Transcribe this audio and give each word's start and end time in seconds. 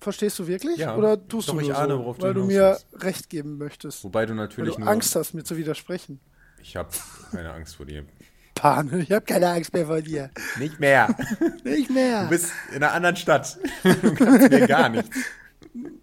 Verstehst 0.00 0.38
du 0.38 0.46
wirklich? 0.46 0.78
Ja, 0.78 0.96
Oder 0.96 1.26
tust 1.28 1.48
doch, 1.48 1.54
du 1.54 1.60
ich 1.60 1.68
nur 1.68 1.78
ahne, 1.78 1.94
so, 1.94 2.12
du 2.14 2.22
weil 2.22 2.34
du 2.34 2.44
mir 2.44 2.78
willst. 2.92 3.04
recht 3.04 3.30
geben 3.30 3.58
möchtest? 3.58 4.04
Wobei 4.04 4.26
du 4.26 4.30
Weil 4.30 4.36
natürlich 4.36 4.74
du 4.74 4.80
nur. 4.80 4.88
Angst 4.90 5.14
hast, 5.16 5.34
mir 5.34 5.44
zu 5.44 5.56
widersprechen. 5.56 6.20
Ich 6.62 6.76
habe 6.76 6.90
keine 7.30 7.52
Angst 7.52 7.76
vor 7.76 7.86
dir. 7.86 8.04
Pane, 8.54 9.00
ich 9.00 9.10
habe 9.10 9.24
keine 9.24 9.48
Angst 9.48 9.72
mehr 9.72 9.86
vor 9.86 10.00
dir. 10.02 10.30
Nicht 10.58 10.78
mehr. 10.78 11.14
Nicht 11.64 11.90
mehr. 11.90 12.24
Du 12.24 12.28
bist 12.30 12.52
in 12.70 12.76
einer 12.76 12.92
anderen 12.92 13.16
Stadt. 13.16 13.58
Du 13.82 14.14
kannst 14.14 14.50
mir 14.50 14.66
gar 14.66 14.88
nichts. 14.88 15.16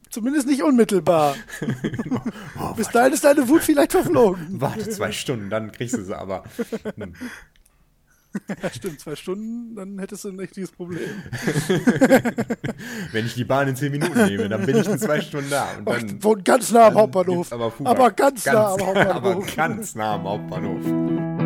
Zumindest 0.10 0.48
nicht 0.48 0.64
unmittelbar. 0.64 1.36
Bis 2.76 2.90
dahin 2.90 3.14
ist 3.14 3.24
deine 3.24 3.48
Wut 3.48 3.62
vielleicht 3.62 3.92
verflogen. 3.92 4.60
Warte 4.60 4.90
zwei 4.90 5.12
Stunden, 5.12 5.50
dann 5.52 5.72
kriegst 5.72 5.96
du 5.96 6.04
sie 6.04 6.18
aber. 6.18 6.44
Hm. 6.96 7.14
Ja, 8.62 8.70
stimmt, 8.74 9.00
zwei 9.00 9.16
Stunden, 9.16 9.76
dann 9.76 9.98
hättest 10.00 10.24
du 10.24 10.30
ein 10.30 10.40
richtiges 10.40 10.72
Problem. 10.72 11.00
Wenn 13.12 13.26
ich 13.26 13.34
die 13.34 13.44
Bahn 13.44 13.68
in 13.68 13.76
zehn 13.76 13.92
Minuten 13.92 14.26
nehme, 14.26 14.50
dann 14.50 14.66
bin 14.66 14.78
ich 14.78 14.88
in 14.88 15.00
zwei 15.00 15.20
Stunden 15.22 15.50
da. 15.50 15.68
Und 15.78 15.88
dann, 15.88 16.24
wohnt 16.24 16.46
ganz 16.46 16.72
nah 16.72 16.88
am 16.88 16.96
Hauptbahnhof. 16.96 17.52
Aber, 17.52 17.74
aber 17.84 18.12
ganz, 18.12 18.46
nah 18.46 18.74
am 18.74 18.82
Aber 18.82 18.86
Hauptbahnhof. 18.86 19.56
ganz 19.56 19.96
nah 19.96 20.14
am 20.16 20.24
Hauptbahnhof. 20.24 21.39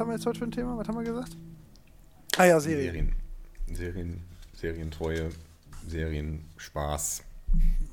Haben 0.00 0.08
wir 0.08 0.14
jetzt 0.14 0.26
heute 0.26 0.38
für 0.38 0.46
ein 0.46 0.50
Thema? 0.50 0.76
Was 0.76 0.88
haben 0.88 0.96
wir 0.96 1.04
gesagt? 1.04 1.36
Ah 2.36 2.44
ja, 2.44 2.58
Serien. 2.58 2.92
Serien. 2.92 3.14
Serien, 3.72 4.22
Serientreue, 4.54 5.30
Serienspaß. 5.86 7.22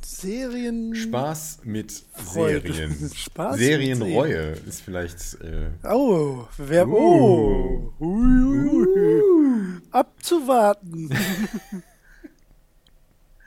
Serien. 0.01 0.95
Spaß 0.95 1.59
mit 1.63 1.91
Freude. 2.13 2.73
Serien. 2.73 3.11
Spaß 3.15 3.57
mit 3.57 3.65
Serienreue 3.65 4.51
ist 4.67 4.81
vielleicht. 4.81 5.35
Äh, 5.41 5.71
Oh, 5.83 6.47
wer. 6.57 6.87
Uh. 6.87 6.95
Oh. 6.95 7.93
Hui, 7.99 8.41
hui. 8.41 9.81
Abzuwarten. 9.91 11.09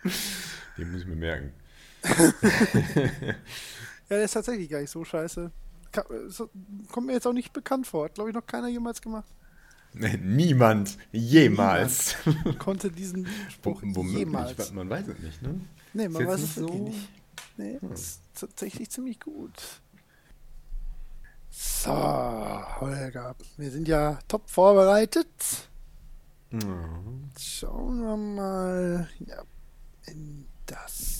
den 0.76 0.92
muss 0.92 1.02
ich 1.02 1.06
mir 1.06 1.16
merken. 1.16 1.52
Ja, 4.10 4.16
der 4.16 4.24
ist 4.24 4.32
tatsächlich 4.32 4.68
gar 4.68 4.80
nicht 4.80 4.90
so 4.90 5.04
scheiße. 5.04 5.50
Kommt 5.92 7.06
mir 7.06 7.12
jetzt 7.14 7.26
auch 7.26 7.32
nicht 7.32 7.52
bekannt 7.52 7.86
vor. 7.86 8.04
Hat, 8.06 8.14
glaube 8.14 8.30
ich, 8.30 8.34
noch 8.36 8.46
keiner 8.46 8.68
jemals 8.68 9.00
gemacht. 9.02 9.28
Niemand 9.92 10.96
jemals. 11.10 12.14
Konnte 12.58 12.90
diesen 12.92 13.26
Spruch 13.50 13.82
Womöglich, 13.82 14.18
jemals. 14.20 14.72
man 14.72 14.88
weiß 14.88 15.08
es 15.08 15.18
nicht, 15.18 15.42
ne? 15.42 15.60
Nee, 15.92 16.08
man 16.08 16.26
weiß 16.26 16.40
es 16.42 16.56
wirklich 16.56 16.78
so- 16.78 16.84
nicht. 16.84 17.08
Nee, 17.56 17.78
ist 17.92 18.20
tatsächlich 18.34 18.88
ziemlich 18.90 19.18
gut. 19.18 19.80
So, 21.50 21.90
Holger, 21.92 23.34
wir 23.56 23.70
sind 23.70 23.88
ja 23.88 24.18
top 24.28 24.48
vorbereitet. 24.48 25.26
Schauen 27.38 28.00
wir 28.02 28.16
mal 28.16 29.08
ja, 29.20 29.42
in 30.06 30.46
das 30.66 31.19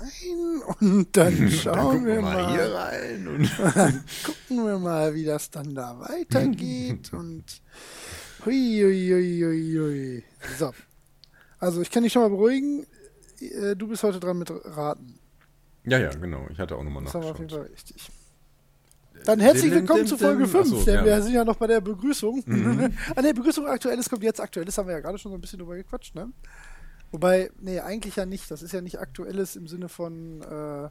rein 0.00 0.62
und 0.80 1.16
dann 1.16 1.50
schauen 1.50 2.06
wir 2.06 2.20
mal, 2.20 2.52
hier 2.52 2.74
rein. 2.74 3.28
Und 3.28 3.50
gucken 4.24 4.66
wir 4.66 4.78
mal, 4.78 5.14
wie 5.14 5.24
das 5.24 5.50
dann 5.50 5.74
da 5.74 5.98
weitergeht 6.00 7.12
und 7.12 7.44
hui, 8.44 8.80
hui, 8.82 9.10
hui, 9.10 9.78
hui. 9.78 10.24
So, 10.58 10.72
also 11.58 11.82
ich 11.82 11.90
kann 11.90 12.02
dich 12.02 12.12
schon 12.12 12.22
mal 12.22 12.30
beruhigen. 12.30 12.86
äh, 13.40 13.76
Du 13.76 13.86
bist 13.88 14.02
heute 14.02 14.18
dran 14.20 14.38
mit 14.38 14.50
Raten. 14.64 15.18
ja, 15.84 15.98
ja, 15.98 16.10
genau. 16.10 16.46
Ich 16.50 16.58
hatte 16.58 16.76
auch 16.76 16.82
nochmal 16.84 17.04
Das 17.04 17.14
haben 17.14 17.22
wir 17.22 17.30
auf 17.30 17.38
jeden 17.38 17.46
nachgeschaut. 17.50 17.66
Fall 17.66 17.72
richtig. 17.74 18.10
Dann 19.26 19.38
herzlich 19.38 19.70
willkommen 19.70 20.06
zu 20.06 20.16
Folge 20.16 20.44
dim. 20.44 20.50
5, 20.50 20.66
Ach 20.66 20.70
so, 20.78 20.84
denn 20.84 20.94
ja. 20.94 21.00
Mhm. 21.02 21.04
wir 21.04 21.22
sind 21.22 21.32
ja 21.34 21.44
noch 21.44 21.56
bei 21.56 21.66
der 21.66 21.82
Begrüßung. 21.82 22.42
An 23.16 23.22
der 23.22 23.34
Begrüßung 23.34 23.66
aktuelles 23.66 24.08
kommt 24.08 24.22
jetzt 24.22 24.40
aktuelles, 24.40 24.78
haben 24.78 24.88
wir 24.88 24.94
ja 24.94 25.00
gerade 25.00 25.18
schon 25.18 25.30
so 25.32 25.36
ein 25.36 25.40
bisschen 25.42 25.58
drüber 25.58 25.76
gequatscht, 25.76 26.14
ne? 26.14 26.30
Wobei, 27.12 27.50
nee, 27.60 27.80
eigentlich 27.80 28.16
ja 28.16 28.26
nicht. 28.26 28.50
Das 28.50 28.62
ist 28.62 28.72
ja 28.72 28.80
nicht 28.80 29.00
aktuelles 29.00 29.56
im 29.56 29.66
Sinne 29.66 29.88
von, 29.88 30.42
äh, 30.42 30.88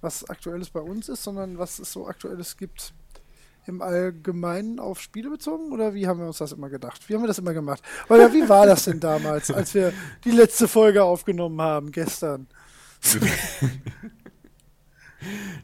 was 0.00 0.28
aktuelles 0.28 0.70
bei 0.70 0.80
uns 0.80 1.08
ist, 1.08 1.22
sondern 1.22 1.58
was 1.58 1.78
es 1.78 1.92
so 1.92 2.06
aktuelles 2.08 2.56
gibt 2.56 2.92
im 3.66 3.82
Allgemeinen 3.82 4.78
auf 4.78 5.00
Spiele 5.00 5.28
bezogen? 5.30 5.72
Oder 5.72 5.92
wie 5.94 6.06
haben 6.06 6.20
wir 6.20 6.26
uns 6.26 6.38
das 6.38 6.52
immer 6.52 6.68
gedacht? 6.68 7.08
Wie 7.08 7.14
haben 7.14 7.22
wir 7.22 7.26
das 7.28 7.38
immer 7.38 7.52
gemacht? 7.54 7.82
Oder 8.08 8.32
wie 8.32 8.48
war 8.48 8.66
das 8.66 8.84
denn 8.84 9.00
damals, 9.00 9.50
als 9.50 9.74
wir 9.74 9.92
die 10.24 10.30
letzte 10.30 10.68
Folge 10.68 11.02
aufgenommen 11.02 11.60
haben, 11.60 11.90
gestern? 11.92 12.46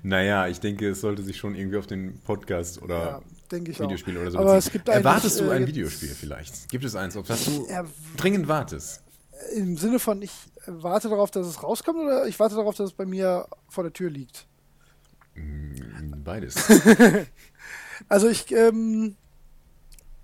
Naja, 0.02 0.48
ich 0.48 0.58
denke, 0.60 0.88
es 0.90 1.00
sollte 1.02 1.22
sich 1.22 1.36
schon 1.36 1.54
irgendwie 1.54 1.76
auf 1.76 1.86
den 1.86 2.18
Podcast 2.22 2.80
oder 2.82 3.22
Ja, 3.52 3.58
ich 3.64 3.76
auch. 3.80 3.84
Videospiel 3.84 4.16
oder 4.18 4.30
so 4.30 4.38
Aber 4.38 4.54
beziehen. 4.54 4.58
es 4.66 4.72
gibt 4.72 4.88
Erwartest 4.88 5.38
du 5.40 5.44
äh, 5.44 5.50
ein 5.52 5.60
jetzt- 5.60 5.68
Videospiel 5.68 6.08
vielleicht? 6.08 6.68
Gibt 6.70 6.84
es 6.84 6.96
eins, 6.96 7.16
auf 7.16 7.26
das 7.26 7.44
du 7.44 7.66
dringend 8.16 8.48
wartest? 8.48 9.02
Im 9.54 9.76
Sinne 9.76 9.98
von, 9.98 10.22
ich 10.22 10.32
warte 10.66 11.08
darauf, 11.08 11.30
dass 11.30 11.46
es 11.46 11.62
rauskommt 11.62 11.98
oder 11.98 12.26
ich 12.26 12.38
warte 12.40 12.54
darauf, 12.54 12.74
dass 12.76 12.90
es 12.90 12.96
bei 12.96 13.06
mir 13.06 13.46
vor 13.68 13.84
der 13.84 13.92
Tür 13.92 14.10
liegt? 14.10 14.46
Mm, 15.34 16.22
Beides. 16.24 16.56
Also 18.08 18.28
ich 18.28 18.50
ähm, 18.50 19.14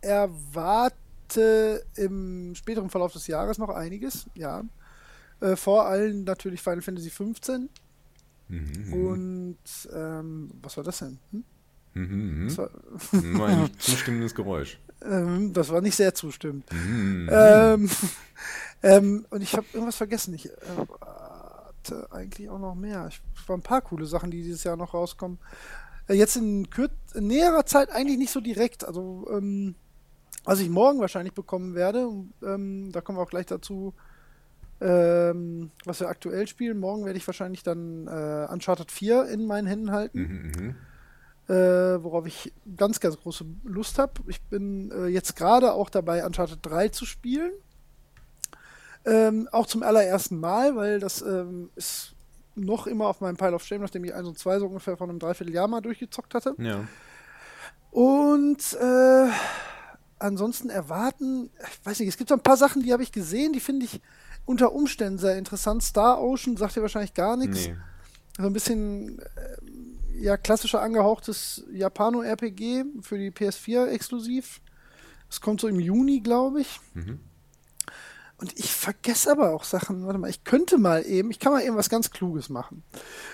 erwarte 0.01 1.85
im 1.95 2.55
späteren 2.57 2.91
Verlauf 2.91 3.13
des 3.13 3.29
Jahres 3.29 3.59
noch 3.59 3.69
einiges, 3.69 4.27
ja. 4.35 4.65
Äh, 5.41 5.55
vor 5.55 5.87
allem 5.87 6.25
natürlich 6.25 6.61
Final 6.61 6.83
Fantasy 6.83 7.11
15 7.11 7.69
Mhm, 8.51 8.93
und 8.95 9.59
ähm, 9.93 10.51
was 10.63 10.77
war 10.79 10.85
das 10.85 11.01
denn? 11.01 11.19
Hm? 11.33 11.45
mhm, 11.95 12.45
Das, 12.49 13.13
mhm. 13.13 13.39
war, 13.39 13.49
ein 13.49 13.71
zustimmendes 13.79 14.35
Geräusch. 14.35 14.79
Ähm, 15.05 15.53
das 15.53 15.71
war 15.71 15.81
nicht 15.81 15.97
sehr 15.97 16.15
zustimmend. 16.15 16.71
Mhm. 16.73 17.29
Ähm, 17.31 17.91
ähm, 18.83 19.27
und 19.31 19.43
ich 19.43 19.55
habe 19.55 19.67
irgendwas 19.73 19.97
vergessen. 19.97 20.35
Ich 20.35 20.51
erwarte 20.51 22.13
eigentlich 22.13 22.49
auch 22.49 22.59
noch 22.59 22.75
mehr. 22.75 23.07
Ich, 23.09 23.21
es 23.37 23.49
waren 23.49 23.61
ein 23.61 23.63
paar 23.63 23.83
coole 23.83 24.07
Sachen, 24.07 24.31
die 24.31 24.43
dieses 24.43 24.65
Jahr 24.65 24.77
noch 24.77 24.95
rauskommen. 24.95 25.39
Äh, 26.09 26.15
jetzt 26.15 26.37
in, 26.37 26.69
kür 26.71 26.91
in 27.15 27.27
näherer 27.27 27.67
Zeit 27.67 27.91
eigentlich 27.91 28.19
nicht 28.19 28.33
so 28.33 28.41
direkt. 28.41 28.85
Also, 28.85 29.27
ähm, 29.31 29.75
was 30.45 30.61
ich 30.61 30.69
morgen 30.69 31.01
wahrscheinlich 31.01 31.35
bekommen 31.35 31.75
werde, 31.75 32.09
ähm, 32.43 32.91
da 32.93 33.01
kommen 33.01 33.19
wir 33.19 33.23
auch 33.23 33.31
gleich 33.31 33.47
dazu, 33.47 33.95
ähm, 34.81 35.71
was 35.85 36.01
wir 36.01 36.09
aktuell 36.09 36.47
spielen. 36.47 36.79
Morgen 36.79 37.05
werde 37.05 37.19
ich 37.19 37.27
wahrscheinlich 37.27 37.63
dann 37.63 38.07
äh, 38.07 38.47
Uncharted 38.51 38.91
4 38.91 39.27
in 39.27 39.47
meinen 39.47 39.67
Händen 39.67 39.91
halten 39.91 40.19
Mhm, 40.19 40.53
mhm. 40.67 40.77
Äh, 41.49 41.53
worauf 42.03 42.27
ich 42.27 42.53
ganz, 42.77 43.01
ganz 43.01 43.17
große 43.19 43.45
Lust 43.65 43.99
habe. 43.99 44.13
Ich 44.29 44.41
bin 44.43 44.91
äh, 44.91 45.07
jetzt 45.07 45.35
gerade 45.37 45.73
auch 45.73 45.89
dabei, 45.91 46.25
Uncharted 46.25 46.59
3 46.63 46.89
zu 46.89 47.07
spielen. 47.07 47.53
Ähm, 49.05 49.49
auch 49.53 49.67
zum 49.67 49.83
allerersten 49.83 50.39
Mal, 50.39 50.77
weil 50.77 51.01
das 51.01 51.23
ähm, 51.23 51.71
ist 51.77 52.15
noch 52.55 52.87
immer 52.87 53.07
auf 53.07 53.21
meinem 53.21 53.37
Pile 53.37 53.55
of 53.55 53.65
Shame, 53.65 53.81
nachdem 53.83 54.05
ich 54.05 54.13
1 54.15 54.27
und 54.29 54.39
2 54.39 54.59
so 54.59 54.67
ungefähr 54.67 54.97
von 54.97 55.09
einem 55.09 55.19
Dreivierteljahr 55.19 55.69
mal 55.69 55.81
durchgezockt 55.81 56.35
hatte. 56.35 56.55
Ja. 56.59 56.85
Und 57.91 58.75
äh, 58.75 59.29
ansonsten 60.19 60.69
erwarten, 60.69 61.51
ich 61.71 61.87
weiß 61.87 62.01
nicht, 62.01 62.09
es 62.09 62.17
gibt 62.19 62.29
so 62.29 62.35
ein 62.35 62.43
paar 62.43 62.57
Sachen, 62.57 62.83
die 62.83 62.93
habe 62.93 63.03
ich 63.03 63.13
gesehen, 63.13 63.53
die 63.53 63.61
finde 63.61 63.87
ich 63.87 64.03
unter 64.45 64.73
Umständen 64.73 65.19
sehr 65.19 65.37
interessant. 65.39 65.83
Star 65.83 66.21
Ocean 66.21 66.57
sagt 66.57 66.77
dir 66.77 66.83
wahrscheinlich 66.83 67.15
gar 67.15 67.37
nichts 67.37 67.69
Nee. 67.69 67.77
so 68.39 68.47
ein 68.47 68.53
bisschen 68.53 69.21
ähm, 69.37 69.88
ja 70.21 70.37
klassischer 70.37 70.81
angehauchtes 70.81 71.65
Japano-RPG 71.73 72.85
für 73.01 73.19
die 73.19 73.31
PS4 73.31 73.87
exklusiv. 73.87 74.61
Es 75.31 75.41
kommt 75.41 75.61
so 75.61 75.69
im 75.69 75.81
Juni, 75.81 76.21
glaube 76.21 76.61
ich. 76.61 76.81
Mhm. 76.95 77.21
Und 78.39 78.57
ich 78.59 78.73
vergesse 78.73 79.33
aber 79.33 79.53
auch 79.53 79.65
Sachen. 79.65 80.07
Warte 80.07 80.19
mal, 80.19 80.31
ich 80.31 80.45
könnte 80.45 80.79
mal 80.79 81.05
eben, 81.05 81.31
ich 81.31 81.41
kann 81.41 81.53
mal 81.53 81.63
eben 81.63 81.77
was 81.77 81.91
ganz 81.91 82.11
Kluges 82.11 82.49
machen. 82.49 82.85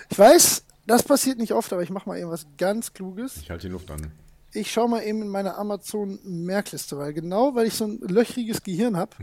Ich 0.09 0.17
weiß, 0.17 0.65
das 0.87 1.03
passiert 1.03 1.37
nicht 1.37 1.53
oft, 1.53 1.71
aber 1.73 1.83
ich 1.83 1.91
mache 1.91 2.09
mal 2.09 2.17
eben 2.17 2.31
was 2.31 2.47
ganz 2.57 2.93
Kluges. 2.93 3.37
Ich 3.37 3.49
halte 3.49 3.67
die 3.67 3.71
Luft 3.71 3.89
an. 3.91 4.11
Ich 4.51 4.71
schaue 4.71 4.89
mal 4.89 5.03
eben 5.03 5.21
in 5.21 5.27
meine 5.27 5.55
Amazon-Merkliste, 5.55 6.97
weil 6.97 7.13
genau, 7.13 7.55
weil 7.55 7.67
ich 7.67 7.73
so 7.73 7.85
ein 7.85 7.99
löchriges 7.99 8.63
Gehirn 8.63 8.95
habe, 8.95 9.15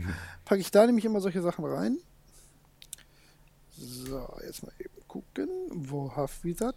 packe 0.45 0.61
ich 0.61 0.71
da 0.71 0.85
nämlich 0.85 1.05
immer 1.05 1.21
solche 1.21 1.41
Sachen 1.41 1.65
rein. 1.65 1.97
So, 3.77 4.29
jetzt 4.45 4.63
mal 4.63 4.71
eben 4.79 5.07
gucken. 5.07 5.49
Wo 5.71 6.15
habe 6.15 6.31
ich 6.43 6.55
das? 6.55 6.73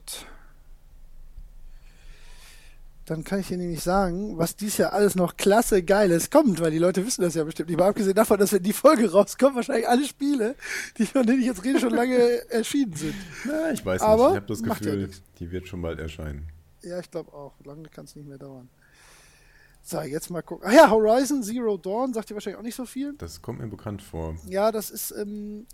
Dann 3.07 3.23
kann 3.23 3.39
ich 3.39 3.47
dir 3.47 3.57
nämlich 3.57 3.85
sagen, 3.85 4.37
was 4.37 4.57
dies 4.57 4.79
Jahr 4.79 4.93
alles 4.93 5.15
noch 5.15 5.37
klasse 5.37 5.85
Geiles 5.85 6.29
kommt, 6.29 6.61
weil 6.61 6.73
die 6.73 6.79
Leute 6.79 7.07
wissen 7.07 7.23
das 7.23 7.37
ja 7.37 7.45
bestimmt 7.45 7.69
nicht. 7.71 7.79
Mal 7.79 7.89
abgesehen 7.89 8.17
davon, 8.17 8.37
dass 8.39 8.53
wenn 8.53 8.65
die 8.65 8.73
Folge 8.73 9.13
rauskommt, 9.13 9.55
wahrscheinlich 9.55 9.89
alle 9.89 10.05
Spiele, 10.05 10.57
die, 10.99 11.07
von 11.07 11.25
denen 11.25 11.39
ich 11.41 11.47
jetzt 11.47 11.63
rede, 11.65 11.79
schon 11.79 11.95
lange 11.95 12.17
erschienen 12.51 12.95
sind. 12.95 13.15
Na, 13.45 13.71
ich 13.71 13.87
weiß 13.87 14.01
nicht. 14.01 14.09
Aber 14.09 14.31
Ich 14.31 14.37
habe 14.37 14.47
das 14.47 14.61
ja 14.61 14.67
Gefühl, 14.75 15.03
nix. 15.07 15.23
die 15.39 15.53
wird 15.53 15.69
schon 15.69 15.83
bald 15.83 16.01
erscheinen. 16.01 16.49
Ja, 16.83 16.99
ich 16.99 17.09
glaube 17.09 17.33
auch. 17.33 17.53
Lange 17.65 17.89
kann 17.89 18.07
es 18.07 18.17
nicht 18.17 18.27
mehr 18.27 18.39
dauern. 18.39 18.69
So, 19.85 20.01
jetzt 20.01 20.29
mal 20.31 20.43
gucken. 20.43 20.67
Ah 20.69 20.73
ja, 20.75 20.91
Horizon 20.91 21.45
Zero 21.45 21.77
Dawn 21.77 22.13
sagt 22.13 22.29
dir 22.31 22.35
wahrscheinlich 22.35 22.59
auch 22.59 22.65
nicht 22.65 22.75
so 22.75 22.87
viel. 22.87 23.15
Das 23.19 23.41
kommt 23.41 23.61
mir 23.61 23.69
bekannt 23.69 24.03
vor. 24.03 24.35
Ja, 24.49 24.73
das 24.73 24.91
ist 24.91 25.13
ähm, 25.13 25.69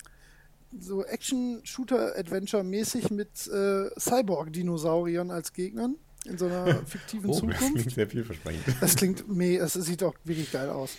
so 0.78 1.02
Action-Shooter-Adventure-mäßig 1.02 3.10
mit 3.10 3.46
äh, 3.48 3.88
Cyborg-Dinosauriern 3.98 5.30
als 5.30 5.54
Gegnern 5.54 5.96
in 6.24 6.38
so 6.38 6.46
einer 6.46 6.74
fiktiven 6.86 7.30
Oh, 7.30 7.32
das 7.32 7.40
Zukunft. 7.40 7.60
klingt 7.74 7.90
sehr 7.94 8.08
vielversprechend. 8.08 8.76
Das 8.80 8.96
klingt, 8.96 9.28
meh, 9.28 9.58
das 9.58 9.72
sieht 9.74 10.02
doch 10.02 10.14
wirklich 10.24 10.50
geil 10.52 10.70
aus. 10.70 10.96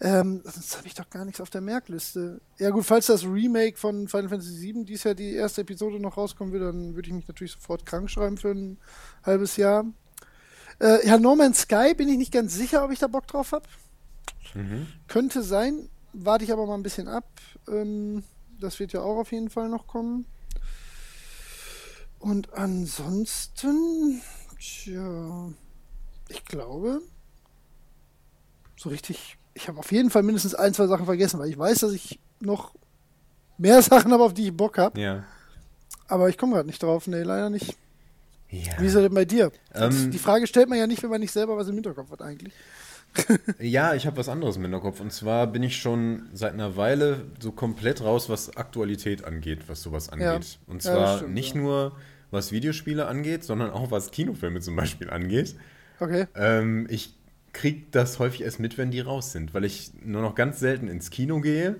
Ähm, 0.00 0.40
sonst 0.44 0.76
habe 0.78 0.86
ich 0.86 0.94
doch 0.94 1.08
gar 1.10 1.24
nichts 1.24 1.40
auf 1.40 1.50
der 1.50 1.60
Merkliste. 1.60 2.40
Ja 2.58 2.70
gut, 2.70 2.84
falls 2.84 3.06
das 3.06 3.24
Remake 3.24 3.76
von 3.76 4.08
Final 4.08 4.30
Fantasy 4.30 4.72
VII 4.74 4.84
dies 4.84 5.04
Jahr 5.04 5.14
die 5.14 5.34
erste 5.34 5.60
Episode 5.60 6.00
noch 6.00 6.16
rauskommen 6.16 6.52
würde, 6.52 6.66
dann 6.66 6.94
würde 6.94 7.08
ich 7.08 7.14
mich 7.14 7.28
natürlich 7.28 7.52
sofort 7.52 7.84
krank 7.86 8.10
schreiben 8.10 8.38
für 8.38 8.50
ein 8.50 8.78
halbes 9.24 9.56
Jahr. 9.56 9.84
Äh, 10.80 11.06
ja, 11.06 11.18
No 11.18 11.36
Man's 11.36 11.60
Sky 11.60 11.94
bin 11.94 12.08
ich 12.08 12.16
nicht 12.16 12.32
ganz 12.32 12.54
sicher, 12.54 12.84
ob 12.84 12.90
ich 12.90 12.98
da 12.98 13.06
Bock 13.06 13.26
drauf 13.28 13.52
habe. 13.52 13.68
Mhm. 14.54 14.86
Könnte 15.06 15.42
sein, 15.42 15.88
warte 16.14 16.44
ich 16.44 16.52
aber 16.52 16.66
mal 16.66 16.74
ein 16.74 16.82
bisschen 16.82 17.06
ab. 17.06 17.28
Ähm, 17.68 18.24
das 18.58 18.80
wird 18.80 18.92
ja 18.94 19.02
auch 19.02 19.18
auf 19.18 19.30
jeden 19.30 19.50
Fall 19.50 19.68
noch 19.68 19.86
kommen. 19.86 20.24
Und 22.18 22.54
ansonsten, 22.54 24.22
tja, 24.62 25.50
ich 26.28 26.44
glaube, 26.44 27.00
so 28.76 28.88
richtig, 28.88 29.36
ich 29.54 29.68
habe 29.68 29.78
auf 29.78 29.90
jeden 29.92 30.10
Fall 30.10 30.22
mindestens 30.22 30.54
ein, 30.54 30.74
zwei 30.74 30.86
Sachen 30.86 31.06
vergessen, 31.06 31.38
weil 31.40 31.50
ich 31.50 31.58
weiß, 31.58 31.80
dass 31.80 31.92
ich 31.92 32.18
noch 32.40 32.74
mehr 33.58 33.82
Sachen 33.82 34.12
habe, 34.12 34.22
auf 34.24 34.34
die 34.34 34.46
ich 34.46 34.56
Bock 34.56 34.78
habe. 34.78 35.00
Ja. 35.00 35.24
Aber 36.08 36.28
ich 36.28 36.38
komme 36.38 36.54
gerade 36.54 36.66
nicht 36.66 36.82
drauf. 36.82 37.06
Nee, 37.06 37.22
leider 37.22 37.50
nicht. 37.50 37.76
Ja. 38.50 38.78
Wie 38.78 38.86
ist 38.86 38.94
er 38.94 39.02
denn 39.02 39.14
bei 39.14 39.24
dir? 39.24 39.50
Ähm, 39.74 40.10
die 40.10 40.18
Frage 40.18 40.46
stellt 40.46 40.68
man 40.68 40.78
ja 40.78 40.86
nicht, 40.86 41.02
wenn 41.02 41.10
man 41.10 41.20
nicht 41.20 41.32
selber 41.32 41.56
was 41.56 41.68
im 41.68 41.74
Hinterkopf 41.74 42.10
hat 42.10 42.22
eigentlich. 42.22 42.52
Ja, 43.58 43.92
ich 43.94 44.06
habe 44.06 44.16
was 44.16 44.30
anderes 44.30 44.56
im 44.56 44.62
Hinterkopf. 44.62 45.00
Und 45.00 45.12
zwar 45.12 45.46
bin 45.46 45.62
ich 45.62 45.76
schon 45.76 46.30
seit 46.32 46.54
einer 46.54 46.76
Weile 46.76 47.26
so 47.40 47.52
komplett 47.52 48.02
raus, 48.02 48.30
was 48.30 48.56
Aktualität 48.56 49.24
angeht, 49.24 49.68
was 49.68 49.82
sowas 49.82 50.08
angeht. 50.08 50.58
Und 50.66 50.82
Ja, 50.82 50.92
zwar 50.92 51.00
das 51.02 51.16
stimmt, 51.18 51.34
nicht 51.34 51.54
ja. 51.54 51.60
nur 51.60 51.92
was 52.32 52.50
Videospiele 52.50 53.06
angeht, 53.06 53.44
sondern 53.44 53.70
auch 53.70 53.90
was 53.92 54.10
Kinofilme 54.10 54.60
zum 54.60 54.74
Beispiel 54.74 55.08
angeht. 55.10 55.54
Okay. 56.00 56.26
Ähm, 56.34 56.86
ich 56.90 57.14
krieg 57.52 57.92
das 57.92 58.18
häufig 58.18 58.40
erst 58.42 58.58
mit, 58.58 58.78
wenn 58.78 58.90
die 58.90 59.00
raus 59.00 59.30
sind, 59.32 59.54
weil 59.54 59.64
ich 59.64 59.92
nur 60.04 60.22
noch 60.22 60.34
ganz 60.34 60.58
selten 60.58 60.88
ins 60.88 61.10
Kino 61.10 61.40
gehe 61.40 61.76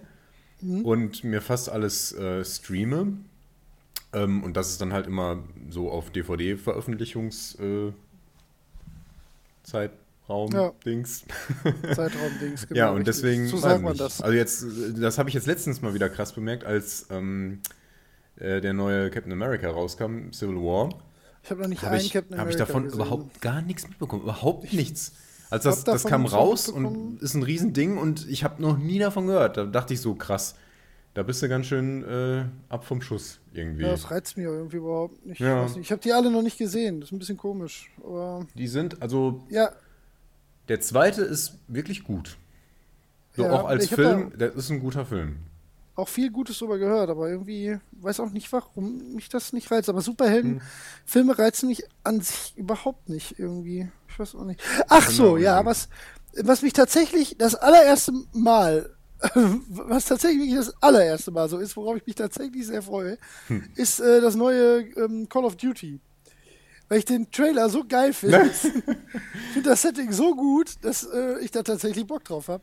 Mhm. 0.60 0.84
und 0.84 1.24
mir 1.24 1.40
fast 1.40 1.68
alles 1.70 2.12
äh, 2.12 2.44
streame. 2.44 3.14
Ähm, 4.12 4.44
und 4.44 4.56
das 4.56 4.68
ist 4.70 4.80
dann 4.80 4.92
halt 4.92 5.06
immer 5.08 5.42
so 5.70 5.90
auf 5.90 6.10
DVD-Veröffentlichungs- 6.10 7.58
äh, 7.60 7.92
Ja. 10.28 10.72
Dings. 10.84 11.24
Zeitraum-Dings. 11.94 12.68
Genau, 12.68 12.78
ja, 12.78 12.90
und 12.90 12.98
richtig. 13.08 13.16
deswegen. 13.16 13.48
So 13.48 13.56
sagt 13.58 13.82
man 13.82 13.92
nicht. 13.92 14.00
das. 14.00 14.20
Also 14.22 14.34
jetzt, 14.36 14.62
äh, 14.62 15.00
das 15.00 15.18
habe 15.18 15.28
ich 15.28 15.34
jetzt 15.34 15.46
letztens 15.46 15.82
mal 15.82 15.94
wieder 15.94 16.08
krass 16.08 16.32
bemerkt, 16.32 16.64
als 16.64 17.06
ähm, 17.10 17.60
äh, 18.42 18.60
der 18.60 18.72
neue 18.72 19.10
Captain 19.10 19.32
America 19.32 19.70
rauskam, 19.70 20.32
Civil 20.32 20.56
War. 20.56 20.90
Ich 21.44 21.50
habe 21.50 21.62
noch 21.62 21.68
nicht 21.68 21.82
Habe 21.82 21.94
einen 21.96 22.04
ich, 22.04 22.12
Captain 22.12 22.38
hab 22.38 22.48
ich 22.48 22.54
America 22.54 22.66
davon 22.66 22.84
gesehen. 22.84 23.00
überhaupt 23.00 23.40
gar 23.40 23.62
nichts 23.62 23.88
mitbekommen. 23.88 24.22
Überhaupt 24.22 24.72
nichts. 24.72 25.12
Also 25.50 25.70
hab 25.70 25.76
das, 25.76 25.84
das 25.84 26.04
kam 26.04 26.24
raus 26.26 26.68
und 26.68 27.20
ist 27.20 27.34
ein 27.34 27.42
Riesending 27.42 27.98
und 27.98 28.28
ich 28.28 28.42
habe 28.42 28.60
noch 28.62 28.78
nie 28.78 28.98
davon 28.98 29.26
gehört. 29.26 29.56
Da 29.56 29.64
dachte 29.66 29.92
ich 29.94 30.00
so, 30.00 30.14
krass, 30.14 30.54
da 31.14 31.22
bist 31.22 31.42
du 31.42 31.48
ganz 31.48 31.66
schön 31.66 32.02
äh, 32.04 32.44
ab 32.68 32.84
vom 32.84 33.02
Schuss 33.02 33.38
irgendwie. 33.52 33.82
Ja, 33.82 33.90
das 33.90 34.10
reizt 34.10 34.36
mich 34.36 34.46
irgendwie 34.46 34.78
überhaupt 34.78 35.26
nicht. 35.26 35.40
Ja. 35.40 35.66
Ich, 35.66 35.76
ich 35.76 35.92
habe 35.92 36.00
die 36.00 36.12
alle 36.12 36.30
noch 36.30 36.42
nicht 36.42 36.58
gesehen. 36.58 37.00
Das 37.00 37.10
ist 37.10 37.12
ein 37.12 37.18
bisschen 37.18 37.36
komisch. 37.36 37.90
Aber 38.02 38.46
Die 38.54 38.66
sind, 38.66 39.02
also 39.02 39.44
ja, 39.50 39.72
der 40.68 40.80
zweite 40.80 41.22
ist 41.22 41.58
wirklich 41.68 42.02
gut. 42.04 42.38
So 43.36 43.44
Ja, 43.44 43.52
auch 43.52 43.66
als 43.66 43.84
ich 43.84 43.92
hab 43.92 43.98
Film, 43.98 44.32
das 44.38 44.54
ist 44.54 44.70
ein 44.70 44.80
guter 44.80 45.04
Film. 45.04 45.36
Auch 45.94 46.08
viel 46.08 46.30
Gutes 46.30 46.58
drüber 46.58 46.78
gehört, 46.78 47.10
aber 47.10 47.28
irgendwie 47.28 47.78
weiß 47.92 48.20
auch 48.20 48.30
nicht, 48.30 48.50
warum 48.52 49.14
mich 49.14 49.28
das 49.28 49.52
nicht 49.52 49.70
reizt. 49.70 49.88
Aber 49.88 50.00
Superhelden-Filme 50.00 51.38
reizen 51.38 51.68
mich 51.68 51.84
an 52.02 52.20
sich 52.20 52.54
überhaupt 52.56 53.08
nicht 53.08 53.38
irgendwie. 53.38 53.90
Ich 54.08 54.18
weiß 54.18 54.34
auch 54.34 54.44
nicht. 54.44 54.60
Ach 54.88 55.10
so, 55.10 55.34
Genau, 55.34 55.36
ja, 55.36 55.64
was, 55.64 55.88
was 56.42 56.62
mich 56.62 56.72
tatsächlich 56.72 57.36
das 57.38 57.54
allererste 57.54 58.12
Mal, 58.32 58.94
was 59.68 60.06
tatsächlich 60.06 60.54
das 60.54 60.74
allererste 60.82 61.30
Mal 61.30 61.48
so 61.48 61.58
ist, 61.58 61.76
worauf 61.76 61.96
ich 61.96 62.06
mich 62.06 62.16
tatsächlich 62.16 62.66
sehr 62.66 62.82
freue, 62.82 63.18
Hm. 63.48 63.62
ist 63.76 64.00
äh, 64.00 64.20
das 64.20 64.34
neue 64.34 64.80
ähm, 64.96 65.28
Call 65.28 65.44
of 65.44 65.56
Duty. 65.56 66.00
Weil 66.88 66.98
ich 66.98 67.04
den 67.04 67.30
Trailer 67.30 67.68
so 67.70 67.84
geil 67.86 68.12
finde. 68.12 68.46
ich 68.50 69.52
finde 69.52 69.70
das 69.70 69.82
Setting 69.82 70.10
so 70.12 70.34
gut, 70.34 70.74
dass 70.82 71.04
äh, 71.04 71.38
ich 71.40 71.50
da 71.50 71.62
tatsächlich 71.62 72.06
Bock 72.06 72.24
drauf 72.24 72.48
habe. 72.48 72.62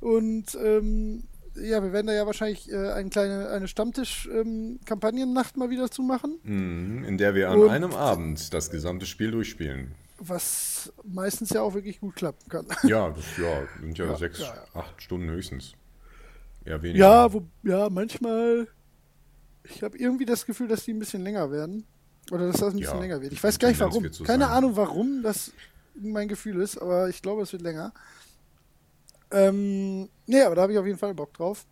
Und 0.00 0.54
ähm, 0.54 1.24
ja, 1.56 1.82
wir 1.82 1.92
werden 1.92 2.06
da 2.06 2.12
ja 2.12 2.26
wahrscheinlich 2.26 2.70
äh, 2.70 2.90
eine 2.92 3.10
kleine 3.10 3.48
eine 3.50 3.68
Stammtisch-Kampagnennacht 3.68 5.56
mal 5.56 5.70
wieder 5.70 5.90
zu 5.90 6.02
machen, 6.02 6.38
Mhm, 6.42 7.04
In 7.04 7.18
der 7.18 7.34
wir 7.34 7.50
an 7.50 7.60
Und- 7.60 7.70
einem 7.70 7.92
Abend 7.92 8.52
das 8.54 8.70
gesamte 8.70 9.06
Spiel 9.06 9.30
durchspielen. 9.30 9.92
was 10.18 10.92
meistens 11.04 11.48
ja 11.50 11.62
auch 11.62 11.72
wirklich 11.74 12.00
gut 12.00 12.14
klappen 12.16 12.46
kann. 12.48 12.66
Ja, 12.84 13.08
das 13.10 13.24
ja, 13.38 13.62
sind 13.80 13.96
ja, 13.98 14.04
Ja, 14.06 14.16
sechs, 14.16 14.38
ja, 14.40 14.46
ja. 14.54 14.80
acht 14.80 15.02
Stunden 15.02 15.30
höchstens. 15.30 15.72
Eher 16.64 16.82
weniger. 16.82 17.04
Ja, 17.06 17.32
wo, 17.32 17.42
ja, 17.62 17.88
manchmal. 17.88 18.68
Ich 19.64 19.82
habe 19.82 19.96
irgendwie 19.96 20.26
das 20.26 20.44
Gefühl, 20.44 20.68
dass 20.68 20.84
die 20.84 20.92
ein 20.92 20.98
bisschen 20.98 21.22
länger 21.22 21.50
werden. 21.50 21.84
Oder 22.30 22.46
dass 22.48 22.56
das 22.60 22.74
ein 22.74 22.78
bisschen 22.80 22.96
Ja, 22.96 23.00
länger 23.00 23.20
wird. 23.22 23.32
Ich 23.32 23.42
weiß 23.42 23.58
gar 23.58 23.68
nicht 23.68 23.80
warum. 23.80 24.06
Keine. 24.24 24.48
Ahnung, 24.48 24.76
warum 24.76 25.22
das 25.22 25.52
mein 25.94 26.28
Gefühl 26.28 26.60
ist, 26.60 26.76
aber 26.76 27.08
ich 27.08 27.22
glaube, 27.22 27.42
es 27.42 27.52
wird 27.52 27.62
länger. 27.62 27.92
Ähm, 29.32 30.08
nee, 30.26 30.42
aber 30.42 30.54
da 30.56 30.62
habe 30.62 30.72
ich 30.72 30.78
auf 30.78 30.86
jeden 30.86 30.98
Fall 30.98 31.14
Bock 31.14 31.32
drauf. 31.34 31.66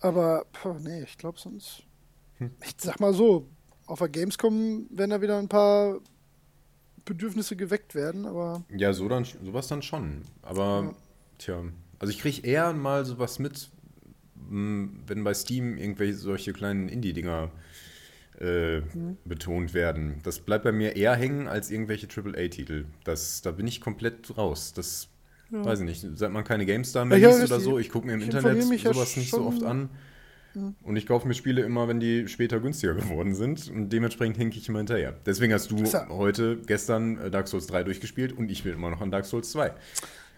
Aber, 0.00 0.44
puh, 0.52 0.74
nee, 0.80 1.02
ich 1.02 1.16
glaube 1.18 1.38
sonst. 1.38 1.82
Hm. 2.38 2.50
Ich 2.64 2.74
sag 2.78 2.98
mal 3.00 3.14
so, 3.14 3.48
auf 3.86 3.98
der 3.98 4.08
Gamescom 4.08 4.86
werden 4.90 5.10
da 5.10 5.20
wieder 5.20 5.38
ein 5.38 5.48
paar 5.48 6.00
Bedürfnisse 7.04 7.56
geweckt 7.56 7.94
werden, 7.94 8.26
aber 8.26 8.64
Ja, 8.70 8.92
so 8.92 9.08
dann, 9.08 9.24
sowas 9.24 9.68
dann 9.68 9.82
schon. 9.82 10.22
Aber, 10.42 10.84
Ja. 10.92 10.94
tja, 11.38 11.64
also 11.98 12.10
ich 12.12 12.18
kriege 12.20 12.46
eher 12.46 12.72
mal 12.72 13.04
sowas 13.04 13.38
mit, 13.38 13.70
mh, 14.48 14.88
wenn 15.06 15.24
bei 15.24 15.34
Steam 15.34 15.76
irgendwelche 15.76 16.14
solche 16.14 16.52
kleinen 16.52 16.88
Indie-Dinger 16.88 17.50
äh, 18.40 18.80
Mhm. 18.80 19.18
betont 19.24 19.72
werden. 19.74 20.18
Das 20.24 20.40
bleibt 20.40 20.64
bei 20.64 20.72
mir 20.72 20.96
eher 20.96 21.14
hängen 21.14 21.46
als 21.46 21.70
irgendwelche 21.70 22.08
AAA-Titel. 22.08 22.86
Da 23.04 23.50
bin 23.52 23.66
ich 23.68 23.80
komplett 23.80 24.36
raus. 24.36 24.72
Das 24.72 25.08
Ja. 25.52 25.64
weiß 25.64 25.80
ich 25.80 25.84
nicht. 25.84 26.06
Seit 26.16 26.32
man 26.32 26.44
keine 26.44 26.64
GameStar 26.66 27.04
mehr 27.04 27.18
Ja, 27.18 27.28
liest 27.28 27.44
oder 27.44 27.60
so, 27.60 27.78
ich 27.78 27.90
gucke 27.90 28.06
mir 28.06 28.14
im 28.14 28.22
Internet 28.22 28.66
mich 28.68 28.82
ja 28.84 28.92
sowas 28.92 29.16
nicht 29.16 29.30
so 29.30 29.42
oft 29.44 29.62
an. 29.62 29.90
Und 30.82 30.96
ich 30.96 31.06
kaufe 31.06 31.26
mir 31.26 31.32
Spiele 31.34 31.62
immer, 31.62 31.88
wenn 31.88 31.98
die 31.98 32.28
später 32.28 32.60
günstiger 32.60 32.94
geworden 33.02 33.34
sind. 33.34 33.70
Und 33.70 33.88
dementsprechend 33.90 34.36
hinke 34.36 34.58
ich 34.58 34.68
immer 34.68 34.78
hinterher. 34.80 35.14
Deswegen 35.24 35.52
hast 35.52 35.70
du 35.70 35.76
ja- 35.78 36.08
heute, 36.10 36.58
gestern 36.66 37.18
äh, 37.18 37.30
Dark 37.30 37.48
Souls 37.48 37.66
3 37.68 37.84
durchgespielt 37.84 38.36
und 38.36 38.50
ich 38.50 38.62
bin 38.64 38.74
immer 38.74 38.90
noch 38.90 39.00
an 39.00 39.10
Dark 39.10 39.24
Souls 39.24 39.50
2. 39.52 39.72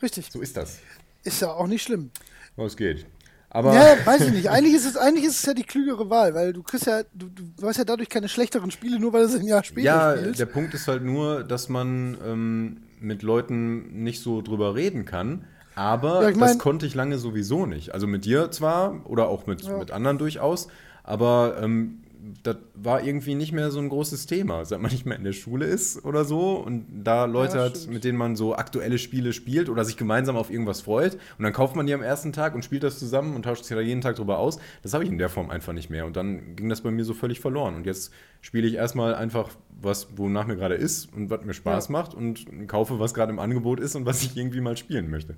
richtig. 0.03 0.29
So 0.31 0.41
ist 0.41 0.57
das. 0.57 0.79
Ist 1.25 1.41
ja 1.41 1.49
auch 1.53 1.67
nicht 1.67 1.83
schlimm. 1.83 2.11
Was 2.57 2.77
geht. 2.77 3.07
Aber 3.51 3.75
Ja, 3.75 3.97
weiß 4.05 4.23
ich 4.23 4.33
nicht. 4.33 4.51
Eigentlich 4.51 4.75
ist 4.75 4.85
es, 4.87 4.97
eigentlich 4.97 5.25
ist 5.25 5.39
es 5.41 5.47
ja 5.47 5.55
die 5.55 5.63
klügere 5.65 6.09
Wahl, 6.11 6.35
weil 6.35 6.53
du 6.53 6.63
kriegst 6.63 6.87
ja, 6.87 7.03
du, 7.15 7.29
du 7.29 7.67
hast 7.67 7.79
ja 7.79 7.85
dadurch 7.85 8.09
keine 8.09 8.29
schlechteren 8.29 8.71
Spiele, 8.71 9.01
nur 9.01 9.13
weil 9.13 9.23
du 9.23 9.29
es 9.29 9.35
ein 9.41 9.47
Jahr 9.47 9.65
später 9.65 9.85
ja, 9.87 10.17
spielst. 10.17 10.39
der 10.41 10.47
Punkt 10.47 10.75
ist 10.75 10.87
halt 10.87 11.03
nur, 11.03 11.43
dass 11.45 11.69
man 11.69 12.17
ähm, 12.25 12.77
mit 13.05 13.23
Leuten 13.23 14.03
nicht 14.03 14.21
so 14.21 14.43
drüber 14.43 14.75
reden 14.75 15.05
kann. 15.05 15.45
Aber 15.77 16.23
Ja, 16.23 16.29
ich 16.31 16.37
mein- 16.37 16.49
das 16.49 16.59
konnte 16.59 16.87
ich 16.87 16.95
lange 16.95 17.19
sowieso 17.19 17.67
nicht. 17.67 17.93
Also 17.95 18.07
mit 18.07 18.25
dir 18.25 18.51
zwar 18.51 19.01
oder 19.09 19.29
auch 19.29 19.47
mit, 19.47 19.63
Ja. 19.63 19.77
mit 19.79 19.91
anderen 19.91 20.19
durchaus, 20.19 20.69
aber 21.03 21.57
ähm, 21.61 22.01
das 22.43 22.57
war 22.75 23.03
irgendwie 23.05 23.35
nicht 23.35 23.53
mehr 23.53 23.71
so 23.71 23.79
ein 23.81 23.89
großes 23.89 24.27
Thema, 24.27 24.65
seit 24.65 24.81
man 24.81 24.91
nicht 24.91 25.05
mehr 25.05 25.17
in 25.19 25.25
der 25.25 25.33
Schule 25.33 25.67
ist 25.67 26.05
oder 26.05 26.25
so 26.25 26.53
und 26.55 26.87
da 27.05 27.27
Leute 27.27 27.59
Ja, 27.59 27.65
hat, 27.65 27.87
mit 27.89 28.05
denen 28.05 28.17
man 28.17 28.35
so 28.37 28.55
aktuelle 28.57 28.99
Spiele 28.99 29.33
spielt 29.33 29.69
oder 29.69 29.85
sich 29.85 29.97
gemeinsam 29.97 30.37
auf 30.37 30.51
irgendwas 30.51 30.81
freut 30.81 31.15
und 31.39 31.45
dann 31.45 31.53
kauft 31.53 31.77
man 31.77 31.87
die 31.87 31.93
am 31.95 32.03
ersten 32.03 32.33
Tag 32.33 32.55
und 32.55 32.65
spielt 32.65 32.83
das 32.83 32.99
zusammen 32.99 33.35
und 33.37 33.43
tauscht 33.43 33.65
sich 33.65 33.77
da 33.77 33.81
jeden 33.83 34.01
Tag 34.01 34.17
drüber 34.17 34.39
aus. 34.39 34.59
Das 34.83 34.95
habe 34.95 35.05
ich 35.05 35.11
in 35.11 35.19
der 35.19 35.29
Form 35.29 35.51
einfach 35.51 35.73
nicht 35.75 35.91
mehr 35.91 36.07
und 36.07 36.17
dann 36.17 36.57
ging 36.57 36.69
das 36.69 36.81
bei 36.81 36.91
mir 36.91 37.05
so 37.05 37.13
völlig 37.15 37.41
verloren 37.41 37.75
und 37.75 37.85
jetzt 37.87 38.13
spiele 38.41 38.67
ich 38.67 38.75
erstmal 38.75 39.15
einfach 39.15 39.51
was, 39.81 40.09
wonach 40.17 40.47
mir 40.47 40.57
gerade 40.57 40.77
ist 40.77 41.13
und 41.15 41.31
was 41.31 41.45
mir 41.45 41.55
Spaß 41.55 41.89
Ja. 41.89 41.93
macht 41.93 42.15
und 42.15 42.47
kaufe, 42.69 42.99
was 43.01 43.13
gerade 43.13 43.33
im 43.33 43.39
Angebot 43.39 43.81
ist 43.81 43.97
und 43.97 44.07
was 44.07 44.23
ich 44.23 44.37
irgendwie 44.37 44.61
mal 44.61 44.77
spielen 44.77 45.11
möchte. 45.11 45.35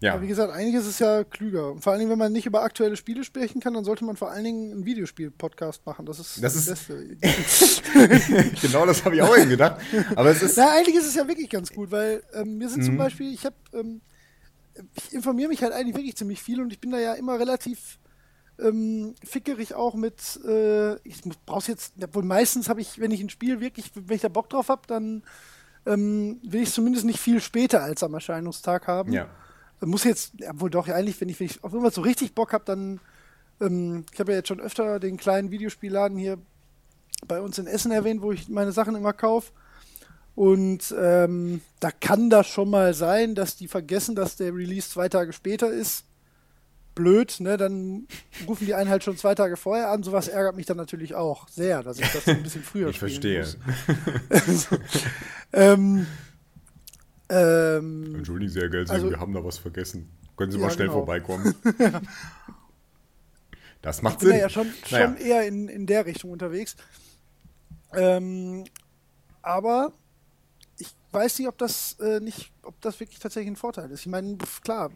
Ja, 0.00 0.12
Aber 0.14 0.22
wie 0.22 0.28
gesagt, 0.28 0.52
eigentlich 0.52 0.76
ist 0.76 0.86
es 0.86 1.00
ja 1.00 1.24
klüger. 1.24 1.72
Und 1.72 1.82
vor 1.82 1.90
allen 1.92 1.98
Dingen, 1.98 2.10
wenn 2.12 2.18
man 2.18 2.32
nicht 2.32 2.46
über 2.46 2.62
aktuelle 2.62 2.96
Spiele 2.96 3.24
sprechen 3.24 3.60
kann, 3.60 3.74
dann 3.74 3.82
sollte 3.84 4.04
man 4.04 4.16
vor 4.16 4.30
allen 4.30 4.44
Dingen 4.44 4.70
einen 4.72 4.84
Videospiel-Podcast 4.84 5.84
machen. 5.86 6.06
Das 6.06 6.20
ist 6.20 6.40
Das 6.42 6.52
die 6.52 6.58
ist- 6.70 7.20
beste. 7.20 8.54
genau 8.62 8.86
das 8.86 9.04
habe 9.04 9.16
ich 9.16 9.22
auch 9.22 9.36
eben 9.36 9.50
gedacht. 9.50 9.80
Aber 10.14 10.30
es 10.30 10.40
ist 10.42 10.56
Na, 10.56 10.70
eigentlich 10.76 10.94
ist 10.96 11.06
es 11.06 11.14
ja 11.16 11.26
wirklich 11.26 11.50
ganz 11.50 11.72
gut, 11.72 11.90
weil 11.90 12.22
ähm, 12.32 12.58
mir 12.58 12.68
sind 12.68 12.84
zum 12.84 12.94
Mhm. 12.94 12.98
Beispiel, 12.98 13.32
ich 13.34 13.44
habe, 13.44 13.56
ähm, 13.72 14.00
ich 14.94 15.12
informiere 15.12 15.48
mich 15.48 15.62
halt 15.62 15.72
eigentlich 15.72 15.96
wirklich 15.96 16.16
ziemlich 16.16 16.40
viel 16.42 16.60
und 16.60 16.72
ich 16.72 16.80
bin 16.80 16.90
da 16.92 16.98
ja 17.00 17.14
immer 17.14 17.38
relativ 17.38 17.98
ähm, 18.60 19.14
fickerig 19.24 19.74
auch 19.74 19.94
mit, 19.94 20.38
äh, 20.46 20.94
ich 21.06 21.22
brauch's 21.46 21.66
jetzt, 21.68 21.94
obwohl 22.02 22.24
meistens 22.24 22.68
habe 22.68 22.80
ich, 22.80 22.98
wenn 23.00 23.10
ich 23.10 23.20
ein 23.20 23.30
Spiel 23.30 23.60
wirklich, 23.60 23.90
wenn 23.94 24.14
ich 24.16 24.22
da 24.22 24.28
Bock 24.28 24.48
drauf 24.50 24.68
habe, 24.68 24.82
dann 24.86 25.22
ähm, 25.86 26.40
will 26.42 26.62
ich 26.62 26.72
zumindest 26.72 27.04
nicht 27.04 27.20
viel 27.20 27.40
später 27.40 27.82
als 27.82 28.02
am 28.02 28.14
Erscheinungstag 28.14 28.86
haben. 28.86 29.12
Ja. 29.12 29.28
Muss 29.80 30.04
jetzt, 30.04 30.32
ja, 30.38 30.50
wohl 30.60 30.70
doch, 30.70 30.88
eigentlich, 30.88 31.20
wenn 31.20 31.28
ich, 31.28 31.38
wenn 31.38 31.46
ich 31.46 31.62
auf 31.62 31.72
irgendwas 31.72 31.94
so 31.94 32.00
richtig 32.00 32.34
Bock 32.34 32.52
habe, 32.52 32.64
dann, 32.64 33.00
ähm, 33.60 34.04
ich 34.12 34.18
habe 34.18 34.32
ja 34.32 34.38
jetzt 34.38 34.48
schon 34.48 34.60
öfter 34.60 34.98
den 34.98 35.16
kleinen 35.16 35.50
Videospielladen 35.50 36.18
hier 36.18 36.38
bei 37.26 37.40
uns 37.40 37.58
in 37.58 37.66
Essen 37.66 37.92
erwähnt, 37.92 38.22
wo 38.22 38.32
ich 38.32 38.48
meine 38.48 38.72
Sachen 38.72 38.94
immer 38.94 39.12
kaufe. 39.12 39.52
Und 40.34 40.94
ähm, 40.96 41.62
da 41.80 41.90
kann 41.90 42.30
das 42.30 42.46
schon 42.46 42.70
mal 42.70 42.94
sein, 42.94 43.34
dass 43.34 43.56
die 43.56 43.66
vergessen, 43.66 44.14
dass 44.14 44.36
der 44.36 44.54
Release 44.54 44.88
zwei 44.88 45.08
Tage 45.08 45.32
später 45.32 45.70
ist. 45.70 46.04
Blöd, 46.94 47.40
ne? 47.40 47.56
Dann 47.56 48.06
rufen 48.46 48.66
die 48.66 48.74
einen 48.74 48.90
halt 48.90 49.02
schon 49.04 49.16
zwei 49.16 49.34
Tage 49.34 49.56
vorher 49.56 49.90
an. 49.90 50.02
Sowas 50.02 50.28
ärgert 50.28 50.56
mich 50.56 50.66
dann 50.66 50.76
natürlich 50.76 51.14
auch 51.14 51.48
sehr, 51.48 51.82
dass 51.82 51.98
ich 51.98 52.12
das 52.12 52.24
so 52.24 52.30
ein 52.32 52.42
bisschen 52.42 52.62
früher 52.62 52.88
Ich 52.88 52.98
verstehe. 52.98 53.46
muss. 54.28 54.68
ähm, 55.52 56.06
ähm, 57.30 58.14
Entschuldigen 58.16 58.50
Sie, 58.50 58.60
Herr 58.60 58.68
Gelsing, 58.68 58.94
Also- 58.96 59.10
wir 59.10 59.20
haben 59.20 59.32
da 59.34 59.44
was 59.44 59.58
vergessen. 59.58 60.10
Können 60.36 60.52
Sie 60.52 60.58
Ja, 60.58 60.64
mal 60.66 60.70
schnell 60.72 60.86
genau. 60.86 60.98
vorbeikommen? 61.00 61.54
das 63.82 64.02
macht 64.02 64.14
ich 64.14 64.18
bin 64.20 64.28
Sinn. 64.30 64.38
ja 64.40 64.48
schon, 64.48 64.66
schon 64.86 64.98
Naja. 64.98 65.14
eher 65.14 65.46
in, 65.46 65.68
in 65.68 65.86
der 65.86 66.06
Richtung 66.06 66.30
unterwegs. 66.30 66.76
Ähm, 67.92 68.64
aber 69.42 69.92
ich 70.78 70.88
weiß 71.12 71.38
nicht, 71.38 71.48
ob 71.48 71.58
das 71.58 71.94
äh, 72.00 72.20
nicht, 72.20 72.52
ob 72.62 72.80
das 72.80 72.98
wirklich 73.00 73.18
tatsächlich 73.18 73.50
ein 73.52 73.56
Vorteil 73.56 73.90
ist. 73.90 74.00
Ich 74.00 74.06
meine, 74.06 74.36
klar. 74.62 74.90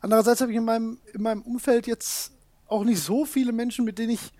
Andererseits 0.00 0.40
habe 0.40 0.50
ich 0.52 0.56
in 0.58 0.64
meinem, 0.64 0.98
in 1.12 1.22
meinem 1.22 1.42
Umfeld 1.42 1.86
jetzt 1.86 2.32
auch 2.66 2.84
nicht 2.84 3.02
so 3.02 3.24
viele 3.24 3.52
Menschen, 3.52 3.84
mit 3.84 3.98
denen 3.98 4.10
ich 4.10 4.32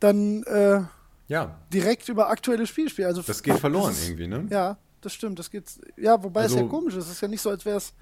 dann 0.00 0.42
äh, 0.44 0.82
Ja, 1.28 1.58
direkt 1.72 2.08
über 2.08 2.28
aktuelle 2.28 2.66
Spiele 2.66 2.90
spiele. 2.90 3.08
Also 3.08 3.22
das 3.22 3.42
geht 3.42 3.58
verloren 3.58 3.88
das 3.90 3.98
ist- 4.02 4.08
irgendwie, 4.08 4.26
ne? 4.26 4.46
Ja, 4.50 4.78
das 5.02 5.12
stimmt. 5.14 5.38
Das 5.38 5.50
geht. 5.50 5.64
Ja, 5.96 6.22
wobei 6.22 6.44
es 6.44 6.52
Also- 6.52 6.64
ja 6.64 6.70
komisch 6.70 6.94
ist. 6.94 7.04
Es 7.06 7.12
ist 7.12 7.20
ja 7.20 7.28
nicht 7.28 7.40
so, 7.42 7.50
als 7.50 7.64
wäre 7.64 7.76
es 7.76 7.92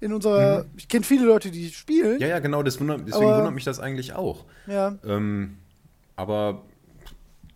in 0.00 0.12
unserer. 0.12 0.66
Ich 0.76 0.88
kenne 0.88 1.04
viele 1.04 1.24
Leute, 1.26 1.50
die 1.50 1.70
spielen. 1.70 2.20
Ja, 2.20 2.26
ja, 2.28 2.38
genau, 2.38 2.62
das 2.62 2.78
wundert, 2.80 3.00
deswegen 3.06 3.24
Aber- 3.26 3.38
wundert 3.38 3.54
mich 3.54 3.64
das 3.64 3.80
eigentlich 3.80 4.12
auch. 4.14 4.44
Ja. 4.66 4.98
Ähm, 5.04 5.56
aber 6.16 6.62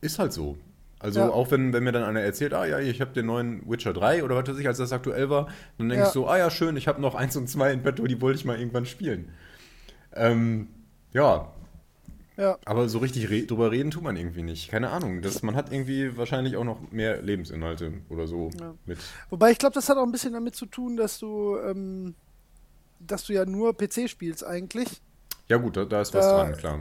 ist 0.01 0.19
halt 0.19 0.33
so. 0.33 0.57
Also 0.99 1.21
Ja. 1.21 1.29
auch 1.31 1.51
wenn, 1.51 1.73
wenn 1.75 1.85
mir 1.85 1.93
dann 1.93 2.03
einer 2.03 2.21
erzählt, 2.21 2.55
ah 2.55 2.65
ja, 2.65 2.79
ich 2.79 3.01
habe 3.03 3.13
den 3.13 3.27
neuen 3.27 3.69
Witcher 3.71 3.93
3 3.93 4.25
oder 4.25 4.37
was 4.37 4.49
weiß 4.49 4.59
ich, 4.59 4.67
als 4.67 4.79
das 4.79 4.91
aktuell 4.93 5.29
war, 5.29 5.49
dann 5.77 5.89
denke 5.91 6.03
Ja. 6.03 6.07
ich 6.09 6.15
so, 6.15 6.27
ah 6.29 6.39
ja, 6.39 6.49
schön, 6.51 6.77
ich 6.79 6.89
habe 6.89 7.01
noch 7.03 7.15
1 7.15 7.37
und 7.37 7.47
2 7.49 7.73
in 7.73 7.83
petto, 7.83 8.07
die 8.07 8.21
wollte 8.23 8.39
ich 8.39 8.45
mal 8.47 8.59
irgendwann 8.59 8.87
spielen. 8.87 9.29
Ähm, 10.15 10.69
ja, 11.13 11.53
ja. 12.37 12.59
aber 12.65 12.89
so 12.89 12.99
richtig 12.99 13.31
re 13.31 13.43
drüber 13.43 13.71
reden 13.71 13.91
tut 13.91 14.03
man 14.03 14.17
irgendwie 14.17 14.43
nicht. 14.43 14.71
Keine 14.71 14.91
Ahnung. 14.91 15.23
Das, 15.23 15.43
man 15.43 15.55
hat 15.57 15.73
irgendwie 15.73 16.17
wahrscheinlich 16.17 16.57
auch 16.57 16.65
noch 16.65 16.79
mehr 16.91 17.23
Lebensinhalte 17.23 17.93
oder 18.09 18.27
so 18.27 18.51
Ja. 18.61 18.75
mit. 18.87 18.99
Wobei 19.31 19.51
ich 19.53 19.59
glaube, 19.59 19.75
das 19.75 19.89
hat 19.89 19.97
auch 19.97 20.05
ein 20.05 20.13
bisschen 20.13 20.33
damit 20.33 20.55
zu 20.57 20.67
tun, 20.67 20.97
dass 20.97 21.19
du, 21.19 21.57
ähm, 21.59 22.15
dass 23.01 23.25
du 23.25 23.33
ja 23.33 23.45
nur 23.45 23.77
PC 23.77 24.09
spielst 24.09 24.45
eigentlich. 24.45 25.01
Ja 25.49 25.59
gut, 25.59 25.77
da, 25.77 25.85
da 25.85 26.01
ist 26.01 26.15
was 26.15 26.25
Da- 26.27 26.45
dran, 26.45 26.57
klar. 26.57 26.81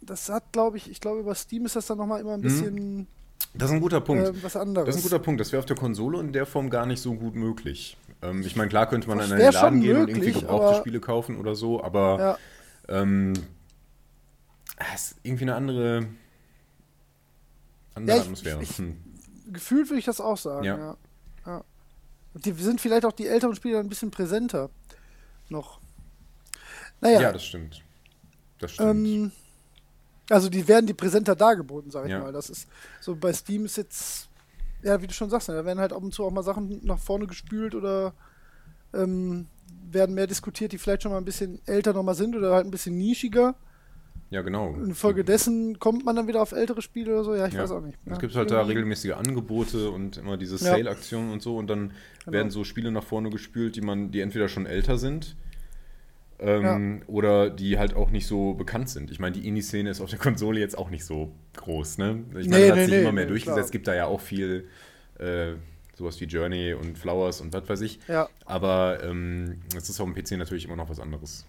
Das 0.00 0.28
hat, 0.28 0.52
glaube 0.52 0.76
ich, 0.76 0.90
ich 0.90 1.00
glaube 1.00 1.20
über 1.20 1.34
Steam 1.34 1.66
ist 1.66 1.76
das 1.76 1.86
dann 1.86 1.98
nochmal 1.98 2.20
immer 2.20 2.34
ein 2.34 2.40
bisschen 2.40 3.06
Das 3.54 3.68
ist 3.70 3.74
ein 3.76 3.80
guter 3.80 4.00
Mhm. 4.00 4.04
Punkt. 4.04 4.24
äh, 4.28 4.42
was 4.42 4.56
anderes. 4.56 4.86
Das 4.86 4.96
ist 4.96 5.02
ein 5.02 5.10
guter 5.10 5.18
Punkt. 5.22 5.40
Das 5.40 5.50
wäre 5.52 5.58
auf 5.60 5.66
der 5.66 5.76
Konsole 5.76 6.20
in 6.20 6.32
der 6.32 6.46
Form 6.46 6.70
gar 6.70 6.86
nicht 6.86 7.00
so 7.02 7.14
gut 7.14 7.34
möglich. 7.34 7.96
Ähm, 8.22 8.42
ich 8.42 8.56
meine, 8.56 8.68
klar 8.68 8.88
könnte 8.88 9.08
man 9.08 9.18
Das 9.18 9.30
an 9.32 9.40
einen 9.40 9.52
Laden 9.52 9.80
gehen 9.80 9.96
und 9.96 10.08
irgendwie 10.08 10.26
möglich, 10.26 10.40
gebrauchte 10.40 10.80
Spiele 10.80 11.00
kaufen 11.00 11.36
oder 11.38 11.54
so, 11.54 11.82
aber 11.82 12.38
ja, 12.88 13.02
ähm, 13.02 13.34
es 14.94 15.12
ist 15.12 15.16
irgendwie 15.22 15.44
eine 15.44 15.54
andere, 15.54 16.06
andere 17.94 18.16
Ja, 18.16 18.22
ich- 18.22 18.26
Atmosphäre. 18.26 18.62
ich- 18.62 18.78
hm. 18.78 18.96
gefühlt 19.52 19.88
würde 19.88 19.98
ich 19.98 20.04
das 20.04 20.20
auch 20.20 20.36
sagen. 20.36 20.64
Ja. 20.64 20.76
Ja. 20.78 20.96
Ja. 21.46 21.64
Die 22.34 22.52
sind 22.52 22.80
vielleicht 22.80 23.04
auch 23.04 23.12
die 23.12 23.26
älteren 23.26 23.54
Spieler 23.56 23.80
ein 23.80 23.88
bisschen 23.88 24.10
präsenter 24.10 24.70
noch. 25.48 25.80
Naja, 27.00 27.20
ja. 27.20 27.32
das 27.32 27.44
stimmt. 27.44 27.82
Das 28.58 28.72
stimmt. 28.72 28.90
Ähm, 29.06 29.32
also 30.30 30.48
die 30.48 30.66
werden 30.68 30.86
die 30.86 30.94
präsenter 30.94 31.34
dargeboten, 31.34 31.90
sag 31.90 32.04
ich 32.04 32.10
Ja. 32.12 32.20
mal. 32.20 32.32
Das 32.32 32.50
ist 32.50 32.68
so 33.00 33.16
bei 33.16 33.32
Steam 33.32 33.64
ist 33.64 33.76
jetzt, 33.76 34.28
ja, 34.82 35.00
wie 35.00 35.06
du 35.06 35.14
schon 35.14 35.30
sagst, 35.30 35.48
da 35.48 35.64
werden 35.64 35.78
halt 35.80 35.92
ab 35.92 36.02
und 36.02 36.12
zu 36.12 36.24
auch 36.24 36.30
mal 36.30 36.42
Sachen 36.42 36.84
nach 36.84 36.98
vorne 36.98 37.26
gespült 37.26 37.74
oder 37.74 38.12
ähm, 38.92 39.46
werden 39.90 40.14
mehr 40.14 40.26
diskutiert, 40.26 40.72
die 40.72 40.78
vielleicht 40.78 41.02
schon 41.02 41.12
mal 41.12 41.18
ein 41.18 41.24
bisschen 41.24 41.60
älter 41.66 41.92
nochmal 41.94 42.14
sind 42.14 42.36
oder 42.36 42.52
halt 42.54 42.66
ein 42.66 42.70
bisschen 42.70 42.96
nischiger. 42.98 43.54
Ja, 44.30 44.42
genau. 44.42 44.74
Infolgedessen 44.74 45.78
kommt 45.78 46.04
man 46.04 46.14
dann 46.16 46.28
wieder 46.28 46.42
auf 46.42 46.52
ältere 46.52 46.82
Spiele 46.82 47.12
oder 47.14 47.24
so. 47.24 47.34
Ja, 47.34 47.46
ich 47.46 47.54
Ja. 47.54 47.62
weiß 47.62 47.70
auch 47.72 47.80
nicht. 47.80 47.98
Es 48.04 48.12
Ja, 48.12 48.18
gibt 48.18 48.34
halt 48.34 48.50
da 48.50 48.62
regelmäßige 48.62 49.12
Angebote 49.12 49.90
und 49.90 50.16
immer 50.18 50.36
diese 50.36 50.56
Ja. 50.56 50.72
Sale-Aktionen 50.72 51.32
und 51.32 51.42
so 51.42 51.56
und 51.56 51.68
dann 51.68 51.92
Genau. 52.24 52.32
werden 52.32 52.50
so 52.50 52.64
Spiele 52.64 52.90
nach 52.92 53.04
vorne 53.04 53.30
gespült, 53.30 53.76
die 53.76 53.80
man, 53.80 54.10
die 54.10 54.20
entweder 54.20 54.48
schon 54.48 54.66
älter 54.66 54.98
sind 54.98 55.34
ähm, 56.40 57.02
oder 57.06 57.50
die 57.50 57.78
halt 57.78 57.94
auch 57.94 58.10
nicht 58.10 58.26
so 58.26 58.54
bekannt 58.54 58.88
sind. 58.88 59.10
Ich 59.10 59.18
meine, 59.18 59.32
die 59.32 59.46
Indie-Szene 59.48 59.90
ist 59.90 60.00
auf 60.00 60.10
der 60.10 60.18
Konsole 60.18 60.60
jetzt 60.60 60.78
auch 60.78 60.90
nicht 60.90 61.04
so 61.04 61.32
groß, 61.56 61.98
ne? 61.98 62.22
Ich 62.38 62.48
meine, 62.48 62.48
Nee, 62.48 62.60
das 62.60 62.70
hat 62.70 62.76
nee, 62.76 62.84
sich 62.84 62.94
nee, 62.94 63.00
immer 63.00 63.12
mehr 63.12 63.26
durchgesetzt. 63.26 63.66
Es 63.66 63.70
gibt 63.72 63.88
da 63.88 63.94
ja 63.94 64.06
auch 64.06 64.20
viel 64.20 64.68
äh, 65.18 65.54
sowas 65.96 66.20
wie 66.20 66.26
Journey 66.26 66.74
und 66.74 66.96
Flowers 66.96 67.40
und 67.40 67.52
was 67.52 67.68
weiß 67.68 67.80
ich. 67.80 67.98
Ja, 68.06 68.28
Aber 68.44 69.02
ähm, 69.02 69.62
es 69.76 69.88
ist 69.88 70.00
auf 70.00 70.06
dem 70.08 70.14
PC 70.14 70.32
natürlich 70.38 70.64
immer 70.66 70.76
noch 70.76 70.88
was 70.88 71.00
anderes. 71.00 71.44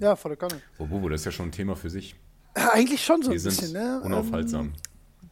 Ja, 0.00 0.16
volle 0.16 0.36
Kanne. 0.36 0.60
Obwohl, 0.78 1.10
das 1.10 1.20
ist 1.22 1.24
ja 1.26 1.32
schon 1.32 1.48
ein 1.48 1.52
Thema 1.52 1.76
für 1.76 1.90
sich. 1.90 2.14
Eigentlich 2.54 3.04
schon 3.04 3.22
so 3.22 3.30
Wir 3.30 3.38
ein 3.38 3.42
bisschen, 3.44 3.72
ne? 3.72 4.00
unaufhaltsam. 4.04 4.66
Ähm, 4.66 4.72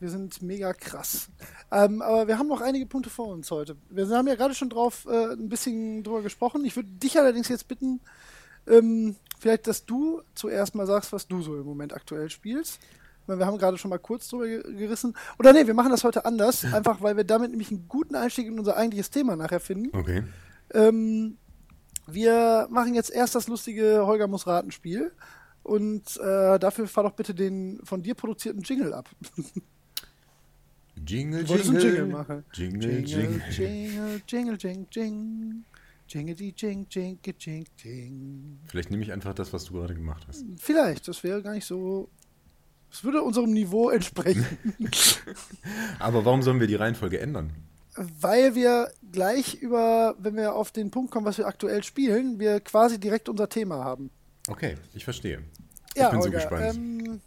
wir 0.01 0.11
sind 0.11 0.43
mega 0.43 0.73
krass. 0.73 1.29
Ähm, 1.71 2.03
aber 2.03 2.27
wir 2.27 2.39
haben 2.39 2.49
noch 2.49 2.61
einige 2.61 2.87
Punkte 2.87 3.09
vor 3.11 3.29
uns 3.29 3.51
heute. 3.53 3.77
Wir 3.89 4.09
haben 4.09 4.27
ja 4.27 4.35
gerade 4.35 4.55
schon 4.55 4.69
drauf 4.71 5.07
äh, 5.09 5.33
ein 5.35 5.49
bisschen 5.49 6.03
drüber 6.03 6.23
gesprochen. 6.23 6.65
Ich 6.65 6.75
würde 6.75 6.89
dich 6.91 7.17
allerdings 7.19 7.49
jetzt 7.49 7.69
bitten, 7.69 8.01
ähm, 8.67 9.15
vielleicht, 9.39 9.67
dass 9.69 9.87
du 9.87 10.23
zuerst 10.35 10.75
mal 10.75 10.87
sagst, 10.87 11.13
was 11.13 11.29
du 11.29 11.41
so 11.43 11.57
im 11.57 11.65
Moment 11.65 11.93
aktuell 11.95 12.31
spielst. 12.31 12.81
Weil 13.29 13.39
wir 13.39 13.47
haben 13.47 13.57
gerade 13.59 13.79
schon 13.79 13.89
mal 13.91 13.99
kurz 14.01 14.27
drüber 14.29 14.49
ge- 14.49 14.75
gerissen. 14.77 15.17
Oder 15.39 15.53
nee, 15.53 15.65
wir 15.69 15.75
machen 15.75 15.91
das 15.93 16.03
heute 16.03 16.25
anders, 16.25 16.65
einfach 16.73 17.01
weil 17.01 17.17
wir 17.17 17.23
damit 17.23 17.53
nämlich 17.53 17.71
einen 17.71 17.87
guten 17.89 18.17
Einstieg 18.17 18.49
in 18.49 18.59
unser 18.59 18.77
eigentliches 18.77 19.11
Thema 19.11 19.37
nachher 19.37 19.61
finden. 19.61 19.97
Okay. 19.97 20.25
Ähm, 20.75 21.37
wir 22.07 22.67
machen 22.71 22.95
jetzt 22.95 23.11
erst 23.11 23.35
das 23.35 23.49
lustige 23.49 24.07
Holger 24.07 24.27
muss 24.29 24.47
raten 24.47 24.71
Spiel. 24.71 25.13
Und 25.63 26.17
äh, 26.17 26.59
dafür 26.59 26.89
fahr 26.89 27.05
doch 27.05 27.13
bitte 27.13 27.35
den 27.35 27.81
von 27.85 28.03
dir 28.03 28.15
produzierten 28.15 28.63
Jingle 28.63 28.93
ab. 28.95 29.09
Jingle, 31.07 31.45
Du 31.45 31.53
einen 31.55 31.63
jingle. 31.63 31.83
Jingle 31.85 32.07
machen. 32.07 32.45
Jingle, 32.53 33.05
jingle. 33.05 33.43
jingle, 33.51 34.21
jingle, 34.27 34.59
jing, 34.61 34.87
jing. 34.91 35.65
Jingle, 36.09 36.35
jing, 36.37 36.55
jing, 36.57 36.87
jing, 36.91 37.19
jing, 37.39 37.67
jing. 37.77 38.59
Vielleicht 38.67 38.91
nehme 38.91 39.03
ich 39.03 39.13
einfach 39.13 39.35
das, 39.35 39.53
was 39.53 39.65
du 39.65 39.75
gerade 39.75 39.95
gemacht 39.95 40.25
hast. 40.29 40.45
Vielleicht, 40.59 41.09
das 41.09 41.23
wäre 41.25 41.43
gar 41.43 41.53
nicht 41.55 41.65
so. 41.65 42.09
Es 42.91 43.03
würde 43.05 43.23
unserem 43.23 43.53
Niveau 43.53 43.89
entsprechen, 43.89 44.45
Aber 45.99 46.27
warum 46.27 46.43
sollen 46.43 46.61
wir 46.61 46.67
die 46.67 46.75
Reihenfolge 46.75 47.19
ändern? 47.21 47.53
Weil 47.97 48.55
wir 48.55 48.91
gleich 49.11 49.55
über, 49.55 50.15
wenn 50.19 50.37
wir 50.37 50.55
auf 50.55 50.71
den 50.71 50.91
Punkt 50.91 51.11
kommen, 51.11 51.27
was 51.27 51.39
wir 51.39 51.47
aktuell 51.47 51.83
spielen, 51.83 52.39
wir 52.39 52.61
quasi 52.61 52.99
direkt 52.99 53.29
unser 53.29 53.49
Thema 53.49 53.85
haben. 53.85 54.11
Okay, 54.49 54.77
ich 54.95 55.05
verstehe. 55.05 55.43
Ja, 55.95 56.07
ich 56.07 56.11
bin 56.11 56.23
so 56.23 56.27
Holger, 56.29 56.39
gespannt. 56.39 56.77
Ähm, 56.77 57.21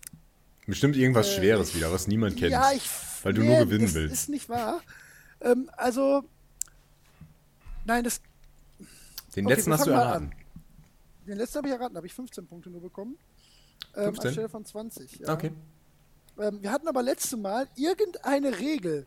Bestimmt 0.65 0.95
irgendwas 0.95 1.27
äh, 1.27 1.37
Schweres 1.37 1.75
wieder, 1.75 1.91
was 1.91 2.07
niemand 2.07 2.37
kennt. 2.37 2.51
Ja, 2.51 2.71
ich. 2.71 2.89
weil 3.23 3.33
du 3.33 3.41
nee, 3.41 3.47
nur 3.49 3.65
gewinnen 3.65 3.85
ist, 3.85 3.93
willst. 3.93 4.13
Ist 4.13 4.29
nicht 4.29 4.49
wahr. 4.49 4.81
Ähm, 5.41 5.69
also. 5.77 6.23
Nein, 7.85 8.03
das, 8.03 8.19
Den 9.35 9.45
okay, 9.45 9.55
letzten 9.55 9.73
hast 9.73 9.85
du 9.85 9.91
erraten. 9.91 10.31
den 11.27 11.37
letzten 11.37 11.57
habe 11.57 11.67
ich 11.67 11.73
erraten, 11.75 11.95
habe 11.95 12.07
ich 12.07 12.13
15 12.13 12.47
Punkte 12.47 12.71
nur 12.71 12.81
bekommen. 12.81 13.15
Ähm, 13.95 14.05
15? 14.05 14.27
anstelle 14.27 14.49
von 14.49 14.65
20. 14.65 15.19
Ja. 15.19 15.33
Okay. 15.33 15.51
Ähm, 16.39 16.63
wir 16.63 16.71
hatten 16.71 16.87
aber 16.87 17.03
letzte 17.03 17.37
Mal 17.37 17.67
irgendeine 17.75 18.57
Regel, 18.59 19.05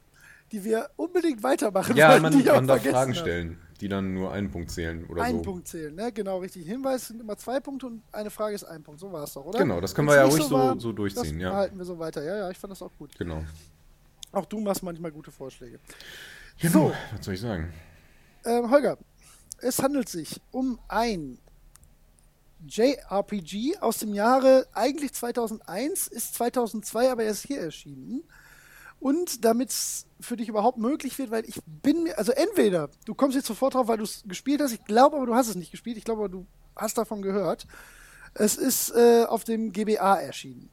die 0.52 0.64
wir 0.64 0.90
unbedingt 0.96 1.42
weitermachen 1.42 1.96
Ja, 1.96 2.18
man, 2.18 2.32
die 2.32 2.40
ich 2.40 2.50
auch 2.50 2.56
man 2.56 2.66
darf 2.66 2.82
Fragen 2.82 3.12
habe. 3.12 3.14
stellen, 3.14 3.58
die 3.80 3.88
dann 3.88 4.14
nur 4.14 4.32
einen 4.32 4.50
Punkt 4.50 4.70
zählen 4.70 5.04
oder 5.06 5.22
Einen 5.22 5.38
so. 5.38 5.44
Punkt 5.44 5.68
zählen, 5.68 5.94
ne? 5.94 6.10
Genau, 6.12 6.38
richtig. 6.38 6.66
Hinweis 6.66 7.08
sind 7.08 7.20
immer 7.20 7.36
zwei 7.36 7.60
Punkte 7.60 7.86
und 7.86 8.02
eine 8.12 8.30
Frage 8.30 8.54
ist 8.54 8.64
ein 8.64 8.82
Punkt. 8.82 9.00
So 9.00 9.12
war 9.12 9.24
es 9.24 9.34
doch, 9.34 9.44
oder? 9.44 9.58
Genau, 9.58 9.80
das 9.80 9.94
können 9.94 10.08
Wenn's 10.08 10.16
wir 10.16 10.22
ja 10.24 10.28
ruhig 10.28 10.42
so, 10.44 10.54
war, 10.54 10.80
so 10.80 10.92
durchziehen, 10.92 11.34
das 11.34 11.42
ja. 11.42 11.50
behalten 11.50 11.78
wir 11.78 11.84
so 11.84 11.98
weiter. 11.98 12.22
Ja, 12.22 12.36
ja, 12.38 12.50
ich 12.50 12.58
fand 12.58 12.70
das 12.72 12.82
auch 12.82 12.92
gut. 12.98 13.16
Genau. 13.18 13.44
Auch 14.32 14.44
du 14.46 14.60
machst 14.60 14.82
manchmal 14.82 15.10
gute 15.12 15.30
Vorschläge. 15.30 15.78
Genau. 16.60 16.92
Was 17.16 17.24
soll 17.24 17.34
ich 17.34 17.40
sagen? 17.40 17.72
Ähm, 18.44 18.70
Holger, 18.70 18.98
es 19.60 19.82
handelt 19.82 20.08
sich 20.08 20.40
um 20.50 20.78
ein 20.88 21.38
JRPG 22.66 23.78
aus 23.78 23.98
dem 23.98 24.14
Jahre 24.14 24.66
eigentlich 24.72 25.12
2001, 25.12 26.08
ist 26.08 26.34
2002 26.34 27.10
aber 27.10 27.22
erst 27.22 27.46
hier 27.46 27.60
erschienen. 27.60 28.24
Und 29.00 29.44
damit 29.44 29.70
es 29.70 30.06
für 30.20 30.36
dich 30.36 30.48
überhaupt 30.48 30.78
möglich 30.78 31.16
wird, 31.18 31.30
weil 31.30 31.44
ich 31.48 31.60
bin 31.66 32.02
mir, 32.02 32.18
also 32.18 32.32
entweder 32.32 32.90
du 33.04 33.14
kommst 33.14 33.36
jetzt 33.36 33.46
sofort 33.46 33.74
drauf, 33.74 33.86
weil 33.88 33.98
du 33.98 34.04
es 34.04 34.24
gespielt 34.26 34.60
hast, 34.60 34.72
ich 34.72 34.84
glaube 34.84 35.16
aber 35.16 35.26
du 35.26 35.34
hast 35.34 35.48
es 35.48 35.54
nicht 35.54 35.70
gespielt, 35.70 35.96
ich 35.96 36.04
glaube 36.04 36.22
aber 36.22 36.28
du 36.28 36.46
hast 36.74 36.98
davon 36.98 37.22
gehört. 37.22 37.66
Es 38.34 38.56
ist 38.56 38.90
äh, 38.90 39.24
auf 39.24 39.44
dem 39.44 39.72
GBA 39.72 40.16
erschienen, 40.20 40.68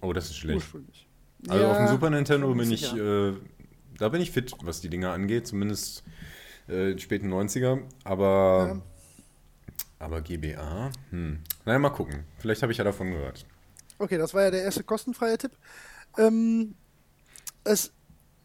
Oh, 0.00 0.12
das 0.12 0.26
ist 0.26 0.36
schlecht. 0.36 0.56
ursprünglich. 0.56 1.08
Also 1.48 1.66
auf 1.66 1.76
dem 1.76 1.86
Ja, 1.86 1.92
Super 1.92 2.10
Nintendo 2.10 2.54
bin 2.54 2.70
ich 2.70 2.94
äh, 2.94 3.32
da 3.98 4.08
bin 4.10 4.20
ich 4.20 4.30
fit, 4.30 4.52
was 4.62 4.80
die 4.80 4.88
Dinger 4.88 5.12
angeht, 5.12 5.46
zumindest 5.48 6.04
äh, 6.68 6.96
späten 6.98 7.32
90er. 7.32 7.80
Aber, 8.04 8.74
Ja. 8.76 8.82
aber 9.98 10.20
GBA, 10.20 10.90
hm. 11.10 11.40
Naja, 11.64 11.78
mal 11.80 11.90
gucken. 11.90 12.24
Vielleicht 12.38 12.62
habe 12.62 12.70
ich 12.72 12.78
ja 12.78 12.84
davon 12.84 13.10
gehört. 13.10 13.44
Okay, 13.98 14.16
das 14.18 14.34
war 14.34 14.42
ja 14.44 14.50
der 14.52 14.62
erste 14.62 14.84
kostenfreie 14.84 15.36
Tipp. 15.38 15.52
Ähm, 16.16 16.76
es, 17.64 17.92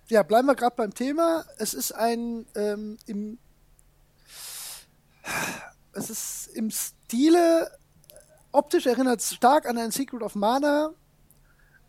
ja, 0.09 0.23
bleiben 0.23 0.47
wir 0.47 0.55
gerade 0.55 0.75
beim 0.75 0.93
Thema. 0.93 1.45
Es 1.57 1.73
ist 1.73 1.91
ein 1.93 2.45
ähm, 2.55 2.97
im 3.05 3.37
es 5.93 6.09
ist 6.09 6.47
im 6.55 6.69
Stile 6.71 7.71
optisch 8.51 8.85
erinnert 8.85 9.19
es 9.21 9.33
stark 9.33 9.65
an 9.67 9.77
ein 9.77 9.91
Secret 9.91 10.21
of 10.21 10.35
Mana. 10.35 10.91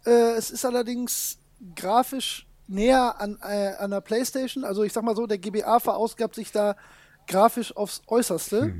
Äh, 0.06 0.32
es 0.36 0.50
ist 0.50 0.64
allerdings 0.64 1.38
grafisch 1.74 2.46
näher 2.66 3.20
an, 3.20 3.38
äh, 3.42 3.74
an 3.78 3.90
der 3.90 4.00
PlayStation. 4.00 4.64
Also 4.64 4.82
ich 4.82 4.92
sag 4.92 5.04
mal 5.04 5.16
so, 5.16 5.26
der 5.26 5.38
GBA 5.38 5.80
verausgabt 5.80 6.34
sich 6.34 6.50
da 6.52 6.76
grafisch 7.26 7.76
aufs 7.76 8.02
Äußerste. 8.06 8.74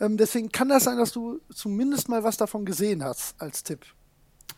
Ähm, 0.00 0.16
deswegen 0.16 0.50
kann 0.50 0.68
das 0.68 0.84
sein, 0.84 0.96
dass 0.98 1.12
du 1.12 1.40
zumindest 1.54 2.08
mal 2.08 2.22
was 2.24 2.36
davon 2.36 2.64
gesehen 2.64 3.04
hast 3.04 3.40
als 3.40 3.62
Tipp. 3.62 3.84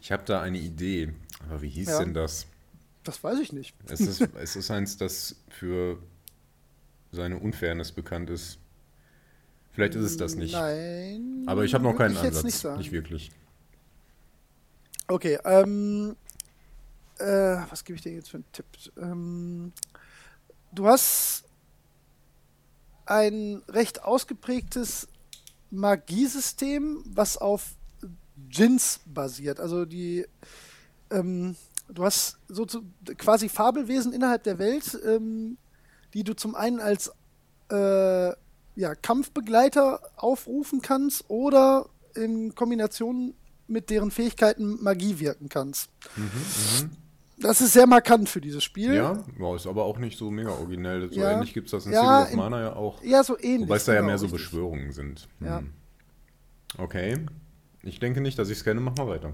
Ich 0.00 0.12
habe 0.12 0.24
da 0.24 0.40
eine 0.40 0.58
Idee. 0.58 1.14
Aber 1.48 1.60
wie 1.62 1.68
hieß 1.68 1.88
Ja. 1.88 1.98
denn 1.98 2.14
das? 2.14 2.46
Das 3.04 3.22
weiß 3.22 3.38
ich 3.40 3.52
nicht. 3.52 3.74
Es 3.86 4.00
ist, 4.00 4.20
es 4.34 4.56
ist 4.56 4.70
eins, 4.70 4.96
das 4.96 5.36
für 5.48 5.98
seine 7.12 7.38
Unfairness 7.38 7.92
bekannt 7.92 8.30
ist. 8.30 8.58
Vielleicht 9.72 9.94
ist 9.94 10.04
es 10.04 10.16
das 10.16 10.36
nicht. 10.36 10.52
Nein. 10.52 11.44
Aber 11.46 11.64
ich 11.64 11.74
habe 11.74 11.84
noch 11.84 11.96
keinen 11.96 12.12
ich 12.12 12.22
jetzt 12.22 12.28
Ansatz. 12.28 12.44
Nicht, 12.44 12.58
sagen. 12.58 12.78
nicht 12.78 12.92
wirklich. 12.92 13.30
Okay, 15.08 15.38
ähm, 15.44 16.16
äh, 17.18 17.56
was 17.68 17.84
gebe 17.84 17.96
ich 17.96 18.02
dir 18.02 18.12
jetzt 18.12 18.30
für 18.30 18.38
einen 18.38 18.52
Tipp? 18.52 18.66
Ähm, 18.96 19.72
du 20.72 20.86
hast 20.86 21.44
ein 23.06 23.62
recht 23.68 24.02
ausgeprägtes 24.02 25.08
Magiesystem, 25.70 27.02
was 27.06 27.36
auf 27.36 27.74
Djinns 28.36 29.00
basiert. 29.04 29.60
Also 29.60 29.84
die, 29.84 30.26
ähm, 31.10 31.56
du 31.88 32.04
hast 32.04 32.38
so 32.48 32.64
zu, 32.66 32.82
quasi 33.18 33.48
Fabelwesen 33.48 34.12
innerhalb 34.12 34.42
der 34.44 34.58
Welt, 34.58 34.98
ähm, 35.06 35.56
die 36.14 36.24
du 36.24 36.34
zum 36.34 36.54
einen 36.54 36.80
als 36.80 37.10
äh, 37.70 38.28
ja, 38.76 38.94
Kampfbegleiter 39.00 40.00
aufrufen 40.16 40.80
kannst 40.82 41.24
oder 41.28 41.86
in 42.14 42.54
Kombination 42.54 43.34
mit 43.66 43.90
deren 43.90 44.10
Fähigkeiten 44.10 44.82
Magie 44.82 45.18
wirken 45.18 45.48
kannst. 45.48 45.90
Das 47.38 47.60
ist 47.60 47.72
sehr 47.72 47.86
markant 47.86 48.28
für 48.28 48.40
dieses 48.40 48.62
Spiel. 48.62 48.90
Mhm, 48.90 48.94
Ja, 48.94 49.24
ja, 49.40 49.56
ist 49.56 49.66
aber 49.66 49.84
auch 49.84 49.98
nicht 49.98 50.18
so 50.18 50.30
mega 50.30 50.50
originell. 50.50 51.10
So 51.12 51.20
Ja. 51.20 51.30
ähnlich 51.32 51.54
gibt 51.54 51.66
es 51.66 51.70
das 51.72 51.86
in 51.86 51.92
Ja, 51.92 52.20
Secret 52.20 52.32
of 52.32 52.36
Mana 52.36 52.60
ja 52.60 52.76
auch. 52.76 53.02
Ja, 53.02 53.24
so 53.24 53.38
ähnlich. 53.38 53.68
Wobei 53.68 53.76
es 53.76 53.84
da 53.84 53.92
ja 53.92 54.00
genau, 54.00 54.08
mehr 54.08 54.18
so 54.18 54.26
richtig. 54.26 54.42
Beschwörungen 54.42 54.92
sind. 54.92 55.28
Ja. 55.40 55.58
Hm. 55.58 55.70
Okay. 56.78 57.26
Ich 57.82 57.98
denke 58.00 58.20
nicht, 58.20 58.38
dass 58.38 58.48
ich 58.50 58.58
es 58.58 58.64
kenne. 58.64 58.80
Mach 58.80 58.96
mal 58.96 59.08
weiter. 59.08 59.32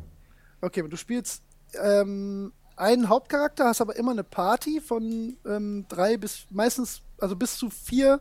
Okay, 0.60 0.80
aber 0.80 0.88
du 0.88 0.96
spielst 0.96 1.42
ähm, 1.82 2.52
einen 2.76 3.08
Hauptcharakter, 3.08 3.66
hast 3.66 3.80
aber 3.80 3.96
immer 3.96 4.12
eine 4.12 4.24
Party 4.24 4.80
von 4.80 5.36
ähm, 5.46 5.84
drei 5.88 6.16
bis 6.16 6.46
meistens, 6.50 7.02
also 7.18 7.36
bis 7.36 7.56
zu 7.56 7.70
vier 7.70 8.20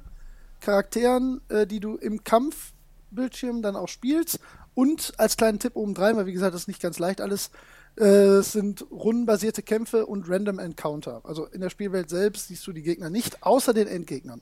Charakteren, 0.59 1.41
äh, 1.49 1.65
die 1.65 1.79
du 1.79 1.95
im 1.95 2.23
Kampfbildschirm 2.23 3.61
dann 3.61 3.75
auch 3.75 3.87
spielst. 3.87 4.39
Und 4.75 5.13
als 5.17 5.37
kleinen 5.37 5.59
Tipp 5.59 5.75
obendrein, 5.75 6.15
weil 6.17 6.25
wie 6.25 6.33
gesagt, 6.33 6.53
das 6.53 6.61
ist 6.61 6.67
nicht 6.67 6.81
ganz 6.81 6.99
leicht 6.99 7.21
alles, 7.21 7.51
äh, 7.95 8.41
sind 8.41 8.85
rundenbasierte 8.91 9.61
Kämpfe 9.61 10.05
und 10.05 10.29
Random 10.29 10.59
Encounter. 10.59 11.21
Also 11.23 11.45
in 11.45 11.61
der 11.61 11.69
Spielwelt 11.69 12.09
selbst 12.09 12.47
siehst 12.47 12.65
du 12.67 12.71
die 12.71 12.83
Gegner 12.83 13.09
nicht, 13.09 13.43
außer 13.43 13.73
den 13.73 13.87
Endgegnern. 13.87 14.41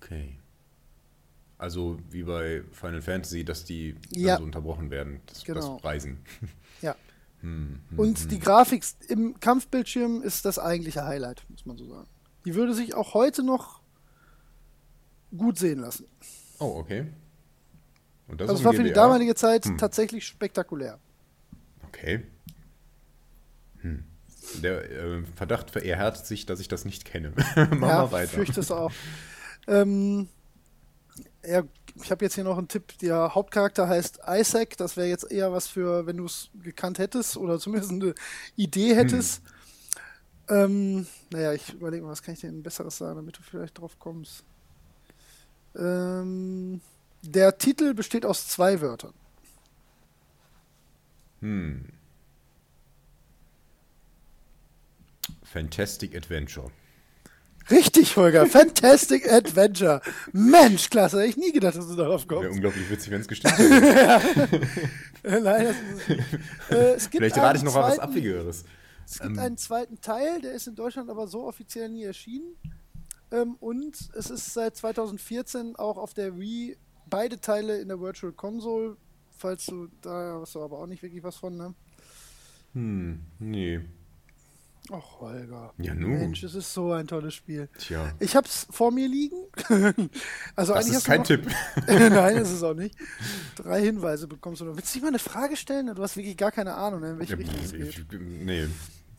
Okay. 0.00 0.38
Also 1.58 1.98
wie 2.10 2.22
bei 2.22 2.62
Final 2.72 3.00
Fantasy, 3.02 3.44
dass 3.44 3.64
die 3.64 3.94
dann 4.10 4.20
Ja. 4.22 4.36
so 4.38 4.44
unterbrochen 4.44 4.90
werden. 4.90 5.20
Das, 5.26 5.44
Genau. 5.44 5.76
das 5.76 5.84
Reisen. 5.84 6.18
Ja. 6.82 6.94
Hm, 7.40 7.80
hm, 7.88 7.98
Und 7.98 8.18
hm. 8.18 8.28
die 8.28 8.38
Grafik 8.38 8.84
im 9.08 9.40
Kampfbildschirm 9.40 10.20
ist 10.22 10.44
das 10.44 10.58
eigentliche 10.58 11.04
Highlight, 11.04 11.44
muss 11.48 11.64
man 11.64 11.78
so 11.78 11.86
sagen. 11.88 12.06
Die 12.44 12.54
würde 12.54 12.74
sich 12.74 12.94
auch 12.94 13.14
heute 13.14 13.42
noch 13.42 13.80
gut 15.36 15.58
sehen 15.58 15.80
lassen. 15.80 16.04
Oh, 16.58 16.76
okay. 16.78 17.06
Und 18.28 18.40
das 18.42 18.50
also 18.50 18.64
war 18.64 18.72
für 18.74 18.82
die 18.84 18.92
damalige 18.92 19.34
Zeit 19.34 19.64
Hm. 19.64 19.78
tatsächlich 19.78 20.26
spektakulär. 20.26 20.98
Okay. 21.88 22.24
Hm. 23.78 24.04
Der 24.62 24.90
äh, 24.90 25.22
Verdacht 25.34 25.70
vererhärtet 25.70 26.26
sich, 26.26 26.44
dass 26.46 26.60
ich 26.60 26.68
das 26.68 26.84
nicht 26.84 27.04
kenne. 27.06 27.32
Mach 27.56 27.56
ja, 27.56 27.78
mal 27.78 28.12
weiter. 28.12 28.28
fürchte 28.32 28.60
es 28.60 28.70
auch. 28.70 28.92
ähm, 29.66 30.28
ja, 31.46 31.62
ich 32.02 32.10
habe 32.10 32.24
jetzt 32.24 32.34
hier 32.34 32.44
noch 32.44 32.58
einen 32.58 32.68
Tipp. 32.68 32.98
Der 32.98 33.34
Hauptcharakter 33.34 33.88
heißt 33.88 34.20
Isaac. 34.28 34.76
Das 34.76 34.96
wäre 34.96 35.08
jetzt 35.08 35.30
eher 35.30 35.52
was 35.52 35.66
für, 35.66 36.06
wenn 36.06 36.18
du 36.18 36.26
es 36.26 36.50
gekannt 36.62 36.98
hättest 36.98 37.36
oder 37.36 37.58
zumindest 37.60 37.92
eine 37.92 38.14
Idee 38.56 38.94
hättest. 38.94 39.42
Ähm, 40.48 41.06
naja, 41.30 41.52
ich 41.52 41.72
überlege 41.72 42.04
mal, 42.04 42.10
was 42.10 42.22
kann 42.22 42.34
ich 42.34 42.40
dir 42.40 42.50
denn 42.50 42.62
Besseres 42.62 42.98
sagen, 42.98 43.16
damit 43.16 43.36
du 43.38 43.42
vielleicht 43.42 43.78
drauf 43.78 43.98
kommst. 43.98 44.44
Ähm, 45.74 46.80
der 47.22 47.58
Titel 47.58 47.94
besteht 47.94 48.24
aus 48.24 48.48
zwei 48.48 48.80
Wörtern. 48.80 49.12
Hm. 51.40 51.86
Fantastic 55.42 56.14
Adventure. 56.14 56.70
Richtig, 57.70 58.16
Holger. 58.16 58.46
Fantastic 58.46 59.30
Adventure. 59.30 60.00
Mensch, 60.32 60.88
klasse. 60.90 61.18
Hätte 61.18 61.30
ich 61.30 61.36
nie 61.36 61.52
gedacht, 61.52 61.76
dass 61.76 61.88
du 61.88 61.96
darauf 61.96 62.28
Wäre 62.28 62.40
kommst. 62.42 62.52
unglaublich 62.54 62.88
witzig, 62.90 63.10
wenn 63.10 63.20
es 63.20 63.28
gestimmt 63.28 63.58
hätte. 63.58 64.60
Äh, 65.22 65.40
Nein, 65.40 65.66
das. 66.68 66.76
Äh, 66.78 66.94
es 66.94 67.10
gibt 67.10 67.22
Vielleicht 67.24 67.36
rate 67.38 67.58
ich 67.58 67.64
noch 67.64 67.74
mal 67.74 67.82
was 67.82 67.98
Abwegigeres. 67.98 68.64
Es 69.04 69.18
gibt 69.18 69.32
Ähm. 69.32 69.38
einen 69.40 69.56
zweiten 69.56 70.00
Teil, 70.00 70.40
der 70.40 70.52
ist 70.52 70.68
in 70.68 70.76
Deutschland 70.76 71.10
aber 71.10 71.26
so 71.26 71.42
offiziell 71.48 71.88
nie 71.88 72.04
erschienen. 72.04 72.54
Ähm, 73.32 73.56
und 73.58 73.96
es 74.16 74.30
ist 74.30 74.54
seit 74.54 74.76
2014 74.76 75.74
auch 75.74 75.96
auf 75.98 76.14
der 76.14 76.38
Wii 76.38 76.76
beide 77.10 77.40
Teile 77.40 77.80
in 77.80 77.88
der 77.88 77.98
Virtual 78.00 78.32
Console. 78.32 78.96
Falls 79.36 79.66
du 79.66 79.88
da 80.00 80.38
hast 80.40 80.54
du 80.54 80.62
aber 80.62 80.78
auch 80.78 80.86
nicht 80.86 81.02
wirklich 81.02 81.24
was 81.24 81.34
von, 81.36 81.56
ne? 81.56 81.74
Hm, 82.74 83.20
nee. 83.40 83.80
Ach, 84.92 85.20
Holger. 85.20 85.72
Ja, 85.78 85.94
nun. 85.94 86.18
Mensch, 86.18 86.42
es 86.42 86.54
ist 86.54 86.72
so 86.72 86.92
ein 86.92 87.06
tolles 87.06 87.34
Spiel. 87.34 87.68
Tja. 87.78 88.12
Ich 88.20 88.36
hab's 88.36 88.66
vor 88.70 88.90
mir 88.92 89.08
liegen. 89.08 89.36
also 90.56 90.74
Das 90.74 90.84
eigentlich 90.84 90.96
ist 90.98 91.04
kein 91.06 91.20
noch- 91.20 91.26
Tipp. 91.26 91.46
Nein, 91.88 92.36
ist 92.36 92.50
es 92.52 92.62
auch 92.62 92.74
nicht. 92.74 92.94
Drei 93.56 93.82
Hinweise 93.82 94.28
bekommst 94.28 94.60
du 94.60 94.64
noch. 94.66 94.76
Willst 94.76 94.94
du 94.94 94.98
nicht 94.98 95.02
mal 95.02 95.08
eine 95.08 95.18
Frage 95.18 95.56
stellen? 95.56 95.92
Du 95.94 96.02
hast 96.02 96.16
wirklich 96.16 96.36
gar 96.36 96.52
keine 96.52 96.74
Ahnung, 96.74 97.02
in 97.02 97.18
welche 97.18 97.32
Ja, 97.32 97.38
Richtung 97.38 97.56
es 97.64 97.72
geht. 97.72 97.88
ich, 97.98 98.04
nee. 98.20 98.66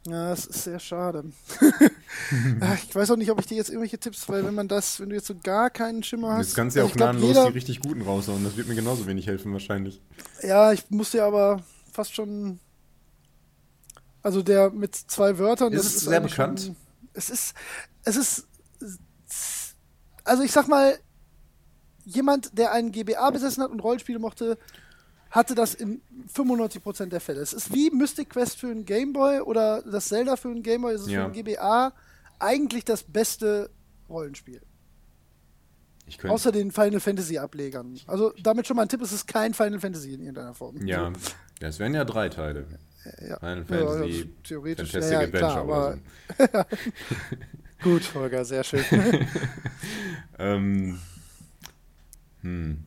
Ja, 0.07 0.29
das 0.29 0.45
ist 0.45 0.63
sehr 0.63 0.79
schade. 0.79 1.25
Ach, 2.61 2.77
ich 2.87 2.95
weiß 2.95 3.11
auch 3.11 3.17
nicht, 3.17 3.29
ob 3.29 3.39
ich 3.41 3.45
dir 3.47 3.57
jetzt 3.57 3.67
irgendwelche 3.69 3.97
Tipps, 3.97 4.29
weil 4.29 4.45
wenn 4.45 4.55
man 4.55 4.69
das, 4.69 5.01
wenn 5.01 5.09
du 5.09 5.15
jetzt 5.15 5.27
so 5.27 5.35
gar 5.35 5.69
keinen 5.69 6.01
Schimmer 6.01 6.33
hast. 6.37 6.47
Jetzt 6.47 6.55
kannst 6.55 6.75
du 6.77 6.79
ja 6.79 6.85
auch 6.85 6.93
gnadenlos 6.93 7.29
jeder- 7.29 7.47
die 7.47 7.53
richtig 7.53 7.81
guten 7.81 8.01
raushauen. 8.03 8.41
Das 8.45 8.55
wird 8.55 8.69
mir 8.69 8.75
genauso 8.75 9.05
wenig 9.05 9.27
helfen 9.27 9.51
wahrscheinlich. 9.51 10.01
Ja, 10.43 10.71
ich 10.71 10.89
muss 10.89 11.11
dir 11.11 11.25
aber 11.25 11.61
fast 11.91 12.15
schon. 12.15 12.59
Also 14.23 14.41
der 14.41 14.71
mit 14.71 14.95
zwei 14.95 15.37
Wörtern. 15.37 15.73
Ist 15.73 15.85
das 15.85 15.95
es 15.95 16.01
sehr 16.01 16.17
eigentlich 16.19 16.31
bekannt? 16.33 16.61
Schon, 16.61 16.75
es 17.13 17.29
ist. 17.29 17.53
Es 18.03 18.15
ist. 18.15 18.47
Also 20.23 20.43
ich 20.43 20.51
sag 20.51 20.67
mal, 20.67 20.97
jemand, 22.03 22.57
der 22.57 22.71
einen 22.73 22.91
GBA 22.91 23.29
besessen 23.31 23.63
hat 23.63 23.71
und 23.71 23.79
Rollenspiele 23.79 24.19
mochte, 24.19 24.57
hatte 25.29 25.55
das 25.55 25.73
in 25.73 26.01
95% 26.33 27.07
der 27.07 27.19
Fälle. 27.21 27.41
Es 27.41 27.53
ist 27.53 27.73
wie 27.73 27.89
Mystic 27.91 28.29
Quest 28.31 28.57
für 28.57 28.67
einen 28.67 28.85
Gameboy 28.85 29.41
oder 29.41 29.81
das 29.83 30.07
Zelda 30.07 30.35
für 30.35 30.49
einen 30.49 30.63
Gameboy. 30.63 30.93
Es 30.93 31.01
ist 31.01 31.09
Ja. 31.09 31.19
für 31.19 31.25
einen 31.25 31.33
GBA 31.33 31.93
eigentlich 32.39 32.85
das 32.85 33.03
beste 33.03 33.69
Rollenspiel. 34.09 34.61
Außer 36.23 36.53
den 36.53 36.71
Final 36.71 37.01
Fantasy 37.01 37.37
Ablegern. 37.37 37.99
Also 38.07 38.31
damit 38.41 38.65
schon 38.67 38.77
mal 38.77 38.83
ein 38.83 38.89
Tipp, 38.89 39.01
es 39.01 39.11
ist 39.11 39.27
kein 39.27 39.53
Final 39.53 39.79
Fantasy 39.79 40.13
in 40.13 40.21
irgendeiner 40.21 40.53
Form. 40.53 40.77
ja, 40.87 41.11
das 41.59 41.79
wären 41.79 41.93
ja 41.93 42.05
drei 42.05 42.29
Teile. 42.29 42.65
Ja. 43.27 43.39
Final 43.39 43.57
Ja, 43.57 43.63
Fantasy, 43.65 44.19
ja, 44.19 44.25
theoretisch, 44.43 44.91
Fantastic 44.91 45.13
ja, 45.13 45.21
ja, 45.21 45.27
Adventure 45.27 45.51
klar, 45.51 45.65
oder 45.65 46.57
aber- 46.57 46.67
so. 46.71 46.77
Gut, 47.83 48.15
Holger, 48.15 48.45
sehr 48.45 48.63
schön. 48.63 48.83
Ähm, 50.39 50.99
hm. 52.41 52.83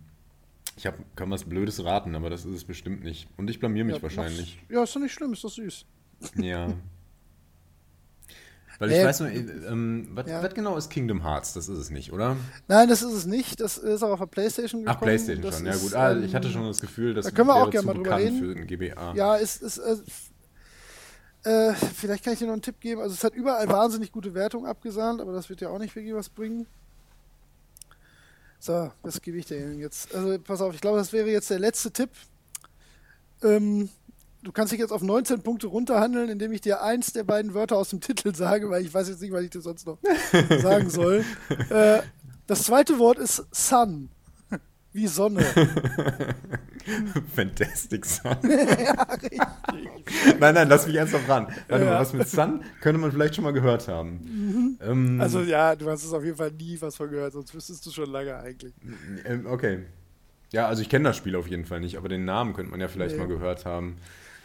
Ich 0.76 0.86
hab, 0.86 0.94
kann 1.16 1.30
was 1.30 1.44
Blödes 1.44 1.84
raten, 1.84 2.14
aber 2.14 2.30
das 2.30 2.44
ist 2.44 2.54
es 2.54 2.64
bestimmt 2.64 3.02
nicht. 3.02 3.28
Und 3.36 3.50
ich 3.50 3.58
blamier 3.58 3.84
mich 3.84 3.96
ja, 3.96 4.02
wahrscheinlich. 4.02 4.58
Ja, 4.68 4.84
ist 4.84 4.94
doch 4.94 5.00
nicht 5.00 5.12
schlimm, 5.12 5.32
ist 5.32 5.42
doch 5.44 5.50
süß. 5.50 5.84
Ja. 6.36 6.72
Weil 8.80 8.90
ich 8.92 8.96
Äh, 8.96 9.04
weiß 9.04 9.20
nur, 9.20 9.28
äh, 9.28 9.36
ähm, 9.36 10.08
was, 10.14 10.26
ja. 10.26 10.42
was 10.42 10.54
genau 10.54 10.76
ist 10.76 10.88
Kingdom 10.88 11.22
Hearts? 11.22 11.52
Das 11.52 11.68
ist 11.68 11.78
es 11.78 11.90
nicht, 11.90 12.12
oder? 12.12 12.36
Nein, 12.66 12.88
das 12.88 13.02
ist 13.02 13.12
es 13.12 13.26
nicht. 13.26 13.60
Das 13.60 13.76
ist 13.76 14.02
auch 14.02 14.10
auf 14.10 14.18
der 14.20 14.26
Playstation 14.26 14.80
gekommen. 14.80 14.96
Ach, 14.98 15.02
Playstation 15.02 15.42
Das 15.42 15.58
schon. 15.58 15.66
Ja 15.66 15.76
gut. 15.76 15.94
Ah, 15.94 16.12
ähm, 16.12 16.24
ich 16.24 16.34
hatte 16.34 16.48
schon 16.48 16.66
das 16.66 16.80
Gefühl, 16.80 17.12
das 17.12 17.26
da 17.26 17.30
können 17.30 17.48
wir 17.48 17.56
auch 17.56 17.70
gerne 17.70 17.86
mal 17.86 17.94
drüber 17.94 18.16
reden. 18.16 18.66
Ja, 19.14 19.36
ist, 19.36 19.60
ist, 19.62 19.78
äh, 21.42 21.74
vielleicht 21.74 22.24
kann 22.24 22.32
ich 22.32 22.38
dir 22.38 22.46
noch 22.46 22.54
einen 22.54 22.62
Tipp 22.62 22.80
geben. 22.80 23.02
Also 23.02 23.12
es 23.12 23.22
hat 23.22 23.34
überall 23.34 23.68
wahnsinnig 23.68 24.12
gute 24.12 24.32
Wertung 24.32 24.66
abgesahnt, 24.66 25.20
aber 25.20 25.32
das 25.32 25.50
wird 25.50 25.60
ja 25.60 25.68
auch 25.68 25.78
nicht 25.78 25.94
wirklich 25.94 26.14
was 26.14 26.30
bringen. 26.30 26.66
So, 28.58 28.90
was 29.02 29.20
gebe 29.20 29.36
ich 29.36 29.44
dir 29.46 29.74
jetzt? 29.74 30.14
Also 30.14 30.38
pass 30.38 30.62
auf, 30.62 30.74
ich 30.74 30.80
glaube, 30.80 30.98
das 30.98 31.12
wäre 31.12 31.28
jetzt 31.28 31.50
der 31.50 31.58
letzte 31.58 31.90
Tipp. 31.90 32.10
Ähm, 33.42 33.90
du 34.42 34.52
kannst 34.52 34.72
dich 34.72 34.80
jetzt 34.80 34.92
auf 34.92 35.02
19 35.02 35.42
Punkte 35.42 35.66
runterhandeln, 35.66 36.28
indem 36.28 36.52
ich 36.52 36.60
dir 36.60 36.82
eins 36.82 37.12
der 37.12 37.24
beiden 37.24 37.54
Wörter 37.54 37.76
aus 37.76 37.90
dem 37.90 38.00
Titel 38.00 38.34
sage, 38.34 38.70
weil 38.70 38.84
ich 38.84 38.92
weiß 38.92 39.08
jetzt 39.08 39.20
nicht, 39.20 39.32
was 39.32 39.42
ich 39.42 39.50
dir 39.50 39.60
sonst 39.60 39.86
noch 39.86 39.98
sagen 40.62 40.90
soll. 40.90 41.24
Äh, 41.68 42.00
das 42.46 42.64
zweite 42.64 42.98
Wort 42.98 43.18
ist 43.18 43.46
Sun. 43.52 44.10
Wie 44.92 45.06
Sonne. 45.06 45.44
Fantastic 47.34 48.04
Sun. 48.04 48.36
ja, 48.42 49.02
richtig. 49.12 49.40
Nein, 50.40 50.54
nein, 50.54 50.68
lass 50.68 50.84
mich 50.84 50.96
ernsthaft 50.96 51.28
ran. 51.28 51.46
Warte 51.68 51.84
ja. 51.84 51.90
mal, 51.92 52.00
was 52.00 52.12
mit 52.12 52.28
Sun 52.28 52.62
könnte 52.80 53.00
man 53.00 53.12
vielleicht 53.12 53.36
schon 53.36 53.44
mal 53.44 53.52
gehört 53.52 53.86
haben. 53.86 54.20
Mhm. 54.24 54.78
Ähm, 54.82 55.20
also 55.20 55.42
ja, 55.42 55.76
du 55.76 55.88
hast 55.88 56.04
es 56.04 56.12
auf 56.12 56.24
jeden 56.24 56.36
Fall 56.36 56.50
nie 56.50 56.76
was 56.80 56.96
von 56.96 57.08
gehört, 57.08 57.34
sonst 57.34 57.54
wüsstest 57.54 57.86
du 57.86 57.90
schon 57.92 58.10
lange 58.10 58.36
eigentlich. 58.36 58.74
Ähm, 59.24 59.46
okay. 59.46 59.84
Ja, 60.52 60.66
also 60.66 60.82
ich 60.82 60.88
kenne 60.88 61.04
das 61.04 61.16
Spiel 61.16 61.36
auf 61.36 61.46
jeden 61.46 61.66
Fall 61.66 61.78
nicht, 61.78 61.96
aber 61.96 62.08
den 62.08 62.24
Namen 62.24 62.54
könnte 62.54 62.72
man 62.72 62.80
ja 62.80 62.88
vielleicht 62.88 63.14
nee. 63.14 63.20
mal 63.20 63.28
gehört 63.28 63.64
haben. 63.66 63.96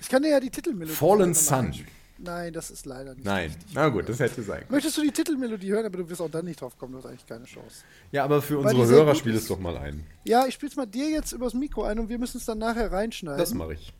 Ich 0.05 0.09
kann 0.09 0.21
dir 0.21 0.29
ja 0.29 0.39
die 0.39 0.51
Titelmelodie 0.51 0.93
Fallen 0.93 1.33
Sun. 1.33 1.73
Nein, 2.19 2.53
das 2.53 2.69
ist 2.69 2.85
leider 2.85 3.15
nicht. 3.15 3.25
Nein, 3.25 3.55
na 3.73 3.89
gut, 3.89 4.07
das 4.07 4.19
hätte 4.19 4.43
sein. 4.43 4.63
Möchtest 4.69 4.95
du 4.97 5.01
die 5.01 5.09
Titelmelodie 5.09 5.71
hören, 5.71 5.83
aber 5.83 5.97
du 5.97 6.07
wirst 6.07 6.21
auch 6.21 6.29
dann 6.29 6.45
nicht 6.45 6.61
drauf 6.61 6.77
kommen, 6.77 6.93
du 6.93 6.99
hast 6.99 7.07
eigentlich 7.07 7.25
keine 7.25 7.45
Chance. 7.45 7.83
Ja, 8.11 8.23
aber 8.23 8.43
für 8.43 8.63
Weil 8.63 8.75
unsere 8.75 8.99
Hörer 8.99 9.15
spiel 9.15 9.33
es 9.33 9.47
doch 9.47 9.57
mal 9.57 9.75
ein. 9.75 10.05
Ja, 10.23 10.45
ich 10.45 10.53
spiel's 10.53 10.75
mal 10.75 10.85
dir 10.85 11.09
jetzt 11.09 11.31
übers 11.31 11.55
Mikro 11.55 11.85
ein 11.85 11.97
und 11.97 12.09
wir 12.09 12.19
müssen 12.19 12.37
es 12.37 12.45
dann 12.45 12.59
nachher 12.59 12.91
reinschneiden. 12.91 13.39
Das 13.39 13.55
mache 13.55 13.73
ich. 13.73 13.93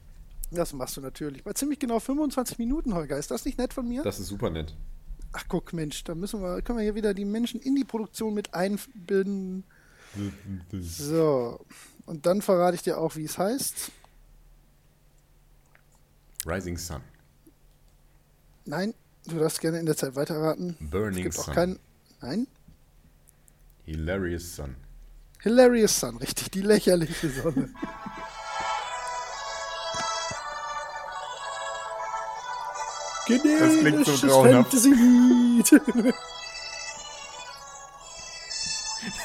Das 0.52 0.74
machst 0.74 0.96
du 0.96 1.02
natürlich. 1.02 1.44
Bei 1.44 1.54
ziemlich 1.54 1.80
genau 1.80 2.00
25 2.00 2.60
Minuten, 2.60 2.94
Holger. 2.94 3.18
Ist 3.18 3.32
das 3.32 3.44
nicht 3.44 3.58
nett 3.58 3.74
von 3.74 3.88
mir? 3.88 4.04
Das 4.04 4.20
ist 4.20 4.28
super 4.28 4.52
nett. 4.52 4.76
Ach 5.34 5.46
guck, 5.48 5.74
Mensch, 5.74 6.04
da 6.04 6.14
müssen 6.14 6.40
wir, 6.40 6.62
können 6.62 6.78
wir 6.78 6.84
hier 6.84 6.94
wieder 6.94 7.16
die 7.16 7.26
Menschen 7.26 7.60
in 7.60 7.76
die 7.76 7.84
Produktion 7.84 8.36
mit 8.36 8.54
einbilden. 8.54 9.64
So. 10.72 11.66
Und 12.06 12.28
dann 12.28 12.44
verrate 12.44 12.76
ich 12.76 12.84
dir 12.84 13.00
auch, 13.00 13.16
wie 13.16 13.26
es 13.26 13.40
heißt. 13.40 13.92
Rising 16.46 16.78
Sun. 16.78 17.02
Nein, 18.66 18.94
du 19.26 19.40
darfst 19.40 19.60
gerne 19.62 19.80
in 19.80 19.88
der 19.88 19.98
Zeit 19.98 20.16
weiterraten. 20.16 20.78
Burning 20.80 21.32
Sun. 21.32 21.54
Kein, 21.56 21.80
nein. 22.22 22.48
Hilarious 23.86 24.56
Sun. 24.56 24.76
Hilarious 25.42 26.00
Sun, 26.00 26.18
richtig, 26.18 26.52
die 26.52 26.62
lächerliche 26.62 27.30
Sonne. 27.30 27.70
das 33.28 33.80
klingt 33.80 34.06
so 34.06 34.28
grauenhaft. 34.28 34.74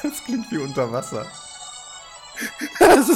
das 0.03 0.23
klingt 0.25 0.51
wie 0.51 0.57
unter 0.57 0.91
Wasser. 0.91 1.27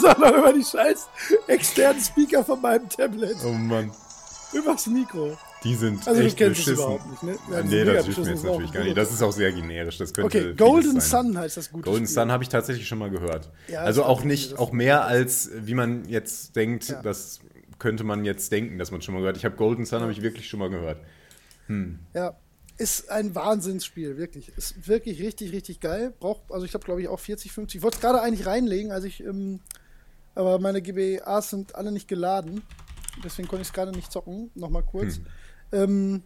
Noch 0.04 0.34
immer 0.34 0.54
die 0.54 0.64
scheiß 0.64 1.08
externen 1.48 2.02
Speaker 2.02 2.44
von 2.44 2.62
meinem 2.62 2.90
Tablet. 2.90 3.38
Oh 3.46 3.52
Mann. 3.52 3.92
Übers 4.54 4.88
Mikro. 4.88 5.38
Die 5.64 5.74
sind 5.74 6.08
also 6.08 6.22
echt 6.22 6.40
du 6.40 6.46
kennst 6.46 6.60
beschissen. 6.60 6.74
überhaupt 6.76 7.10
nicht, 7.10 7.24
ne? 7.24 7.38
Ja, 7.52 7.64
nee, 7.64 7.84
das 7.84 8.06
hilft 8.06 8.20
mir 8.20 8.30
jetzt 8.30 8.44
natürlich 8.44 8.72
gar 8.72 8.84
nicht. 8.84 8.96
Das 8.96 9.12
ist 9.12 9.22
auch 9.24 9.32
sehr 9.32 9.52
generisch. 9.52 9.98
Das 9.98 10.14
könnte 10.14 10.38
okay, 10.38 10.54
Golden 10.54 11.02
Sun 11.02 11.38
heißt 11.38 11.58
das 11.58 11.72
gute 11.72 11.90
Golden 11.90 12.06
Spiel. 12.06 12.14
Sun 12.14 12.32
habe 12.32 12.44
ich 12.44 12.50
tatsächlich 12.50 12.88
schon 12.88 13.00
mal 13.00 13.10
gehört. 13.10 13.50
Ja, 13.68 13.80
also 13.80 14.04
auch 14.04 14.24
nicht, 14.24 14.60
auch 14.60 14.72
mehr 14.72 15.06
als 15.06 15.50
wie 15.56 15.74
man 15.74 16.08
jetzt 16.08 16.56
denkt, 16.56 16.90
ja. 16.90 17.02
das 17.02 17.40
könnte 17.80 18.04
man 18.04 18.26
jetzt 18.26 18.52
denken, 18.52 18.78
dass 18.78 18.92
man 18.92 19.02
schon 19.02 19.16
mal 19.16 19.22
gehört. 19.22 19.38
Ich 19.38 19.46
habe 19.46 19.56
Golden 19.56 19.86
Sun 19.86 20.02
habe 20.02 20.12
ich 20.12 20.22
wirklich 20.22 20.48
schon 20.48 20.60
mal 20.60 20.70
gehört. 20.70 21.00
Hm. 21.66 21.98
Ja, 22.14 22.36
ist 22.78 23.10
ein 23.10 23.34
Wahnsinnsspiel, 23.36 24.18
wirklich. 24.18 24.52
Ist 24.58 24.88
wirklich 24.88 25.22
richtig, 25.22 25.52
richtig 25.52 25.80
geil. 25.80 26.14
Braucht, 26.20 26.52
also 26.52 26.66
ich 26.66 26.74
habe 26.74 26.84
glaube 26.86 27.02
ich 27.02 27.08
auch 27.08 27.20
40, 27.20 27.52
50. 27.52 27.80
Ich 27.80 27.84
wollte 27.84 27.96
es 27.96 28.02
gerade 28.02 28.22
eigentlich 28.22 28.46
reinlegen, 28.46 28.92
als 28.92 29.06
ich, 29.06 29.22
ähm, 29.24 29.62
aber 30.36 30.60
meine 30.60 30.82
GBAs 30.82 31.50
sind 31.50 31.76
alle 31.76 31.92
nicht 31.92 32.08
geladen. 32.08 32.62
Deswegen 33.24 33.48
konnte 33.48 33.62
ich 33.62 33.70
es 33.70 33.74
gerade 33.74 33.92
nicht 33.92 34.12
zocken. 34.12 34.52
Nochmal 34.56 34.84
kurz. 34.84 35.16
Hm. 35.16 35.26
Ähm, 35.72 36.24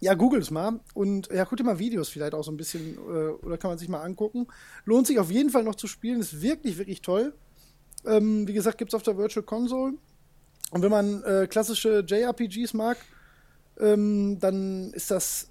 ja, 0.00 0.14
google 0.14 0.40
es 0.40 0.50
mal 0.50 0.78
und 0.94 1.28
ja, 1.32 1.44
guck 1.44 1.58
dir 1.58 1.64
mal 1.64 1.78
Videos 1.78 2.08
vielleicht 2.08 2.34
auch 2.34 2.44
so 2.44 2.52
ein 2.52 2.56
bisschen 2.56 2.94
äh, 2.94 3.30
oder 3.44 3.58
kann 3.58 3.70
man 3.70 3.78
sich 3.78 3.88
mal 3.88 4.02
angucken. 4.02 4.46
Lohnt 4.84 5.06
sich 5.06 5.18
auf 5.18 5.30
jeden 5.30 5.50
Fall 5.50 5.64
noch 5.64 5.74
zu 5.74 5.86
spielen, 5.88 6.20
ist 6.20 6.40
wirklich, 6.40 6.78
wirklich 6.78 7.02
toll. 7.02 7.34
Ähm, 8.04 8.46
wie 8.46 8.52
gesagt, 8.52 8.78
gibt 8.78 8.92
es 8.92 8.94
auf 8.94 9.02
der 9.02 9.16
Virtual 9.16 9.44
Console. 9.44 9.94
Und 10.70 10.82
wenn 10.82 10.90
man 10.90 11.22
äh, 11.24 11.46
klassische 11.48 12.04
JRPGs 12.06 12.74
mag, 12.74 12.98
ähm, 13.80 14.38
dann 14.38 14.92
ist 14.92 15.10
das 15.10 15.50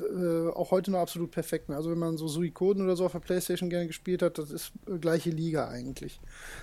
äh, 0.00 0.48
auch 0.50 0.70
heute 0.70 0.90
noch 0.90 1.00
absolut 1.00 1.30
perfekt. 1.30 1.68
Ne? 1.68 1.76
Also 1.76 1.90
wenn 1.90 1.98
man 1.98 2.16
so 2.16 2.28
Suikoden 2.28 2.82
oder 2.82 2.96
so 2.96 3.06
auf 3.06 3.12
der 3.12 3.20
Playstation 3.20 3.70
gerne 3.70 3.86
gespielt 3.86 4.22
hat, 4.22 4.38
das 4.38 4.50
ist 4.50 4.72
äh, 4.86 4.98
gleiche 4.98 5.30
Liga 5.30 5.68
eigentlich. 5.68 6.20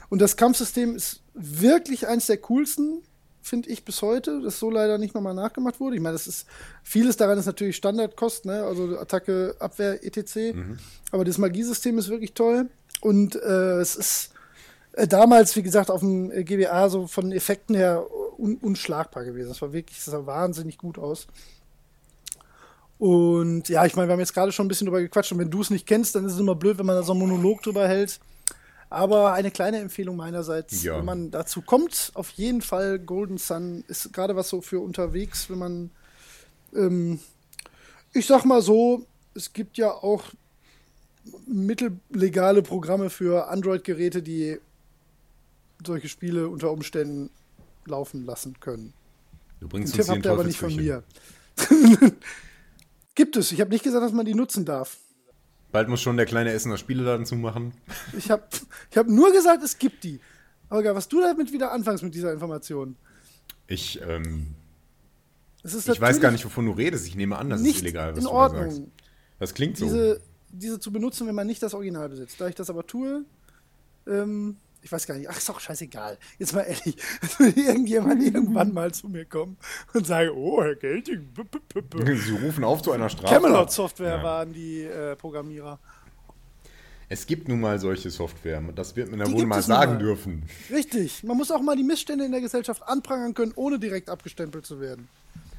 Und 0.09 0.21
das 0.21 0.38
Kampfsystem 0.38 0.95
ist 0.95 1.23
wirklich 1.33 2.07
eins 2.07 2.27
der 2.27 2.38
coolsten 2.38 3.01
finde 3.45 3.69
ich 3.69 3.85
bis 3.85 4.01
heute, 4.01 4.41
das 4.41 4.57
so 4.57 4.71
leider 4.71 4.97
nicht 4.97 5.13
nochmal 5.13 5.35
nachgemacht 5.35 5.79
wurde. 5.79 5.95
Ich 5.95 6.01
meine, 6.01 6.13
das 6.13 6.25
ist 6.25 6.47
vieles 6.81 7.15
daran 7.15 7.38
ist 7.38 7.45
natürlich 7.45 7.75
Standardkost, 7.75 8.45
ne? 8.45 8.63
also 8.63 8.97
Attacke, 8.97 9.55
Abwehr, 9.59 10.03
etc. 10.03 10.35
Mhm. 10.55 10.79
Aber 11.11 11.23
das 11.23 11.38
Magiesystem 11.38 11.97
ist 11.99 12.09
wirklich 12.09 12.33
toll 12.33 12.69
und 13.01 13.35
äh, 13.35 13.79
es 13.79 13.95
ist 13.95 14.31
äh, 14.93 15.07
damals, 15.07 15.55
wie 15.55 15.61
gesagt, 15.61 15.91
auf 15.91 15.99
dem 15.99 16.31
GBA 16.31 16.89
so 16.89 17.05
von 17.05 17.31
Effekten 17.31 17.75
her 17.75 18.05
un 18.38 18.57
unschlagbar 18.57 19.23
gewesen. 19.23 19.49
Das 19.49 19.61
war 19.61 19.73
wirklich, 19.73 19.97
das 19.97 20.05
sah 20.05 20.25
wahnsinnig 20.25 20.77
gut 20.77 20.97
aus. 20.97 21.27
Und 22.97 23.67
ja, 23.67 23.86
ich 23.86 23.95
meine, 23.95 24.08
wir 24.08 24.13
haben 24.13 24.19
jetzt 24.19 24.34
gerade 24.34 24.51
schon 24.51 24.65
ein 24.65 24.69
bisschen 24.69 24.86
drüber 24.86 25.01
gequatscht 25.01 25.31
und 25.31 25.39
wenn 25.39 25.51
du 25.51 25.62
es 25.62 25.69
nicht 25.69 25.86
kennst, 25.86 26.15
dann 26.15 26.25
ist 26.25 26.34
es 26.34 26.39
immer 26.39 26.55
blöd, 26.55 26.77
wenn 26.77 26.86
man 26.86 26.95
da 26.95 27.03
so 27.03 27.12
einen 27.12 27.21
Monolog 27.21 27.62
drüber 27.62 27.88
hält. 27.88 28.19
Aber 28.89 29.34
eine 29.34 29.51
kleine 29.51 29.79
Empfehlung 29.79 30.15
meinerseits, 30.15 30.84
ja. 30.84 30.97
wenn 30.97 31.05
man 31.05 31.31
dazu 31.31 31.62
kommt, 31.62 32.12
auf 32.13 32.29
jeden 32.31 32.62
Fall 32.62 32.99
Golden 32.99 33.38
Sun 33.38 33.84
ist 33.88 34.13
gerade 34.13 34.36
was 34.36 34.47
so 34.47 34.62
für 34.62 34.79
unterwegs, 34.79 35.49
wenn 35.49 35.58
man, 35.58 35.91
ähm, 36.73 37.19
ich 38.13 38.27
sag 38.27 38.45
mal 38.45 38.62
so, 38.62 39.05
es 39.34 39.51
gibt 39.51 39.77
ja 39.77 39.91
auch 39.91 40.23
mittellegale 41.47 42.62
Programme 42.62 43.10
für 43.10 43.49
Android-Geräte, 43.49 44.21
die 44.21 44.60
solche 45.86 46.08
Spiele 46.08 46.47
unter 46.47 46.71
Umständen 46.71 47.29
laufen 47.86 48.25
lassen 48.25 48.60
können. 48.60 48.93
Du 49.60 49.67
bringst 49.67 49.93
Den 49.93 50.01
Tipp 50.01 50.10
habt 50.10 50.25
ihr 50.25 50.31
aber 50.31 50.43
nicht 50.43 50.60
von 50.60 50.75
mir. 50.75 51.03
Gibt 53.15 53.38
es. 53.38 53.51
Ich 53.51 53.62
habe 53.62 53.71
nicht 53.71 53.84
gesagt, 53.84 54.04
dass 54.04 54.12
man 54.12 54.25
die 54.25 54.36
nutzen 54.36 54.65
darf. 54.65 54.97
Bald 55.71 55.89
muss 55.89 56.01
schon 56.01 56.17
der 56.17 56.25
kleine 56.25 56.51
Essener 56.51 56.78
Spieleladen 56.78 57.25
zumachen. 57.25 57.73
Ich 58.17 58.30
habe 58.30 58.43
ich 58.91 58.97
hab 58.97 59.08
nur 59.08 59.32
gesagt, 59.32 59.63
es 59.63 59.78
gibt 59.78 60.04
die. 60.04 60.19
Holger, 60.69 60.95
was 60.95 61.08
du 61.08 61.21
damit 61.21 61.51
wieder 61.51 61.71
anfängst 61.71 62.04
mit 62.04 62.15
dieser 62.15 62.34
Information? 62.34 62.95
Ich, 63.67 64.01
ähm, 64.01 64.56
ich 65.63 66.01
weiß 66.01 66.19
gar 66.19 66.32
nicht, 66.32 66.45
wovon 66.45 66.65
du 66.65 66.71
redest. 66.71 67.08
Ich 67.08 67.15
nehme 67.15 67.38
an, 67.38 67.49
das 67.49 67.62
ist 67.62 67.82
illegal, 67.82 68.12
was 68.12 68.19
in 68.19 68.23
du 68.25 68.30
Ordnung. 68.32 68.63
da 68.65 68.71
sagst. 68.71 68.88
Das 69.39 69.54
klingt 69.54 69.78
so. 69.78 69.86
Diese, 69.86 70.21
diese 70.49 70.80
zu 70.80 70.91
benutzen, 70.91 71.28
wenn 71.28 71.36
man 71.36 71.47
nicht 71.47 71.62
das 71.62 71.73
Original 71.73 72.10
besitzt. 72.10 72.39
Da 72.39 72.47
ich 72.47 72.56
das 72.56 72.69
aber 72.69 72.86
tue, 72.86 73.25
ähm, 74.08 74.58
ich 74.86 74.91
weiß 74.91 75.08
gar 75.08 75.17
nicht, 75.17 75.28
ach, 75.28 75.36
ist 75.36 75.50
doch 75.50 75.60
scheißegal. 75.60 76.15
Jetzt 76.38 76.54
mal 76.54 76.62
ehrlich, 76.62 76.95
irgendjemand 77.58 78.21
irgendwann 78.24 78.71
mal 78.71 78.93
zu 78.93 79.10
mir 79.10 79.26
kommen 79.26 79.58
und 79.93 80.06
sagen, 80.06 80.30
oh, 80.36 80.62
Herr 80.62 80.76
Gelting. 80.76 81.28
Sie 82.24 82.32
rufen 82.34 82.63
auf 82.63 82.84
zu 82.84 82.91
einer 82.91 83.10
Strafe. 83.10 83.34
Camelot 83.34 83.71
Software 83.71 84.17
ja. 84.17 84.24
waren 84.24 84.54
die 84.54 84.84
äh, 84.84 85.15
Programmierer. 85.15 85.80
Es 87.10 87.26
gibt 87.26 87.48
nun 87.48 87.62
mal 87.62 87.80
solche 87.80 88.12
Software. 88.12 88.62
Das 88.76 88.95
wird 88.95 89.10
man 89.10 89.19
ja 89.19 89.32
wohl 89.32 89.48
mal 89.48 89.63
sagen 89.63 89.93
mal. 89.93 89.98
dürfen. 90.00 90.43
Richtig. 90.69 91.24
Man 91.24 91.36
muss 91.36 91.50
auch 91.50 91.62
mal 91.62 91.76
die 91.76 91.84
Missstände 91.84 92.24
in 92.24 92.32
der 92.32 92.41
Gesellschaft 92.41 92.84
anprangern 92.84 93.34
können, 93.34 93.54
ohne 93.56 93.80
direkt 93.80 94.10
abgestempelt 94.10 94.67
zu 94.67 94.80
werden. 94.80 95.08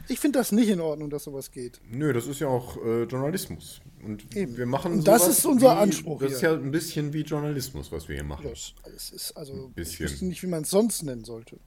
Ich 0.08 0.20
finde 0.20 0.38
das 0.38 0.52
nicht 0.52 0.68
in 0.68 0.80
Ordnung, 0.80 1.10
dass 1.10 1.24
sowas 1.24 1.50
geht. 1.50 1.80
Nö, 1.90 2.12
das 2.12 2.26
ist 2.26 2.40
ja 2.40 2.48
auch 2.48 2.76
äh, 2.84 3.04
Journalismus. 3.04 3.80
Und 4.04 4.36
Eben. 4.36 4.56
wir 4.56 4.66
machen 4.66 4.92
Und 4.92 5.08
das 5.08 5.26
ist 5.26 5.44
unser 5.44 5.76
wie, 5.76 5.80
Anspruch. 5.80 6.20
Das 6.20 6.28
hier. 6.28 6.36
ist 6.36 6.42
ja 6.42 6.52
ein 6.52 6.70
bisschen 6.70 7.12
wie 7.12 7.22
Journalismus, 7.22 7.90
was 7.90 8.08
wir 8.08 8.14
hier 8.16 8.24
machen. 8.24 8.48
Das, 8.48 8.74
das 8.84 9.10
ist 9.10 9.32
also 9.32 9.52
ein 9.52 9.72
bisschen. 9.72 10.06
ich 10.06 10.12
wüsste 10.12 10.26
nicht, 10.26 10.42
wie 10.42 10.46
man 10.46 10.62
es 10.62 10.70
sonst 10.70 11.02
nennen 11.02 11.24
sollte. 11.24 11.58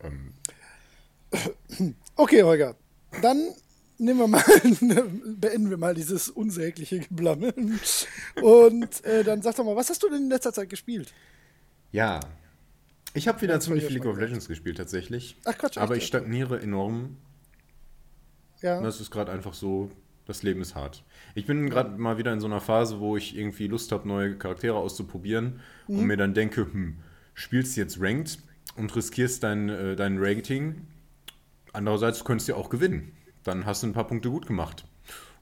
Ähm. 0.00 0.32
Okay, 2.16 2.42
Holger. 2.42 2.74
Dann 3.22 3.54
nehmen 3.98 4.18
wir 4.20 4.26
mal, 4.26 4.42
beenden 5.36 5.70
wir 5.70 5.76
mal 5.76 5.94
dieses 5.94 6.30
unsägliche 6.30 7.00
Geblammeln. 7.00 7.78
Und 8.42 9.04
äh, 9.04 9.22
dann 9.22 9.42
sag 9.42 9.56
doch 9.56 9.64
mal, 9.64 9.76
was 9.76 9.90
hast 9.90 10.02
du 10.02 10.08
denn 10.08 10.22
in 10.22 10.30
letzter 10.30 10.52
Zeit 10.52 10.68
gespielt? 10.68 11.12
Ja, 11.92 12.20
ich 13.18 13.28
habe 13.28 13.40
wieder 13.42 13.58
ziemlich 13.60 13.84
viel 13.84 13.96
League 13.96 14.06
of 14.06 14.18
Legends 14.18 14.48
gespielt 14.48 14.76
tatsächlich. 14.76 15.36
Ach 15.44 15.56
Quatsch. 15.56 15.78
Aber 15.78 15.96
ich 15.96 16.06
stagniere 16.06 16.60
enorm. 16.60 17.16
Ja. 18.60 18.80
Das 18.80 19.00
ist 19.00 19.10
gerade 19.10 19.30
einfach 19.30 19.54
so, 19.54 19.90
das 20.26 20.42
Leben 20.42 20.60
ist 20.60 20.74
hart. 20.74 21.04
Ich 21.34 21.46
bin 21.46 21.70
gerade 21.70 21.96
mal 21.96 22.18
wieder 22.18 22.32
in 22.32 22.40
so 22.40 22.46
einer 22.46 22.60
Phase, 22.60 22.98
wo 23.00 23.16
ich 23.16 23.36
irgendwie 23.36 23.66
Lust 23.68 23.92
habe, 23.92 24.08
neue 24.08 24.36
Charaktere 24.36 24.76
auszuprobieren 24.76 25.60
mhm. 25.86 25.98
und 25.98 26.06
mir 26.06 26.16
dann 26.16 26.34
denke, 26.34 26.62
hm, 26.62 26.98
spielst 27.34 27.76
du 27.76 27.80
jetzt 27.82 28.00
Ranked 28.00 28.38
und 28.76 28.94
riskierst 28.94 29.42
dein, 29.42 29.68
äh, 29.68 29.96
dein 29.96 30.16
Rating 30.18 30.86
andererseits 31.72 32.24
könntest 32.24 32.48
du 32.48 32.52
ja 32.52 32.58
auch 32.58 32.68
gewinnen. 32.68 33.12
Dann 33.44 33.64
hast 33.64 33.82
du 33.82 33.86
ein 33.86 33.92
paar 33.92 34.06
Punkte 34.06 34.30
gut 34.30 34.46
gemacht. 34.46 34.84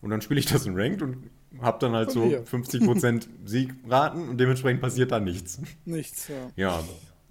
Und 0.01 0.11
dann 0.11 0.21
spiele 0.21 0.39
ich 0.39 0.47
das 0.47 0.67
in 0.67 0.79
Ranked 0.79 1.03
und 1.03 1.31
habe 1.61 1.79
dann 1.81 1.93
halt 1.93 2.13
Von 2.13 2.23
so 2.23 2.29
mir. 2.29 2.45
50% 2.45 3.27
Siegraten 3.45 4.29
und 4.29 4.39
dementsprechend 4.39 4.81
passiert 4.81 5.11
da 5.11 5.19
nichts. 5.19 5.61
Nichts, 5.85 6.29
ja. 6.29 6.51
Ja, 6.55 6.85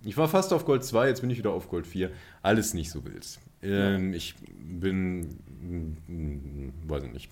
ich 0.06 0.18
war 0.18 0.28
fast 0.28 0.54
auf 0.54 0.66
Gold 0.66 0.84
2, 0.84 1.08
jetzt 1.08 1.22
bin 1.22 1.30
ich 1.30 1.38
wieder 1.38 1.52
auf 1.52 1.70
Gold 1.70 1.88
4. 1.88 2.12
Alles 2.42 2.74
nicht 2.74 2.90
so 2.92 3.04
wild. 3.06 3.40
Ähm, 3.62 4.14
Ich 4.14 4.36
bin, 4.58 5.22
mm, 6.08 6.74
weiß 6.90 7.04
ich 7.04 7.12
nicht. 7.12 7.32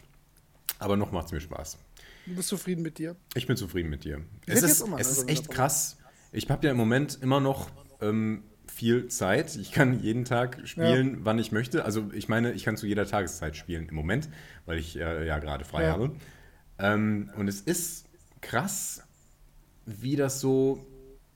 Aber 0.80 0.98
noch 0.98 1.12
macht 1.12 1.28
es 1.28 1.32
mir 1.32 1.40
Spaß. 1.42 1.78
Du 2.26 2.36
bist 2.36 2.50
zufrieden 2.50 2.82
mit 2.82 2.98
dir. 2.98 3.16
Ich 3.36 3.48
bin 3.48 3.58
zufrieden 3.58 3.90
mit 3.90 4.04
dir. 4.04 4.22
Ich 4.46 4.54
Es 4.54 4.64
ist, 4.64 4.84
es 4.98 5.12
ist 5.18 5.30
echt 5.30 5.50
krass. 5.50 5.98
Ich 6.32 6.50
habe 6.50 6.66
ja 6.66 6.72
im 6.72 6.78
Moment 6.78 7.20
immer 7.22 7.40
noch 7.40 7.70
ähm, 8.02 8.44
viel 8.66 9.08
Zeit. 9.08 9.56
Ich 9.56 9.72
kann 9.72 10.02
jeden 10.02 10.26
Tag 10.26 10.62
spielen, 10.66 11.20
wann 11.24 11.38
ich 11.38 11.52
möchte. 11.52 11.86
Also 11.86 12.10
ich 12.14 12.28
meine, 12.28 12.54
ich 12.54 12.64
kann 12.64 12.76
zu 12.76 12.88
jeder 12.88 13.06
Tageszeit 13.06 13.56
spielen 13.56 13.88
im 13.88 13.96
Moment, 13.96 14.30
weil 14.66 14.80
ich 14.80 14.98
äh, 14.98 15.28
ja 15.28 15.38
gerade 15.40 15.64
frei 15.64 15.84
Ja. 15.84 15.92
habe. 15.92 16.16
Ähm, 16.80 17.30
und 17.38 17.48
es 17.48 17.62
ist 17.62 18.06
krass, 18.42 19.04
wie 19.86 20.16
das 20.16 20.40
so 20.40 20.86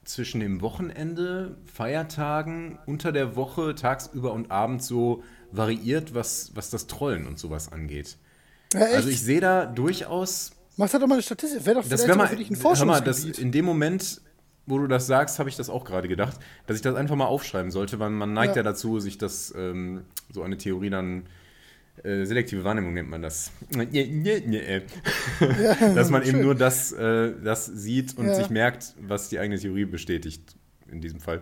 zwischen 0.07 0.39
dem 0.39 0.61
Wochenende, 0.61 1.57
Feiertagen, 1.65 2.79
unter 2.85 3.11
der 3.11 3.35
Woche, 3.35 3.75
tagsüber 3.75 4.33
und 4.33 4.51
abends 4.51 4.87
so 4.87 5.23
variiert, 5.51 6.13
was, 6.13 6.51
was 6.55 6.69
das 6.69 6.87
Trollen 6.87 7.27
und 7.27 7.39
sowas 7.39 7.71
angeht. 7.71 8.17
Ja? 8.73 8.81
Also 8.81 9.09
ich 9.09 9.21
sehe 9.21 9.41
da 9.41 9.65
durchaus 9.65 10.51
Mach 10.79 10.89
da 10.89 10.99
doch 10.99 11.07
mal 11.07 11.15
eine 11.15 11.23
Statistik. 11.23 11.65
Wäre 11.65 11.81
doch 11.81 11.89
das 11.89 12.07
wäre 12.07 12.17
mal, 12.17 12.27
für 12.27 12.35
dich 12.35 12.51
ein 12.51 12.55
hör 12.55 12.85
mal, 12.85 13.01
das, 13.01 13.17
Forschungsgebiet. 13.17 13.39
in 13.39 13.51
dem 13.51 13.65
Moment, 13.65 14.21
wo 14.67 14.77
du 14.77 14.85
das 14.87 15.07
sagst, 15.07 15.39
habe 15.39 15.49
ich 15.49 15.55
das 15.55 15.69
auch 15.69 15.85
gerade 15.85 16.07
gedacht, 16.07 16.37
dass 16.67 16.75
ich 16.75 16.83
das 16.83 16.95
einfach 16.95 17.15
mal 17.15 17.25
aufschreiben 17.25 17.71
sollte, 17.71 17.97
weil 17.99 18.11
man 18.11 18.33
neigt 18.33 18.55
ja, 18.55 18.61
Ja. 18.61 18.63
dazu, 18.63 18.99
sich 18.99 19.17
das, 19.17 19.53
ähm, 19.57 20.03
so 20.31 20.43
eine 20.43 20.57
Theorie 20.57 20.91
dann, 20.91 21.23
äh, 22.03 22.25
selektive 22.25 22.63
Wahrnehmung 22.63 22.93
nennt 22.93 23.09
man 23.09 23.21
das. 23.21 23.51
dass 25.95 26.09
man 26.09 26.23
eben 26.23 26.41
nur 26.41 26.55
das, 26.55 26.91
äh, 26.91 27.33
das 27.43 27.65
sieht 27.65 28.17
und 28.17 28.27
Ja. 28.27 28.33
sich 28.35 28.49
merkt, 28.49 28.93
was 28.99 29.29
die 29.29 29.39
eigene 29.39 29.59
Theorie 29.59 29.85
bestätigt, 29.85 30.55
in 30.91 31.01
diesem 31.01 31.19
Fall. 31.19 31.41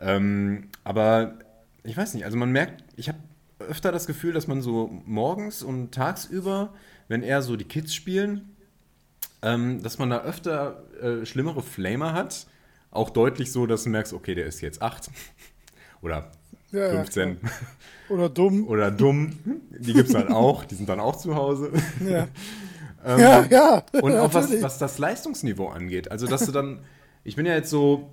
Ähm, 0.00 0.68
aber 0.84 1.38
ich 1.82 1.96
weiß 1.96 2.14
nicht, 2.14 2.24
also 2.24 2.36
man 2.36 2.50
merkt, 2.52 2.84
ich 2.96 3.08
habe 3.08 3.18
öfter 3.58 3.92
das 3.92 4.06
Gefühl, 4.06 4.32
dass 4.32 4.46
man 4.46 4.62
so 4.62 4.88
morgens 5.04 5.62
und 5.62 5.92
tagsüber, 5.92 6.72
wenn 7.08 7.22
eher 7.22 7.42
so 7.42 7.56
die 7.56 7.64
Kids 7.64 7.94
spielen, 7.94 8.56
ähm, 9.42 9.82
dass 9.82 9.98
man 9.98 10.10
da 10.10 10.22
öfter 10.22 10.84
äh, 11.02 11.26
schlimmere 11.26 11.62
Flamer 11.62 12.12
hat. 12.12 12.46
Auch 12.90 13.10
deutlich 13.10 13.52
so, 13.52 13.66
dass 13.66 13.84
du 13.84 13.90
merkst, 13.90 14.12
okay, 14.12 14.34
der 14.34 14.46
ist 14.46 14.60
jetzt 14.60 14.82
8 14.82 15.10
oder 16.02 16.30
Ja, 16.72 16.86
ja, 16.86 16.90
15 17.02 17.38
Oder 18.08 18.28
dumm. 18.28 18.66
oder 18.68 18.90
dumm. 18.90 19.32
Die 19.78 19.92
gibt 19.92 20.08
es 20.08 20.14
halt 20.14 20.30
auch, 20.30 20.64
die 20.64 20.74
sind 20.74 20.88
dann 20.88 21.00
auch 21.00 21.16
zu 21.16 21.34
Hause. 21.34 21.70
Ja, 22.04 22.28
ja, 23.18 23.44
ja. 23.46 23.82
Und 24.00 24.16
auch 24.16 24.32
was, 24.34 24.62
was 24.62 24.78
das 24.78 24.98
Leistungsniveau 24.98 25.68
angeht. 25.68 26.10
Also, 26.10 26.26
dass 26.26 26.46
du 26.46 26.52
dann, 26.52 26.80
ich 27.24 27.36
bin 27.36 27.46
ja 27.46 27.54
jetzt 27.54 27.70
so, 27.70 28.10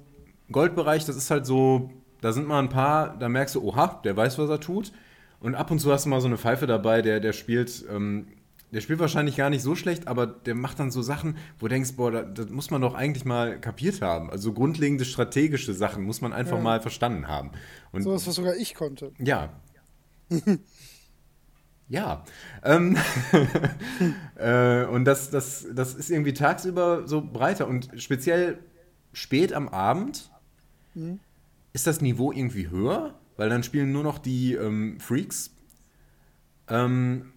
Goldbereich, 0.52 1.06
das 1.06 1.18
ist 1.18 1.30
halt 1.30 1.46
so, 1.46 1.90
da 2.22 2.32
sind 2.32 2.48
mal 2.48 2.60
ein 2.60 2.70
paar, 2.70 3.18
da 3.18 3.30
merkst 3.30 3.56
du, 3.56 3.64
oha, 3.64 4.00
der 4.04 4.16
weiß, 4.16 4.38
was 4.40 4.50
er 4.50 4.60
tut. 4.60 4.92
Und 5.40 5.56
ab 5.56 5.70
und 5.70 5.80
zu 5.80 5.92
hast 5.92 6.06
du 6.06 6.10
mal 6.10 6.22
so 6.22 6.28
eine 6.28 6.38
Pfeife 6.38 6.66
dabei, 6.68 7.02
der, 7.02 7.20
der 7.20 7.34
spielt, 7.34 7.86
ähm, 7.94 8.28
der 8.72 8.82
spielt 8.82 9.00
wahrscheinlich 9.00 9.38
gar 9.38 9.50
nicht 9.50 9.62
so 9.62 9.76
schlecht, 9.76 10.08
aber 10.08 10.28
der 10.28 10.54
macht 10.56 10.80
dann 10.80 10.92
so 10.92 11.02
Sachen, 11.02 11.38
wo 11.60 11.68
du 11.68 11.74
denkst, 11.74 11.94
boah, 11.96 12.12
da- 12.12 12.24
das 12.24 12.50
muss 12.50 12.70
man 12.70 12.82
doch 12.82 12.94
eigentlich 12.96 13.24
mal 13.26 13.60
kapiert 13.62 14.02
haben. 14.02 14.30
Also 14.30 14.52
grundlegende 14.54 15.06
strategische 15.06 15.74
Sachen 15.74 16.04
muss 16.04 16.20
man 16.22 16.34
einfach 16.34 16.58
Ja. 16.58 16.64
mal 16.64 16.82
verstanden 16.82 17.28
haben. 17.28 17.52
Und 17.92 18.02
Sowas, 18.04 18.28
was 18.28 18.36
sogar 18.36 18.56
ich 18.56 18.76
konnte. 18.76 19.12
ja. 19.20 19.50
ja. 21.90 22.24
Ähm, 22.64 22.98
äh, 24.36 24.84
und 24.86 25.06
das, 25.06 25.30
das, 25.30 25.66
das 25.74 25.94
ist 25.96 26.10
irgendwie 26.10 26.34
tagsüber 26.34 27.08
so 27.08 27.22
breiter 27.22 27.68
und 27.68 27.90
speziell 27.98 28.60
spät 29.14 29.54
am 29.54 29.70
Abend 29.70 30.30
Mhm. 30.96 31.20
ist 31.74 31.86
das 31.88 32.02
Niveau 32.02 32.32
irgendwie 32.32 32.70
höher, 32.70 33.14
weil 33.38 33.50
dann 33.50 33.62
spielen 33.64 33.92
nur 33.92 34.04
noch 34.04 34.18
die 34.18 34.54
ähm, 34.56 35.00
Freaks. 35.00 35.52
Ähm, 36.70 37.32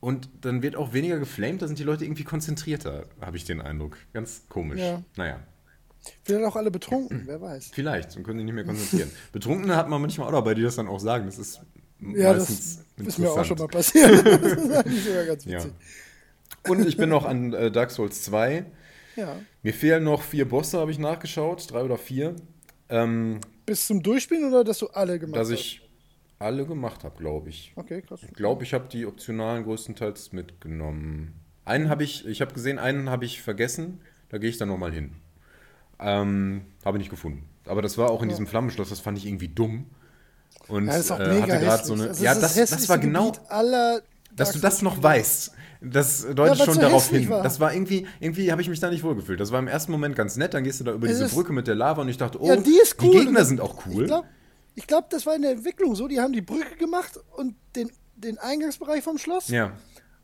und 0.00 0.28
dann 0.40 0.62
wird 0.62 0.76
auch 0.76 0.92
weniger 0.92 1.18
geflamed, 1.18 1.62
da 1.62 1.66
sind 1.66 1.78
die 1.78 1.84
Leute 1.84 2.04
irgendwie 2.04 2.24
konzentrierter, 2.24 3.04
habe 3.20 3.36
ich 3.36 3.44
den 3.44 3.60
Eindruck. 3.60 3.96
Ganz 4.12 4.42
komisch. 4.48 4.80
Ja. 4.80 5.02
Naja. 5.16 5.40
Vielleicht 6.22 6.44
auch 6.46 6.56
alle 6.56 6.70
betrunken, 6.70 7.22
wer 7.26 7.40
weiß. 7.40 7.70
Vielleicht, 7.74 8.16
und 8.16 8.22
können 8.22 8.38
sich 8.38 8.46
nicht 8.46 8.54
mehr 8.54 8.64
konzentrieren. 8.64 9.10
Betrunkene 9.32 9.76
hat 9.76 9.88
man 9.88 10.00
manchmal 10.00 10.28
auch 10.28 10.32
dabei, 10.32 10.54
die 10.54 10.62
das 10.62 10.76
dann 10.76 10.88
auch 10.88 10.98
sagen. 11.00 11.26
Das 11.26 11.38
ist 11.38 11.60
Ja, 12.00 12.32
das 12.32 12.48
meistens 12.48 12.84
ist 12.96 13.18
mir 13.18 13.30
auch 13.30 13.44
schon 13.44 13.58
mal 13.58 13.68
passiert. 13.68 14.26
das 14.26 14.42
ist 14.42 14.72
eigentlich 14.72 15.04
sogar 15.04 15.24
ganz 15.26 15.44
Ja. 15.44 15.58
witzig. 15.58 15.72
Und 16.68 16.86
ich 16.88 16.96
bin 16.96 17.10
noch 17.10 17.26
an 17.26 17.52
äh, 17.52 17.70
Dark 17.70 17.90
Souls 17.90 18.22
2. 18.22 18.64
Ja. 19.16 19.36
Mir 19.62 19.74
fehlen 19.74 20.04
noch 20.04 20.22
vier 20.22 20.48
Bosse, 20.48 20.78
habe 20.78 20.90
ich 20.90 20.98
nachgeschaut. 20.98 21.70
Drei 21.70 21.82
oder 21.82 21.98
vier. 21.98 22.34
Ähm, 22.88 23.40
Bis 23.66 23.86
zum 23.86 24.02
Durchspielen 24.02 24.48
oder 24.48 24.64
dass 24.64 24.78
du 24.78 24.86
alle 24.88 25.18
gemacht 25.18 25.36
dass 25.38 25.50
hast? 25.50 25.58
ich 25.60 25.82
alle 26.40 26.66
gemacht 26.66 27.04
habe, 27.04 27.16
glaube 27.18 27.50
ich. 27.50 27.72
Okay, 27.76 28.02
krass. 28.02 28.20
Ich 28.22 28.32
glaube, 28.32 28.64
ich 28.64 28.74
habe 28.74 28.88
die 28.88 29.06
optionalen 29.06 29.62
größtenteils 29.64 30.32
mitgenommen. 30.32 31.34
Einen 31.64 31.88
habe 31.88 32.02
ich, 32.02 32.26
ich 32.26 32.40
habe 32.40 32.52
gesehen, 32.54 32.78
einen 32.78 33.10
habe 33.10 33.24
ich 33.24 33.42
vergessen. 33.42 34.00
Da 34.30 34.38
gehe 34.38 34.48
ich 34.50 34.58
dann 34.58 34.68
nochmal 34.68 34.92
hin. 34.92 35.12
Ähm, 36.00 36.62
habe 36.84 36.96
ich 36.96 37.02
nicht 37.02 37.10
gefunden. 37.10 37.44
Aber 37.66 37.82
das 37.82 37.98
war 37.98 38.10
auch 38.10 38.22
in 38.22 38.28
Ja. 38.28 38.34
diesem 38.34 38.46
Flammenschloss, 38.46 38.88
das 38.88 39.00
fand 39.00 39.18
ich 39.18 39.26
irgendwie 39.26 39.48
dumm. 39.48 39.86
Und 40.68 40.86
Ja, 40.86 40.94
das 40.96 41.10
äh, 41.10 41.12
hatte 41.42 41.58
gerade 41.58 41.84
so 41.84 41.92
eine. 41.94 42.08
Also 42.08 42.24
ja, 42.24 42.32
das, 42.32 42.42
das 42.42 42.56
hässlichste 42.56 42.88
war 42.88 42.98
genau. 42.98 43.32
Dass 44.34 44.52
du 44.52 44.58
das 44.60 44.82
noch 44.82 45.02
weißt. 45.02 45.52
Das 45.82 46.26
deutet 46.34 46.58
Ja, 46.58 46.64
schon 46.64 46.74
so 46.74 46.80
darauf 46.80 47.08
hin. 47.08 47.28
war. 47.28 47.42
Das 47.42 47.58
war 47.60 47.72
irgendwie, 47.72 48.06
irgendwie 48.20 48.50
habe 48.52 48.62
ich 48.62 48.68
mich 48.68 48.80
da 48.80 48.90
nicht 48.90 49.02
wohlgefühlt. 49.02 49.40
Das 49.40 49.50
war 49.50 49.58
im 49.58 49.68
ersten 49.68 49.92
Moment 49.92 50.14
ganz 50.14 50.36
nett, 50.36 50.54
dann 50.54 50.62
gehst 50.64 50.80
du 50.80 50.84
da 50.84 50.92
über 50.92 51.06
Es 51.08 51.18
diese 51.18 51.34
Brücke 51.34 51.52
mit 51.52 51.66
der 51.66 51.74
Lava 51.74 52.02
und 52.02 52.08
ich 52.08 52.18
dachte, 52.18 52.40
oh, 52.40 52.46
Ja, 52.46 52.56
die 52.56 52.78
ist 52.82 52.96
cool. 53.02 53.10
Gegner 53.10 53.44
sind 53.44 53.60
auch 53.60 53.86
cool. 53.86 54.06
Ich 54.74 54.86
glaube, 54.86 55.08
das 55.10 55.26
war 55.26 55.34
in 55.34 55.42
der 55.42 55.52
Entwicklung 55.52 55.94
so. 55.94 56.08
Die 56.08 56.20
haben 56.20 56.32
die 56.32 56.40
Brücke 56.42 56.76
gemacht 56.76 57.18
und 57.36 57.54
den, 57.76 57.90
den 58.16 58.38
Eingangsbereich 58.38 59.02
vom 59.02 59.18
Schloss. 59.18 59.48
ja. 59.48 59.72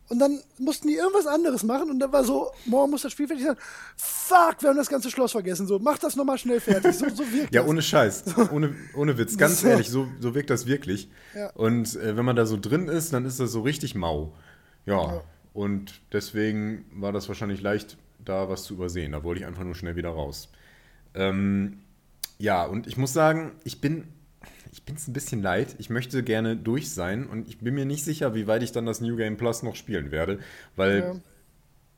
Und 0.09 0.21
dann 0.21 0.41
mussten 0.59 0.87
die 0.87 0.95
irgendwas 0.95 1.27
anderes 1.27 1.65
machen 1.65 1.91
und 1.91 1.99
dann 1.99 2.13
war 2.13 2.23
so, 2.23 2.53
morgen 2.65 2.93
muss 2.93 3.03
das 3.03 3.11
Spiel 3.11 3.27
fertig 3.27 3.45
sein. 3.45 3.57
Fuck, 3.97 4.59
wir 4.63 4.69
haben 4.69 4.77
das 4.77 4.89
ganze 4.89 5.11
Schloss 5.11 5.33
vergessen. 5.33 5.67
So, 5.67 5.81
mach 5.81 5.99
das 5.99 6.15
nochmal 6.15 6.39
schnell 6.39 6.61
fertig. 6.61 6.95
So, 6.95 7.09
so 7.09 7.33
wirkt 7.33 7.53
Ja, 7.53 7.63
das. 7.63 7.69
ohne 7.71 7.83
Scheiß. 7.83 8.23
Ohne, 8.53 8.77
ohne 8.95 9.19
Witz. 9.19 9.37
Ganz 9.37 9.63
So. 9.63 9.67
ehrlich, 9.67 9.91
so, 9.91 10.07
so 10.21 10.33
wirkt 10.37 10.51
das 10.51 10.67
wirklich. 10.67 11.11
Ja. 11.35 11.51
Und 11.55 11.97
äh, 11.97 12.17
wenn 12.17 12.25
man 12.25 12.37
da 12.37 12.47
so 12.47 12.57
drin 12.57 12.87
ist, 12.87 13.13
dann 13.15 13.25
ist 13.25 13.41
das 13.41 13.51
so 13.51 13.63
richtig 13.63 13.97
mau. 13.97 14.33
Ja. 14.85 15.15
Ja. 15.15 15.23
Und 15.55 15.95
deswegen 16.13 16.85
war 16.93 17.11
das 17.11 17.27
wahrscheinlich 17.27 17.61
leicht, 17.61 17.99
da 18.25 18.49
was 18.49 18.63
zu 18.63 18.75
übersehen. 18.75 19.11
Da 19.11 19.25
wollte 19.25 19.41
ich 19.41 19.47
einfach 19.49 19.65
nur 19.65 19.75
schnell 19.75 19.97
wieder 19.97 20.11
raus. 20.11 20.51
Ähm, 21.15 21.81
ja, 22.39 22.65
und 22.65 22.87
ich 22.87 22.97
muss 22.97 23.13
sagen, 23.13 23.57
ich 23.65 23.81
bin 23.81 24.07
ich 24.73 24.83
bin 24.85 24.97
es 24.97 25.07
ein 25.09 25.13
bisschen 25.13 25.43
leid. 25.43 25.75
Ich 25.79 25.91
möchte 25.91 26.23
gerne 26.23 26.57
durch 26.57 26.91
sein 26.93 27.27
und 27.27 27.49
ich 27.49 27.59
bin 27.59 27.75
mir 27.75 27.85
nicht 27.85 28.05
sicher, 28.05 28.35
wie 28.35 28.47
weit 28.47 28.63
ich 28.63 28.73
dann 28.73 28.87
das 28.87 29.01
New 29.01 29.17
Game 29.17 29.37
Plus 29.37 29.63
noch 29.63 29.77
spielen 29.77 30.11
werde, 30.11 30.39
weil 30.77 30.99
Ja. 31.01 31.15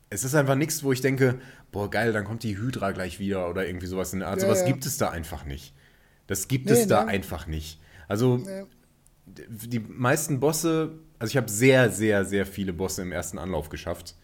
es 0.09 0.23
ist 0.23 0.35
einfach 0.35 0.55
nichts, 0.55 0.83
wo 0.83 0.91
ich 0.91 1.01
denke, 1.01 1.39
boah, 1.71 1.89
geil, 1.89 2.13
dann 2.13 2.23
kommt 2.25 2.43
die 2.43 2.57
Hydra 2.57 2.91
gleich 2.91 3.19
wieder 3.19 3.49
oder 3.49 3.67
irgendwie 3.67 3.87
sowas 3.87 4.13
in 4.13 4.19
der 4.19 4.29
Art. 4.29 4.39
Ja, 4.41 4.45
sowas 4.47 4.61
ja. 4.61 4.67
gibt 4.67 4.85
es 4.85 4.97
da 4.97 5.09
einfach 5.09 5.45
nicht. 5.45 5.73
Das 6.27 6.47
gibt 6.47 6.65
Nee, 6.67 6.73
es 6.73 6.87
da 6.87 7.03
ne? 7.03 7.09
einfach 7.09 7.47
nicht. 7.47 7.79
Also 8.07 8.37
Ja. 8.45 8.65
die 9.27 9.79
meisten 9.79 10.39
Bosse, 10.39 10.99
also 11.19 11.29
ich 11.31 11.37
habe 11.37 11.49
sehr, 11.49 11.89
sehr, 11.91 12.25
sehr 12.25 12.45
viele 12.45 12.73
Bosse 12.73 13.01
im 13.01 13.11
ersten 13.11 13.37
Anlauf 13.37 13.69
geschafft. 13.69 14.15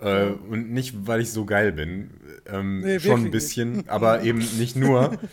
Äh, 0.00 0.26
und 0.30 0.70
nicht, 0.72 1.06
weil 1.06 1.20
ich 1.20 1.30
so 1.30 1.44
geil 1.46 1.72
bin. 1.72 2.10
Ähm, 2.46 2.80
Nee, 2.80 2.98
schon 3.00 3.24
ein 3.26 3.30
bisschen, 3.30 3.88
aber 3.88 4.22
eben 4.22 4.38
nicht 4.58 4.76
nur. 4.76 5.18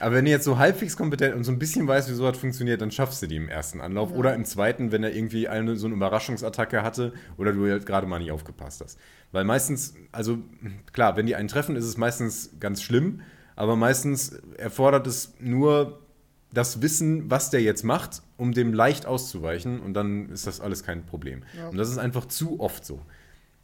Aber 0.00 0.14
wenn 0.14 0.24
du 0.24 0.30
jetzt 0.30 0.44
so 0.44 0.58
halbwegs 0.58 0.96
kompetent 0.96 1.34
und 1.34 1.44
so 1.44 1.52
ein 1.52 1.58
bisschen 1.58 1.86
weißt, 1.88 2.10
wie 2.10 2.14
sowas 2.14 2.36
funktioniert, 2.36 2.80
dann 2.80 2.90
schaffst 2.90 3.22
du 3.22 3.26
die 3.26 3.36
im 3.36 3.48
ersten 3.48 3.80
Anlauf. 3.80 4.12
Oder 4.12 4.34
im 4.34 4.44
zweiten, 4.44 4.92
wenn 4.92 5.02
er 5.02 5.14
irgendwie 5.14 5.48
eine, 5.48 5.76
so 5.76 5.86
eine 5.86 5.94
Überraschungsattacke 5.94 6.82
hatte 6.82 7.12
oder 7.36 7.52
du 7.52 7.68
halt 7.68 7.86
gerade 7.86 8.06
mal 8.06 8.18
nicht 8.18 8.32
aufgepasst 8.32 8.82
hast. 8.82 8.98
Weil 9.32 9.44
meistens, 9.44 9.94
also 10.12 10.38
klar, 10.92 11.16
wenn 11.16 11.26
die 11.26 11.36
einen 11.36 11.48
treffen, 11.48 11.76
ist 11.76 11.84
es 11.84 11.96
meistens 11.96 12.50
ganz 12.60 12.82
schlimm. 12.82 13.20
Aber 13.54 13.76
meistens 13.76 14.38
erfordert 14.58 15.06
es 15.06 15.34
nur 15.40 16.00
das 16.52 16.82
Wissen, 16.82 17.30
was 17.30 17.50
der 17.50 17.62
jetzt 17.62 17.82
macht, 17.82 18.22
um 18.36 18.52
dem 18.52 18.72
leicht 18.72 19.06
auszuweichen. 19.06 19.80
Und 19.80 19.94
dann 19.94 20.28
ist 20.30 20.46
das 20.46 20.60
alles 20.60 20.84
kein 20.84 21.04
Problem. 21.06 21.42
Ja. 21.56 21.68
Und 21.68 21.76
das 21.76 21.88
ist 21.90 21.98
einfach 21.98 22.26
zu 22.26 22.60
oft 22.60 22.84
so. 22.84 23.00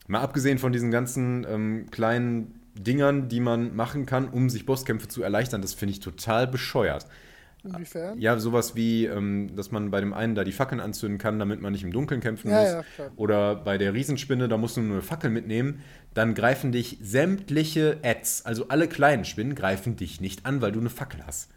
Mal 0.09 0.21
abgesehen 0.21 0.59
von 0.59 0.73
diesen 0.73 0.91
ganzen 0.91 1.47
ähm, 1.49 1.87
kleinen 1.91 2.62
Dingern, 2.75 3.29
die 3.29 3.41
man 3.41 3.75
machen 3.77 4.07
kann, 4.07 4.29
um 4.29 4.49
sich 4.51 4.67
Bosskämpfe 4.67 5.09
zu 5.09 5.23
erleichtern, 5.23 5.63
das 5.63 5.75
finde 5.75 5.93
ich 5.93 6.01
total 6.01 6.47
bescheuert. 6.47 7.07
Inwiefern? 7.65 8.19
Ja, 8.19 8.39
sowas 8.41 8.75
wie, 8.75 9.07
ähm, 9.07 9.55
dass 9.55 9.71
man 9.71 9.93
bei 9.93 10.01
dem 10.01 10.13
einen 10.13 10.35
da 10.35 10.43
die 10.43 10.51
Fackeln 10.51 10.81
anzünden 10.81 11.19
kann, 11.19 11.39
damit 11.39 11.61
man 11.61 11.73
nicht 11.73 11.85
im 11.85 11.93
Dunkeln 11.93 12.21
kämpfen 12.21 12.51
Ja, 12.51 12.61
muss. 12.61 12.71
ja, 12.73 12.83
klar. 12.97 13.11
Oder 13.15 13.55
bei 13.55 13.79
der 13.79 13.95
Riesenspinne, 13.95 14.49
da 14.49 14.57
musst 14.57 14.77
du 14.77 14.81
nur 14.81 14.95
eine 14.95 15.03
Fackel 15.03 15.31
mitnehmen. 15.31 15.81
Dann 16.13 16.35
greifen 16.35 16.73
dich 16.73 16.99
sämtliche 17.01 17.99
Ads, 18.03 18.47
also 18.47 18.67
alle 18.69 18.89
kleinen 18.89 19.25
Spinnen, 19.25 19.55
greifen 19.55 19.95
dich 19.95 20.21
nicht 20.21 20.45
an, 20.45 20.61
weil 20.61 20.73
du 20.73 20.81
eine 20.81 20.91
Fackel 20.91 21.25
hast. 21.25 21.51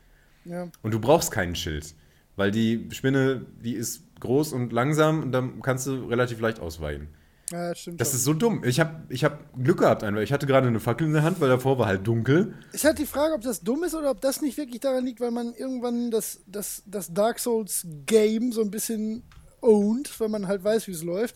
Ja. 0.43 0.67
Und 0.83 0.93
du 0.93 0.99
brauchst 0.99 1.31
keinen 1.31 1.55
Schild. 1.55 1.95
Weil 2.35 2.51
die 2.51 2.87
Spinne, 2.91 3.45
die 3.63 3.73
ist 3.73 4.03
groß 4.19 4.53
und 4.53 4.73
langsam 4.73 5.23
und 5.23 5.31
dann 5.31 5.61
kannst 5.61 5.87
du 5.87 6.05
relativ 6.05 6.39
leicht 6.39 6.59
ausweichen. 6.59 7.07
Ja, 7.51 7.69
das 7.69 7.79
stimmt. 7.79 8.01
Das 8.01 8.09
schon. 8.09 8.17
ist 8.17 8.23
so 8.23 8.33
dumm. 8.33 8.63
Ich 8.65 8.79
habe 8.79 9.03
ich 9.09 9.23
hab 9.23 9.53
Glück 9.61 9.79
gehabt, 9.79 10.03
einfach. 10.03 10.21
Ich 10.21 10.33
hatte 10.33 10.47
gerade 10.47 10.67
eine 10.67 10.79
Fackel 10.79 11.05
in 11.07 11.13
der 11.13 11.23
Hand, 11.23 11.39
weil 11.39 11.49
davor 11.49 11.77
war 11.77 11.85
halt 11.87 12.05
dunkel. 12.07 12.55
Ist 12.71 12.85
halt 12.85 12.97
die 12.97 13.05
Frage, 13.05 13.35
ob 13.35 13.41
das 13.41 13.61
dumm 13.61 13.83
ist 13.83 13.93
oder 13.93 14.11
ob 14.11 14.21
das 14.21 14.41
nicht 14.41 14.57
wirklich 14.57 14.79
daran 14.79 15.05
liegt, 15.05 15.19
weil 15.19 15.31
man 15.31 15.53
irgendwann 15.53 16.09
das, 16.11 16.41
das, 16.47 16.81
das 16.87 17.13
Dark 17.13 17.39
Souls 17.39 17.85
Game 18.07 18.51
so 18.51 18.61
ein 18.61 18.71
bisschen 18.71 19.23
owned, 19.61 20.19
weil 20.19 20.29
man 20.29 20.47
halt 20.47 20.63
weiß, 20.63 20.87
wie 20.87 20.91
es 20.91 21.03
läuft. 21.03 21.35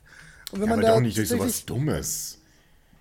Und 0.52 0.62
wenn 0.62 0.68
Ja, 0.70 0.76
man 0.76 0.80
aber 0.80 0.88
da 0.88 0.94
doch 0.96 1.02
nicht 1.02 1.18
durch 1.18 1.30
sowas 1.30 1.66
Dummes. 1.66 2.40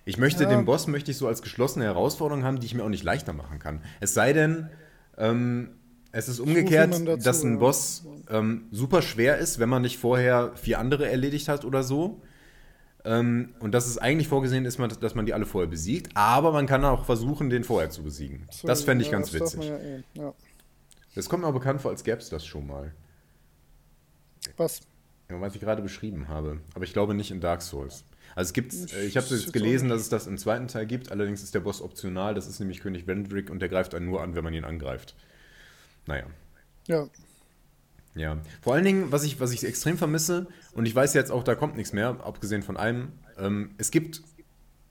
Ich 0.05 0.17
möchte 0.17 0.43
Ja. 0.43 0.49
den 0.49 0.65
Boss 0.65 0.87
möchte 0.87 1.11
ich 1.11 1.17
so 1.17 1.27
als 1.27 1.41
geschlossene 1.41 1.85
Herausforderung 1.85 2.43
haben, 2.43 2.59
die 2.59 2.65
ich 2.65 2.73
mir 2.73 2.83
auch 2.83 2.89
nicht 2.89 3.03
leichter 3.03 3.33
machen 3.33 3.59
kann. 3.59 3.81
Es 3.99 4.13
sei 4.13 4.33
denn, 4.33 4.69
ähm, 5.17 5.71
es 6.11 6.27
ist 6.29 6.39
umgekehrt, 6.39 6.93
dazu, 6.93 7.23
dass 7.23 7.43
ein. 7.43 7.59
Boss 7.59 8.05
ähm, 8.29 8.67
super 8.71 9.01
schwer 9.01 9.37
ist, 9.37 9.59
wenn 9.59 9.69
man 9.69 9.81
nicht 9.83 9.97
vorher 9.99 10.51
vier 10.55 10.79
andere 10.79 11.09
erledigt 11.09 11.47
hat 11.47 11.65
oder 11.65 11.83
so. 11.83 12.21
Ähm, 13.05 13.53
und 13.59 13.71
dass 13.73 13.87
es 13.87 13.97
eigentlich 13.97 14.27
vorgesehen 14.27 14.65
ist, 14.65 14.77
man- 14.77 14.89
dass 14.99 15.15
man 15.15 15.25
die 15.25 15.33
alle 15.33 15.45
vorher 15.45 15.69
besiegt. 15.69 16.15
Aber 16.15 16.51
man 16.51 16.65
kann 16.67 16.83
auch 16.83 17.05
versuchen, 17.05 17.49
den 17.49 17.63
vorher 17.63 17.89
zu 17.89 18.03
besiegen. 18.03 18.47
So, 18.51 18.67
das 18.67 18.83
fände 18.83 19.03
ich 19.03 19.09
ja, 19.09 19.17
ganz 19.17 19.33
witzig. 19.33 19.63
Ja, 19.63 19.77
eh. 19.77 20.03
ja. 20.15 20.33
Das 21.15 21.29
kommt 21.29 21.41
mir 21.41 21.47
aber 21.47 21.59
bekannt 21.59 21.81
vor, 21.81 21.91
als 21.91 22.03
gäbe 22.03 22.17
es 22.17 22.29
das 22.29 22.45
schon 22.45 22.67
mal. 22.67 22.93
Was? 24.57 24.81
Ja, 25.29 25.39
was 25.39 25.55
ich 25.55 25.61
gerade 25.61 25.81
beschrieben 25.81 26.27
habe. 26.27 26.59
Aber 26.73 26.83
ich 26.83 26.93
glaube 26.93 27.13
nicht 27.13 27.31
in 27.31 27.39
Dark 27.39 27.61
Souls. 27.61 28.03
Also 28.35 28.49
es 28.49 28.53
gibt, 28.53 28.73
ich 28.73 29.17
habe 29.17 29.25
jetzt 29.27 29.53
gelesen, 29.53 29.87
auch 29.91 29.95
dass 29.95 30.03
es 30.03 30.09
das 30.09 30.27
im 30.27 30.37
zweiten 30.37 30.67
Teil 30.67 30.85
gibt. 30.85 31.11
Allerdings 31.11 31.41
ist 31.41 31.55
der 31.55 31.59
Boss 31.61 31.81
optional. 31.81 32.33
Das 32.35 32.47
ist 32.47 32.59
nämlich 32.59 32.79
König 32.79 33.07
Vendrick 33.07 33.49
und 33.49 33.59
der 33.59 33.69
greift 33.69 33.95
einen 33.95 34.05
nur 34.05 34.21
an, 34.21 34.35
wenn 34.35 34.43
man 34.43 34.53
ihn 34.53 34.65
angreift. 34.65 35.15
Naja. 36.05 36.25
Ja. 36.87 37.07
Ja. 38.19 38.37
Vor 38.61 38.73
allen 38.73 38.83
Dingen, 38.83 39.11
was 39.11 39.23
ich, 39.23 39.39
was 39.39 39.51
ich 39.51 39.65
extrem 39.65 39.97
vermisse, 39.97 40.47
und 40.73 40.85
ich 40.85 40.93
weiß 40.93 41.13
jetzt 41.13 41.31
auch, 41.31 41.43
da 41.43 41.55
kommt 41.55 41.77
nichts 41.77 41.93
mehr, 41.93 42.17
abgesehen 42.23 42.61
von 42.63 42.75
einem, 42.77 43.13
ähm, 43.37 43.71
es 43.77 43.91
gibt 43.91 44.21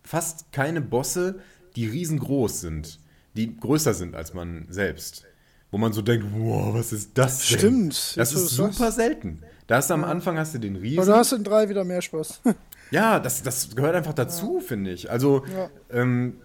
fast 0.03 0.51
keine 0.53 0.81
Bosse, 0.81 1.41
die 1.77 1.87
riesengroß 1.87 2.61
sind, 2.63 2.99
die 3.35 3.57
größer 3.57 3.93
sind 3.95 4.15
als 4.17 4.33
man 4.35 4.67
selbst. 4.71 5.25
Wo 5.71 5.77
man 5.77 5.93
so 5.93 6.01
denkt, 6.01 6.27
wow, 6.33 6.73
was 6.75 6.93
ist 6.95 7.11
das 7.19 7.47
denn? 7.49 7.59
Stimmt, 7.59 8.17
Das 8.17 8.33
ist 8.33 8.49
super 8.49 8.91
selten. 8.91 9.43
Da 9.67 9.77
hast 9.77 9.91
du 9.91 9.95
am 9.95 10.05
Anfang 10.05 10.39
hast 10.39 10.55
du 10.55 10.59
den 10.59 10.77
Riesen. 10.77 10.99
Aber 11.01 11.13
du 11.13 11.17
hast 11.19 11.33
in 11.33 11.45
drei 11.45 11.69
wieder 11.69 11.85
mehr 11.85 12.03
Spaß. 12.03 12.41
Ja, 12.91 13.21
das, 13.21 13.43
das 13.43 13.77
gehört 13.77 13.95
einfach 13.95 14.15
dazu, 14.15 14.61
finde 14.61 14.93
ich. 14.93 15.11
Also, 15.11 15.45
Ja. 15.55 15.69
ähm, 15.91 16.39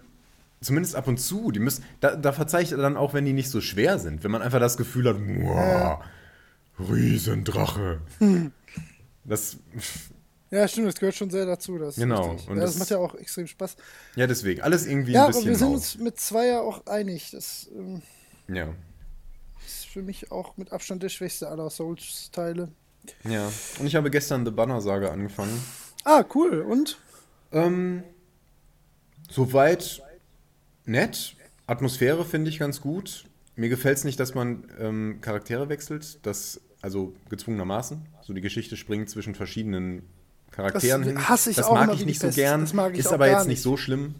zumindest 0.60 0.94
ab 0.94 1.08
und 1.08 1.18
zu. 1.18 1.50
Die 1.50 1.58
müssen, 1.58 1.82
da, 2.00 2.16
da 2.16 2.32
verzeihe 2.32 2.62
ich 2.64 2.68
dann 2.68 2.98
auch, 2.98 3.14
wenn 3.14 3.24
die 3.24 3.32
nicht 3.32 3.48
so 3.48 3.62
schwer 3.62 3.98
sind. 3.98 4.24
Wenn 4.24 4.30
man 4.30 4.42
einfach 4.42 4.60
das 4.60 4.76
Gefühl 4.76 5.08
hat, 5.08 5.16
wow, 5.18 6.04
Riesendrache. 6.78 8.00
Das, 9.24 9.56
ja, 10.50 10.66
stimmt, 10.68 10.88
das 10.88 10.96
gehört 10.96 11.14
schon 11.14 11.30
sehr 11.30 11.46
dazu. 11.46 11.78
Das 11.78 11.96
Genau, 11.96 12.30
und 12.32 12.46
ja, 12.48 12.54
das, 12.56 12.72
das- 12.72 12.78
macht 12.78 12.90
ja 12.90 12.98
auch 12.98 13.14
extrem 13.14 13.46
Spaß. 13.46 13.76
ja, 14.16 14.26
deswegen. 14.26 14.60
Alles 14.62 14.86
irgendwie 14.86 15.12
Ja, 15.12 15.20
ein 15.22 15.24
aber 15.24 15.32
bisschen 15.34 15.48
wir 15.50 15.56
sind 15.56 15.68
mau. 15.68 15.74
uns 15.74 15.98
mit 15.98 16.18
zwei 16.20 16.46
ja 16.48 16.60
auch 16.60 16.86
einig. 16.86 17.30
Das 17.30 17.68
ähm, 17.74 18.02
Ja, 18.48 18.74
ist 19.66 19.86
für 19.86 20.02
mich 20.02 20.30
auch 20.32 20.56
mit 20.56 20.72
Abstand 20.72 21.02
der 21.02 21.08
schwächste 21.08 21.48
aller 21.48 21.70
Souls-Teile. 21.70 22.68
ja. 23.24 23.50
Und 23.78 23.86
ich 23.86 23.94
habe 23.96 24.10
gestern 24.10 24.44
The 24.44 24.50
Banner-Saga 24.50 25.10
angefangen. 25.10 25.58
Ah, 26.04 26.24
cool. 26.34 26.60
Und? 26.60 26.98
Ähm, 27.52 28.02
soweit 29.30 30.02
nett. 30.84 31.36
Atmosphäre 31.66 32.24
finde 32.26 32.50
ich 32.50 32.58
ganz 32.58 32.80
gut. 32.82 33.24
Mir 33.56 33.68
gefällt 33.68 33.98
es 33.98 34.04
nicht, 34.04 34.18
dass 34.18 34.34
man 34.34 34.64
ähm, 34.80 35.18
Charaktere 35.20 35.68
wechselt. 35.68 36.24
Das, 36.26 36.60
also 36.82 37.14
gezwungenermaßen. 37.30 38.02
So 38.22 38.32
die 38.32 38.40
Geschichte 38.40 38.76
springt 38.76 39.08
zwischen 39.10 39.34
verschiedenen 39.34 40.02
Charakteren 40.50 41.02
Das 41.02 41.08
hin. 41.10 41.28
hasse 41.28 41.50
ich 41.50 41.56
das 41.56 41.66
auch 41.66 41.74
mag 41.74 41.92
ich 41.94 42.04
nicht 42.06 42.20
so 42.20 42.26
Pest. 42.28 42.36
gern. 42.38 42.60
Das 42.60 42.72
mag 42.74 42.92
ich 42.94 43.00
ist 43.00 43.12
aber 43.12 43.26
jetzt 43.28 43.40
nicht 43.40 43.48
nicht. 43.48 43.62
so 43.62 43.76
schlimm. 43.76 44.16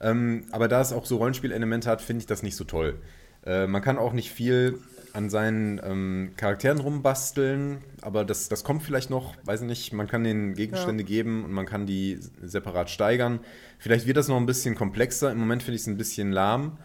Ähm, 0.00 0.44
aber 0.52 0.68
da 0.68 0.80
es 0.80 0.92
auch 0.92 1.06
so 1.06 1.16
Rollenspielelemente 1.16 1.90
hat, 1.90 2.00
finde 2.02 2.20
ich 2.20 2.26
das 2.26 2.42
nicht 2.42 2.56
so 2.56 2.64
toll. 2.64 3.00
Äh, 3.44 3.66
man 3.66 3.82
kann 3.82 3.98
auch 3.98 4.12
nicht 4.12 4.30
viel 4.30 4.78
an 5.12 5.30
seinen 5.30 5.80
ähm, 5.82 6.30
Charakteren 6.36 6.78
rumbasteln, 6.78 7.78
aber 8.02 8.24
das, 8.24 8.48
das 8.48 8.62
kommt 8.62 8.82
vielleicht 8.82 9.10
noch, 9.10 9.34
weiß 9.44 9.62
ich 9.62 9.66
nicht, 9.66 9.92
man 9.92 10.06
kann 10.06 10.22
den 10.22 10.54
Gegenstände 10.54 11.02
geben 11.02 11.44
und 11.44 11.52
man 11.52 11.66
kann 11.66 11.86
die 11.86 12.18
separat 12.42 12.90
steigern. 12.90 13.40
Vielleicht 13.78 14.06
wird 14.06 14.16
das 14.16 14.28
noch 14.28 14.36
ein 14.36 14.46
bisschen 14.46 14.74
komplexer. 14.74 15.32
Im 15.32 15.38
Moment 15.38 15.62
finde 15.62 15.76
ich 15.76 15.82
es 15.82 15.86
ein 15.88 15.96
bisschen 15.96 16.30
lahm. 16.30 16.78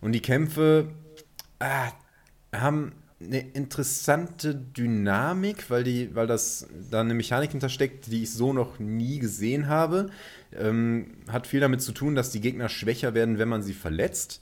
Und 0.00 0.12
die 0.12 0.22
Kämpfe 0.22 0.88
ah, 1.60 1.92
haben 2.52 2.92
eine 3.22 3.40
interessante 3.40 4.54
Dynamik, 4.54 5.68
weil, 5.68 5.84
die, 5.84 6.14
weil 6.14 6.26
das 6.26 6.66
da 6.90 7.00
eine 7.00 7.14
Mechanik 7.14 7.50
hintersteckt, 7.50 8.06
die 8.06 8.22
ich 8.22 8.32
so 8.32 8.52
noch 8.52 8.78
nie 8.78 9.18
gesehen 9.18 9.68
habe. 9.68 10.10
Ähm, 10.56 11.18
hat 11.30 11.46
viel 11.46 11.60
damit 11.60 11.82
zu 11.82 11.92
tun, 11.92 12.14
dass 12.14 12.30
die 12.30 12.40
Gegner 12.40 12.68
schwächer 12.68 13.14
werden, 13.14 13.38
wenn 13.38 13.48
man 13.48 13.62
sie 13.62 13.74
verletzt. 13.74 14.40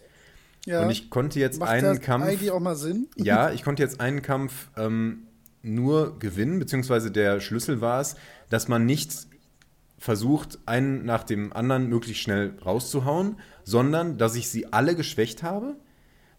Ja. 0.65 0.83
Und 0.83 0.91
ich 0.91 1.11
konnte 1.11 1.41
jetzt 1.41 1.59
Macht 1.59 1.71
einen 1.71 2.01
Kampf. 2.01 2.25
eigentlich 2.25 2.51
auch 2.51 2.61
mal 2.61 2.77
Sinn? 2.77 3.09
Ja, 3.17 3.51
ich 3.51 3.65
konnte 3.65 3.83
jetzt 3.83 4.01
einen 4.01 4.23
Kampf 4.23 4.69
ähm, 4.77 5.27
nur 5.63 6.19
gewinnen, 6.19 6.59
beziehungsweise 6.59 7.11
der 7.11 7.41
Schlüssel 7.41 7.81
war 7.81 8.01
es, 8.01 8.17
dass 8.49 8.69
man 8.69 8.87
nicht 8.87 9.27
versucht, 9.99 10.61
einen 10.67 11.05
nach 11.05 11.25
dem 11.25 11.53
anderen 11.53 11.89
möglichst 11.89 12.23
schnell 12.23 12.55
rauszuhauen, 12.65 13.37
sondern 13.65 14.19
dass 14.19 14.37
ich 14.37 14.49
sie 14.49 14.73
alle 14.73 14.95
geschwächt 14.95 15.43
habe, 15.43 15.77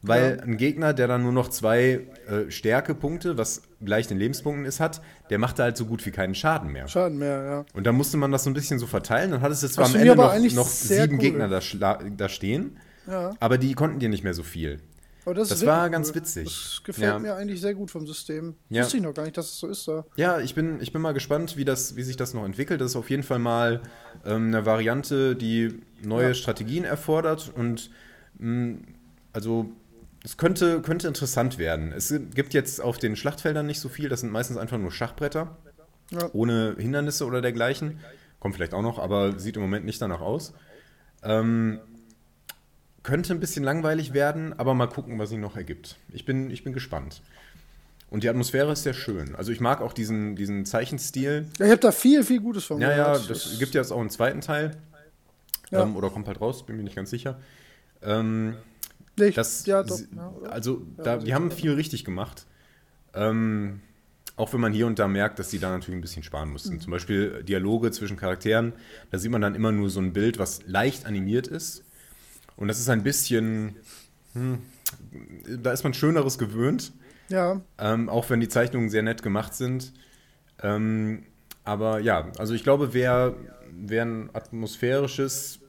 weil 0.02 0.38
Ja. 0.38 0.44
ein 0.44 0.58
Gegner, 0.58 0.94
der 0.94 1.08
dann 1.08 1.24
nur 1.24 1.32
noch 1.34 1.50
zwei 1.50 2.08
äh, 2.28 2.50
Stärkepunkte, 2.50 3.38
was 3.38 3.62
gleich 3.84 4.08
den 4.08 4.18
Lebenspunkten 4.18 4.66
ist, 4.66 4.80
hat, 4.80 5.02
der 5.30 5.40
machte 5.40 5.64
halt 5.64 5.76
so 5.78 5.86
gut 5.86 6.06
wie 6.06 6.12
keinen 6.12 6.36
Schaden 6.36 6.72
mehr. 6.72 6.88
Schaden 6.88 7.18
mehr, 7.18 7.44
ja. 7.44 7.66
Und 7.74 7.86
da 7.86 7.92
musste 7.92 8.18
man 8.18 8.32
das 8.32 8.44
so 8.46 8.50
ein 8.50 8.54
bisschen 8.54 8.80
so 8.80 8.88
verteilen. 8.88 9.32
Dann 9.32 9.42
hattest 9.42 9.64
du 9.64 9.68
zwar 9.68 9.86
Das 9.86 9.96
am 9.96 10.02
Ende 10.02 10.16
noch, 10.16 10.34
noch 10.56 10.68
sieben 10.68 11.14
cool. 11.16 11.20
Gegner 11.20 11.48
da, 11.50 11.60
da 12.18 12.30
stehen, 12.30 12.78
ja. 13.08 13.34
aber 13.40 13.58
die 13.58 13.74
konnten 13.74 14.00
dir 14.00 14.10
nicht 14.10 14.24
mehr 14.24 14.34
so 14.34 14.44
viel. 14.44 14.80
Aber 15.26 15.36
das, 15.36 15.50
Das 15.50 15.66
war 15.66 15.90
ganz 15.90 16.10
cool. 16.10 16.16
witzig. 16.16 16.46
Das 16.46 16.82
gefällt 16.84 17.06
Ja. 17.12 17.20
mir 17.20 17.36
eigentlich 17.36 17.60
sehr 17.62 17.76
gut 17.76 17.92
vom 17.92 18.08
System. 18.08 18.56
Ja. 18.70 18.84
Wusste 18.84 18.98
ich 18.98 19.04
noch 19.04 19.14
gar 19.14 19.24
nicht, 19.24 19.38
dass 19.38 19.48
es 19.48 19.60
so 19.60 19.68
ist 19.68 19.86
da. 19.88 20.06
Ja, 20.16 20.40
ich 20.40 20.56
bin, 20.56 20.82
ich 20.82 20.94
bin 20.94 21.02
mal 21.02 21.12
gespannt, 21.14 21.58
wie, 21.58 21.66
das, 21.66 21.96
wie 21.98 22.04
sich 22.04 22.16
das 22.16 22.34
noch 22.34 22.46
entwickelt. 22.46 22.80
Das 22.80 22.92
ist 22.92 22.96
auf 22.96 23.10
jeden 23.10 23.24
Fall 23.24 23.38
mal 23.38 23.82
ähm, 24.26 24.48
eine 24.48 24.66
Variante, 24.66 25.36
die 25.36 25.82
neue 26.02 26.30
Ja. 26.30 26.34
Strategien 26.34 26.86
erfordert. 26.86 27.52
Und 27.54 27.92
mh, 28.40 28.78
also 29.34 29.70
es 30.30 30.38
könnte, 30.38 30.82
könnte 30.82 31.08
interessant 31.08 31.58
werden. 31.58 31.92
Es 31.92 32.14
gibt 32.36 32.54
jetzt 32.54 32.82
auf 32.82 32.98
den 33.00 33.16
Schlachtfeldern 33.16 33.66
nicht 33.66 33.80
so 33.80 33.90
viel. 33.90 34.10
Das 34.10 34.22
sind 34.22 34.32
meistens 34.32 34.58
einfach 34.58 34.78
nur 34.78 34.92
Schachbretter, 34.92 35.58
Ja. 36.12 36.30
ohne 36.34 36.76
Hindernisse 36.78 37.26
oder 37.26 37.42
dergleichen. 37.42 38.00
Kommt 38.40 38.56
vielleicht 38.56 38.74
auch 38.74 38.82
noch, 38.84 39.00
aber 39.00 39.40
sieht 39.40 39.56
im 39.56 39.62
Moment 39.64 39.86
nicht 39.86 40.02
danach 40.02 40.22
aus. 40.22 40.54
Ähm, 41.24 41.80
könnte 43.04 43.34
ein 43.34 43.40
bisschen 43.40 43.64
langweilig 43.64 44.14
werden, 44.14 44.58
aber 44.58 44.74
mal 44.76 44.88
gucken, 44.88 45.18
was 45.20 45.30
sich 45.30 45.40
noch 45.40 45.56
ergibt. 45.58 45.98
Ich 46.14 46.26
bin, 46.26 46.52
ich 46.52 46.64
bin 46.64 46.74
gespannt. 46.74 47.22
Und 48.12 48.24
die 48.24 48.30
Atmosphäre 48.30 48.72
ist 48.72 48.84
sehr 48.84 48.94
schön. 48.94 49.36
Also 49.36 49.52
ich 49.52 49.60
mag 49.60 49.82
auch 49.82 49.94
diesen, 49.94 50.36
diesen 50.36 50.66
Zeichenstil. 50.66 51.48
Ja, 51.60 51.66
ich 51.66 51.72
habe 51.72 51.82
da 51.82 51.92
viel, 51.92 52.24
viel 52.24 52.40
Gutes 52.40 52.66
von 52.66 52.80
Ja, 52.82 52.90
ja, 52.92 53.14
gehört. 53.14 53.30
das 53.30 53.58
gibt 53.60 53.74
ja 53.74 53.82
jetzt 53.82 53.92
auch 53.92 54.00
einen 54.00 54.10
zweiten 54.10 54.42
Teil. 54.42 54.78
Ja. 55.72 55.84
Ähm, 55.84 55.96
oder 55.96 56.10
kommt 56.10 56.28
halt 56.28 56.40
raus, 56.42 56.66
bin 56.66 56.78
mir 56.78 56.84
nicht 56.84 56.96
ganz 56.96 57.10
sicher. 57.10 57.40
Ähm, 58.02 58.56
Nee, 59.20 59.28
ich- 59.28 59.36
das, 59.36 59.66
ja, 59.66 59.84
doch. 59.84 60.00
Ja, 60.16 60.30
oder? 60.30 60.52
also 60.52 60.82
Ja, 60.98 61.04
da, 61.04 61.14
also 61.14 61.26
die 61.26 61.34
haben 61.34 61.52
viel 61.52 61.74
richtig 61.74 62.06
gemacht. 62.06 62.46
Ähm, 63.14 63.82
auch 64.36 64.54
wenn 64.54 64.62
man 64.62 64.72
hier 64.72 64.88
und 64.88 64.98
da 65.00 65.08
merkt, 65.08 65.38
dass 65.40 65.50
die 65.50 65.60
da 65.60 65.70
natürlich 65.72 65.98
ein 65.98 66.02
bisschen 66.02 66.24
sparen 66.24 66.50
mussten. 66.50 66.76
Mhm. 66.76 66.82
Zum 66.82 66.92
Beispiel 66.92 67.44
Dialoge 67.44 67.92
zwischen 67.92 68.16
Charakteren, 68.18 68.74
da 69.12 69.18
sieht 69.18 69.32
man 69.32 69.42
dann 69.42 69.54
immer 69.56 69.72
nur 69.72 69.90
so 69.90 70.00
ein 70.00 70.14
Bild, 70.14 70.40
was 70.40 70.62
leicht 70.66 71.06
animiert 71.06 71.48
ist. 71.48 71.84
Und 72.56 72.68
das 72.70 72.80
ist 72.80 72.90
ein 72.90 73.04
bisschen, 73.04 73.76
hm, 74.34 74.60
da 75.62 75.72
ist 75.72 75.84
man 75.84 75.94
Schöneres 75.94 76.38
gewöhnt. 76.38 76.94
ja, 77.30 77.62
Ähm, 77.78 78.10
auch 78.10 78.30
wenn 78.30 78.40
die 78.40 78.48
Zeichnungen 78.50 78.90
sehr 78.90 79.04
nett 79.04 79.24
gemacht 79.24 79.54
sind. 79.54 79.94
Ähm, 80.62 81.24
aber 81.64 82.00
ja, 82.00 82.32
also 82.38 82.54
ich 82.54 82.64
glaube, 82.64 82.94
wer, 82.94 83.36
wer 83.72 84.04
ein 84.06 84.30
atmosphärisches, 84.34 85.60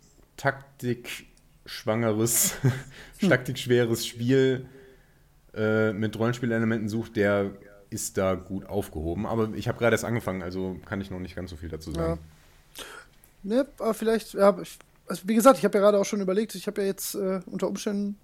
taktikschwangeres, 1.70 2.54
taktikschweres 3.28 4.06
Spiel 4.06 4.66
äh, 5.54 5.92
mit 5.92 6.18
Rollenspielelementen 6.18 6.88
sucht, 6.88 7.16
der 7.16 7.52
ist 7.90 8.18
da 8.18 8.34
gut 8.34 8.66
aufgehoben. 8.66 9.26
Aber 9.26 9.50
ich 9.54 9.68
habe 9.68 9.78
gerade 9.78 9.94
erst 9.94 10.04
angefangen, 10.04 10.42
also 10.42 10.76
kann 10.84 11.00
ich 11.00 11.10
noch 11.10 11.18
nicht 11.18 11.36
ganz 11.36 11.50
so 11.50 11.56
viel 11.56 11.68
dazu 11.68 11.92
sagen. 11.92 12.20
Ne, 13.42 13.66
aber 13.78 13.94
vielleicht, 13.94 14.34
ja, 14.34 14.56
ich, 14.60 14.78
also 15.06 15.22
wie 15.26 15.34
gesagt, 15.34 15.58
ich 15.58 15.64
habe 15.64 15.78
ja 15.78 15.84
gerade 15.84 15.98
auch 15.98 16.04
schon 16.04 16.20
überlegt, 16.20 16.54
ich 16.54 16.66
habe 16.66 16.82
ja 16.82 16.86
jetzt 16.86 17.14
äh, 17.14 17.40
unter 17.46 17.68
Umständen 17.68 18.18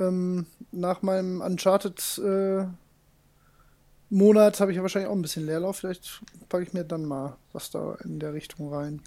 ähm, 0.00 0.46
nach 0.72 1.02
meinem 1.02 1.40
Uncharted 1.40 2.18
äh, 2.24 2.64
Monat 4.08 4.60
habe 4.60 4.72
ich 4.72 4.76
ja 4.76 4.82
wahrscheinlich 4.82 5.10
auch 5.10 5.16
ein 5.16 5.22
bisschen 5.22 5.46
Leerlauf. 5.46 5.78
Vielleicht 5.78 6.22
packe 6.48 6.64
ich 6.64 6.72
mir 6.72 6.84
dann 6.84 7.04
mal 7.04 7.36
was 7.52 7.70
da 7.70 7.96
in 8.04 8.18
der 8.18 8.34
Richtung 8.34 8.72
rein. 8.72 9.00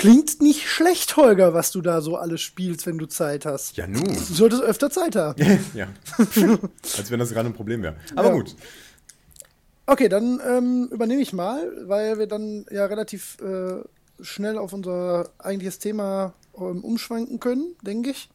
Klingt 0.00 0.40
nicht 0.40 0.66
schlecht, 0.66 1.14
Holger, 1.18 1.52
was 1.52 1.72
du 1.72 1.82
da 1.82 2.00
so 2.00 2.16
alles 2.16 2.40
spielst, 2.40 2.86
wenn 2.86 2.96
du 2.96 3.04
Zeit 3.04 3.44
hast. 3.44 3.76
Ja, 3.76 3.86
nun. 3.86 4.04
Du 4.04 4.14
solltest 4.34 4.62
öfter 4.62 4.88
Zeit 4.88 5.14
haben. 5.14 5.38
ja. 5.74 5.88
Als 6.96 7.10
wenn 7.10 7.18
das 7.18 7.30
gerade 7.32 7.50
ein 7.50 7.52
Problem 7.52 7.82
wäre. 7.82 7.96
Aber 8.16 8.28
Ja. 8.28 8.34
gut. 8.34 8.56
Okay, 9.84 10.08
dann 10.08 10.40
ähm, 10.48 10.88
übernehme 10.90 11.20
ich 11.20 11.34
mal, 11.34 11.70
weil 11.86 12.18
wir 12.18 12.26
dann 12.26 12.64
ja 12.70 12.86
relativ 12.86 13.36
äh, 13.42 13.82
schnell 14.22 14.56
auf 14.56 14.72
unser 14.72 15.28
eigentliches 15.38 15.78
Thema 15.80 16.32
umschwanken 16.66 17.40
können, 17.40 17.74
denke 17.82 18.10
ich. 18.10 18.28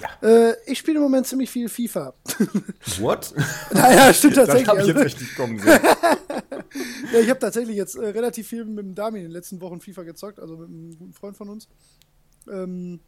Ja. 0.00 0.28
Äh, 0.28 0.54
ich 0.66 0.78
spiele 0.78 0.96
im 0.98 1.02
Moment 1.02 1.26
ziemlich 1.26 1.50
viel 1.50 1.68
FIFA. 1.68 2.14
What? 3.00 3.34
naja, 3.72 4.12
stimmt 4.14 4.36
Das 4.36 4.46
tatsächlich. 4.48 4.68
habe 4.68 4.80
ich 4.80 4.86
Also, 4.88 4.98
jetzt 5.00 5.06
echt 5.06 5.20
nicht 5.20 5.36
kommen 5.36 5.58
sehen. 5.58 5.68
ja, 7.12 7.20
ich 7.20 7.30
habe 7.30 7.38
tatsächlich 7.40 7.76
jetzt 7.76 7.94
äh, 7.96 8.06
relativ 8.06 8.46
viel 8.48 8.64
mit 8.64 8.84
dem 8.84 8.94
Dami 8.94 9.18
in 9.18 9.24
den 9.26 9.32
letzten 9.32 9.60
Wochen 9.60 9.80
FIFA 9.80 10.02
gezockt, 10.04 10.38
also 10.38 10.56
mit 10.56 10.68
einem 10.68 10.98
guten 10.98 11.12
Freund 11.12 11.36
von 11.36 11.48
uns. 11.48 11.68
Ähm, 12.50 13.00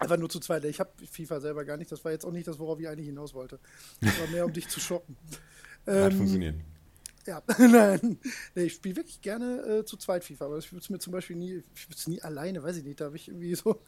einfach 0.00 0.16
nur 0.16 0.28
zu 0.30 0.40
zweit. 0.40 0.64
Ich 0.64 0.80
habe 0.80 0.90
FIFA 1.10 1.40
selber 1.40 1.64
gar 1.64 1.76
nicht. 1.76 1.92
Das 1.92 2.04
war 2.04 2.12
jetzt 2.12 2.24
auch 2.24 2.32
nicht 2.32 2.48
das, 2.48 2.58
worauf 2.58 2.80
ich 2.80 2.88
eigentlich 2.88 3.06
hinaus 3.06 3.34
wollte. 3.34 3.58
Das 4.00 4.18
war 4.20 4.26
mehr, 4.28 4.44
um 4.46 4.52
dich 4.52 4.68
zu 4.68 4.80
schocken. 4.80 5.16
Hat 5.86 6.12
Ähm, 6.12 6.16
funktioniert. 6.18 6.56
Ja, 7.26 7.42
nein. 7.58 8.18
Nee, 8.54 8.64
ich 8.64 8.74
spiele 8.74 8.96
wirklich 8.96 9.20
gerne 9.20 9.60
äh, 9.62 9.84
zu 9.84 9.96
zweit 9.96 10.24
FIFA, 10.24 10.46
aber 10.46 10.58
ich 10.58 10.72
würde 10.72 10.82
es 10.82 10.90
mir 10.90 10.98
zum 10.98 11.12
Beispiel 11.12 11.36
nie, 11.36 11.62
ich 11.74 11.88
würde 11.88 11.96
es 11.96 12.06
nie 12.06 12.20
alleine, 12.22 12.62
weiß 12.62 12.76
ich 12.76 12.84
nicht, 12.84 13.00
da 13.00 13.06
habe 13.06 13.16
ich 13.16 13.28
irgendwie 13.28 13.54
so, 13.54 13.80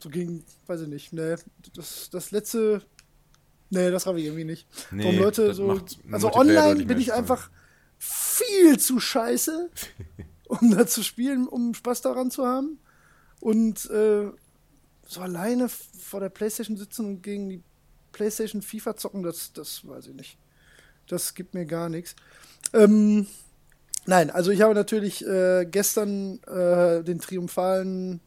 so 0.00 0.08
gegen, 0.08 0.44
weiß 0.66 0.82
ich 0.82 0.88
nicht, 0.88 1.12
ne, 1.12 1.36
das, 1.74 2.08
das 2.10 2.30
letzte, 2.30 2.82
nee, 3.68 3.90
das 3.90 4.06
habe 4.06 4.20
ich 4.20 4.26
irgendwie 4.26 4.44
nicht. 4.44 4.66
Nee, 4.90 5.04
Warum 5.04 5.18
Leute 5.18 5.54
so, 5.54 5.80
also 6.10 6.32
online 6.32 6.84
bin 6.86 6.98
ich 6.98 7.12
einfach 7.12 7.50
viel 7.98 8.78
zu 8.78 8.98
scheiße, 8.98 9.70
um 10.48 10.70
da 10.70 10.86
zu 10.86 11.02
spielen, 11.02 11.46
um 11.46 11.74
Spaß 11.74 12.00
daran 12.00 12.30
zu 12.30 12.46
haben. 12.46 12.78
Und 13.40 13.88
äh, 13.90 14.30
so 15.06 15.20
alleine 15.20 15.68
vor 15.68 16.20
der 16.20 16.28
Playstation 16.28 16.76
sitzen 16.76 17.06
und 17.06 17.22
gegen 17.22 17.48
die 17.48 17.62
Playstation 18.12 18.62
FIFA 18.62 18.96
zocken, 18.96 19.22
das, 19.22 19.52
das 19.52 19.86
weiß 19.86 20.08
ich 20.08 20.14
nicht. 20.14 20.38
Das 21.10 21.34
gibt 21.34 21.54
mir 21.54 21.66
gar 21.66 21.88
nichts. 21.88 22.14
Ähm, 22.72 23.26
nein, 24.06 24.30
also 24.30 24.50
ich 24.50 24.60
habe 24.60 24.74
natürlich 24.74 25.26
äh, 25.26 25.66
gestern 25.70 26.40
äh, 26.44 27.02
den 27.02 27.18
triumphalen 27.18 28.20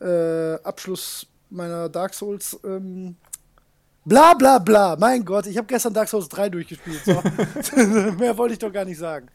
äh, 0.00 0.54
Abschluss 0.54 1.26
meiner 1.50 1.88
Dark 1.88 2.14
Souls 2.14 2.58
ähm, 2.64 3.16
bla 4.04 4.34
bla 4.34 4.58
bla. 4.58 4.96
Mein 4.96 5.24
Gott, 5.24 5.46
ich 5.46 5.56
habe 5.56 5.66
gestern 5.66 5.94
Dark 5.94 6.08
Souls 6.08 6.28
3 6.28 6.50
durchgespielt. 6.50 7.04
So. 7.04 7.12
Mehr 8.18 8.36
wollte 8.36 8.54
ich 8.54 8.58
doch 8.58 8.72
gar 8.72 8.84
nicht 8.84 8.98
sagen. 8.98 9.28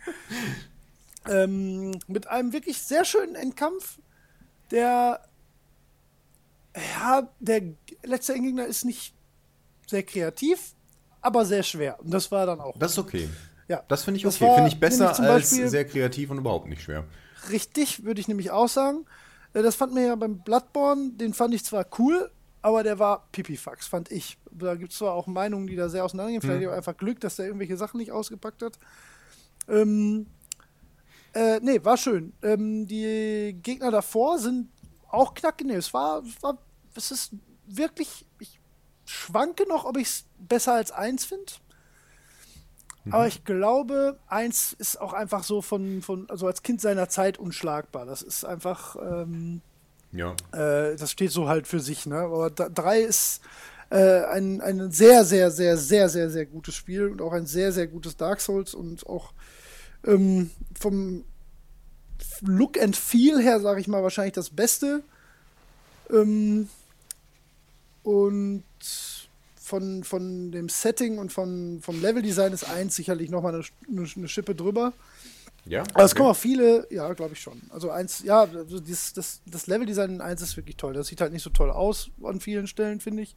Ähm, 1.28 1.98
mit 2.08 2.28
einem 2.28 2.52
wirklich 2.52 2.82
sehr 2.82 3.06
schönen 3.06 3.36
Endkampf, 3.36 4.00
der 4.72 5.22
ja, 6.76 7.30
der 7.40 7.62
letzte 8.04 8.34
Endgegner 8.34 8.66
ist 8.66 8.86
nicht 8.86 9.14
sehr 9.88 10.04
kreativ, 10.04 10.76
aber 11.22 11.46
sehr 11.46 11.64
schwer. 11.64 12.00
Und 12.00 12.14
das 12.14 12.32
war 12.32 12.46
dann 12.46 12.60
auch 12.60 12.78
Das 12.78 12.92
ist 12.94 13.00
okay. 13.00 13.30
ja. 13.68 13.84
Das 13.88 14.04
finde 14.04 14.20
ich 14.20 14.26
okay. 14.26 14.54
Finde 14.56 14.70
ich 14.70 14.80
besser 14.80 15.18
als 15.20 15.50
sehr 15.50 15.86
kreativ 15.86 16.30
und 16.32 16.38
überhaupt 16.40 16.68
nicht 16.68 16.82
schwer. 16.82 17.06
Richtig, 17.50 18.04
würde 18.04 18.20
ich 18.22 18.28
nämlich 18.28 18.52
auch 18.52 18.68
sagen. 18.70 19.06
Äh, 19.54 19.62
Das 19.62 19.76
fand 19.76 19.94
mir 19.94 20.08
ja 20.08 20.16
beim 20.16 20.40
Bloodborne, 20.40 21.12
den 21.14 21.34
fand 21.34 21.54
ich 21.54 21.64
zwar 21.64 21.86
cool, 21.98 22.30
aber 22.62 22.84
der 22.84 23.00
war 23.00 23.28
Pipifax, 23.32 23.88
fand 23.88 24.12
ich. 24.12 24.38
Da 24.52 24.76
gibt 24.76 24.92
es 24.92 24.98
zwar 24.98 25.14
auch 25.14 25.28
Meinungen, 25.28 25.68
die 25.68 25.76
da 25.76 25.88
sehr 25.90 26.04
auseinandergehen. 26.04 26.42
Vielleicht 26.42 26.68
auch 26.68 26.74
einfach 26.74 26.98
Glück, 26.98 27.20
dass 27.22 27.38
der 27.38 27.46
irgendwelche 27.46 27.78
Sachen 27.78 27.98
nicht 27.98 28.12
ausgepackt 28.12 28.62
hat. 28.62 28.78
Ähm, 29.68 30.26
äh, 31.34 31.60
nee, 31.62 31.80
war 31.84 31.96
schön. 31.98 32.34
Ähm, 32.42 32.88
die 32.88 33.58
Gegner 33.62 33.92
davor 33.92 34.40
sind 34.40 34.70
auch 35.10 35.34
knackig. 35.34 35.68
Nee, 35.68 35.76
es 35.76 35.94
war, 35.94 36.24
es 36.24 36.42
war, 36.44 36.58
es 36.96 37.12
ist 37.12 37.32
wirklich, 37.68 38.26
ich 38.40 38.60
schwanke 39.06 39.68
noch, 39.68 39.86
ob 39.86 39.98
ich 39.98 40.08
es 40.08 40.26
besser 40.48 40.74
als 40.74 40.92
eins 40.92 41.26
finde. 41.26 41.52
Aber 43.12 43.26
ich 43.28 43.44
glaube, 43.44 44.20
eins 44.28 44.74
ist 44.74 45.02
auch 45.02 45.14
einfach 45.14 45.44
so 45.44 45.62
von, 45.64 46.02
von, 46.04 46.30
also 46.30 46.46
als 46.46 46.62
Kind 46.62 46.80
seiner 46.80 47.10
Zeit 47.10 47.40
unschlagbar. 47.40 48.06
Das 48.06 48.22
ist 48.22 48.44
einfach, 48.46 48.96
ähm, 48.98 49.62
Ja. 50.12 50.34
äh, 50.52 50.96
das 50.96 51.10
steht 51.12 51.32
so 51.32 51.48
halt 51.48 51.66
für 51.66 51.80
sich, 51.80 52.06
ne? 52.06 52.18
Aber 52.20 52.52
da, 52.52 52.70
drei 52.70 53.00
ist 53.02 53.42
äh, 53.90 54.26
ein, 54.26 54.62
ein 54.62 54.92
sehr, 54.92 55.26
sehr, 55.26 55.50
sehr, 55.50 55.76
sehr, 55.78 56.10
sehr, 56.10 56.30
sehr 56.30 56.46
gutes 56.46 56.76
Spiel 56.76 57.08
und 57.08 57.22
auch 57.22 57.34
ein 57.34 57.48
sehr, 57.48 57.72
sehr 57.72 57.88
gutes 57.88 58.16
Dark 58.16 58.42
Souls 58.42 58.76
und 58.76 59.08
auch 59.08 59.34
ähm, 60.06 60.52
vom 60.80 61.24
Look 62.42 62.80
and 62.80 62.96
Feel 62.96 63.42
her, 63.42 63.60
sage 63.60 63.82
ich 63.82 63.88
mal, 63.88 64.04
wahrscheinlich 64.04 64.34
das 64.36 64.52
Beste. 64.52 65.04
Ähm, 66.12 66.70
und 68.04 68.64
von, 69.70 70.04
von 70.04 70.52
dem 70.52 70.68
Setting 70.68 71.18
und 71.18 71.32
von, 71.32 71.80
vom 71.82 72.02
Leveldesign 72.02 72.52
ist 72.52 72.64
eins 72.70 72.96
sicherlich 72.96 73.30
nochmal 73.30 73.56
eine, 73.56 74.08
eine, 74.16 74.28
Schippe 74.28 74.56
drüber. 74.56 74.94
Ja. 75.66 75.84
Aber 75.94 76.04
es 76.04 76.16
kommen 76.16 76.30
auch 76.30 76.36
viele, 76.36 76.88
ja, 76.90 77.14
glaube 77.14 77.34
ich 77.34 77.42
schon. 77.42 77.62
Also 77.70 77.92
eins, 77.92 78.24
ja, 78.24 78.42
also 78.42 78.80
dieses, 78.80 79.14
das, 79.14 79.42
das 79.46 79.68
Leveldesign 79.68 80.16
in 80.16 80.22
eins 80.22 80.42
ist 80.42 80.58
wirklich 80.58 80.78
toll. 80.78 80.94
Das 80.94 81.08
sieht 81.08 81.22
halt 81.22 81.32
nicht 81.32 81.44
so 81.44 81.52
toll 81.52 81.70
aus 81.70 82.10
an 82.24 82.40
vielen 82.40 82.68
Stellen, 82.68 83.00
finde 83.00 83.24
ich. 83.24 83.36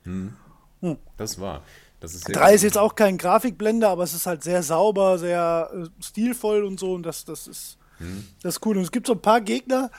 Das 1.17 1.39
war. 1.39 1.63
Das 2.01 2.15
ist 2.15 2.25
sehr 2.25 2.35
Drei 2.35 2.47
gut. 2.47 2.55
ist 2.57 2.63
jetzt 2.63 2.79
auch 2.79 2.95
kein 2.95 3.19
Grafikblender, 3.19 3.91
aber 3.91 4.03
es 4.03 4.15
ist 4.15 4.27
halt 4.27 4.43
sehr 4.43 4.63
sauber, 4.63 5.19
sehr 5.19 5.71
äh, 5.73 6.03
stilvoll 6.03 6.65
und 6.65 6.81
so 6.81 6.95
und 6.95 7.05
das, 7.05 7.25
das 7.25 7.47
ist 7.47 7.79
das 8.43 8.57
ist 8.57 8.67
cool. 8.67 8.77
Und 8.77 8.83
es 8.83 8.91
gibt 8.91 9.07
so 9.07 9.13
ein 9.13 9.23
paar 9.23 9.41
Gegner, 9.41 9.91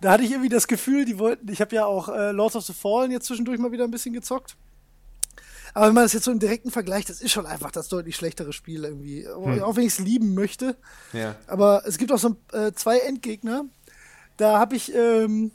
da 0.00 0.12
hatte 0.12 0.24
ich 0.24 0.30
irgendwie 0.30 0.48
das 0.48 0.68
Gefühl, 0.68 1.04
die 1.04 1.18
wollten, 1.18 1.50
ich 1.50 1.60
habe 1.60 1.74
ja 1.74 1.86
auch 1.86 2.08
äh, 2.08 2.30
Lords 2.32 2.56
of 2.56 2.64
the 2.64 2.72
Fallen 2.72 3.10
jetzt 3.10 3.26
zwischendurch 3.26 3.58
mal 3.58 3.72
wieder 3.72 3.84
ein 3.84 3.90
bisschen 3.90 4.12
gezockt. 4.12 4.56
Aber 5.74 5.86
wenn 5.86 5.94
man 5.94 6.04
das 6.04 6.12
jetzt 6.12 6.24
so 6.24 6.30
im 6.30 6.38
direkten 6.38 6.70
Vergleich, 6.70 7.04
das 7.04 7.20
ist 7.20 7.32
schon 7.32 7.46
einfach 7.46 7.70
das 7.70 7.88
deutlich 7.88 8.16
schlechtere 8.16 8.52
Spiel 8.52 8.84
irgendwie. 8.84 9.28
Auch 9.28 9.76
wenn 9.76 9.84
ich 9.84 9.92
es 9.92 9.98
lieben 9.98 10.34
möchte. 10.34 10.76
Ja. 11.12 11.36
Aber 11.46 11.82
es 11.86 11.98
gibt 11.98 12.12
auch 12.12 12.18
so 12.18 12.36
äh, 12.52 12.72
zwei 12.72 12.98
Endgegner. 12.98 13.64
Da 14.36 14.58
habe 14.58 14.76
ich, 14.76 14.94
ähm, 14.94 15.50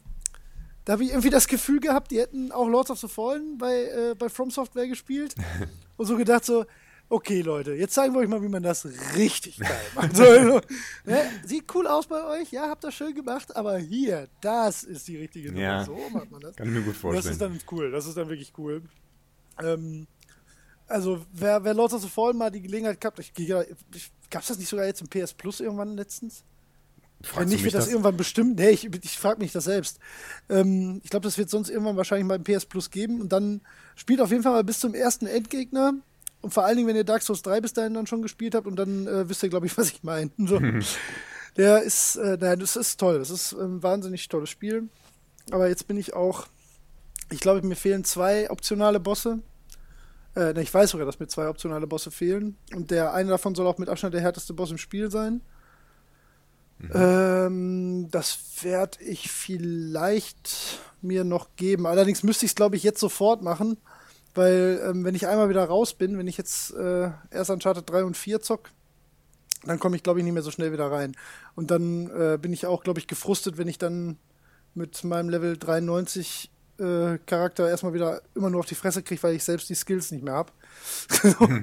da 0.86 0.94
habe 0.94 1.04
ich 1.04 1.10
irgendwie 1.12 1.30
das 1.30 1.48
Gefühl 1.48 1.80
gehabt, 1.80 2.12
die 2.12 2.20
hätten 2.20 2.52
auch 2.52 2.68
Lords 2.68 2.92
of 2.92 3.00
the 3.00 3.08
Fallen 3.08 3.58
bei, 3.58 3.84
äh, 3.84 4.16
bei 4.18 4.30
From 4.30 4.52
Software 4.52 4.88
gespielt. 4.88 5.36
und 5.98 6.06
so 6.06 6.18
gedacht 6.18 6.44
so, 6.46 6.66
okay 7.10 7.42
Leute, 7.42 7.74
jetzt 7.74 7.94
zeigen 7.94 8.14
wir 8.14 8.20
euch 8.20 8.28
mal, 8.28 8.42
wie 8.42 8.50
man 8.50 8.64
das 8.64 8.86
richtig 9.16 9.60
geil 9.60 9.70
macht. 9.96 10.16
So, 10.16 10.24
also, 10.24 10.62
ne? 11.06 11.22
Sieht 11.46 11.74
cool 11.76 11.88
aus 11.88 12.08
bei 12.08 12.24
euch, 12.42 12.52
ja, 12.52 12.70
habt 12.70 12.84
das 12.84 12.94
schön 12.96 13.14
gemacht, 13.14 13.56
aber 13.56 13.78
hier, 13.78 14.28
das 14.42 14.84
ist 14.84 15.08
die 15.08 15.18
richtige 15.18 15.50
Nummer. 15.50 15.62
Ja. 15.62 15.86
So 15.86 15.98
macht 16.12 16.32
man 16.32 16.42
das. 16.42 16.56
Kann 16.56 16.68
ich 16.68 16.74
mir 16.74 16.82
gut 16.82 16.96
Das 16.96 17.02
vorstellen. 17.02 17.32
ist 17.32 17.42
dann 17.42 17.60
cool, 17.72 17.92
das 17.92 18.06
ist 18.06 18.18
dann 18.18 18.28
wirklich 18.28 18.52
cool. 18.58 18.82
Ähm, 19.62 20.08
also, 20.88 21.26
wer, 21.32 21.64
wer 21.64 21.74
Lords 21.74 21.94
of 21.94 22.02
the 22.02 22.10
Fallen 22.10 22.38
mal 22.38 22.52
die 22.52 22.62
Gelegenheit 22.62 23.00
gehabt, 23.00 23.20
ich, 23.20 23.34
ich, 23.38 24.12
gab's 24.30 24.48
das 24.48 24.58
nicht 24.58 24.70
sogar 24.70 24.86
jetzt 24.86 25.02
im 25.02 25.08
PS 25.08 25.34
Plus 25.34 25.60
irgendwann 25.60 25.96
letztens? 25.96 26.44
Wenn 27.20 27.30
Fragst 27.30 27.50
nicht, 27.50 27.62
du 27.62 27.64
mich 27.64 27.64
wird 27.64 27.74
das, 27.76 27.86
das? 27.86 27.92
irgendwann 27.94 28.18
bestimmt. 28.18 28.60
Nee, 28.60 28.72
ich, 28.72 28.84
ich 28.86 29.18
frage 29.18 29.40
mich 29.40 29.54
das 29.54 29.64
selbst. 29.64 30.00
Ähm, 30.50 31.00
ich 31.04 31.10
glaube, 31.10 31.24
das 31.24 31.38
wird 31.38 31.50
sonst 31.50 31.70
irgendwann 31.70 31.96
wahrscheinlich 31.96 32.28
mal 32.28 32.36
im 32.36 32.44
PS 32.44 32.66
Plus 32.66 32.92
geben. 32.92 33.22
Und 33.22 33.32
dann 33.32 33.62
spielt 33.96 34.20
auf 34.20 34.30
jeden 34.30 34.44
Fall 34.44 34.52
mal 34.52 34.64
bis 34.64 34.80
zum 34.82 34.94
ersten 34.94 35.26
Endgegner. 35.26 35.94
Und 36.42 36.54
vor 36.54 36.66
allen 36.66 36.76
Dingen, 36.76 36.90
wenn 36.90 36.98
ihr 36.98 37.06
Dark 37.06 37.22
Souls 37.22 37.42
3 37.42 37.62
bis 37.62 37.72
dahin 37.72 37.94
dann 37.94 38.08
schon 38.08 38.22
gespielt 38.22 38.56
habt, 38.56 38.68
und 38.68 38.76
dann 38.76 39.08
äh, 39.08 39.30
wisst 39.30 39.42
ihr, 39.42 39.50
glaube 39.50 39.68
ich, 39.68 39.78
was 39.78 39.90
ich 39.90 40.04
meine. 40.04 40.32
So. 40.38 40.60
Der 41.56 41.84
ist, 41.84 42.18
äh, 42.18 42.38
nein, 42.40 42.60
das 42.60 42.76
ist 42.76 43.00
toll. 43.00 43.20
Das 43.20 43.30
ist 43.30 43.54
ein 43.54 43.82
wahnsinnig 43.82 44.28
tolles 44.28 44.50
Spiel. 44.50 44.90
Aber 45.52 45.70
jetzt 45.70 45.88
bin 45.88 45.98
ich 45.98 46.14
auch, 46.14 46.48
ich 47.34 47.40
glaube, 47.40 47.66
mir 47.66 47.76
fehlen 47.76 48.04
zwei 48.04 48.50
optionale 48.50 49.00
Bosse. 49.00 49.40
Äh, 50.36 50.60
ich 50.62 50.74
weiß 50.74 50.92
sogar, 50.92 51.06
dass 51.06 51.20
mir 51.20 51.28
zwei 51.28 51.50
optionale 51.50 51.88
Bosse 51.88 52.12
fehlen. 52.12 52.58
Und 52.76 52.92
der 52.92 53.14
eine 53.14 53.30
davon 53.30 53.56
soll 53.56 53.68
auch 53.68 53.78
mit 53.78 53.90
Abstand 53.90 54.14
der 54.14 54.22
härteste 54.22 54.54
Boss 54.54 54.72
im 54.72 54.78
Spiel 54.78 55.12
sein. 55.12 55.42
Ähm, 56.94 58.10
das 58.12 58.38
werde 58.62 59.02
ich 59.04 59.32
vielleicht 59.32 60.80
mir 61.02 61.24
noch 61.24 61.56
geben. 61.56 61.88
Allerdings 61.88 62.24
müsste 62.24 62.46
ich 62.46 62.52
es, 62.52 62.56
glaube 62.56 62.76
ich, 62.76 62.84
jetzt 62.84 63.00
sofort 63.00 63.42
machen, 63.42 63.78
weil 64.36 64.82
ähm, 64.86 65.06
wenn 65.06 65.16
ich 65.16 65.28
einmal 65.28 65.50
wieder 65.50 65.64
raus 65.66 65.94
bin, 65.94 66.18
wenn 66.18 66.28
ich 66.28 66.38
jetzt 66.38 66.74
äh, 66.74 67.12
erst 67.32 67.50
Uncharted 67.50 67.90
3 67.90 68.04
und 68.04 68.18
4 68.18 68.42
zock, 68.42 68.72
dann 69.66 69.80
komme 69.80 69.96
ich, 69.96 70.04
glaube 70.04 70.20
ich, 70.20 70.26
nicht 70.26 70.34
mehr 70.34 70.44
so 70.44 70.52
schnell 70.52 70.74
wieder 70.74 70.92
rein. 70.92 71.16
Und 71.56 71.72
dann 71.72 72.10
äh, 72.10 72.38
bin 72.42 72.52
ich 72.52 72.66
auch, 72.66 72.84
glaube 72.84 73.00
ich, 73.00 73.08
gefrustet, 73.08 73.58
wenn 73.58 73.68
ich 73.68 73.78
dann 73.78 74.18
mit 74.74 75.04
meinem 75.04 75.30
Level 75.30 75.58
93 75.58 76.52
äh, 76.80 77.18
Charakter 77.26 77.70
erstmal 77.70 77.94
wieder 77.94 78.22
immer 78.36 78.50
nur 78.50 78.62
auf 78.62 78.66
die 78.66 78.76
Fresse 78.76 79.04
kriege, 79.04 79.22
weil 79.24 79.36
ich 79.36 79.44
selbst 79.44 79.70
die 79.70 79.76
Skills 79.76 80.12
nicht 80.12 80.24
mehr 80.24 80.34
habe. 80.34 80.52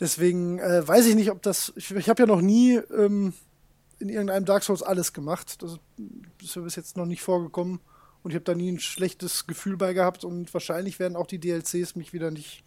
Deswegen 0.00 0.58
äh, 0.58 0.86
weiß 0.86 1.06
ich 1.06 1.14
nicht, 1.14 1.30
ob 1.30 1.42
das. 1.42 1.72
Ich, 1.76 1.90
ich 1.90 2.08
habe 2.08 2.22
ja 2.22 2.26
noch 2.26 2.40
nie 2.40 2.76
ähm, 2.76 3.32
in 3.98 4.08
irgendeinem 4.08 4.44
Dark 4.44 4.62
Souls 4.62 4.82
alles 4.82 5.12
gemacht. 5.12 5.62
Das 5.62 5.78
ist 6.42 6.54
ja 6.54 6.62
bis 6.62 6.76
jetzt 6.76 6.96
noch 6.96 7.06
nicht 7.06 7.22
vorgekommen. 7.22 7.80
Und 8.22 8.30
ich 8.30 8.34
habe 8.34 8.44
da 8.44 8.54
nie 8.54 8.70
ein 8.70 8.80
schlechtes 8.80 9.46
Gefühl 9.46 9.76
bei 9.76 9.92
gehabt. 9.92 10.24
Und 10.24 10.52
wahrscheinlich 10.54 10.98
werden 10.98 11.16
auch 11.16 11.26
die 11.26 11.38
DLCs 11.38 11.96
mich 11.96 12.12
wieder 12.12 12.30
nicht, 12.30 12.62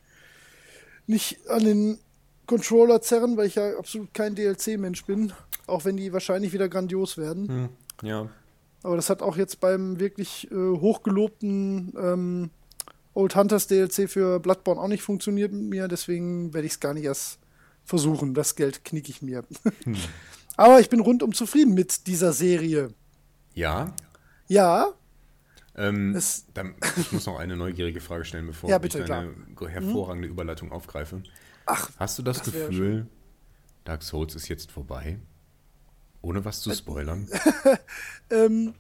nicht 1.08 1.40
an 1.50 1.64
den 1.64 2.00
Controller 2.48 3.02
zerren, 3.02 3.38
weil 3.38 3.48
ich 3.48 3.56
ja 3.56 3.78
absolut 3.78 4.14
kein 4.14 4.36
DLC-Mensch 4.36 5.06
bin. 5.06 5.32
Auch 5.68 5.86
wenn 5.86 5.98
die 5.98 6.12
wahrscheinlich 6.12 6.52
wieder 6.52 6.68
grandios 6.68 7.18
werden. 7.18 7.48
Hm, 7.48 7.70
ja. 8.08 8.30
Aber 8.84 8.96
das 8.96 9.10
hat 9.10 9.22
auch 9.22 9.38
jetzt 9.38 9.60
beim 9.60 10.00
wirklich 10.00 10.50
äh, 10.52 10.56
hochgelobten 10.56 11.94
ähm, 11.98 12.50
Old 13.14 13.36
Hunters 13.36 13.68
DLC 13.68 14.10
für 14.10 14.40
Bloodborne 14.40 14.80
auch 14.80 14.88
nicht 14.88 15.04
funktioniert 15.04 15.52
mit 15.52 15.64
mir, 15.64 15.88
deswegen 15.88 16.54
werde 16.54 16.66
ich 16.66 16.74
es 16.74 16.80
gar 16.80 16.94
nicht 16.94 17.04
erst 17.04 17.40
versuchen. 17.84 18.34
Das 18.34 18.56
Geld 18.56 18.86
knicke 18.86 19.10
ich 19.10 19.22
mir. 19.22 19.44
Hm. 19.84 19.96
Aber 20.58 20.80
ich 20.80 20.90
bin 20.90 21.00
rundum 21.00 21.34
zufrieden 21.34 21.74
mit 21.74 22.08
dieser 22.08 22.34
Serie. 22.34 22.94
Ja. 23.54 23.94
Ja. 24.48 24.88
Ähm, 25.76 26.20
dann, 26.54 26.76
ich 26.98 27.12
muss 27.12 27.26
noch 27.26 27.40
eine 27.40 27.56
neugierige 27.56 28.02
Frage 28.02 28.26
stellen, 28.26 28.48
bevor 28.48 28.70
ja, 28.70 28.78
bitte, 28.78 29.00
ich 29.00 29.12
eine 29.12 29.34
klar. 29.56 29.70
hervorragende 29.70 30.28
hm? 30.28 30.34
Überleitung 30.34 30.72
aufgreife. 30.72 31.24
Ach, 31.66 31.90
Hast 31.98 32.20
du 32.20 32.24
das, 32.24 32.42
das 32.42 32.54
Gefühl, 32.54 33.08
Dark 33.86 34.04
Souls 34.04 34.36
ist 34.36 34.50
jetzt 34.50 34.72
vorbei? 34.72 35.20
Ohne 36.22 36.46
was 36.46 36.62
zu 36.62 36.74
spoilern? 36.74 37.28
ähm, 38.30 38.74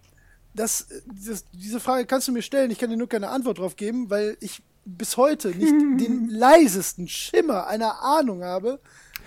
das, 0.53 0.87
das, 1.05 1.45
diese 1.53 1.79
Frage 1.79 2.05
kannst 2.05 2.27
du 2.27 2.31
mir 2.31 2.41
stellen, 2.41 2.71
ich 2.71 2.77
kann 2.77 2.89
dir 2.89 2.97
nur 2.97 3.09
keine 3.09 3.29
Antwort 3.29 3.57
drauf 3.57 3.75
geben, 3.75 4.09
weil 4.09 4.37
ich 4.41 4.61
bis 4.85 5.17
heute 5.17 5.49
nicht 5.49 5.71
den 5.99 6.29
leisesten 6.29 7.07
Schimmer 7.07 7.67
einer 7.67 8.01
Ahnung 8.01 8.43
habe, 8.43 8.79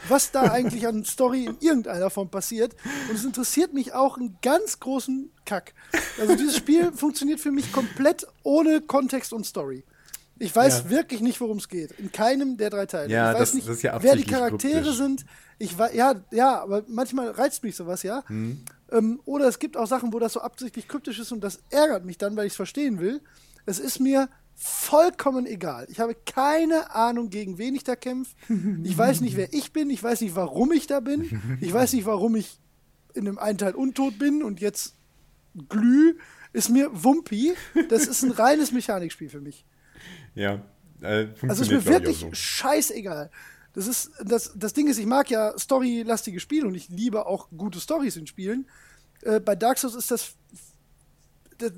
was 0.08 0.30
da 0.30 0.42
eigentlich 0.42 0.86
an 0.86 1.04
Story 1.04 1.46
in 1.46 1.56
irgendeiner 1.60 2.10
Form 2.10 2.28
passiert. 2.28 2.74
Und 3.08 3.16
es 3.16 3.24
interessiert 3.24 3.72
mich 3.72 3.94
auch 3.94 4.16
einen 4.18 4.36
ganz 4.42 4.80
großen 4.80 5.30
Kack. 5.44 5.72
Also 6.20 6.36
dieses 6.36 6.56
Spiel 6.56 6.92
funktioniert 6.94 7.40
für 7.40 7.52
mich 7.52 7.72
komplett 7.72 8.26
ohne 8.42 8.80
Kontext 8.80 9.32
und 9.32 9.46
Story. 9.46 9.84
Ich 10.38 10.54
weiß 10.54 10.84
ja. 10.84 10.90
wirklich 10.90 11.20
nicht, 11.20 11.40
worum 11.40 11.58
es 11.58 11.68
geht. 11.68 11.92
In 11.92 12.10
keinem 12.10 12.56
der 12.56 12.70
drei 12.70 12.86
Teile. 12.86 13.10
Ja, 13.10 13.30
ich 13.30 13.34
weiß 13.34 13.40
das, 13.40 13.54
nicht, 13.54 13.68
das 13.68 13.76
ist 13.76 13.82
ja 13.82 14.02
wer 14.02 14.16
die 14.16 14.24
Charaktere 14.24 14.80
kryptisch. 14.82 14.96
sind. 14.96 15.24
Ich 15.58 15.78
war, 15.78 15.94
ja, 15.94 16.14
ja, 16.30 16.60
aber 16.60 16.84
manchmal 16.88 17.30
reizt 17.30 17.62
mich 17.62 17.76
sowas, 17.76 18.02
ja. 18.02 18.22
Hm. 18.26 18.64
Ähm, 18.90 19.20
oder 19.24 19.46
es 19.46 19.58
gibt 19.58 19.76
auch 19.76 19.86
Sachen, 19.86 20.12
wo 20.12 20.18
das 20.18 20.32
so 20.32 20.40
absichtlich 20.40 20.88
kryptisch 20.88 21.18
ist 21.18 21.32
und 21.32 21.42
das 21.42 21.60
ärgert 21.70 22.04
mich 22.04 22.18
dann, 22.18 22.36
weil 22.36 22.46
ich 22.46 22.52
es 22.52 22.56
verstehen 22.56 22.98
will. 22.98 23.20
Es 23.66 23.78
ist 23.78 24.00
mir 24.00 24.28
vollkommen 24.54 25.46
egal. 25.46 25.86
Ich 25.90 26.00
habe 26.00 26.14
keine 26.14 26.94
Ahnung, 26.94 27.30
gegen 27.30 27.58
wen 27.58 27.74
ich 27.74 27.84
da 27.84 27.96
kämpfe. 27.96 28.34
Ich 28.84 28.96
weiß 28.96 29.20
nicht, 29.20 29.36
wer 29.36 29.52
ich 29.52 29.72
bin. 29.72 29.90
Ich 29.90 30.02
weiß 30.02 30.20
nicht, 30.20 30.36
warum 30.36 30.72
ich 30.72 30.86
da 30.86 31.00
bin. 31.00 31.58
Ich 31.60 31.72
weiß 31.72 31.92
nicht, 31.92 32.06
warum 32.06 32.36
ich 32.36 32.60
in 33.14 33.24
dem 33.24 33.38
einen 33.38 33.58
Teil 33.58 33.74
untot 33.74 34.18
bin 34.18 34.42
und 34.42 34.60
jetzt 34.60 34.94
glüh. 35.68 36.16
Ist 36.52 36.68
mir 36.68 36.90
Wumpi. 36.92 37.54
Das 37.88 38.06
ist 38.06 38.22
ein 38.22 38.30
reines 38.30 38.70
Mechanikspiel 38.70 39.28
für 39.28 39.40
mich. 39.40 39.64
Ja. 40.34 40.62
Äh, 41.00 41.28
also 41.42 41.62
ist 41.62 41.70
mir 41.70 41.84
wirklich 41.84 42.18
so. 42.18 42.32
scheißegal. 42.32 43.30
Das 43.74 43.88
ist, 43.88 44.12
das, 44.24 44.52
das 44.54 44.72
Ding 44.72 44.86
ist, 44.86 44.98
ich 44.98 45.06
mag 45.06 45.28
ja 45.30 45.58
storylastige 45.58 46.38
Spiele 46.38 46.66
und 46.66 46.74
ich 46.76 46.88
liebe 46.88 47.26
auch 47.26 47.48
gute 47.56 47.80
Stories 47.80 48.16
in 48.16 48.26
Spielen. 48.26 48.68
Äh, 49.22 49.40
bei 49.40 49.56
Dark 49.56 49.78
Souls 49.78 49.96
ist 49.96 50.10
das, 50.10 50.34
das 51.58 51.72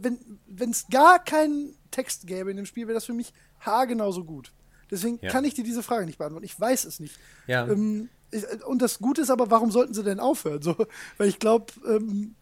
wenn 0.47 0.71
es 0.71 0.87
gar 0.89 1.19
keinen 1.25 1.75
Text 1.91 2.27
gäbe 2.27 2.51
in 2.51 2.59
dem 2.59 2.67
Spiel, 2.67 2.87
wäre 2.87 2.95
das 2.95 3.07
für 3.07 3.15
mich 3.15 3.33
haargenauso 3.61 4.25
gut. 4.25 4.53
Deswegen 4.91 5.19
ja. 5.23 5.31
kann 5.31 5.45
ich 5.45 5.55
dir 5.55 5.65
diese 5.65 5.83
Frage 5.83 6.05
nicht 6.05 6.19
beantworten. 6.19 6.45
Ich 6.45 6.59
weiß 6.59 6.85
es 6.85 7.01
nicht. 7.01 7.19
Ja. 7.47 7.67
Ähm, 7.67 8.11
ich, 8.31 8.45
und 8.65 8.83
das 8.83 8.99
Gute 8.99 9.23
ist 9.23 9.31
aber, 9.31 9.51
warum 9.51 9.71
sollten 9.71 9.95
sie 9.95 10.05
denn 10.05 10.21
aufhören? 10.21 10.61
So, 10.61 10.77
weil 11.17 11.29
ich 11.29 11.39
glaube, 11.39 11.73
ähm, 11.89 12.35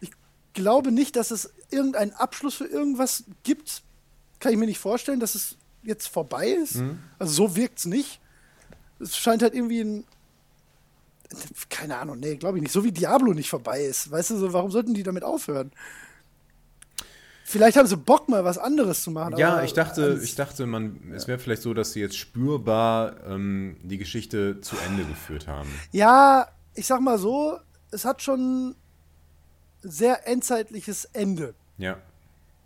ich 0.00 0.12
glaube 0.54 0.92
nicht, 0.92 1.16
dass 1.16 1.32
es 1.32 1.52
irgendeinen 1.70 2.12
Abschluss 2.12 2.54
für 2.54 2.66
irgendwas 2.66 3.24
gibt. 3.42 3.82
Kann 4.38 4.52
ich 4.52 4.58
mir 4.58 4.66
nicht 4.66 4.78
vorstellen, 4.78 5.20
dass 5.20 5.34
es 5.34 5.56
jetzt 5.82 6.06
vorbei 6.06 6.48
ist. 6.48 6.76
Mhm. 6.76 7.00
Also 7.18 7.32
so 7.32 7.56
wirkt 7.56 7.80
es 7.80 7.86
nicht 7.86 8.20
es 9.00 9.16
scheint 9.16 9.42
halt 9.42 9.54
irgendwie 9.54 9.80
ein. 9.80 10.04
Keine 11.68 11.96
Ahnung, 11.96 12.18
nee, 12.18 12.36
glaube 12.36 12.58
ich 12.58 12.62
nicht. 12.62 12.72
So 12.72 12.82
wie 12.82 12.90
Diablo 12.90 13.32
nicht 13.32 13.48
vorbei 13.48 13.82
ist. 13.82 14.10
Weißt 14.10 14.30
du, 14.30 14.36
so, 14.36 14.52
warum 14.52 14.72
sollten 14.72 14.94
die 14.94 15.04
damit 15.04 15.22
aufhören? 15.22 15.70
Vielleicht 17.44 17.76
haben 17.76 17.86
sie 17.86 17.96
Bock, 17.96 18.28
mal 18.28 18.44
was 18.44 18.58
anderes 18.58 19.02
zu 19.02 19.10
machen. 19.10 19.36
Ja, 19.36 19.62
ich 19.62 19.72
dachte, 19.72 20.20
ich 20.22 20.36
dachte, 20.36 20.66
man, 20.66 21.00
ja. 21.08 21.16
es 21.16 21.26
wäre 21.26 21.38
vielleicht 21.38 21.62
so, 21.62 21.74
dass 21.74 21.92
sie 21.92 22.00
jetzt 22.00 22.16
spürbar 22.16 23.16
ähm, 23.26 23.76
die 23.82 23.98
Geschichte 23.98 24.60
zu 24.60 24.76
Ende 24.86 25.04
geführt 25.04 25.48
haben. 25.48 25.68
Ja, 25.90 26.48
ich 26.74 26.86
sag 26.86 27.00
mal 27.00 27.18
so, 27.18 27.58
es 27.90 28.04
hat 28.04 28.22
schon 28.22 28.76
sehr 29.82 30.28
endzeitliches 30.28 31.06
Ende. 31.06 31.54
Ja. 31.78 31.96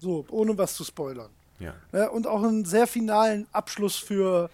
So, 0.01 0.26
ohne 0.30 0.59
was 0.59 0.74
zu 0.74 0.85
spoilern. 0.85 1.30
Ja. 1.61 1.74
ja 1.93 2.09
und 2.09 2.26
auch 2.26 2.43
einen 2.43 2.64
sehr 2.64 2.87
finalen 2.87 3.47
Abschluss 3.53 3.97
für 3.97 4.51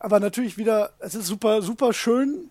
aber 0.00 0.18
natürlich 0.18 0.58
wieder, 0.58 0.92
es 0.98 1.14
ist 1.14 1.26
super, 1.26 1.62
super 1.62 1.92
schön, 1.92 2.50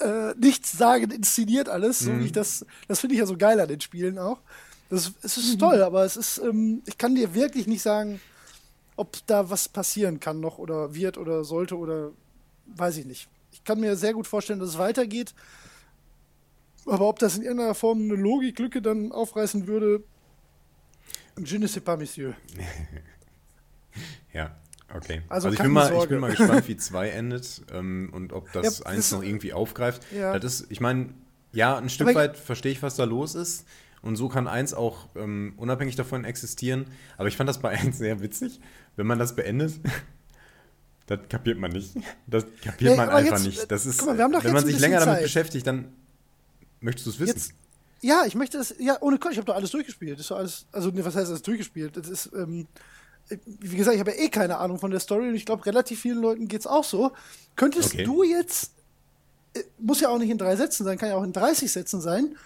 äh, 0.00 0.34
nichts 0.38 0.72
sagen, 0.72 1.10
inszeniert 1.10 1.68
alles, 1.68 2.00
so 2.00 2.12
mhm. 2.12 2.20
wie 2.20 2.26
ich 2.26 2.32
das, 2.32 2.64
das 2.86 3.00
finde 3.00 3.14
ich 3.14 3.20
ja 3.20 3.26
so 3.26 3.36
geil 3.36 3.58
an 3.58 3.68
den 3.68 3.80
Spielen 3.80 4.18
auch. 4.18 4.38
Das, 4.90 5.12
es 5.22 5.38
ist 5.38 5.54
mhm. 5.54 5.58
toll, 5.58 5.82
aber 5.82 6.04
es 6.04 6.16
ist, 6.16 6.38
ähm, 6.38 6.82
ich 6.86 6.98
kann 6.98 7.14
dir 7.14 7.34
wirklich 7.34 7.66
nicht 7.66 7.82
sagen, 7.82 8.20
ob 8.96 9.16
da 9.26 9.48
was 9.48 9.68
passieren 9.68 10.20
kann 10.20 10.40
noch 10.40 10.58
oder 10.58 10.94
wird 10.94 11.16
oder 11.16 11.44
sollte 11.44 11.76
oder 11.76 12.10
weiß 12.66 12.98
ich 12.98 13.06
nicht. 13.06 13.28
Ich 13.52 13.64
kann 13.64 13.80
mir 13.80 13.96
sehr 13.96 14.12
gut 14.12 14.26
vorstellen, 14.26 14.60
dass 14.60 14.68
es 14.70 14.78
weitergeht. 14.78 15.34
Aber 16.84 17.08
ob 17.08 17.18
das 17.18 17.36
in 17.36 17.42
irgendeiner 17.42 17.74
Form 17.74 18.02
eine 18.02 18.16
Logiklücke 18.16 18.82
dann 18.82 19.12
aufreißen 19.12 19.66
würde, 19.66 20.02
je 21.38 21.58
ne 21.58 21.68
sais 21.68 21.82
pas, 21.82 21.96
Monsieur. 21.96 22.34
ja. 24.34 24.54
Okay. 24.94 25.22
Also, 25.28 25.48
also 25.48 25.56
ich, 25.56 25.62
bin 25.62 25.72
mal, 25.72 25.92
ich 25.92 26.08
bin 26.08 26.18
mal 26.18 26.30
gespannt, 26.30 26.68
wie 26.68 26.76
2 26.76 27.08
endet 27.10 27.62
ähm, 27.72 28.10
und 28.12 28.32
ob 28.32 28.52
das 28.52 28.82
1 28.82 29.10
ja, 29.10 29.16
noch 29.16 29.24
irgendwie 29.24 29.52
aufgreift. 29.52 30.06
Ja. 30.14 30.38
Das 30.38 30.60
ist, 30.60 30.70
ich 30.70 30.80
meine, 30.80 31.10
ja, 31.52 31.76
ein 31.76 31.88
Stück 31.88 32.08
Aber 32.08 32.20
weit 32.20 32.36
verstehe 32.36 32.72
ich, 32.72 32.82
was 32.82 32.96
da 32.96 33.04
los 33.04 33.34
ist. 33.34 33.66
Und 34.02 34.16
so 34.16 34.28
kann 34.28 34.48
1 34.48 34.74
auch 34.74 35.06
ähm, 35.14 35.54
unabhängig 35.56 35.94
davon 35.96 36.24
existieren. 36.24 36.86
Aber 37.16 37.28
ich 37.28 37.36
fand 37.36 37.48
das 37.48 37.60
bei 37.60 37.70
1 37.78 37.98
sehr 37.98 38.20
witzig, 38.20 38.60
wenn 38.96 39.06
man 39.06 39.18
das 39.18 39.34
beendet. 39.34 39.74
das 41.06 41.20
kapiert 41.28 41.58
man 41.58 41.70
nicht. 41.70 41.94
Das 42.26 42.44
kapiert 42.62 42.92
nee, 42.92 42.96
man 42.96 43.08
einfach 43.08 43.36
jetzt, 43.36 43.46
nicht. 43.46 43.70
Das 43.70 43.86
ist, 43.86 44.04
mal, 44.04 44.18
wenn 44.18 44.52
man 44.52 44.64
sich 44.64 44.78
länger 44.78 44.98
Zeit. 44.98 45.06
damit 45.06 45.22
beschäftigt, 45.22 45.66
dann 45.66 45.92
möchtest 46.80 47.06
du 47.06 47.10
es 47.10 47.20
wissen. 47.20 47.34
Jetzt, 47.34 47.54
ja, 48.00 48.24
ich 48.26 48.34
möchte 48.34 48.58
das, 48.58 48.74
ja, 48.78 48.98
ohne 49.00 49.18
Gott, 49.18 49.32
ich 49.32 49.38
habe 49.38 49.46
doch 49.46 49.54
alles 49.54 49.70
durchgespielt. 49.70 50.18
Das 50.18 50.26
ist 50.26 50.32
alles, 50.32 50.66
also, 50.72 50.92
was 50.92 51.14
heißt 51.14 51.28
alles 51.28 51.42
durchgespielt? 51.42 51.96
Das 51.96 52.08
ist, 52.08 52.30
ähm, 52.34 52.66
wie 53.28 53.76
gesagt, 53.76 53.94
ich 53.94 54.00
habe 54.00 54.12
ja 54.12 54.18
eh 54.18 54.28
keine 54.28 54.58
Ahnung 54.58 54.78
von 54.78 54.90
der 54.90 55.00
Story 55.00 55.28
und 55.28 55.34
ich 55.34 55.46
glaube, 55.46 55.64
relativ 55.66 56.00
vielen 56.00 56.20
Leuten 56.20 56.48
geht 56.48 56.60
es 56.60 56.66
auch 56.66 56.84
so. 56.84 57.12
Könntest 57.56 57.94
okay. 57.94 58.04
du 58.04 58.22
jetzt, 58.22 58.72
äh, 59.54 59.62
muss 59.78 60.00
ja 60.00 60.08
auch 60.08 60.18
nicht 60.18 60.30
in 60.30 60.38
drei 60.38 60.56
Sätzen 60.56 60.84
sein, 60.84 60.98
kann 60.98 61.08
ja 61.08 61.16
auch 61.16 61.24
in 61.24 61.32
30 61.32 61.70
Sätzen 61.70 62.00
sein, 62.00 62.36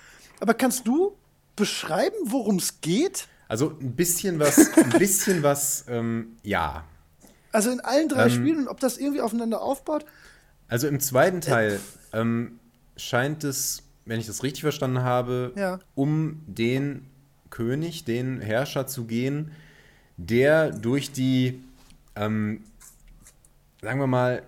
aber 0.40 0.54
kannst 0.54 0.86
du 0.86 1.16
beschreiben, 1.56 2.16
worum 2.24 2.56
es 2.56 2.80
geht? 2.80 3.28
Also 3.48 3.70
ein 3.80 3.96
bisschen 3.96 4.38
was, 4.38 4.58
ein 4.76 4.90
bisschen 4.90 5.42
was, 5.42 5.84
ähm, 5.88 6.36
ja. 6.42 6.84
Also 7.52 7.70
in 7.70 7.80
allen 7.80 8.08
drei 8.08 8.24
ähm, 8.24 8.30
Spielen 8.30 8.58
und 8.58 8.68
ob 8.68 8.80
das 8.80 8.98
irgendwie 8.98 9.20
aufeinander 9.20 9.62
aufbaut? 9.62 10.04
Also 10.68 10.88
im 10.88 11.00
zweiten 11.00 11.40
Teil 11.40 11.80
äh, 12.12 12.20
ähm, 12.20 12.58
scheint 12.96 13.44
es, 13.44 13.82
wenn 14.04 14.20
ich 14.20 14.26
das 14.26 14.42
richtig 14.42 14.62
verstanden 14.62 15.02
habe, 15.02 15.52
ja. 15.56 15.78
um 15.94 16.42
den 16.46 17.08
König, 17.50 18.04
den 18.04 18.40
Herrscher 18.40 18.86
zu 18.86 19.04
gehen, 19.04 19.52
der 20.16 20.70
durch 20.70 21.12
die, 21.12 21.62
ähm, 22.14 22.62
sagen 23.82 24.00
wir 24.00 24.06
mal, 24.06 24.42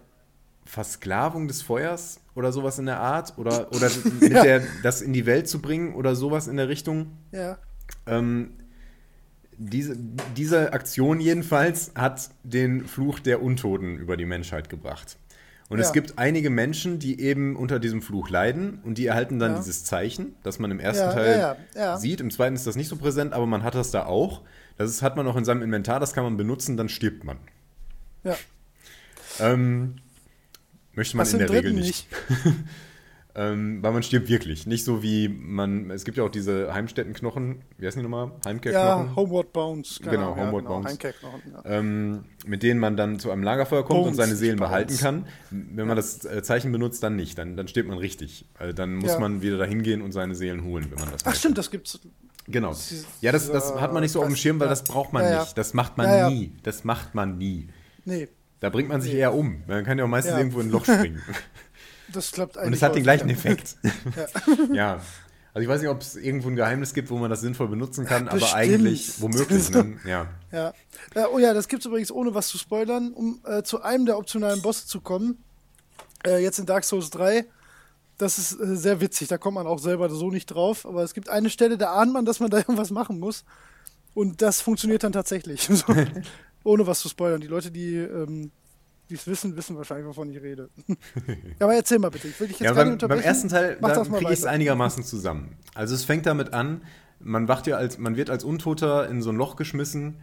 Versklavung 0.64 1.48
des 1.48 1.62
Feuers 1.62 2.20
oder 2.34 2.52
sowas 2.52 2.78
in 2.78 2.86
der 2.86 3.00
Art 3.00 3.38
oder, 3.38 3.72
oder 3.72 3.90
mit 4.20 4.32
ja. 4.32 4.42
der, 4.42 4.62
das 4.82 5.00
in 5.00 5.12
die 5.12 5.26
Welt 5.26 5.48
zu 5.48 5.60
bringen 5.60 5.94
oder 5.94 6.14
sowas 6.14 6.46
in 6.46 6.56
der 6.56 6.68
Richtung. 6.68 7.12
Ja. 7.32 7.58
Ähm, 8.06 8.52
diese, 9.56 9.96
diese 10.36 10.72
Aktion 10.72 11.20
jedenfalls 11.20 11.92
hat 11.94 12.30
den 12.44 12.86
Fluch 12.86 13.18
der 13.18 13.42
Untoten 13.42 13.96
über 13.96 14.16
die 14.16 14.26
Menschheit 14.26 14.68
gebracht. 14.68 15.16
Und 15.68 15.78
ja. 15.78 15.84
es 15.84 15.92
gibt 15.92 16.18
einige 16.18 16.48
Menschen, 16.48 16.98
die 16.98 17.20
eben 17.20 17.56
unter 17.56 17.78
diesem 17.78 18.00
Fluch 18.00 18.30
leiden 18.30 18.80
und 18.84 18.96
die 18.96 19.06
erhalten 19.06 19.38
dann 19.38 19.52
ja. 19.52 19.58
dieses 19.58 19.84
Zeichen, 19.84 20.34
das 20.42 20.58
man 20.58 20.70
im 20.70 20.80
ersten 20.80 21.08
ja, 21.08 21.56
Teil 21.74 21.98
sieht. 21.98 22.20
Im 22.20 22.30
zweiten 22.30 22.54
ist 22.54 22.66
das 22.66 22.76
nicht 22.76 22.88
so 22.88 22.96
präsent, 22.96 23.32
aber 23.32 23.46
man 23.46 23.62
hat 23.62 23.74
das 23.74 23.90
da 23.90 24.06
auch. 24.06 24.42
Das 24.78 25.02
hat 25.02 25.16
man 25.16 25.26
auch 25.26 25.36
in 25.36 25.44
seinem 25.44 25.62
Inventar, 25.62 25.98
das 25.98 26.12
kann 26.12 26.24
man 26.24 26.36
benutzen, 26.36 26.76
dann 26.76 26.88
stirbt 26.88 27.24
man. 27.24 27.38
Ja. 28.22 28.36
Ähm, 29.40 29.96
möchte 30.94 31.16
man 31.16 31.26
Was 31.26 31.32
in 31.32 31.40
der 31.40 31.50
Regel 31.50 31.72
nicht. 31.72 32.06
nicht. 32.28 32.54
ähm, 33.34 33.82
weil 33.82 33.92
man 33.92 34.04
stirbt 34.04 34.28
wirklich. 34.28 34.66
Nicht 34.66 34.84
so 34.84 35.02
wie 35.02 35.26
man, 35.28 35.90
es 35.90 36.04
gibt 36.04 36.16
ja 36.16 36.22
auch 36.22 36.30
diese 36.30 36.72
Heimstättenknochen, 36.72 37.62
wie 37.76 37.86
heißen 37.86 38.00
die 38.00 38.08
nochmal? 38.08 38.30
Heimkehrknochen? 38.44 39.06
Ja, 39.08 39.16
Homeward 39.16 39.52
Bones. 39.52 40.00
Genau, 40.00 40.36
Homeward 40.36 40.38
ja, 40.38 40.60
genau, 40.60 40.80
Bones. 40.80 40.98
Ja. 41.02 41.64
Ähm, 41.64 42.24
mit 42.46 42.62
denen 42.62 42.78
man 42.78 42.96
dann 42.96 43.18
zu 43.18 43.32
einem 43.32 43.42
Lagerfeuer 43.42 43.84
kommt 43.84 43.98
Bones, 43.98 44.10
und 44.10 44.14
seine 44.14 44.36
Seelen 44.36 44.60
behalten 44.60 44.96
kann. 44.96 45.26
Wenn 45.50 45.88
man 45.88 45.96
das 45.96 46.24
äh, 46.24 46.40
Zeichen 46.44 46.70
benutzt, 46.70 47.02
dann 47.02 47.16
nicht. 47.16 47.36
Dann, 47.36 47.56
dann 47.56 47.66
stirbt 47.66 47.88
man 47.88 47.98
richtig. 47.98 48.44
Also 48.56 48.72
dann 48.72 48.94
muss 48.94 49.18
man 49.18 49.42
wieder 49.42 49.58
dahin 49.58 49.82
gehen 49.82 50.02
und 50.02 50.12
seine 50.12 50.36
Seelen 50.36 50.62
holen, 50.62 50.86
wenn 50.90 51.00
man 51.00 51.10
das 51.10 51.22
Ach 51.22 51.26
möchte. 51.26 51.40
stimmt, 51.40 51.58
das 51.58 51.72
gibt's 51.72 51.98
Genau. 52.50 52.74
Ja, 53.20 53.32
das, 53.32 53.50
das 53.50 53.74
hat 53.74 53.92
man 53.92 54.02
nicht 54.02 54.12
so 54.12 54.20
auf 54.20 54.26
dem 54.26 54.36
Schirm, 54.36 54.58
weil 54.58 54.68
das 54.68 54.84
braucht 54.84 55.12
man 55.12 55.22
ja, 55.24 55.40
nicht. 55.40 55.56
Das 55.58 55.74
macht 55.74 55.96
man 55.98 56.08
ja, 56.08 56.30
nie. 56.30 56.52
Das 56.62 56.84
macht 56.84 57.14
man 57.14 57.38
nie. 57.38 57.68
Nee. 58.04 58.28
Da 58.60 58.70
bringt 58.70 58.88
man 58.88 59.00
sich 59.00 59.12
nee. 59.12 59.20
eher 59.20 59.34
um. 59.34 59.62
Man 59.66 59.84
kann 59.84 59.98
ja 59.98 60.04
auch 60.04 60.08
meistens 60.08 60.36
irgendwo 60.36 60.60
in 60.60 60.68
ein 60.68 60.70
Loch 60.70 60.84
springen. 60.84 61.22
Das 62.10 62.32
klappt 62.32 62.56
eigentlich. 62.56 62.68
Und 62.68 62.72
es 62.72 62.82
hat 62.82 62.94
den 62.94 63.02
gleichen 63.02 63.28
Effekt. 63.28 63.76
ja. 64.72 64.98
Also 65.52 65.62
ich 65.62 65.68
weiß 65.68 65.82
nicht, 65.82 65.90
ob 65.90 66.00
es 66.00 66.16
irgendwo 66.16 66.48
ein 66.48 66.56
Geheimnis 66.56 66.94
gibt, 66.94 67.10
wo 67.10 67.18
man 67.18 67.28
das 67.28 67.40
sinnvoll 67.40 67.68
benutzen 67.68 68.06
kann, 68.06 68.28
aber 68.28 68.38
Bestimmt. 68.38 68.54
eigentlich 68.54 69.20
womöglich. 69.20 69.70
Ne? 69.70 69.98
Ja. 70.06 70.26
Ja. 70.50 70.72
Oh 71.32 71.38
ja, 71.38 71.52
das 71.52 71.68
gibt's 71.68 71.84
übrigens 71.84 72.10
ohne 72.10 72.34
was 72.34 72.48
zu 72.48 72.56
spoilern, 72.56 73.12
um 73.12 73.40
äh, 73.44 73.62
zu 73.62 73.82
einem 73.82 74.06
der 74.06 74.16
optionalen 74.16 74.62
Bosse 74.62 74.86
zu 74.86 75.00
kommen. 75.00 75.36
Äh, 76.24 76.42
jetzt 76.42 76.58
in 76.58 76.64
Dark 76.64 76.84
Souls 76.84 77.10
3. 77.10 77.44
Das 78.18 78.38
ist 78.38 78.60
äh, 78.60 78.76
sehr 78.76 79.00
witzig, 79.00 79.28
da 79.28 79.38
kommt 79.38 79.54
man 79.54 79.66
auch 79.66 79.78
selber 79.78 80.10
so 80.10 80.30
nicht 80.30 80.46
drauf. 80.46 80.84
Aber 80.86 81.02
es 81.02 81.14
gibt 81.14 81.28
eine 81.28 81.50
Stelle, 81.50 81.78
da 81.78 81.92
ahnt 81.94 82.12
man, 82.12 82.24
dass 82.24 82.40
man 82.40 82.50
da 82.50 82.58
irgendwas 82.58 82.90
machen 82.90 83.18
muss. 83.18 83.44
Und 84.14 84.42
das 84.42 84.60
funktioniert 84.60 85.04
dann 85.04 85.12
tatsächlich. 85.12 85.62
so, 85.72 85.84
ohne 86.64 86.86
was 86.86 87.00
zu 87.00 87.08
spoilern. 87.08 87.40
Die 87.40 87.46
Leute, 87.46 87.70
die 87.70 87.94
ähm, 87.96 88.50
es 89.10 89.26
wissen, 89.26 89.56
wissen 89.56 89.76
wahrscheinlich, 89.76 90.06
wovon 90.06 90.30
ich 90.30 90.42
rede. 90.42 90.68
ja, 90.88 91.34
aber 91.60 91.74
erzähl 91.74 91.98
mal 91.98 92.10
bitte. 92.10 92.28
Ich 92.28 92.38
will 92.40 92.48
dich 92.48 92.58
jetzt 92.58 92.66
Ja, 92.66 92.72
gar 92.74 92.84
beim, 92.84 92.92
nicht 92.94 93.00
beim 93.00 93.10
unterbrechen. 93.10 93.28
ersten 93.28 93.48
Teil 93.48 93.76
kriege 93.76 94.32
ich 94.32 94.38
es 94.40 94.44
einigermaßen 94.44 95.02
zusammen. 95.04 95.56
Also 95.74 95.94
es 95.94 96.04
fängt 96.04 96.26
damit 96.26 96.52
an, 96.52 96.82
man 97.20 97.48
wacht 97.48 97.66
ja 97.66 97.76
als, 97.76 97.98
man 97.98 98.16
wird 98.16 98.30
als 98.30 98.44
Untoter 98.44 99.08
in 99.08 99.22
so 99.22 99.30
ein 99.30 99.36
Loch 99.36 99.56
geschmissen, 99.56 100.16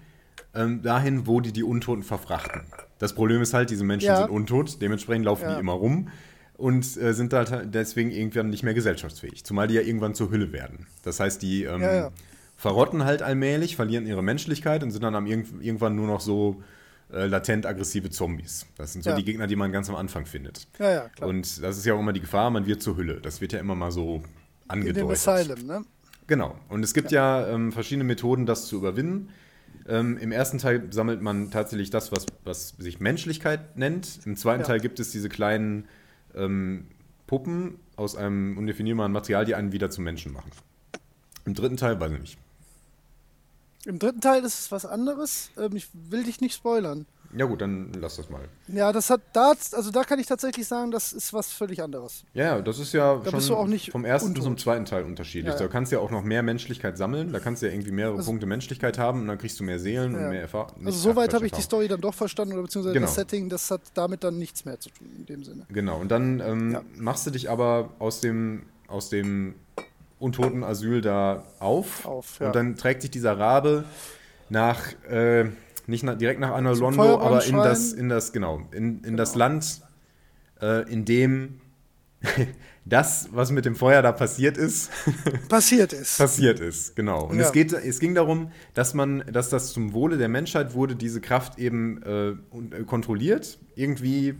ähm, 0.53 0.81
dahin, 0.81 1.27
wo 1.27 1.41
die 1.41 1.51
die 1.51 1.63
Untoten 1.63 2.03
verfrachten. 2.03 2.61
Das 2.99 3.15
Problem 3.15 3.41
ist 3.41 3.53
halt, 3.53 3.69
diese 3.69 3.83
Menschen 3.83 4.07
Ja. 4.07 4.17
sind 4.17 4.29
untot, 4.29 4.81
dementsprechend 4.81 5.25
laufen 5.25 5.43
Ja. 5.43 5.53
die 5.55 5.59
immer 5.59 5.73
rum 5.73 6.09
und 6.57 6.97
äh, 6.97 7.13
sind 7.13 7.33
halt 7.33 7.73
deswegen 7.73 8.11
irgendwann 8.11 8.49
nicht 8.49 8.63
mehr 8.63 8.73
gesellschaftsfähig. 8.73 9.43
Zumal 9.43 9.67
die 9.67 9.75
ja 9.75 9.81
irgendwann 9.81 10.15
zur 10.15 10.31
Hülle 10.31 10.51
werden. 10.51 10.87
Das 11.03 11.19
heißt, 11.19 11.41
die 11.41 11.63
ähm, 11.63 11.81
Ja, 11.81 11.93
ja. 11.95 12.11
verrotten 12.55 13.03
halt 13.03 13.21
allmählich, 13.21 13.75
verlieren 13.75 14.05
ihre 14.07 14.23
Menschlichkeit 14.23 14.83
und 14.83 14.91
sind 14.91 15.03
dann 15.03 15.15
am 15.15 15.25
irgend, 15.27 15.63
irgendwann 15.63 15.95
nur 15.95 16.07
noch 16.07 16.21
so 16.21 16.61
äh, 17.13 17.27
latent 17.27 17.65
aggressive 17.65 18.09
Zombies. 18.09 18.65
Das 18.77 18.93
sind 18.93 19.03
so 19.03 19.11
Ja. 19.11 19.15
die 19.15 19.23
Gegner, 19.25 19.47
die 19.47 19.55
man 19.55 19.71
ganz 19.71 19.89
am 19.89 19.95
Anfang 19.95 20.25
findet. 20.25 20.67
Ja, 20.79 20.91
ja, 20.91 21.09
klar. 21.09 21.29
Und 21.29 21.61
das 21.61 21.77
ist 21.77 21.85
ja 21.85 21.93
auch 21.93 21.99
immer 21.99 22.13
die 22.13 22.21
Gefahr, 22.21 22.49
man 22.49 22.65
wird 22.65 22.81
zur 22.81 22.97
Hülle. 22.97 23.21
Das 23.21 23.41
wird 23.41 23.53
ja 23.53 23.59
immer 23.59 23.75
mal 23.75 23.91
so 23.91 24.15
in 24.15 24.21
dem 24.21 24.29
angedeutet. 24.67 25.27
Asylum, 25.27 25.65
ne? 25.67 25.81
Genau. 26.27 26.55
Und 26.69 26.83
es 26.83 26.93
gibt 26.95 27.11
ja, 27.11 27.47
ähm, 27.47 27.71
verschiedene 27.71 28.03
Methoden, 28.03 28.45
das 28.47 28.65
zu 28.65 28.77
überwinden. 28.77 29.29
Ähm, 29.87 30.17
Im 30.17 30.31
ersten 30.31 30.57
Teil 30.57 30.87
sammelt 30.89 31.21
man 31.21 31.51
tatsächlich 31.51 31.91
das, 31.91 32.11
was, 32.11 32.25
was 32.43 32.69
sich 32.79 32.99
Menschlichkeit 32.99 33.77
nennt. 33.77 34.21
Im 34.25 34.35
zweiten. 34.35 34.63
Teil 34.63 34.79
gibt 34.79 34.99
es 34.99 35.11
diese 35.11 35.29
kleinen 35.29 35.85
ähm, 36.35 36.87
Puppen 37.27 37.79
aus 37.95 38.15
einem 38.15 38.57
undefinierbaren 38.57 39.11
Material, 39.11 39.45
die 39.45 39.55
einen 39.55 39.71
wieder 39.71 39.89
zum 39.89 40.03
Menschen 40.03 40.33
machen. 40.33 40.51
Im 41.45 41.53
dritten 41.53 41.77
Teil 41.77 41.99
weiß 41.99 42.11
ich 42.11 42.19
nicht. 42.19 42.37
Im 43.85 43.99
dritten 43.99 44.21
Teil 44.21 44.43
ist 44.43 44.59
es 44.59 44.71
was 44.71 44.85
anderes. 44.85 45.49
Ähm, 45.57 45.75
ich 45.75 45.87
will 45.93 46.23
dich 46.23 46.41
nicht 46.41 46.55
spoilern. 46.55 47.05
Ja 47.37 47.45
gut, 47.45 47.59
dann 47.59 47.91
lass 47.99 48.15
das 48.15 48.29
mal. 48.29 48.47
Ja, 48.69 48.93
das 48.93 49.09
hat 49.09 49.19
da, 49.33 49.53
also 49.73 49.91
da 49.91 50.03
kann 50.05 50.19
ich 50.19 50.25
tatsächlich 50.25 50.65
sagen, 50.67 50.91
das 50.91 51.11
ist 51.11 51.33
was 51.33 51.51
völlig 51.51 51.81
anderes. 51.83 52.23
Ja, 52.33 52.61
das 52.61 52.79
ist 52.79 52.93
ja 52.93 53.17
Da 53.17 53.41
schon 53.41 53.77
vom 53.91 54.05
ersten 54.05 54.29
untot. 54.29 54.43
zum 54.43 54.57
zweiten 54.57 54.85
Teil 54.85 55.03
unterschiedlich. 55.03 55.53
Ja, 55.53 55.59
ja. 55.59 55.65
Da 55.65 55.67
kannst 55.67 55.91
du 55.91 55.97
ja 55.97 56.01
auch 56.01 56.11
noch 56.11 56.23
mehr 56.23 56.43
Menschlichkeit 56.43 56.97
sammeln. 56.97 57.33
Da 57.33 57.39
kannst 57.41 57.61
du 57.61 57.65
ja 57.65 57.73
irgendwie 57.73 57.91
mehrere 57.91 58.17
Also- 58.17 58.27
Punkte 58.31 58.45
Menschlichkeit 58.45 58.97
haben 58.97 59.21
und 59.21 59.27
dann 59.27 59.37
kriegst 59.37 59.59
du 59.59 59.65
mehr 59.65 59.79
Seelen 59.79 60.13
Ja. 60.13 60.19
und 60.19 60.29
mehr 60.29 60.41
Erfahrung. 60.43 60.85
Also 60.85 60.97
soweit 60.97 61.33
habe 61.33 61.45
ich 61.45 61.51
die 61.51 61.61
Story 61.61 61.89
dann 61.89 61.99
doch 61.99 62.13
verstanden, 62.13 62.53
oder 62.53 62.61
beziehungsweise 62.63 62.93
Genau. 62.93 63.05
das 63.07 63.15
Setting, 63.15 63.49
das 63.49 63.69
hat 63.69 63.81
damit 63.95 64.23
dann 64.23 64.37
nichts 64.37 64.63
mehr 64.63 64.79
zu 64.79 64.89
tun 64.91 65.07
in 65.17 65.25
dem 65.25 65.43
Sinne. 65.43 65.65
Genau, 65.69 65.99
und 65.99 66.09
dann 66.09 66.39
ähm, 66.39 66.77
machst 66.95 67.27
du 67.27 67.31
dich 67.31 67.49
aber 67.49 67.89
aus 67.99 68.21
dem, 68.21 68.63
aus 68.87 69.09
dem 69.09 69.55
untoten 70.19 70.63
Asyl 70.63 71.01
da 71.01 71.43
auf. 71.59 72.05
Auf, 72.05 72.39
ja. 72.39 72.47
Und 72.47 72.55
dann 72.55 72.75
trägt 72.75 73.01
sich 73.01 73.11
dieser 73.11 73.37
Rabe 73.37 73.85
nach, 74.49 74.81
äh, 75.09 75.45
nicht 75.87 76.03
nach, 76.03 76.17
direkt 76.17 76.39
nach 76.39 76.51
Anno 76.51 76.73
Zum 76.73 76.95
Londo, 76.95 77.19
aber 77.19 77.45
in 77.45 77.55
das, 77.57 77.93
in 77.93 78.09
das, 78.09 78.31
genau, 78.33 78.61
in, 78.71 79.03
in 79.03 79.17
das 79.17 79.35
Land, 79.35 79.81
äh, 80.61 80.89
in 80.91 81.05
dem 81.05 81.59
das, 82.85 83.29
was 83.31 83.51
mit 83.51 83.65
dem 83.65 83.75
Feuer 83.75 84.01
da 84.01 84.11
passiert 84.11 84.57
ist, 84.57 84.89
Passiert 85.49 85.93
ist. 85.93 86.17
passiert 86.17 86.59
ist, 86.59 86.95
genau. 86.95 87.25
Und 87.25 87.37
Ja. 87.39 87.45
es, 87.45 87.51
geht, 87.51 87.73
es 87.73 87.99
ging 87.99 88.15
darum, 88.15 88.51
dass 88.73 88.93
man, 88.93 89.23
dass 89.31 89.49
das 89.49 89.73
zum 89.73 89.93
Wohle 89.93 90.17
der 90.17 90.29
Menschheit 90.29 90.73
wurde, 90.73 90.95
diese 90.95 91.21
Kraft 91.21 91.59
eben 91.59 92.01
äh, 92.03 92.29
äh, 92.29 92.35
kontrolliert, 92.85 93.59
irgendwie 93.75 94.35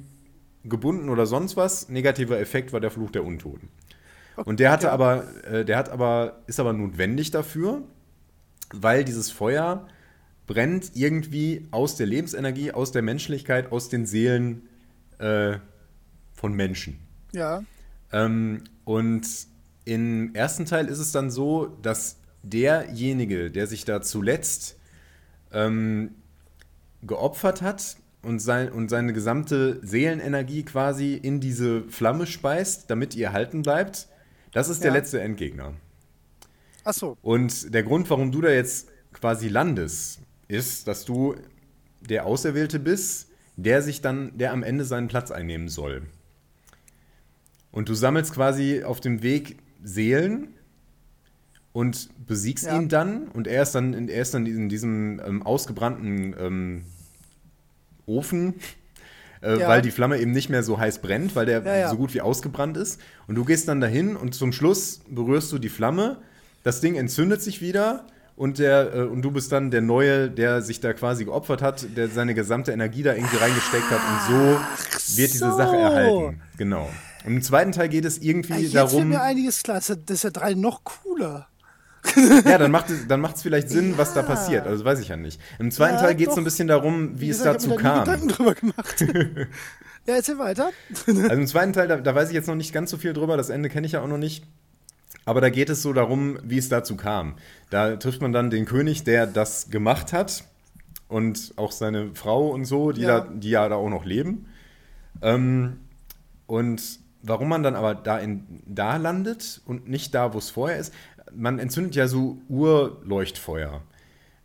gebunden 0.64 1.10
oder 1.10 1.26
sonst 1.26 1.58
was. 1.58 1.90
Negativer 1.90 2.40
Effekt 2.40 2.74
war 2.74 2.80
der 2.80 2.90
Fluch 2.92 3.12
der 3.12 3.24
Untoten. 3.24 3.70
Und 4.44 4.60
der 4.60 4.72
hatte 4.72 4.92
aber, 4.92 5.26
äh, 5.46 5.66
der 5.66 5.78
hat 5.78 5.90
aber, 5.90 6.42
ist 6.48 6.60
aber 6.60 6.74
notwendig 6.74 7.32
dafür, 7.32 7.84
weil 8.74 9.04
dieses 9.06 9.32
Feuer 9.32 9.88
brennt 10.48 10.92
irgendwie 10.94 11.68
aus 11.72 11.96
der 11.96 12.08
Lebensenergie, 12.08 12.72
aus 12.72 12.92
der 12.92 13.02
Menschlichkeit, 13.02 13.72
aus 13.72 13.90
den 13.90 14.06
Seelen 14.06 14.68
äh, 15.20 15.58
von 16.34 16.54
Menschen. 16.54 17.00
ja, 17.32 17.64
Ähm, 18.12 18.64
und 18.84 19.26
im 19.86 20.36
ersten 20.36 20.66
Teil 20.66 20.88
ist 20.88 21.00
es 21.00 21.12
dann 21.12 21.32
so, 21.32 21.78
dass 21.82 22.18
derjenige, 22.44 23.50
der 23.50 23.68
sich 23.68 23.86
da 23.86 24.02
zuletzt 24.02 24.78
ähm, 25.52 26.16
geopfert 27.02 27.62
hat 27.62 27.98
und, 28.22 28.40
sein, 28.40 28.72
und 28.72 28.90
seine 28.90 29.14
gesamte 29.14 29.80
Seelenenergie 29.86 30.64
quasi 30.64 31.14
in 31.16 31.40
diese 31.40 31.84
Flamme 31.84 32.26
speist, 32.26 32.90
damit 32.90 33.16
ihr 33.16 33.28
erhalten 33.28 33.62
bleibt, 33.62 34.08
das 34.56 34.70
ist 34.70 34.82
der 34.84 34.92
Ja. 34.92 34.98
letzte 34.98 35.20
Endgegner. 35.22 35.74
ach 36.86 36.94
so. 36.94 37.18
Und 37.22 37.74
der 37.74 37.84
Grund, 37.84 38.10
warum 38.10 38.32
du 38.32 38.42
da 38.42 38.50
jetzt 38.50 38.88
quasi 39.14 39.48
landest, 39.50 40.20
ist, 40.48 40.88
dass 40.88 41.04
du 41.06 41.36
der 42.02 42.26
Auserwählte 42.26 42.80
bist, 42.80 43.28
der 43.58 43.82
sich 43.82 44.02
dann, 44.02 44.38
der 44.38 44.52
am 44.54 44.64
Ende 44.64 44.86
seinen 44.86 45.08
Platz 45.08 45.32
einnehmen 45.32 45.68
soll. 45.70 46.04
Und 47.72 47.90
du 47.90 47.94
sammelst 47.96 48.34
quasi 48.34 48.84
auf 48.84 49.00
dem 49.02 49.22
Weg 49.24 49.58
Seelen 49.84 50.50
und 51.74 52.10
besiegst 52.28 52.66
Ja. 52.66 52.78
ihn 52.78 52.88
dann 52.88 53.28
und 53.30 53.48
er 53.48 53.64
ist 53.64 53.74
dann, 53.76 53.94
in- 53.94 54.08
er 54.10 54.22
ist 54.22 54.34
dann 54.34 54.46
in 54.46 54.70
diesem 54.70 55.20
ähm, 55.26 55.44
ausgebrannten 55.44 56.36
ähm, 56.40 56.86
Ofen, 58.06 58.54
äh, 59.46 59.60
Ja. 59.60 59.68
weil 59.70 59.82
die 59.82 59.92
Flamme 59.92 60.18
eben 60.20 60.32
nicht 60.32 60.50
mehr 60.50 60.64
so 60.64 60.80
heiß 60.80 61.00
brennt, 61.00 61.36
weil 61.36 61.46
der 61.46 61.64
Ja, 61.64 61.76
ja. 61.76 61.90
so 61.90 61.98
gut 61.98 62.14
wie 62.14 62.22
ausgebrannt 62.22 62.78
ist. 62.78 63.00
Und 63.28 63.36
du 63.36 63.46
gehst 63.46 63.68
dann 63.68 63.80
dahin 63.82 64.16
und 64.16 64.34
zum 64.36 64.52
Schluss 64.52 65.02
berührst 65.10 65.52
du 65.52 65.60
die 65.60 65.70
Flamme, 65.70 66.18
das 66.64 66.82
Ding 66.82 66.96
entzündet 66.96 67.42
sich 67.42 67.62
wieder 67.62 68.06
und, 68.36 68.60
der, 68.60 68.94
äh, 68.94 69.02
und 69.04 69.22
du 69.22 69.32
bist 69.32 69.52
dann 69.52 69.72
der 69.72 69.82
Neue, 69.82 70.30
der 70.30 70.62
sich 70.62 70.80
da 70.82 70.94
quasi 70.94 71.26
geopfert 71.26 71.62
hat, 71.62 71.86
der 71.96 72.08
seine 72.10 72.34
gesamte 72.34 72.72
Energie 72.72 73.04
da 73.04 73.14
irgendwie 73.14 73.38
reingesteckt 73.38 73.90
hat 73.90 74.00
und 74.00 74.36
so 74.36 75.18
wird 75.18 75.34
diese 75.34 75.52
so. 75.52 75.58
Sache 75.58 75.78
erhalten. 75.78 76.42
Genau. 76.58 76.90
Und 77.26 77.34
im 77.38 77.42
zweiten 77.42 77.72
Teil 77.72 77.90
geht 77.90 78.06
es 78.06 78.18
irgendwie 78.20 78.54
Ah, 78.54 78.58
Jetzt 78.58 78.76
darum. 78.76 79.10
mir 79.10 79.22
einiges 79.22 79.64
klar. 79.64 79.78
Das 79.78 79.90
ist 79.90 80.24
ja 80.24 80.30
drei 80.32 80.54
noch 80.54 80.84
cooler. 80.84 81.48
Ja, 82.46 82.58
dann 82.58 82.72
macht 82.72 82.90
es 82.90 83.08
dann 83.08 83.22
macht's 83.22 83.42
vielleicht 83.42 83.70
Sinn, 83.70 83.98
was 83.98 84.14
da 84.14 84.22
passiert. 84.22 84.68
Also 84.68 84.86
weiß 84.86 85.00
ich 85.00 85.10
ja 85.10 85.18
nicht. 85.18 85.40
Im 85.60 85.72
zweiten 85.72 85.96
Ja, 85.96 86.02
Teil 86.02 86.16
geht 86.16 86.30
es 86.30 86.36
so 86.36 86.42
ein 86.42 86.44
bisschen 86.44 86.68
darum, 86.68 87.20
wie, 87.20 87.30
es 87.30 87.40
gesagt, 87.40 87.58
dazu 87.58 87.72
ich 87.72 87.78
kam. 87.78 88.06
Gedanken 88.06 88.28
drüber 88.28 88.54
gemacht. 88.54 89.02
ja, 90.08 90.16
erzähl 90.16 90.38
weiter. 90.38 90.72
Also 91.08 91.22
im 91.22 91.48
zweiten 91.48 91.74
Teil, 91.74 91.88
da, 91.88 91.98
da 91.98 92.16
weiß 92.16 92.30
ich 92.30 92.36
jetzt 92.36 92.48
noch 92.48 92.56
nicht 92.56 92.74
ganz 92.74 92.92
so 92.92 92.98
viel 92.98 93.14
drüber, 93.14 93.38
das 93.38 93.50
Ende 93.50 93.70
kenne 93.70 93.88
ich 93.88 93.94
ja 93.94 94.02
auch 94.02 94.08
noch 94.08 94.18
nicht. 94.18 94.46
Aber 95.26 95.42
da 95.42 95.50
geht 95.50 95.70
es 95.70 95.82
so 95.82 95.92
darum, 95.94 96.38
wie 96.44 96.58
es 96.58 96.70
dazu 96.70 96.96
kam. 96.96 97.36
Da 97.70 97.96
trifft 97.96 98.22
man 98.22 98.32
dann 98.32 98.50
den 98.50 98.66
König, 98.66 99.04
der 99.04 99.26
das 99.26 99.70
gemacht 99.72 100.14
hat 100.14 100.44
und 101.08 101.54
auch 101.56 101.72
seine 101.72 102.14
Frau 102.14 102.50
und 102.50 102.66
so, 102.66 102.92
die, 102.92 103.02
Ja. 103.02 103.22
Da, 103.22 103.28
die 103.34 103.50
ja 103.50 103.68
da 103.68 103.76
auch 103.76 103.90
noch 103.90 104.06
leben. 104.06 104.48
Ähm, 105.22 105.78
und 106.46 107.00
warum 107.24 107.50
man 107.50 107.64
dann 107.64 107.76
aber 107.76 107.96
da, 107.96 108.20
in, 108.20 108.62
da 108.66 108.98
landet 108.98 109.62
und 109.66 109.88
nicht 109.90 110.14
da, 110.14 110.34
wo 110.34 110.38
es 110.38 110.50
vorher 110.52 110.78
ist, 110.78 110.94
man 111.38 111.60
entzündet 111.60 111.96
ja 111.96 112.08
so 112.08 112.38
Urleuchtfeuer, 112.50 113.82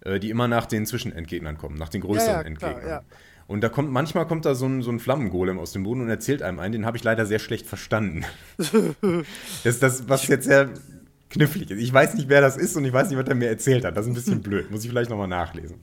äh, 0.03 0.19
die 0.21 0.31
immer 0.31 0.49
nach 0.49 0.67
den 0.67 0.87
Zwischenendgegnern 0.87 1.59
kommen, 1.59 1.77
nach 1.77 1.89
den 1.89 2.01
größeren 2.01 2.27
Ja, 2.29 2.43
ja, 2.43 2.55
klar, 2.55 2.71
Endgegnern. 2.71 2.89
ja. 2.89 3.03
Und 3.47 3.63
da 3.63 3.69
kommt, 3.69 3.91
manchmal 3.91 4.27
kommt 4.29 4.45
da 4.45 4.55
so 4.55 4.67
ein, 4.67 4.81
so 4.83 4.93
ein 4.93 5.01
Flammengolem 5.01 5.59
aus 5.59 5.73
dem 5.73 5.83
Boden 5.83 6.03
und 6.03 6.09
erzählt 6.09 6.41
einem 6.43 6.61
einen, 6.61 6.73
den 6.73 6.87
habe 6.87 6.97
ich 6.97 7.03
leider 7.03 7.27
sehr 7.27 7.41
schlecht 7.41 7.67
verstanden. 7.67 8.25
das 8.59 8.85
ist 9.65 9.83
das, 9.83 10.09
was 10.09 10.29
jetzt 10.29 10.45
sehr 10.45 10.71
knifflig 11.31 11.71
ist. 11.71 11.81
Ich 11.81 11.93
weiß 11.93 12.15
nicht, 12.15 12.29
wer 12.29 12.41
das 12.41 12.57
ist 12.57 12.77
und 12.77 12.85
ich 12.85 12.93
weiß 12.93 13.09
nicht, 13.11 13.19
was 13.19 13.29
er 13.29 13.35
mir 13.35 13.49
erzählt 13.49 13.85
hat. 13.85 13.97
Das 13.97 14.07
ist 14.07 14.13
ein 14.13 14.15
bisschen 14.15 14.41
blöd. 14.43 14.71
Muss 14.71 14.85
ich 14.85 14.91
vielleicht 14.91 15.11
nochmal 15.11 15.27
nachlesen. 15.29 15.77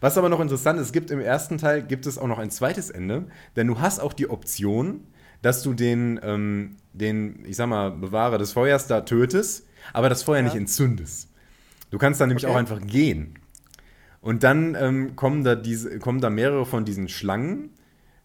Was 0.00 0.16
aber 0.18 0.28
noch 0.28 0.40
interessant 0.40 0.78
ist, 0.78 0.86
es 0.86 0.92
gibt 0.92 1.10
im 1.10 1.20
ersten 1.20 1.58
Teil 1.58 1.82
gibt 1.82 2.06
es 2.06 2.16
auch 2.16 2.28
noch 2.28 2.38
ein 2.38 2.50
zweites 2.50 2.90
Ende, 2.90 3.24
denn 3.56 3.66
du 3.66 3.80
hast 3.80 3.98
auch 3.98 4.12
die 4.12 4.30
Option, 4.30 5.00
dass 5.42 5.62
du 5.62 5.74
den, 5.74 6.20
ähm, 6.22 6.76
den 6.92 7.44
ich 7.44 7.56
sag 7.56 7.66
mal, 7.68 7.90
Bewahrer 7.90 8.38
des 8.38 8.52
Feuers 8.52 8.86
da 8.86 9.00
tötest, 9.00 9.66
aber 9.92 10.08
das 10.08 10.22
Feuer 10.22 10.38
Ja. 10.38 10.44
nicht 10.44 10.56
entzündest. 10.56 11.28
Du 11.90 11.98
kannst 11.98 12.20
dann 12.20 12.28
nämlich 12.28 12.44
Okay. 12.46 12.52
auch 12.54 12.58
einfach 12.58 12.80
gehen. 12.84 13.34
Und 14.20 14.42
dann 14.42 14.74
ähm, 14.74 15.16
kommen, 15.16 15.44
da 15.44 15.54
diese, 15.54 15.98
kommen 15.98 16.20
da 16.20 16.30
mehrere 16.30 16.64
von 16.64 16.84
diesen 16.84 17.08
Schlangen, 17.08 17.70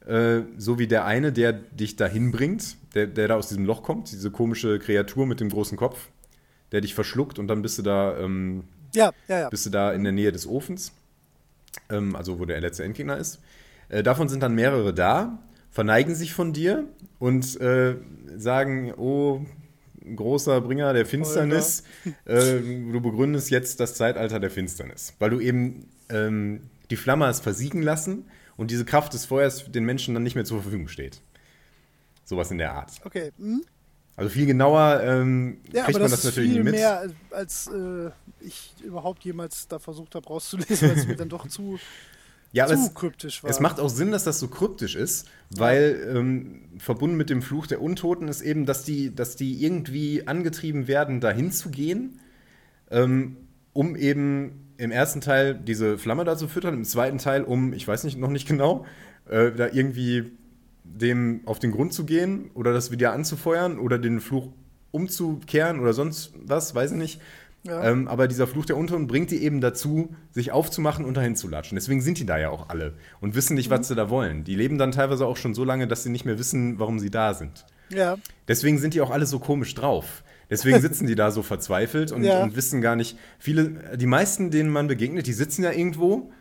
äh, 0.06 0.42
so 0.58 0.80
wie 0.80 0.88
der 0.88 1.06
eine, 1.06 1.32
der 1.34 1.52
dich 1.54 1.98
dahin 1.98 2.32
bringt, 2.32 2.78
der, 2.96 3.06
der 3.08 3.28
da 3.28 3.36
aus 3.36 3.50
diesem 3.50 3.66
Loch 3.66 3.84
kommt, 3.84 4.12
diese 4.12 4.32
komische 4.32 4.80
Kreatur 4.80 5.26
mit 5.28 5.40
dem 5.42 5.50
großen 5.50 5.78
Kopf, 5.78 6.08
der 6.72 6.82
dich 6.82 6.96
verschluckt 6.96 7.38
und 7.38 7.48
dann 7.48 7.62
bist 7.62 7.78
du 7.78 7.82
da, 7.84 8.18
ähm, 8.18 8.64
Ja, 8.96 9.12
ja, 9.28 9.40
ja. 9.42 9.50
bist 9.50 9.66
du 9.66 9.70
da 9.70 9.92
in 9.92 10.04
der 10.04 10.14
Nähe 10.14 10.32
des 10.32 10.48
Ofens, 10.48 10.94
ähm, 11.90 12.16
also 12.16 12.40
wo 12.40 12.46
der 12.46 12.62
letzte 12.62 12.84
Endgegner 12.86 13.18
ist. 13.18 13.40
Äh, 13.90 14.02
davon 14.02 14.30
sind 14.30 14.42
dann 14.42 14.56
mehrere 14.56 14.94
da, 14.94 15.38
verneigen 15.70 16.16
sich 16.16 16.34
von 16.34 16.54
dir 16.54 16.86
und 17.20 17.60
äh, 17.60 17.96
sagen, 18.38 18.94
oh, 18.96 19.42
großer 20.16 20.62
Bringer 20.62 20.94
der 20.94 21.06
Finsternis. 21.06 21.84
Äh, 22.26 22.60
du 22.60 23.02
begründest 23.02 23.50
jetzt 23.50 23.80
das 23.80 23.96
Zeitalter 23.96 24.40
der 24.40 24.50
Finsternis, 24.52 25.14
weil 25.20 25.30
du 25.30 25.40
eben 25.40 25.90
ähm, 26.10 26.62
die 26.90 26.96
Flamme 26.96 27.26
hast 27.28 27.42
versiegen 27.44 27.82
lassen 27.82 28.26
und 28.58 28.72
diese 28.72 28.86
Kraft 28.86 29.14
des 29.14 29.26
Feuers 29.26 29.72
den 29.72 29.86
Menschen 29.86 30.14
dann 30.14 30.24
nicht 30.24 30.36
mehr 30.36 30.46
zur 30.46 30.62
Verfügung 30.62 30.88
steht. 30.88 31.22
Sowas 32.26 32.52
in 32.52 32.58
der 32.58 32.74
Art. 32.74 32.92
Okay. 33.04 33.32
Hm? 33.38 33.64
Also 34.16 34.32
viel 34.32 34.46
genauer 34.46 35.00
ähm, 35.02 35.60
Ja, 35.72 35.86
kriegt 35.86 35.96
aber 35.96 36.04
man 36.06 36.12
das, 36.12 36.12
das 36.12 36.20
ist 36.20 36.26
natürlich 36.26 36.50
viel 36.52 36.64
nicht 36.64 36.66
mit. 36.66 36.76
mehr, 36.76 37.00
als, 37.00 37.14
als 37.32 37.68
äh, 37.68 38.12
ich 38.42 38.74
überhaupt 38.84 39.24
jemals 39.24 39.68
da 39.70 39.80
versucht 39.80 40.14
habe 40.14 40.28
rauszulesen, 40.28 40.90
weil 40.90 40.98
es 40.98 41.08
mir 41.08 41.16
dann 41.16 41.30
doch 41.30 41.48
zu, 41.48 41.80
Ja, 42.52 42.68
zu 42.68 42.74
es, 42.74 42.94
kryptisch 42.94 43.44
war. 43.44 43.50
es 43.50 43.60
macht 43.60 43.80
auch 43.80 43.90
Sinn, 43.90 44.12
dass 44.12 44.24
das 44.24 44.40
so 44.40 44.48
kryptisch 44.48 44.96
ist, 44.96 45.28
weil 45.56 46.12
ähm, 46.16 46.62
verbunden 46.80 47.16
mit 47.16 47.30
dem 47.30 47.42
Fluch 47.42 47.68
der 47.68 47.82
Untoten 47.82 48.28
ist 48.28 48.42
eben, 48.42 48.66
dass 48.66 48.84
die, 48.84 49.14
dass 49.14 49.36
die 49.36 49.64
irgendwie 49.64 50.28
angetrieben 50.28 50.88
werden, 50.88 51.22
dahin 51.22 51.52
zu 51.52 51.70
gehen, 51.70 52.20
ähm, 52.90 53.38
um 53.74 53.96
eben 53.96 54.74
im 54.78 54.92
ersten 54.92 55.22
Teil 55.22 55.56
diese 55.56 55.98
Flamme 55.98 56.24
da 56.24 56.38
zu 56.38 56.48
füttern, 56.48 56.74
im 56.74 56.86
zweiten 56.86 57.18
Teil, 57.18 57.44
um, 57.44 57.74
ich 57.74 57.88
weiß 57.88 58.04
nicht, 58.04 58.18
noch 58.18 58.30
nicht 58.30 58.48
genau, 58.48 58.86
äh, 59.30 59.52
da 59.52 59.68
irgendwie 59.68 60.32
dem 60.84 61.42
auf 61.46 61.60
den 61.60 61.72
Grund 61.72 61.94
zu 61.94 62.06
gehen 62.06 62.50
oder 62.56 62.74
das 62.74 62.90
wieder 62.90 63.14
anzufeuern 63.14 63.78
oder 63.78 64.00
den 64.00 64.20
Fluch 64.20 64.50
umzukehren 64.92 65.80
oder 65.80 65.94
sonst 65.94 66.34
was, 66.42 66.74
weiß 66.74 66.92
ich 66.92 66.98
nicht. 66.98 67.22
Ja. 67.64 67.84
Ähm, 67.84 68.08
aber 68.08 68.28
dieser 68.30 68.48
Fluch 68.48 68.66
der 68.66 68.78
Untoten 68.78 69.08
bringt 69.08 69.32
die 69.32 69.44
eben 69.44 69.60
dazu, 69.60 70.16
sich 70.32 70.52
aufzumachen 70.52 71.04
und 71.04 71.18
dahin 71.18 71.36
zu 71.36 71.48
latschen. 71.50 71.76
Deswegen 71.76 72.00
sind 72.02 72.18
die 72.18 72.26
da 72.26 72.38
ja 72.38 72.50
auch 72.50 72.70
alle 72.70 72.94
und 73.20 73.36
wissen 73.36 73.56
nicht, 73.56 73.70
was 73.70 73.88
sie 73.88 73.96
da 73.96 74.10
wollen. 74.10 74.46
Die 74.46 74.56
leben 74.56 74.78
dann 74.78 74.92
teilweise 74.92 75.26
auch 75.26 75.36
schon 75.38 75.54
so 75.54 75.66
lange, 75.66 75.86
dass 75.88 76.04
sie 76.04 76.10
nicht 76.10 76.24
mehr 76.26 76.40
wissen, 76.40 76.80
warum 76.80 77.00
sie 77.00 77.10
da 77.12 77.34
sind. 77.34 77.66
ja, 77.90 78.18
Deswegen 78.48 78.78
sind 78.78 78.94
die 78.94 79.02
auch 79.02 79.12
alle 79.12 79.26
so 79.26 79.40
komisch 79.40 79.76
drauf. 79.76 80.24
Deswegen 80.50 80.80
sitzen 80.82 81.06
die 81.06 81.16
da 81.16 81.32
so 81.32 81.44
verzweifelt 81.44 82.12
und, 82.14 82.24
Ja. 82.24 82.42
und 82.44 82.56
wissen 82.56 82.80
gar 82.82 82.96
nicht. 82.96 83.18
Viele, 83.40 83.98
die 83.98 84.06
meisten, 84.08 84.52
denen 84.52 84.70
man 84.70 84.88
begegnet, 84.88 85.28
die 85.28 85.34
sitzen 85.34 85.64
ja 85.64 85.72
irgendwo 85.72 86.32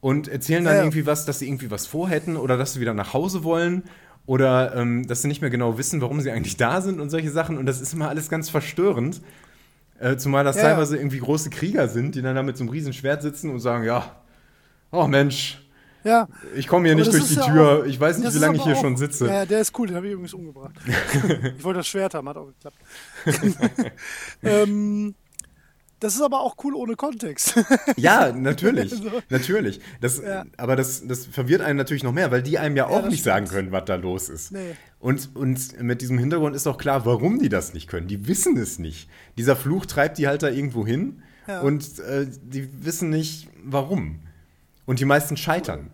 und 0.00 0.26
erzählen 0.28 0.64
dann 0.64 0.74
ja. 0.74 0.82
irgendwie 0.82 1.06
was, 1.06 1.24
dass 1.26 1.38
sie 1.38 1.46
irgendwie 1.48 1.70
was 1.70 1.86
vorhätten 1.86 2.36
oder 2.36 2.56
dass 2.56 2.74
sie 2.74 2.80
wieder 2.80 2.92
nach 2.94 3.14
Hause 3.14 3.44
wollen 3.44 3.84
oder 4.26 4.74
ähm, 4.74 5.06
dass 5.06 5.22
sie 5.22 5.28
nicht 5.28 5.40
mehr 5.40 5.50
genau 5.50 5.78
wissen, 5.78 6.00
warum 6.00 6.20
sie 6.20 6.30
eigentlich 6.32 6.56
da 6.56 6.80
sind 6.80 6.98
und 7.00 7.10
solche 7.10 7.30
Sachen. 7.30 7.56
Und 7.56 7.66
das 7.66 7.80
ist 7.80 7.94
immer 7.94 8.08
alles 8.08 8.28
ganz 8.28 8.50
verstörend. 8.50 9.20
Äh, 9.98 10.16
zumal 10.16 10.44
das 10.44 10.56
Ja, 10.56 10.62
teilweise 10.62 10.96
irgendwie 10.96 11.18
große 11.18 11.50
Krieger 11.50 11.88
sind, 11.88 12.14
die 12.14 12.22
dann 12.22 12.34
da 12.36 12.42
mit 12.42 12.56
so 12.56 12.64
einem 12.64 12.70
riesen 12.70 12.92
Schwert 12.92 13.22
sitzen 13.22 13.50
und 13.50 13.60
sagen, 13.60 13.84
ja, 13.84 14.16
oh 14.92 15.06
Mensch, 15.06 15.62
ja. 16.04 16.28
ich 16.54 16.68
komme 16.68 16.84
hier 16.86 16.92
Aber 16.92 17.00
nicht 17.00 17.12
durch 17.12 17.28
die 17.28 17.34
ja 17.34 17.44
Tür, 17.46 17.80
auch- 17.80 17.84
ich 17.84 17.98
weiß 17.98 18.18
nicht, 18.18 18.34
wie 18.34 18.38
lange 18.38 18.56
ich 18.56 18.62
hier 18.64 18.76
auch- 18.76 18.80
schon 18.80 18.96
sitze. 18.96 19.26
Ja, 19.26 19.46
der 19.46 19.60
ist 19.60 19.76
cool, 19.78 19.86
den 19.86 19.96
habe 19.96 20.06
ich 20.06 20.12
übrigens 20.12 20.34
umgebracht. 20.34 20.74
ich 21.56 21.64
wollte 21.64 21.78
das 21.78 21.88
Schwert 21.88 22.14
haben, 22.14 22.28
hat 22.28 22.36
auch 22.36 22.46
geklappt. 22.46 22.76
ähm, 24.42 25.14
das 26.00 26.14
ist 26.14 26.20
aber 26.22 26.40
auch 26.40 26.56
cool 26.64 26.74
ohne 26.74 26.94
Kontext. 26.96 27.54
Ja, 27.96 28.32
natürlich. 28.36 28.90
So. 29.02 29.10
Natürlich. 29.30 29.80
Das, 30.00 30.18
Ja. 30.20 30.44
Aber 30.56 30.76
das, 30.76 31.06
das 31.06 31.26
verwirrt 31.26 31.62
einen 31.62 31.76
natürlich 31.78 32.02
noch 32.02 32.12
mehr, 32.12 32.30
weil 32.30 32.42
die 32.42 32.58
einem 32.58 32.76
ja 32.76 32.86
auch 32.86 33.02
das 33.02 33.10
nicht 33.10 33.22
sagen 33.24 33.46
stimmt. 33.46 33.56
können, 33.56 33.72
was 33.72 33.84
da 33.86 33.94
los 33.96 34.28
ist. 34.28 34.52
Nee. 34.52 34.74
Und, 34.98 35.34
und 35.34 35.80
mit 35.82 36.00
diesem 36.02 36.18
Hintergrund 36.18 36.54
ist 36.56 36.66
auch 36.66 36.78
klar, 36.78 37.04
warum 37.06 37.38
die 37.38 37.48
das 37.48 37.74
nicht 37.74 37.86
können. 37.88 38.08
Die 38.08 38.26
wissen 38.28 38.56
es 38.56 38.78
nicht. 38.78 39.08
Dieser 39.38 39.56
Fluch 39.56 39.86
treibt 39.86 40.18
die 40.18 40.26
halt 40.28 40.42
da 40.42 40.48
irgendwo 40.48 40.86
hin 40.86 41.22
Ja. 41.46 41.60
und 41.60 41.98
äh, 42.00 42.26
die 42.42 42.84
wissen 42.84 43.10
nicht, 43.10 43.48
warum. 43.64 44.20
Und 44.86 45.00
die 45.00 45.04
meisten 45.04 45.36
scheitern. 45.36 45.90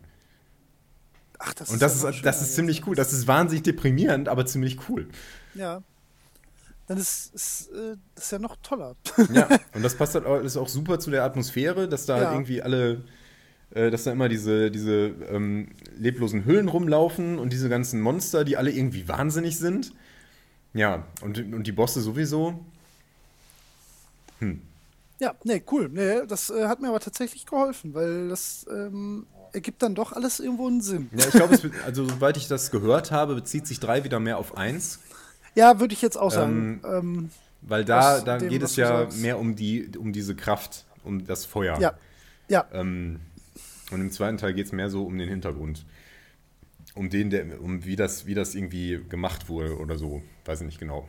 Ach, 1.38 1.54
das 1.54 1.70
Und 1.70 1.82
das 1.82 2.02
ja 2.02 2.08
noch 2.10 2.16
ist, 2.16 2.24
das 2.24 2.42
ist 2.42 2.54
ziemlich 2.54 2.86
cool. 2.86 2.94
Das 2.94 3.12
ist 3.12 3.26
wahnsinnig 3.26 3.64
deprimierend, 3.64 4.28
aber 4.28 4.46
ziemlich 4.46 4.88
cool. 4.88 5.08
Ja. 5.54 5.82
Dann 6.92 7.00
ist, 7.00 7.34
ist 7.34 7.70
äh, 7.72 7.96
das 8.14 8.24
ist 8.24 8.32
ja 8.32 8.38
noch 8.38 8.56
toller. 8.62 8.96
Ja, 9.32 9.48
und 9.74 9.82
das 9.82 9.94
passt 9.94 10.14
halt 10.14 10.26
auch, 10.26 10.40
ist 10.40 10.58
auch 10.58 10.68
super 10.68 10.98
zu 10.98 11.10
der 11.10 11.24
Atmosphäre, 11.24 11.88
dass 11.88 12.04
da 12.04 12.18
Ja. 12.18 12.24
halt 12.24 12.34
irgendwie 12.34 12.60
alle, 12.60 13.02
äh, 13.70 13.90
dass 13.90 14.04
da 14.04 14.12
immer 14.12 14.28
diese, 14.28 14.70
diese 14.70 15.06
ähm, 15.30 15.68
leblosen 15.96 16.44
Hüllen 16.44 16.68
rumlaufen 16.68 17.38
und 17.38 17.50
diese 17.52 17.70
ganzen 17.70 18.02
Monster, 18.02 18.44
die 18.44 18.58
alle 18.58 18.70
irgendwie 18.70 19.08
wahnsinnig 19.08 19.56
sind. 19.58 19.94
Ja, 20.74 21.06
und, 21.22 21.38
und 21.38 21.66
die 21.66 21.72
Bosse 21.72 22.02
sowieso. 22.02 22.62
Ja, 25.18 25.34
nee, 25.44 25.62
cool. 25.70 25.88
Nee, 25.90 26.26
das 26.26 26.50
äh, 26.50 26.66
hat 26.66 26.80
mir 26.82 26.88
aber 26.88 27.00
tatsächlich 27.00 27.46
geholfen, 27.46 27.94
weil 27.94 28.28
das 28.28 28.66
ähm, 28.70 29.26
ergibt 29.52 29.82
dann 29.82 29.94
doch 29.94 30.12
alles 30.12 30.40
irgendwo 30.40 30.66
einen 30.66 30.80
Sinn. 30.80 31.08
Ja, 31.12 31.26
ich 31.26 31.30
glaube, 31.30 31.58
also 31.86 32.06
soweit 32.06 32.36
ich 32.36 32.48
das 32.48 32.70
gehört 32.70 33.12
habe, 33.12 33.34
bezieht 33.36 33.66
sich 33.66 33.80
drei 33.80 34.04
wieder 34.04 34.18
mehr 34.20 34.38
auf 34.38 34.56
eins. 34.56 34.98
Ja, 35.54 35.80
würde 35.80 35.94
ich 35.94 36.02
jetzt 36.02 36.16
auch 36.18 36.30
sagen. 36.30 36.80
Ähm, 36.84 37.30
Weil 37.62 37.84
da, 37.84 38.20
da 38.20 38.38
dem, 38.38 38.48
geht 38.48 38.62
es 38.62 38.76
ja 38.76 38.88
sagst. 38.88 39.18
mehr 39.20 39.38
um 39.38 39.54
die, 39.54 39.90
um 39.98 40.12
diese 40.12 40.34
Kraft, 40.34 40.84
um 41.04 41.26
das 41.26 41.44
Feuer. 41.44 41.78
ja, 41.80 41.94
ja, 42.48 42.66
Ähm, 42.72 43.20
und 43.90 44.00
im 44.00 44.10
zweiten 44.10 44.38
Teil 44.38 44.54
geht 44.54 44.66
es 44.66 44.72
mehr 44.72 44.88
so 44.90 45.04
um 45.04 45.16
den 45.18 45.28
Hintergrund. 45.28 45.84
Um 46.94 47.08
den, 47.10 47.30
der, 47.30 47.60
um 47.60 47.84
wie 47.84 47.96
das, 47.96 48.26
wie 48.26 48.34
das 48.34 48.54
irgendwie 48.54 49.00
gemacht 49.08 49.48
wurde 49.48 49.78
oder 49.78 49.96
so. 49.98 50.22
Weiß 50.44 50.60
ich 50.60 50.66
nicht 50.66 50.78
genau. 50.78 51.08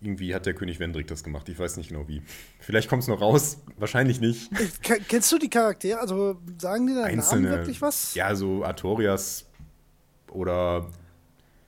Irgendwie 0.00 0.34
hat 0.34 0.46
der 0.46 0.54
König 0.54 0.80
Wendrik 0.80 1.06
das 1.06 1.22
gemacht. 1.22 1.48
Ich 1.48 1.58
weiß 1.58 1.76
nicht 1.76 1.90
genau 1.90 2.08
wie. 2.08 2.22
Vielleicht 2.58 2.88
kommt 2.88 3.02
es 3.02 3.08
noch 3.08 3.20
raus. 3.20 3.58
Wahrscheinlich 3.76 4.20
nicht. 4.20 4.50
Ich- 4.60 4.82
ke- 4.82 5.00
Kennst 5.08 5.30
du 5.30 5.38
die 5.38 5.48
Charaktere? 5.50 6.00
Also 6.00 6.36
sagen 6.58 6.88
die 6.88 6.94
deinen 6.94 7.04
Einzelne. 7.20 7.48
Namen 7.50 7.60
wirklich 7.60 7.80
was? 7.82 8.14
Ja, 8.14 8.34
so 8.34 8.64
Artorias 8.64 9.46
oder 10.28 10.90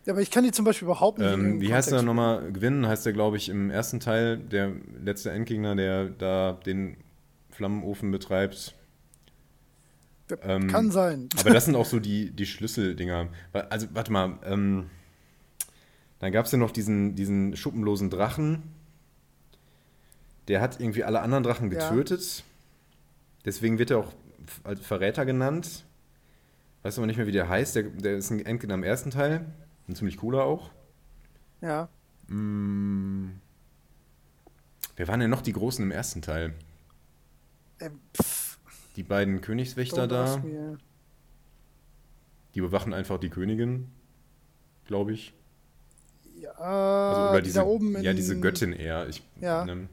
Ja, 0.07 0.13
aber 0.13 0.21
ich 0.23 0.31
kann 0.31 0.45
die 0.45 0.51
zum 0.53 0.65
Beispiel 0.65 0.87
überhaupt 0.87 1.19
nicht. 1.19 1.33
ähm, 1.33 1.61
wie 1.61 1.73
heißt 1.73 1.89
er 1.89 1.99
Kontext 1.99 2.07
nochmal? 2.07 2.53
Gwyn 2.53 2.87
heißt 2.87 3.07
er, 3.07 3.13
glaube 3.13 3.37
ich, 3.39 3.49
im 3.49 3.71
ersten 3.71 4.01
Teil. 4.01 4.37
Der 4.39 4.73
letzte 5.03 5.31
Endgegner, 5.31 5.75
der 5.77 6.11
da 6.11 6.53
den 6.67 6.97
Flammenofen 7.51 8.11
betreibt. 8.11 8.75
Ja, 10.31 10.37
ähm, 10.43 10.69
Kann 10.69 10.91
sein. 10.91 11.29
Aber 11.39 11.51
das 11.51 11.65
sind 11.67 11.75
auch 11.77 11.87
so 11.87 12.01
die, 12.01 12.31
die 12.31 12.47
Schlüsseldinger. 12.47 13.29
Also, 13.71 13.87
warte 13.93 14.13
mal. 14.13 14.39
Ähm, 14.45 14.91
dann 16.19 16.33
gab 16.33 16.47
es 16.47 16.53
ja 16.53 16.59
noch 16.59 16.71
diesen, 16.71 17.15
diesen 17.15 17.57
schuppenlosen 17.57 18.09
Drachen. 18.11 18.63
Der 20.49 20.61
hat 20.61 20.81
irgendwie 20.81 21.05
alle 21.05 21.21
anderen 21.21 21.43
Drachen 21.45 21.71
Ja. 21.71 21.89
getötet. 21.91 22.45
Deswegen 23.45 23.79
wird 23.79 23.91
er 23.91 23.99
auch 23.99 24.13
als 24.65 24.81
Verräter 24.81 25.25
genannt. 25.27 25.85
Weiß 26.83 26.99
aber 26.99 27.07
nicht 27.07 27.17
mehr, 27.17 27.27
wie 27.27 27.33
der 27.33 27.49
heißt. 27.49 27.77
Der, 27.77 27.85
der 27.85 28.17
ist 28.17 28.31
ein 28.31 28.45
Endgegner 28.45 28.75
im 28.75 28.83
ersten 28.85 29.11
Teil. 29.11 29.47
Ein 29.89 29.95
ziemlich 29.97 30.17
cooler 30.17 30.45
auch. 30.45 30.71
Ja. 31.61 31.89
Mm. 32.29 33.41
Wer 34.97 35.09
waren 35.09 35.21
denn 35.21 35.31
noch 35.31 35.43
die 35.43 35.53
Großen 35.53 35.83
im 35.85 35.91
ersten 35.91 36.23
Teil? 36.23 36.55
Ähm, 37.81 38.01
pff, 38.17 38.59
Die 38.97 39.03
beiden 39.03 39.41
Königswächter 39.41 40.07
da. 40.07 40.43
Die 42.55 42.61
bewachen 42.61 42.95
einfach 42.95 43.19
die 43.19 43.31
Königin, 43.31 43.91
glaube 44.87 45.13
ich. 45.13 45.35
Ja, 46.37 46.51
Also, 46.53 47.31
oder 47.31 47.41
die 47.41 47.45
diese, 47.47 47.59
da 47.59 47.65
oben 47.65 48.01
ja, 48.03 48.13
diese 48.13 48.39
Göttin 48.39 48.73
eher. 48.73 49.09
Ich, 49.09 49.23
Ja. 49.41 49.65
ne, 49.65 49.89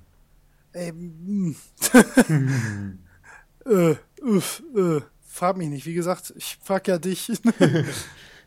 Ey, 0.74 0.92
mm. 0.94 1.56
äh, 3.66 3.96
uff, 4.22 4.64
äh, 4.76 5.02
frag 5.22 5.58
mich 5.58 5.70
nicht. 5.70 5.86
Wie 5.86 5.94
gesagt, 5.94 6.34
ich 6.38 6.58
frag 6.62 6.88
ja 6.88 6.98
dich. 6.98 7.30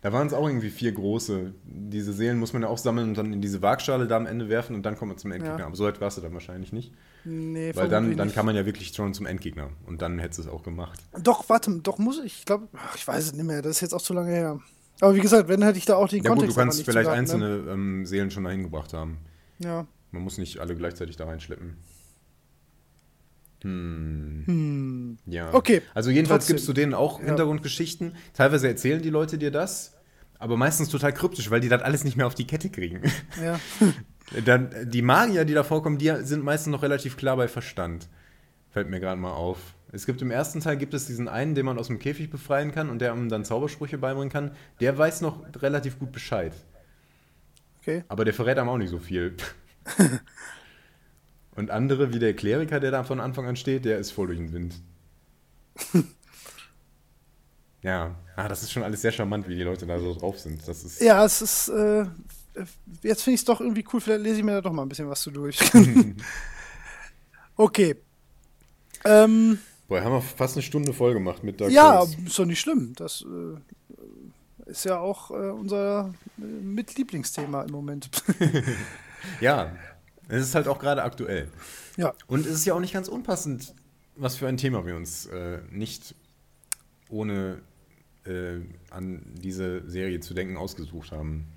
da 0.05 0.13
waren 0.13 0.27
es 0.27 0.35
auch 0.35 0.47
irgendwie 0.47 0.69
vier 0.69 0.93
große. 0.93 1.55
Diese 1.65 2.13
Seelen 2.13 2.39
muss 2.39 2.53
man 2.53 2.61
ja 2.61 2.69
auch 2.69 2.77
sammeln 2.77 3.09
und 3.09 3.17
dann 3.17 3.33
in 3.33 3.41
diese 3.41 3.63
Waagschale 3.63 4.07
da 4.07 4.19
am 4.19 4.27
Ende 4.27 4.51
werfen 4.51 4.77
und 4.77 4.83
dann 4.83 4.99
kommt 4.99 5.09
man 5.09 5.17
zum 5.17 5.33
Endgegner. 5.33 5.61
Ja. 5.61 5.65
Aber 5.67 5.77
so 5.77 5.85
weit 5.85 5.99
warst 6.03 6.19
du 6.19 6.21
dann 6.21 6.35
wahrscheinlich 6.35 6.75
nicht. 6.75 6.93
nee, 7.25 7.75
Weil 7.75 7.89
dann, 7.89 8.15
dann 8.15 8.27
nicht. 8.27 8.35
kann 8.37 8.45
man 8.45 8.55
ja 8.55 8.67
wirklich 8.67 8.89
schon 8.89 9.15
zum 9.15 9.25
Endgegner. 9.25 9.71
Und 9.87 10.03
dann 10.03 10.19
hättest 10.19 10.41
du 10.41 10.43
es 10.43 10.49
auch 10.49 10.63
gemacht. 10.63 11.01
Doch, 11.23 11.49
warte, 11.49 11.81
doch 11.81 11.97
muss 11.97 12.19
ich. 12.19 12.41
Ich 12.41 12.45
glaube, 12.45 12.69
ich 12.97 13.09
weiß 13.09 13.25
es 13.29 13.33
nicht 13.33 13.47
mehr. 13.47 13.63
Das 13.63 13.77
ist 13.77 13.81
jetzt 13.81 13.95
auch 13.95 14.03
zu 14.03 14.13
lange 14.13 14.31
her. 14.31 14.61
Aber 15.01 15.15
wie 15.15 15.21
gesagt, 15.21 15.49
wenn 15.49 15.63
hätte 15.63 15.79
ich 15.79 15.87
da 15.87 15.97
auch 15.97 16.07
den 16.07 16.23
Ja 16.23 16.29
gut, 16.29 16.41
Kontext 16.41 16.55
du 16.55 16.61
aber 16.61 16.67
kannst 16.71 16.85
vielleicht 16.85 17.05
gehabt, 17.07 17.19
einzelne 17.19 17.65
ähm, 17.73 18.05
Seelen 18.05 18.31
schon 18.31 18.45
dahin 18.45 18.63
gebracht 18.63 18.93
haben. 18.93 19.21
Ne? 19.59 19.67
Ja. 19.69 19.87
Man 20.11 20.21
muss 20.23 20.37
nicht 20.37 20.59
alle 20.59 20.77
gleichzeitig 20.77 21.17
da 21.17 21.25
reinschleppen. 21.25 21.79
Hm. 23.63 25.17
Ja. 25.27 25.53
Okay, 25.55 25.81
Also 25.95 26.11
jedenfalls 26.11 26.43
trotzdem. 26.45 26.57
gibst 26.57 26.69
du 26.69 26.73
denen 26.75 26.93
auch 26.95 27.21
Ja. 27.21 27.27
Hintergrundgeschichten. 27.27 28.15
Teilweise 28.35 28.69
erzählen 28.69 29.01
die 29.01 29.09
Leute 29.11 29.39
dir 29.39 29.51
das, 29.51 29.94
aber 30.39 30.57
meistens 30.57 30.89
total 30.89 31.13
kryptisch, 31.13 31.51
weil 31.51 31.61
die 31.61 31.69
das 31.69 31.83
alles 31.83 32.05
nicht 32.05 32.17
mehr 32.17 32.27
auf 32.27 32.35
die 32.35 32.47
Kette 32.47 32.71
kriegen. 32.71 33.01
Ja. 33.43 33.59
Dann, 34.45 34.71
die 34.91 35.03
Magier, 35.03 35.45
die 35.45 35.55
da 35.55 35.63
vorkommen, 35.63 35.99
die 35.99 36.13
sind 36.23 36.43
meistens 36.45 36.73
noch 36.73 36.83
relativ 36.83 37.17
klar 37.17 37.37
bei 37.37 37.47
Verstand. 37.47 38.09
Fällt 38.71 38.89
mir 38.89 39.01
gerade 39.01 39.21
mal 39.21 39.33
auf. 39.33 39.59
Es 39.93 40.07
gibt 40.07 40.21
im 40.23 40.31
ersten 40.31 40.61
Teil 40.61 40.77
gibt 40.77 40.93
es 40.95 41.07
diesen 41.07 41.29
einen, 41.29 41.55
den 41.55 41.67
man 41.67 41.79
aus 41.79 41.87
dem 41.87 42.01
Käfig 42.01 42.31
befreien 42.31 42.73
kann 42.73 42.91
und 42.91 42.99
der 42.99 43.13
ihm 43.13 43.29
dann 43.29 43.45
Zaubersprüche 43.45 43.99
beibringen 43.99 44.33
kann. 44.33 44.51
Der 44.81 44.99
weiß 44.99 45.21
noch 45.21 45.45
relativ 45.63 45.99
gut 45.99 46.11
Bescheid. 46.11 46.53
Okay. 47.81 48.03
Aber 48.09 48.25
der 48.25 48.35
verrät 48.35 48.59
einem 48.59 48.71
auch 48.71 48.79
nicht 48.79 48.91
so 48.91 48.99
viel. 48.99 49.37
und 51.55 51.71
andere, 51.71 52.13
wie 52.13 52.19
der 52.19 52.35
Kleriker, 52.35 52.81
der 52.81 52.91
da 52.91 53.05
von 53.05 53.21
Anfang 53.21 53.47
an 53.47 53.57
steht, 53.57 53.85
der 53.85 53.99
ist 53.99 54.11
voll 54.11 54.29
durch 54.29 54.39
den 54.39 54.53
Wind. 54.53 54.75
Ja, 57.85 58.17
ah, 58.35 58.49
das 58.49 58.63
ist 58.63 58.73
schon 58.73 58.83
alles 58.83 59.03
sehr 59.03 59.13
charmant, 59.13 59.47
wie 59.47 59.55
die 59.55 59.63
Leute 59.63 59.87
da 59.87 60.01
so 60.01 60.15
drauf 60.15 60.41
sind. 60.41 60.67
Das 60.67 60.83
ist 60.83 61.01
Ja, 61.01 61.25
es 61.25 61.43
ist. 61.43 61.69
Äh, 61.69 62.07
jetzt 63.03 63.23
finde 63.23 63.35
ich 63.35 63.41
es 63.41 63.45
doch 63.45 63.61
irgendwie 63.61 63.85
cool. 63.93 64.01
Vielleicht 64.01 64.23
lese 64.23 64.39
ich 64.39 64.43
mir 64.43 64.53
da 64.53 64.63
doch 64.63 64.73
mal 64.73 64.83
ein 64.83 64.89
bisschen 64.89 65.09
was 65.09 65.21
zu 65.21 65.31
durch. 65.31 65.59
okay. 67.57 67.97
Ähm, 69.05 69.59
Boah, 69.87 70.01
haben 70.01 70.13
wir 70.13 70.23
fast 70.23 70.57
eine 70.57 70.63
Stunde 70.63 70.95
voll 70.95 71.13
gemacht 71.13 71.45
mit 71.45 71.61
Dark 71.61 71.71
ja, 71.71 72.01
Souls. 72.01 72.17
ist 72.25 72.39
doch 72.39 72.47
nicht 72.47 72.61
schlimm. 72.61 72.95
Das 72.97 73.23
äh, 73.23 74.71
ist 74.71 74.87
ja 74.87 74.99
auch 74.99 75.31
äh, 75.31 75.51
unser 75.51 76.15
äh, 76.39 76.43
Mitlieblingsthema 76.43 77.63
im 77.63 77.71
Moment. 77.71 78.11
Ja, 79.41 79.75
es 80.29 80.43
ist 80.43 80.55
halt 80.55 80.69
auch 80.69 80.79
gerade 80.79 81.03
aktuell. 81.03 81.49
ja. 81.97 82.13
Und 82.27 82.45
es 82.45 82.53
ist 82.53 82.67
ja 82.67 82.75
auch 82.75 82.81
nicht 82.81 82.93
ganz 82.93 83.09
unpassend, 83.09 83.75
was 84.17 84.37
für 84.37 84.47
ein 84.47 84.59
Thema 84.59 84.85
wir 84.85 84.97
uns 84.97 85.25
äh, 85.25 85.61
nicht 85.71 86.15
ohne 87.09 87.63
äh, 88.27 88.61
an 88.91 89.23
diese 89.35 89.89
Serie 89.89 90.21
zu 90.21 90.35
denken 90.35 90.57
ausgesucht 90.57 91.13
haben. 91.13 91.49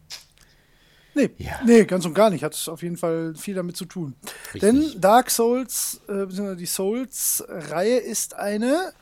Nee, 1.15 1.31
Ja. 1.39 1.59
nee, 1.65 1.83
ganz 1.85 2.05
und 2.05 2.13
gar 2.13 2.29
nicht. 2.29 2.43
Hat 2.43 2.67
auf 2.67 2.83
jeden 2.83 2.97
Fall 2.97 3.33
viel 3.35 3.55
damit 3.55 3.75
zu 3.75 3.85
tun. 3.85 4.13
Richtig. 4.53 4.61
Denn 4.61 5.01
Dark 5.01 5.31
Souls, 5.31 5.99
äh, 6.07 6.25
beziehungsweise 6.25 6.57
die 6.57 6.65
Souls-Reihe 6.67 7.97
ist 7.97 8.35
eine 8.35 8.93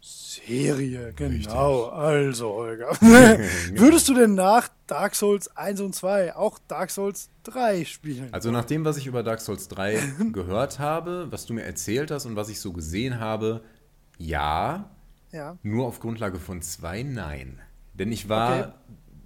Serie. 0.00 1.12
Genau. 1.16 1.84
Also, 1.86 2.48
Holger. 2.52 2.90
Würdest 3.00 4.08
du 4.08 4.14
denn 4.14 4.34
nach 4.34 4.68
Dark 4.86 5.14
Souls 5.14 5.56
1 5.56 5.80
und 5.80 5.94
2 5.94 6.34
auch 6.36 6.58
Dark 6.68 6.90
Souls 6.90 7.30
3 7.44 7.84
spielen? 7.84 8.28
Also 8.32 8.50
nach 8.50 8.64
dem, 8.64 8.84
was 8.84 8.96
ich 8.96 9.06
über 9.06 9.22
Dark 9.22 9.40
Souls 9.40 9.68
3 9.68 10.00
gehört 10.32 10.78
habe, 10.78 11.28
was 11.30 11.46
du 11.46 11.54
mir 11.54 11.62
erzählt 11.62 12.10
hast 12.10 12.26
und 12.26 12.36
was 12.36 12.48
ich 12.48 12.60
so 12.60 12.72
gesehen 12.72 13.18
habe, 13.20 13.62
ja, 14.18 14.90
ja. 15.32 15.58
nur 15.62 15.86
auf 15.86 16.00
Grundlage 16.00 16.38
von 16.38 16.62
2 16.62 17.02
nein. 17.02 17.58
Denn 17.94 18.12
ich 18.12 18.28
war, 18.28 18.58
Okay. 18.58 18.72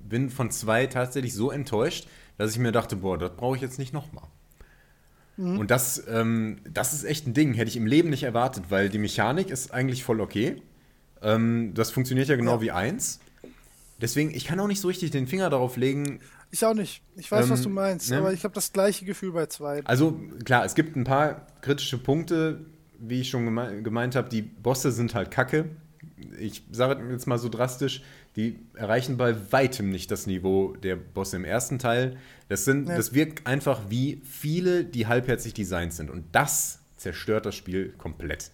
bin 0.09 0.31
von 0.31 0.51
2 0.51 0.87
tatsächlich 0.87 1.35
so 1.35 1.51
enttäuscht, 1.51 2.09
dass 2.39 2.53
ich 2.53 2.59
mir 2.59 2.73
dachte, 2.73 2.97
boah, 2.97 3.19
das 3.19 3.37
brauche 3.37 3.57
ich 3.57 3.63
jetzt 3.63 3.79
nicht 3.79 3.93
nochmal. 3.93 4.29
Mhm. 5.37 5.59
Und 5.59 5.71
das, 5.71 6.03
ähm, 6.09 6.59
das 6.69 6.93
ist 6.93 7.05
echt 7.05 7.27
ein 7.27 7.35
Ding, 7.35 7.55
hätte 7.55 7.69
ich 7.69 7.77
im 7.77 7.87
Leben 7.87 8.11
nicht 8.11 8.23
erwartet, 8.23 8.65
weil 8.71 8.89
die 8.89 8.99
Mechanik 8.99 9.51
ist 9.51 9.73
eigentlich 9.73 10.05
voll 10.05 10.21
okay. 10.21 10.63
Ähm, 11.23 11.73
das 11.75 11.91
funktioniert 11.91 12.29
ja 12.29 12.37
genau 12.37 12.57
Ja. 12.57 12.61
wie 12.63 12.71
1. 12.73 13.21
Deswegen, 14.01 14.31
ich 14.35 14.45
kann 14.47 14.59
auch 14.61 14.67
nicht 14.67 14.81
so 14.81 14.89
richtig 14.89 15.11
den 15.11 15.27
Finger 15.27 15.51
darauf 15.51 15.77
legen, 15.77 16.21
Ich 16.53 16.65
auch 16.65 16.75
nicht. 16.75 17.03
Ich 17.17 17.31
weiß, 17.31 17.49
was 17.49 17.61
Ähm, 17.61 17.65
du 17.65 17.71
meinst, 17.71 18.11
ne? 18.11 18.19
aber 18.19 18.33
ich 18.33 18.43
habe 18.43 18.55
das 18.55 18.73
gleiche 18.73 19.05
Gefühl 19.05 19.31
bei 19.33 19.47
2. 19.47 19.85
Also 19.85 20.19
klar, 20.45 20.65
es 20.65 20.75
gibt 20.75 20.97
ein 20.97 21.05
paar 21.05 21.47
kritische 21.61 21.97
Punkte, 21.99 22.67
wie 22.99 23.21
ich 23.21 23.29
schon 23.31 23.45
geme 23.45 23.83
gemeint 23.83 24.17
habe. 24.17 24.29
Die 24.31 24.43
Bosse 24.43 24.91
sind 24.91 25.15
halt 25.15 25.31
kacke. 25.31 25.67
Ich 26.39 26.63
sage 26.71 27.03
jetzt 27.11 27.27
mal 27.27 27.39
so 27.39 27.49
drastisch, 27.49 28.03
die 28.37 28.59
erreichen 28.75 29.17
bei 29.17 29.35
weitem 29.53 29.91
nicht 29.91 30.11
das 30.11 30.27
Niveau 30.27 30.75
der 30.77 30.97
Bosse 30.97 31.37
im 31.37 31.45
ersten 31.45 31.79
Teil. 31.79 32.17
Das, 32.49 32.65
sind, 32.65 32.89
Ja. 32.89 32.97
das 32.97 33.15
wirkt 33.15 33.47
einfach 33.47 33.83
wie 33.89 34.23
viele, 34.25 34.85
die 34.85 35.07
halbherzig 35.07 35.55
designt 35.55 35.93
sind. 35.93 36.11
Und 36.11 36.25
das 36.33 36.81
zerstört 36.97 37.47
das 37.47 37.55
Spiel 37.55 37.93
komplett. 37.97 38.51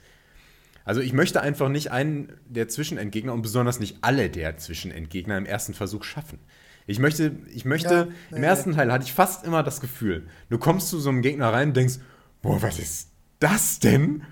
Also 0.85 1.01
ich 1.01 1.13
möchte 1.13 1.41
einfach 1.41 1.69
nicht 1.69 1.91
einen 1.91 2.33
der 2.49 2.69
Zwischenendgegner 2.69 3.33
und 3.33 3.43
besonders 3.43 3.81
nicht 3.81 3.99
alle 4.03 4.31
der 4.31 4.57
Zwischenendgegner 4.57 5.37
im 5.37 5.45
ersten 5.45 5.75
Versuch 5.75 6.05
schaffen. 6.05 6.39
Ich 6.87 7.01
möchte, 7.01 7.33
ich 7.53 7.65
möchte, 7.65 7.93
Ja, 7.95 8.03
im 8.37 8.41
nee, 8.43 8.47
ersten 8.47 8.73
Teil 8.73 8.93
hatte 8.93 9.05
ich 9.05 9.13
fast 9.13 9.45
immer 9.45 9.65
das 9.65 9.81
Gefühl, 9.81 10.29
du 10.49 10.59
kommst 10.59 10.89
zu 10.89 11.01
so 11.01 11.09
einem 11.11 11.23
Gegner 11.23 11.53
rein 11.53 11.69
und 11.69 11.77
denkst, 11.77 11.95
boah, 12.43 12.63
was 12.63 12.79
ist 12.79 13.09
das 13.41 13.81
denn? 13.81 14.23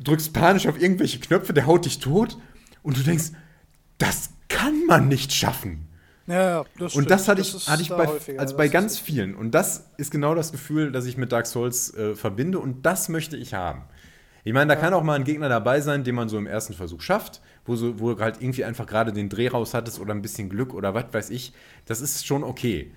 Drückst 0.00 0.32
panisch 0.32 0.66
auf 0.66 0.80
irgendwelche 0.80 1.18
Knöpfe, 1.18 1.52
der 1.52 1.66
haut 1.66 1.84
dich 1.84 1.98
tot 1.98 2.38
und 2.82 2.96
du 2.96 3.02
denkst, 3.02 3.32
das 3.98 4.30
kann 4.48 4.86
man 4.86 5.08
nicht 5.08 5.32
schaffen. 5.32 5.88
Ja, 6.26 6.34
ja, 6.34 6.64
das 6.74 6.80
Und 6.80 6.90
stimmt. 6.90 7.10
das 7.10 7.28
hatte 7.28 7.40
ich, 7.40 7.54
ist 7.54 7.68
hatte 7.68 7.82
ich 7.82 7.88
bei, 7.88 8.06
häufiger, 8.06 8.38
also 8.38 8.52
das 8.52 8.58
bei 8.58 8.68
ganz 8.68 8.98
vielen. 8.98 9.34
Und 9.34 9.52
das 9.52 9.86
ist 9.96 10.10
genau 10.10 10.34
das 10.34 10.52
Gefühl, 10.52 10.92
das 10.92 11.06
ich 11.06 11.16
mit 11.16 11.32
Dark 11.32 11.46
Souls 11.46 11.94
äh, 11.94 12.14
verbinde 12.14 12.58
und 12.58 12.84
das 12.84 13.08
möchte 13.08 13.36
ich 13.36 13.54
haben. 13.54 13.82
Ich 14.44 14.52
meine, 14.52 14.68
da 14.68 14.76
kann 14.76 14.94
auch 14.94 15.02
mal 15.02 15.14
ein 15.14 15.24
Gegner 15.24 15.48
dabei 15.48 15.80
sein, 15.80 16.04
den 16.04 16.14
man 16.14 16.28
so 16.28 16.38
im 16.38 16.46
ersten 16.46 16.74
Versuch 16.74 17.00
schafft, 17.00 17.40
wo, 17.64 17.76
so, 17.76 17.98
wo 17.98 18.14
du 18.14 18.22
halt 18.22 18.40
irgendwie 18.40 18.64
einfach 18.64 18.86
gerade 18.86 19.12
den 19.12 19.28
Dreh 19.28 19.48
raus 19.48 19.74
hattest 19.74 20.00
oder 20.00 20.14
ein 20.14 20.22
bisschen 20.22 20.48
Glück 20.48 20.74
oder 20.74 20.94
was 20.94 21.06
weiß 21.12 21.30
ich. 21.30 21.52
Das 21.86 22.00
ist 22.00 22.26
schon 22.26 22.44
okay. 22.44 22.92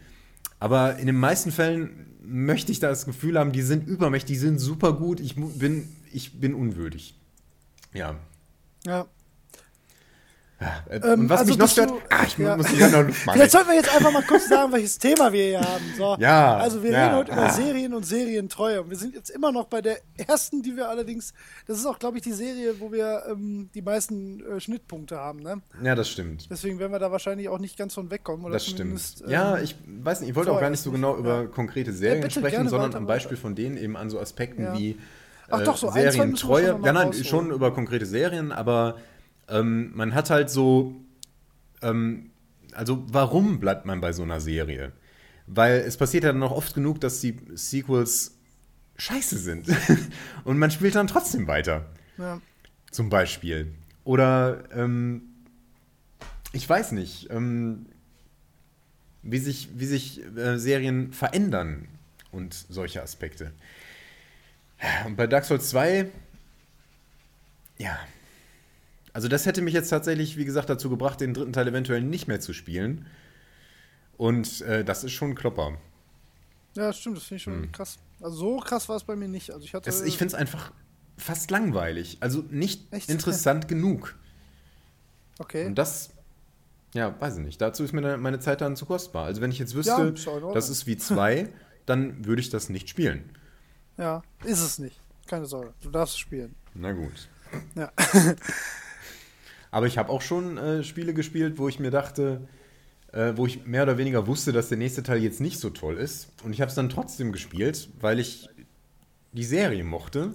Aber 0.60 0.98
in 0.98 1.08
den 1.08 1.18
meisten 1.18 1.52
Fällen 1.52 2.08
möchte 2.22 2.72
ich 2.72 2.80
da 2.80 2.90
das 2.90 3.06
Gefühl 3.06 3.40
haben, 3.40 3.52
die 3.52 3.64
sind 3.64 3.88
übermächtig, 3.88 4.36
die 4.36 4.40
sind 4.40 4.60
super 4.60 4.94
gut, 4.94 5.20
ich 5.20 5.36
bin, 5.36 5.90
ich 6.14 6.40
bin 6.40 6.54
unwürdig. 6.54 7.16
Ja. 7.94 8.16
Ja. 8.86 9.08
Äh, 10.90 10.98
Ähm, 10.98 11.22
und 11.22 11.30
was 11.30 11.40
also 11.40 11.50
mich 11.54 11.58
noch 11.58 11.66
bist 11.66 11.78
du- 11.80 11.82
stört, 11.86 12.04
ah, 12.12 12.24
ich 12.28 12.38
ja. 12.38 12.56
muss 12.56 12.68
die 12.68 12.76
noch 12.78 12.92
Luft 13.08 13.26
machen. 13.26 13.36
Vielleicht 13.36 13.52
sollten 13.52 13.70
wir 13.70 13.76
jetzt 13.78 13.96
einfach 13.96 14.12
mal 14.12 14.22
kurz 14.22 14.48
sagen, 14.48 14.72
welches 14.72 15.00
Thema 15.00 15.34
wir 15.34 15.44
hier 15.44 15.60
haben. 15.62 15.84
So. 15.98 16.16
Ja, 16.20 16.58
Also 16.58 16.84
wir 16.84 16.92
ja, 16.92 17.06
reden 17.06 17.16
heute 17.16 17.32
über 17.32 17.42
ah. 17.46 17.50
Serien 17.50 17.96
und 17.96 18.06
Serientreue. 18.06 18.84
Und 18.84 18.92
wir 18.92 18.98
sind 18.98 19.16
jetzt 19.16 19.32
immer 19.32 19.52
noch 19.52 19.66
bei 19.66 19.82
der 19.82 19.98
ersten, 20.18 20.62
die 20.62 20.76
wir 20.76 20.88
allerdings, 20.88 21.34
das 21.66 21.80
ist 21.80 21.88
auch, 21.88 21.98
glaube 21.98 22.18
ich, 22.18 22.24
die 22.24 22.32
Serie, 22.34 22.80
wo 22.80 22.92
wir 22.92 23.24
ähm, 23.28 23.72
die 23.74 23.82
meisten 23.82 24.46
äh, 24.46 24.60
Schnittpunkte 24.60 25.18
haben. 25.18 25.40
Ne? 25.40 25.62
Ja, 25.82 25.96
das 25.96 26.08
stimmt. 26.10 26.48
Deswegen 26.52 26.78
werden 26.78 26.92
wir 26.92 27.00
da 27.00 27.12
wahrscheinlich 27.12 27.50
auch 27.50 27.58
nicht 27.58 27.76
ganz 27.76 27.96
von 27.96 28.12
wegkommen. 28.12 28.46
Oder 28.46 28.54
Das 28.54 28.68
stimmt. 28.68 29.02
ähm, 29.24 29.30
ja, 29.32 29.58
ich 29.58 29.76
weiß 29.88 30.20
nicht, 30.20 30.30
ich 30.30 30.36
wollte 30.36 30.52
auch 30.52 30.60
gar 30.62 30.70
nicht 30.70 30.84
so 30.84 30.92
genau 30.92 31.18
über 31.18 31.48
konkrete 31.48 31.92
Serien 31.92 32.30
sprechen, 32.30 32.70
sondern 32.70 32.90
weiter, 32.92 32.98
am. 33.00 33.08
Beispiel 33.08 33.36
von 33.38 33.56
denen 33.56 33.78
eben 33.78 33.98
an 33.98 34.12
so 34.12 34.20
Aspekten 34.20 34.74
wie 34.78 35.00
Ach 35.52 35.62
äh, 35.62 35.64
doch, 35.64 35.78
so 35.78 35.90
ein, 35.90 36.04
wir 36.04 36.12
Serientreue. 36.12 36.74
noch 36.74 36.86
ja, 36.86 36.94
nein, 36.94 37.08
rausholen. 37.08 37.26
schon 37.26 37.52
über 37.52 37.74
konkrete 37.74 38.06
Serien, 38.06 38.52
aber 38.52 38.98
ähm, 39.48 39.92
man 39.96 40.14
hat 40.14 40.30
halt 40.30 40.50
so, 40.50 40.96
ähm, 41.82 42.32
also 42.74 43.04
warum 43.08 43.60
bleibt 43.60 43.86
man 43.86 44.02
bei 44.02 44.14
so 44.14 44.24
einer 44.24 44.40
Serie? 44.40 44.92
Weil 45.48 45.80
es 45.80 45.98
passiert 45.98 46.24
ja 46.24 46.32
dann 46.32 46.40
noch 46.40 46.52
oft 46.52 46.74
genug, 46.74 47.02
dass 47.02 47.20
die 47.20 47.38
Sequels 47.54 48.38
scheiße 48.98 49.38
sind 49.38 49.68
und 50.44 50.58
man 50.58 50.72
spielt 50.72 50.96
dann 50.96 51.08
trotzdem 51.08 51.48
weiter 51.48 51.88
ja. 52.18 52.40
zum 52.92 53.10
Beispiel. 53.10 53.74
Oder 54.04 54.64
ähm, 54.74 55.24
ich 56.54 56.68
weiß 56.68 56.92
nicht, 56.94 57.30
ähm, 57.32 57.88
wie 59.24 59.38
sich, 59.38 59.70
wie 59.76 59.86
sich 59.86 60.22
äh, 60.36 60.58
Serien 60.58 61.14
verändern 61.14 61.88
und 62.32 62.54
solche 62.54 63.02
Aspekte. 63.02 63.52
Und 65.06 65.16
bei 65.16 65.28
Dark 65.28 65.46
Souls 65.46 65.70
2, 65.70 66.10
ja. 67.78 67.98
Also 69.14 69.28
das 69.28 69.46
hätte 69.46 69.62
mich 69.62 69.74
jetzt 69.74 69.90
tatsächlich, 69.90 70.38
wie 70.38 70.46
gesagt, 70.46 70.70
dazu 70.70 70.90
gebracht, 70.90 71.20
den 71.22 71.34
dritten 71.34 71.54
Teil 71.54 71.68
eventuell 71.68 72.02
nicht 72.02 72.28
mehr 72.28 72.40
zu 72.40 72.54
spielen. 72.54 73.06
Und 74.18 74.62
äh, 74.62 74.84
das 74.86 75.04
ist 75.04 75.12
schon 75.12 75.32
ein 75.32 75.36
Klopper. 75.36 75.78
ja, 76.76 76.88
das 76.88 77.00
stimmt, 77.00 77.18
das 77.18 77.24
finde 77.26 77.38
ich 77.38 77.44
schon 77.44 77.72
krass. 77.72 78.00
Also 78.22 78.38
so 78.38 78.58
krass 78.60 78.88
war 78.88 78.96
es 78.96 79.04
bei 79.04 79.16
mir 79.16 79.28
nicht. 79.28 79.52
Also 79.52 79.66
ich 79.66 79.74
hatte. 79.74 79.92
Hm. 79.92 80.06
Ich 80.08 80.18
finde 80.18 80.34
es 80.34 80.40
einfach 80.40 80.72
fast 81.18 81.52
langweilig. 81.52 82.18
Also 82.22 82.44
nicht 82.50 82.92
Echt? 82.94 83.10
interessant 83.10 83.68
genug. 83.68 84.16
okay. 85.40 85.66
Und 85.66 85.76
das, 85.76 86.12
ja, 86.94 87.20
weiß 87.20 87.38
ich 87.38 87.44
nicht. 87.44 87.60
Dazu 87.62 87.84
ist 87.84 87.94
mir 87.94 88.18
meine 88.18 88.40
Zeit 88.40 88.62
dann 88.62 88.76
zu 88.76 88.86
kostbar. 88.86 89.26
Also 89.26 89.42
wenn 89.42 89.52
ich 89.52 89.60
jetzt 89.60 89.74
Ja, 89.74 89.98
wüsste, 89.98 90.32
Ordnung. 90.32 90.54
das 90.54 90.70
ist 90.70 90.88
wie 90.88 90.98
zwei, 90.98 91.50
dann 91.86 92.26
würde 92.26 92.42
ich 92.42 92.50
das 92.50 92.70
nicht 92.70 92.90
spielen. 92.90 93.30
Ja, 93.98 94.24
ist 94.44 94.62
es 94.62 94.80
nicht. 94.80 95.00
Keine 95.28 95.46
Sorge. 95.46 95.74
Du 95.82 95.90
darfst 95.90 96.20
spielen. 96.20 96.56
Na 96.74 96.92
gut. 96.92 97.30
Ja. 97.76 97.92
Aber 99.72 99.88
ich 99.88 99.98
habe 99.98 100.10
auch 100.10 100.22
schon 100.22 100.58
äh, 100.58 100.84
Spiele 100.84 101.14
gespielt, 101.14 101.58
wo 101.58 101.70
ich 101.70 101.80
mir 101.80 101.92
dachte, 101.92 102.48
äh, 103.14 103.34
wo 103.36 103.46
ich 103.46 103.66
mehr 103.66 103.84
oder 103.84 103.98
weniger 103.98 104.28
wusste, 104.28 104.52
dass 104.52 104.70
der 104.70 104.78
nächste 104.78 105.04
Teil 105.04 105.22
jetzt 105.24 105.40
nicht 105.40 105.60
so 105.60 105.70
toll 105.70 105.98
ist. 105.98 106.30
Und 106.44 106.54
ich 106.54 106.62
habe 106.62 106.70
es 106.70 106.76
dann 106.76 106.90
trotzdem 106.90 107.32
gespielt, 107.32 107.90
weil 108.00 108.20
ich 108.20 108.50
die 109.32 109.44
Serie 109.44 109.84
mochte. 109.84 110.34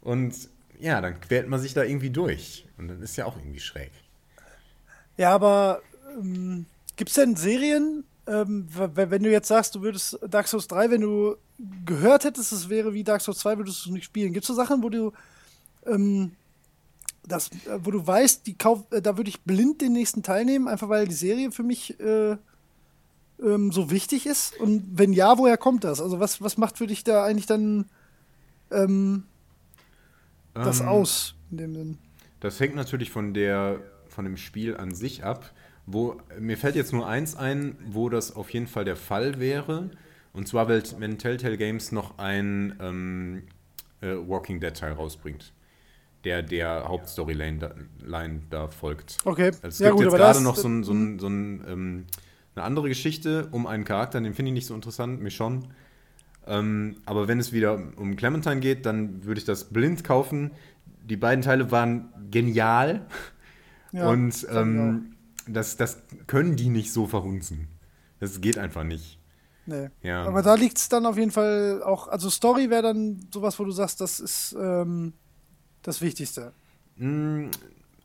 Und 0.00 0.34
ja, 0.78 1.00
dann 1.00 1.20
quält 1.20 1.48
man 1.48 1.60
sich 1.60 1.74
da 1.74 1.82
irgendwie 1.82 2.10
durch. 2.10 2.66
Und 2.78 2.88
dann 2.88 3.02
ist 3.02 3.16
ja 3.16 3.26
auch 3.26 3.36
irgendwie 3.36 3.60
schräg. 3.60 3.92
Ja, 5.16 5.34
aber 5.34 5.82
ähm, 6.18 6.66
gibt 6.96 7.10
es 7.10 7.16
denn 7.16 7.36
Serien, 7.36 8.04
ähm, 8.26 8.66
wenn 8.70 9.22
du 9.22 9.30
jetzt 9.30 9.48
sagst, 9.48 9.74
du 9.74 9.82
würdest 9.82 10.18
Dark 10.28 10.48
Souls 10.48 10.66
3, 10.68 10.90
wenn 10.90 11.00
du 11.00 11.36
gehört 11.84 12.24
hättest, 12.24 12.52
es 12.52 12.68
wäre 12.68 12.94
wie 12.94 13.04
Dark 13.04 13.20
Souls 13.20 13.38
2, 13.38 13.58
würdest 13.58 13.84
du 13.84 13.90
es 13.90 13.92
nicht 13.94 14.04
spielen. 14.04 14.32
Gibt 14.32 14.44
es 14.44 14.48
so 14.48 14.54
Sachen, 14.54 14.82
wo 14.82 14.88
du 14.88 15.12
ähm, 15.86 16.32
das, 17.26 17.48
äh, 17.48 17.78
wo 17.82 17.90
du 17.90 18.06
weißt, 18.06 18.46
die 18.46 18.56
Kauf, 18.56 18.84
äh, 18.90 19.02
da 19.02 19.16
würde 19.16 19.30
ich 19.30 19.42
blind 19.42 19.80
den 19.80 19.92
nächsten 19.92 20.22
Teil 20.22 20.44
nehmen, 20.44 20.68
einfach 20.68 20.88
weil 20.88 21.06
die 21.06 21.14
Serie 21.14 21.52
für 21.52 21.62
mich 21.62 21.98
äh, 22.00 22.36
ähm, 23.42 23.72
so 23.72 23.90
wichtig 23.90 24.26
ist? 24.26 24.58
Und 24.58 24.84
wenn 24.92 25.12
ja, 25.12 25.38
woher 25.38 25.56
kommt 25.56 25.84
das? 25.84 26.00
Also 26.00 26.20
was, 26.20 26.40
was 26.40 26.56
macht 26.56 26.78
für 26.78 26.86
dich 26.86 27.04
da 27.04 27.24
eigentlich 27.24 27.46
dann 27.46 27.86
ähm, 28.70 29.24
das 30.54 30.80
Ähm, 30.80 30.88
aus? 30.88 31.34
In 31.50 31.56
dem 31.58 31.74
Sinn? 31.74 31.98
Das 32.40 32.60
hängt 32.60 32.74
natürlich 32.74 33.10
von 33.10 33.34
der 33.34 33.80
von 34.08 34.24
dem 34.24 34.36
Spiel 34.36 34.76
an 34.76 34.94
sich 34.94 35.24
ab. 35.24 35.50
Wo, 35.86 36.16
mir 36.38 36.56
fällt 36.56 36.76
jetzt 36.76 36.92
nur 36.92 37.06
eins 37.06 37.36
ein, 37.36 37.76
wo 37.86 38.08
das 38.08 38.34
auf 38.34 38.50
jeden 38.50 38.66
Fall 38.66 38.84
der 38.84 38.96
Fall 38.96 39.38
wäre. 39.38 39.90
Und 40.32 40.48
zwar, 40.48 40.68
wenn 40.68 41.18
Telltale 41.18 41.56
Games 41.58 41.92
noch 41.92 42.18
ein 42.18 42.76
ähm, 42.80 43.42
äh, 44.00 44.14
Walking 44.16 44.60
Dead 44.60 44.74
Teil 44.76 44.92
rausbringt. 44.92 45.52
der 46.24 46.42
der 46.42 46.86
Hauptstoryline 46.88 47.58
da, 47.58 47.74
Line 48.04 48.42
da 48.50 48.68
folgt. 48.68 49.22
Okay. 49.24 49.52
Also 49.62 49.68
es 49.76 49.78
Ja, 49.78 49.90
gibt 49.90 49.96
gut, 49.96 50.04
jetzt 50.06 50.16
gerade 50.16 50.40
noch 50.40 50.56
so, 50.56 50.68
ein, 50.68 50.84
so, 50.84 50.92
ein, 50.92 51.18
so 51.18 51.28
ein, 51.28 51.64
ähm, 51.68 52.06
eine 52.54 52.64
andere 52.64 52.88
Geschichte 52.88 53.48
um 53.50 53.66
einen 53.66 53.84
Charakter, 53.84 54.20
den 54.20 54.34
finde 54.34 54.50
ich 54.50 54.54
nicht 54.54 54.66
so 54.66 54.74
interessant, 54.74 55.20
mich 55.20 55.34
schon. 55.36 55.68
Ähm, 56.46 56.96
aber 57.06 57.28
wenn 57.28 57.40
es 57.40 57.52
wieder 57.52 57.80
um 57.96 58.16
Clementine 58.16 58.60
geht, 58.60 58.86
dann 58.86 59.24
würde 59.24 59.38
ich 59.38 59.44
das 59.46 59.66
blind 59.66 60.04
kaufen. 60.04 60.52
Die 61.04 61.16
beiden 61.16 61.42
Teile 61.42 61.70
waren 61.70 62.12
genial 62.30 63.06
Ja, 63.92 64.10
und 64.10 64.46
ähm, 64.52 65.13
das, 65.48 65.76
das 65.76 65.98
können 66.26 66.56
die 66.56 66.68
nicht 66.68 66.92
so 66.92 67.06
verhunzen. 67.06 67.68
Das 68.20 68.40
geht 68.40 68.58
einfach 68.58 68.84
nicht. 68.84 69.18
Nee. 69.66 69.88
Ja. 70.02 70.24
Aber 70.24 70.42
da 70.42 70.54
liegt 70.54 70.78
es 70.78 70.88
dann 70.88 71.06
auf 71.06 71.16
jeden 71.16 71.30
Fall 71.30 71.82
auch, 71.82 72.08
also 72.08 72.28
Story 72.30 72.68
wäre 72.70 72.82
dann 72.82 73.26
sowas, 73.32 73.58
wo 73.58 73.64
du 73.64 73.70
sagst, 73.70 74.00
das 74.00 74.20
ist 74.20 74.54
ähm, 74.60 75.14
das 75.82 76.00
Wichtigste. 76.02 76.52
Mm, 76.96 77.46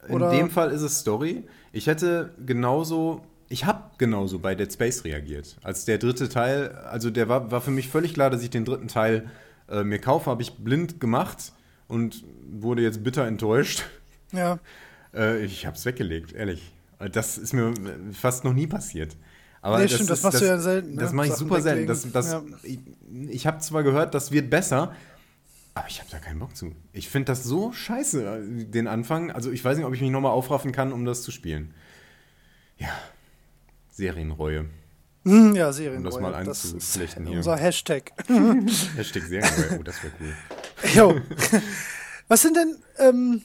In 0.07 0.15
Oder- 0.15 0.31
dem 0.31 0.49
Fall 0.49 0.71
ist 0.71 0.81
es 0.81 0.99
Story. 0.99 1.43
Ich 1.73 1.87
hätte 1.87 2.33
genauso, 2.45 3.21
ich 3.49 3.65
habe 3.65 3.83
genauso 3.97 4.39
bei 4.39 4.55
Dead 4.55 4.71
Space 4.71 5.03
reagiert. 5.03 5.57
Als 5.61 5.83
der 5.85 5.97
dritte 5.97 6.29
Teil, 6.29 6.69
also 6.89 7.09
der 7.09 7.27
war, 7.27 7.51
war 7.51 7.61
für 7.61 7.71
mich 7.71 7.89
völlig 7.89 8.13
klar, 8.13 8.29
dass 8.29 8.41
ich 8.41 8.49
den 8.49 8.63
dritten 8.65 8.87
Teil 8.87 9.29
äh, 9.69 9.83
mir 9.83 9.99
kaufe, 9.99 10.29
habe 10.31 10.41
ich 10.41 10.53
blind 10.57 10.99
gemacht 11.01 11.51
und 11.89 12.23
wurde 12.51 12.81
jetzt 12.83 13.03
bitter 13.03 13.25
enttäuscht. 13.27 13.83
Ja. 14.31 14.59
Äh, 15.11 15.43
ich 15.43 15.65
habe 15.65 15.75
es 15.75 15.83
weggelegt, 15.85 16.33
ehrlich. 16.33 16.71
Das 17.11 17.37
ist 17.37 17.53
mir 17.53 17.73
fast 18.11 18.43
noch 18.43 18.53
nie 18.53 18.67
passiert. 18.67 19.15
Aber 19.61 19.79
Nee, 19.79 19.87
stimmt, 19.87 20.09
das 20.09 20.23
machst 20.23 20.41
du 20.41 20.45
ja 20.45 20.57
selten, 20.59 20.95
ne? 20.95 21.01
Das 21.01 21.11
mache 21.13 21.27
ich 21.27 21.33
Sachen 21.33 21.47
super 21.47 21.61
selten. 21.61 21.87
Das, 21.87 22.09
das, 22.11 22.31
Ja. 22.31 22.43
Ich, 22.63 22.79
ich 23.29 23.47
habe 23.47 23.59
zwar 23.59 23.83
gehört, 23.83 24.13
das 24.13 24.31
wird 24.31 24.49
besser, 24.49 24.93
aber 25.73 25.87
ich 25.87 25.99
habe 25.99 26.09
da 26.11 26.19
keinen 26.19 26.39
Bock 26.39 26.55
zu. 26.55 26.73
Ich 26.93 27.09
finde 27.09 27.25
das 27.27 27.43
so 27.43 27.71
scheiße, 27.71 28.41
den 28.47 28.87
Anfang. 28.87 29.31
Also 29.31 29.51
ich 29.51 29.63
weiß 29.63 29.77
nicht, 29.77 29.85
ob 29.85 29.93
ich 29.93 30.01
mich 30.01 30.11
nochmal 30.11 30.31
aufraffen 30.31 30.71
kann, 30.71 30.91
um 30.93 31.05
das 31.05 31.23
zu 31.23 31.31
spielen. 31.31 31.73
Ja, 32.77 32.89
Serienreue. 33.91 34.65
Hm, 35.25 35.55
Ja, 35.55 35.73
Serien. 35.73 35.97
Um 35.97 36.03
das 36.05 36.19
mal 36.19 36.31
das 36.45 36.63
ist 36.65 36.73
einzuflechten 36.73 37.25
hier. 37.25 37.37
unser 37.37 37.57
Hashtag. 37.57 38.11
Hashtag 38.95 39.23
Serienreue. 39.23 39.79
Oh, 39.79 39.83
das 39.83 40.01
wäre 40.03 40.13
cool. 40.21 40.33
Jo. 40.95 41.21
Was 42.29 42.41
sind 42.41 42.55
denn, 42.55 42.77
ähm, 42.99 43.41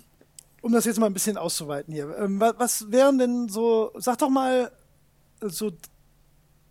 um 0.64 0.72
das 0.72 0.86
jetzt 0.86 0.98
mal 0.98 1.06
ein 1.06 1.12
bisschen 1.12 1.36
auszuweiten 1.36 1.92
hier, 1.92 2.16
ähm, 2.16 2.40
was, 2.40 2.54
was 2.56 2.90
wären 2.90 3.18
denn 3.18 3.50
so, 3.50 3.92
sag 3.96 4.16
doch 4.16 4.30
mal 4.30 4.72
äh, 5.42 5.48
so 5.50 5.72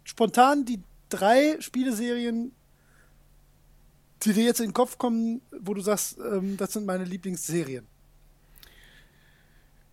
spontan 0.03 0.65
die 0.65 0.81
drei 1.09 1.57
Spieleserien, 1.59 2.53
die 4.23 4.33
dir 4.33 4.45
jetzt 4.45 4.61
in 4.61 4.69
den 4.69 4.73
Kopf 4.73 4.97
kommen, 4.97 5.41
wo 5.61 5.75
du 5.75 5.81
sagst, 5.81 6.17
ähm, 6.17 6.57
das 6.57 6.73
sind 6.73 6.87
meine 6.87 7.03
Lieblingsserien. 7.03 7.85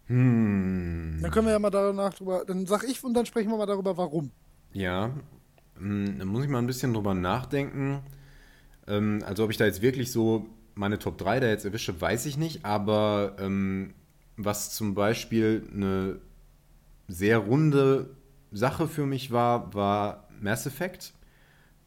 Hm. 0.06 1.18
Dann 1.20 1.30
können 1.30 1.46
wir 1.46 1.52
ja 1.52 1.58
mal 1.58 1.68
danach 1.68 2.14
drüber, 2.14 2.44
dann 2.46 2.64
sag 2.64 2.84
ich 2.84 3.04
und 3.04 3.12
dann 3.12 3.26
sprechen 3.26 3.50
wir 3.50 3.58
mal 3.58 3.66
darüber, 3.66 3.98
warum. 3.98 4.30
Ja, 4.72 5.08
mm, 5.78 6.18
da 6.18 6.24
muss 6.24 6.44
ich 6.44 6.48
mal 6.48 6.58
ein 6.58 6.66
bisschen 6.66 6.94
drüber 6.94 7.12
nachdenken. 7.12 8.00
Ähm, 8.86 9.22
also 9.26 9.44
ob 9.44 9.50
ich 9.50 9.58
da 9.58 9.66
jetzt 9.66 9.82
wirklich 9.82 10.10
so 10.10 10.46
meine 10.74 10.98
Top 10.98 11.18
3 11.18 11.40
da 11.40 11.48
jetzt 11.48 11.64
erwische, 11.64 12.00
weiß 12.00 12.26
ich 12.26 12.36
nicht. 12.36 12.64
Aber 12.64 13.36
ähm, 13.38 13.94
was 14.36 14.72
zum 14.72 14.94
Beispiel 14.94 15.68
eine 15.74 16.20
sehr 17.08 17.38
runde 17.38 18.10
Sache 18.52 18.88
für 18.88 19.06
mich 19.06 19.30
war, 19.30 19.74
war 19.74 20.28
Mass 20.40 20.66
Effect. 20.66 21.12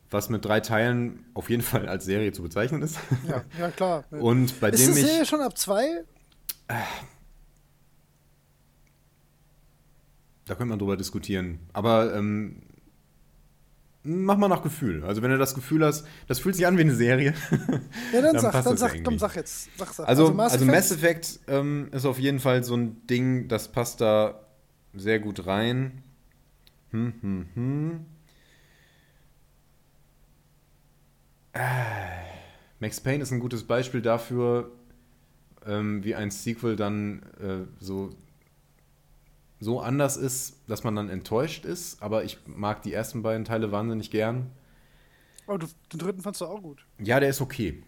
Was 0.10 0.30
mit 0.30 0.46
drei 0.46 0.60
Teilen 0.60 1.26
auf 1.34 1.50
jeden 1.50 1.64
Fall 1.64 1.90
als 1.90 2.06
Serie 2.06 2.32
zu 2.32 2.44
bezeichnen 2.44 2.84
ist. 2.84 3.00
Ja, 3.28 3.44
ja 3.60 3.72
klar. 3.72 4.04
Und 4.12 4.60
bei 4.60 4.70
ist 4.70 4.86
dem 4.86 4.94
die 4.94 5.02
ich. 5.02 5.08
Serie 5.08 5.26
schon 5.26 5.42
ab 5.42 5.58
zwei? 5.58 6.04
Da 10.46 10.56
könnte 10.56 10.66
man 10.66 10.80
drüber 10.80 10.98
diskutieren. 10.98 11.60
Aber 11.72 12.14
ähm, 12.16 12.63
mach 14.04 14.38
mal 14.38 14.48
nach 14.48 14.62
Gefühl. 14.62 15.04
Also 15.06 15.22
wenn 15.22 15.32
du 15.32 15.38
das 15.38 15.56
Gefühl 15.56 15.86
hast, 15.86 16.06
das 16.28 16.40
fühlt 16.40 16.56
sich 16.56 16.68
an 16.68 16.78
wie 16.78 16.82
eine 16.82 16.96
Serie. 16.96 17.34
Ja, 18.14 18.22
dann, 18.22 18.34
Dann 18.34 18.42
sag, 18.42 18.64
dann 18.64 18.78
sag, 18.78 18.90
irgendwie. 18.92 19.04
komm, 19.04 19.20
sag 19.20 19.36
jetzt. 19.36 19.70
Sag, 19.78 19.94
sag. 19.94 20.08
Also, 20.08 20.28
also 20.38 20.66
Mass 20.66 20.92
Effect, 20.92 21.40
ähm, 21.48 21.88
ist 21.92 22.06
auf 22.06 22.20
jeden 22.20 22.40
Fall 22.40 22.64
so 22.64 22.76
ein 22.76 23.06
Ding, 23.08 23.48
das 23.48 23.72
passt 23.72 24.02
da 24.02 24.40
sehr 24.94 25.20
gut 25.20 25.48
rein. 25.48 26.04
Hm, 26.92 27.14
hm, 27.22 27.46
hm. 27.56 28.06
Äh, 31.54 31.60
Max 32.80 33.00
Payne 33.00 33.24
ist 33.24 33.32
ein 33.32 33.40
gutes 33.40 33.64
Beispiel 33.64 34.02
dafür, 34.02 34.72
ähm, 35.66 36.04
wie 36.04 36.16
ein 36.16 36.30
Sequel 36.32 36.76
dann 36.76 37.24
äh, 37.40 37.66
so, 37.80 38.12
so 39.64 39.80
anders 39.80 40.18
ist, 40.18 40.62
dass 40.68 40.84
man 40.84 40.96
dann 40.96 41.10
enttäuscht 41.10 41.66
ist. 41.66 42.02
Aber 42.02 42.24
ich 42.24 42.38
mag 42.46 42.82
die 42.84 42.94
ersten 42.94 43.24
beiden 43.24 43.46
Teile 43.46 43.72
wahnsinnig 43.72 44.12
gern. 44.12 44.52
Oh, 45.48 45.58
du, 45.58 45.68
den 45.92 46.00
dritten 46.00 46.22
fandst 46.22 46.42
du 46.42 46.46
auch 46.46 46.62
gut. 46.62 46.86
Ja, 47.00 47.20
der 47.20 47.30
ist 47.30 47.42
okay. 47.42 47.84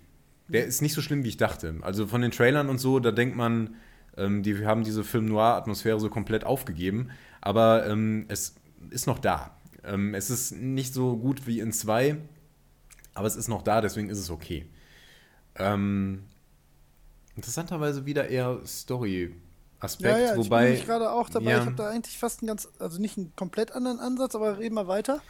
Der 0.48 0.66
ist 0.66 0.82
nicht 0.82 0.94
so 0.94 1.02
schlimm, 1.02 1.24
wie 1.24 1.30
ich 1.30 1.38
dachte. 1.38 1.76
Also 1.82 2.08
von 2.08 2.22
den 2.22 2.32
Trailern 2.32 2.70
und 2.70 2.78
so, 2.78 3.00
da 3.00 3.12
denkt 3.12 3.36
man, 3.36 3.76
ähm, 4.18 4.44
die 4.44 4.66
haben 4.66 4.84
diese 4.84 5.04
Film-Noir-Atmosphäre 5.04 6.00
so 6.00 6.10
komplett 6.10 6.44
aufgegeben. 6.44 7.10
Aber 7.42 7.88
ähm, 7.88 8.26
es 8.28 8.56
ist 8.90 9.08
noch 9.08 9.20
da. 9.20 9.58
Ähm, 9.84 10.14
es 10.14 10.30
ist 10.30 10.52
nicht 10.52 10.94
so 10.94 11.18
gut 11.18 11.48
wie 11.48 11.60
in 11.60 11.72
2, 11.72 12.18
aber 13.14 13.28
es 13.28 13.36
ist 13.36 13.48
noch 13.48 13.62
da, 13.62 13.82
deswegen 13.82 14.10
ist 14.10 14.20
es 14.20 14.30
okay. 14.30 14.68
Ähm, 15.56 16.24
interessanterweise 17.36 18.06
wieder 18.06 18.28
eher 18.28 18.60
Story-Aspekt, 19.88 20.18
Ja, 20.20 20.26
ja, 20.26 20.32
ich 20.34 20.38
wobei. 20.38 20.62
bin 20.62 20.70
nämlich 20.72 20.86
gerade 20.86 21.12
auch 21.12 21.30
dabei. 21.30 21.52
Ja. 21.52 21.60
Ich 21.60 21.66
habe 21.66 21.76
da 21.76 21.90
eigentlich 21.90 22.18
fast 22.18 22.42
einen 22.42 22.48
ganz, 22.48 22.68
also 22.80 23.02
nicht 23.02 23.18
einen 23.18 23.36
komplett 23.36 23.72
anderen 23.72 24.00
Ansatz, 24.00 24.36
aber 24.36 24.60
reden 24.60 24.76
wir 24.76 24.88
weiter. 24.88 25.22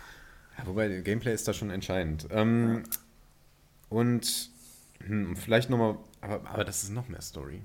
Ja, 0.58 0.68
wobei, 0.68 0.88
Gameplay 1.02 1.34
ist 1.34 1.48
da 1.48 1.54
schon 1.54 1.70
entscheidend. 1.70 2.28
Ähm, 2.32 2.84
und 3.90 4.50
hm, 5.06 5.36
vielleicht 5.36 5.70
nochmal, 5.70 5.98
aber, 6.22 6.50
aber 6.50 6.64
das 6.64 6.84
ist 6.84 6.92
noch 6.92 7.08
mehr 7.08 7.22
Story. 7.22 7.62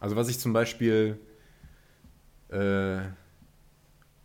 Also 0.00 0.16
was 0.16 0.28
ich 0.28 0.38
zum 0.38 0.52
Beispiel 0.52 1.18
äh, 2.48 3.00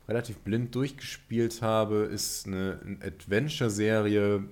relativ 0.07 0.37
blind 0.39 0.73
durchgespielt 0.73 1.61
habe, 1.61 2.05
ist 2.05 2.47
eine, 2.47 2.79
eine 2.83 2.97
Adventure-Serie. 3.05 4.43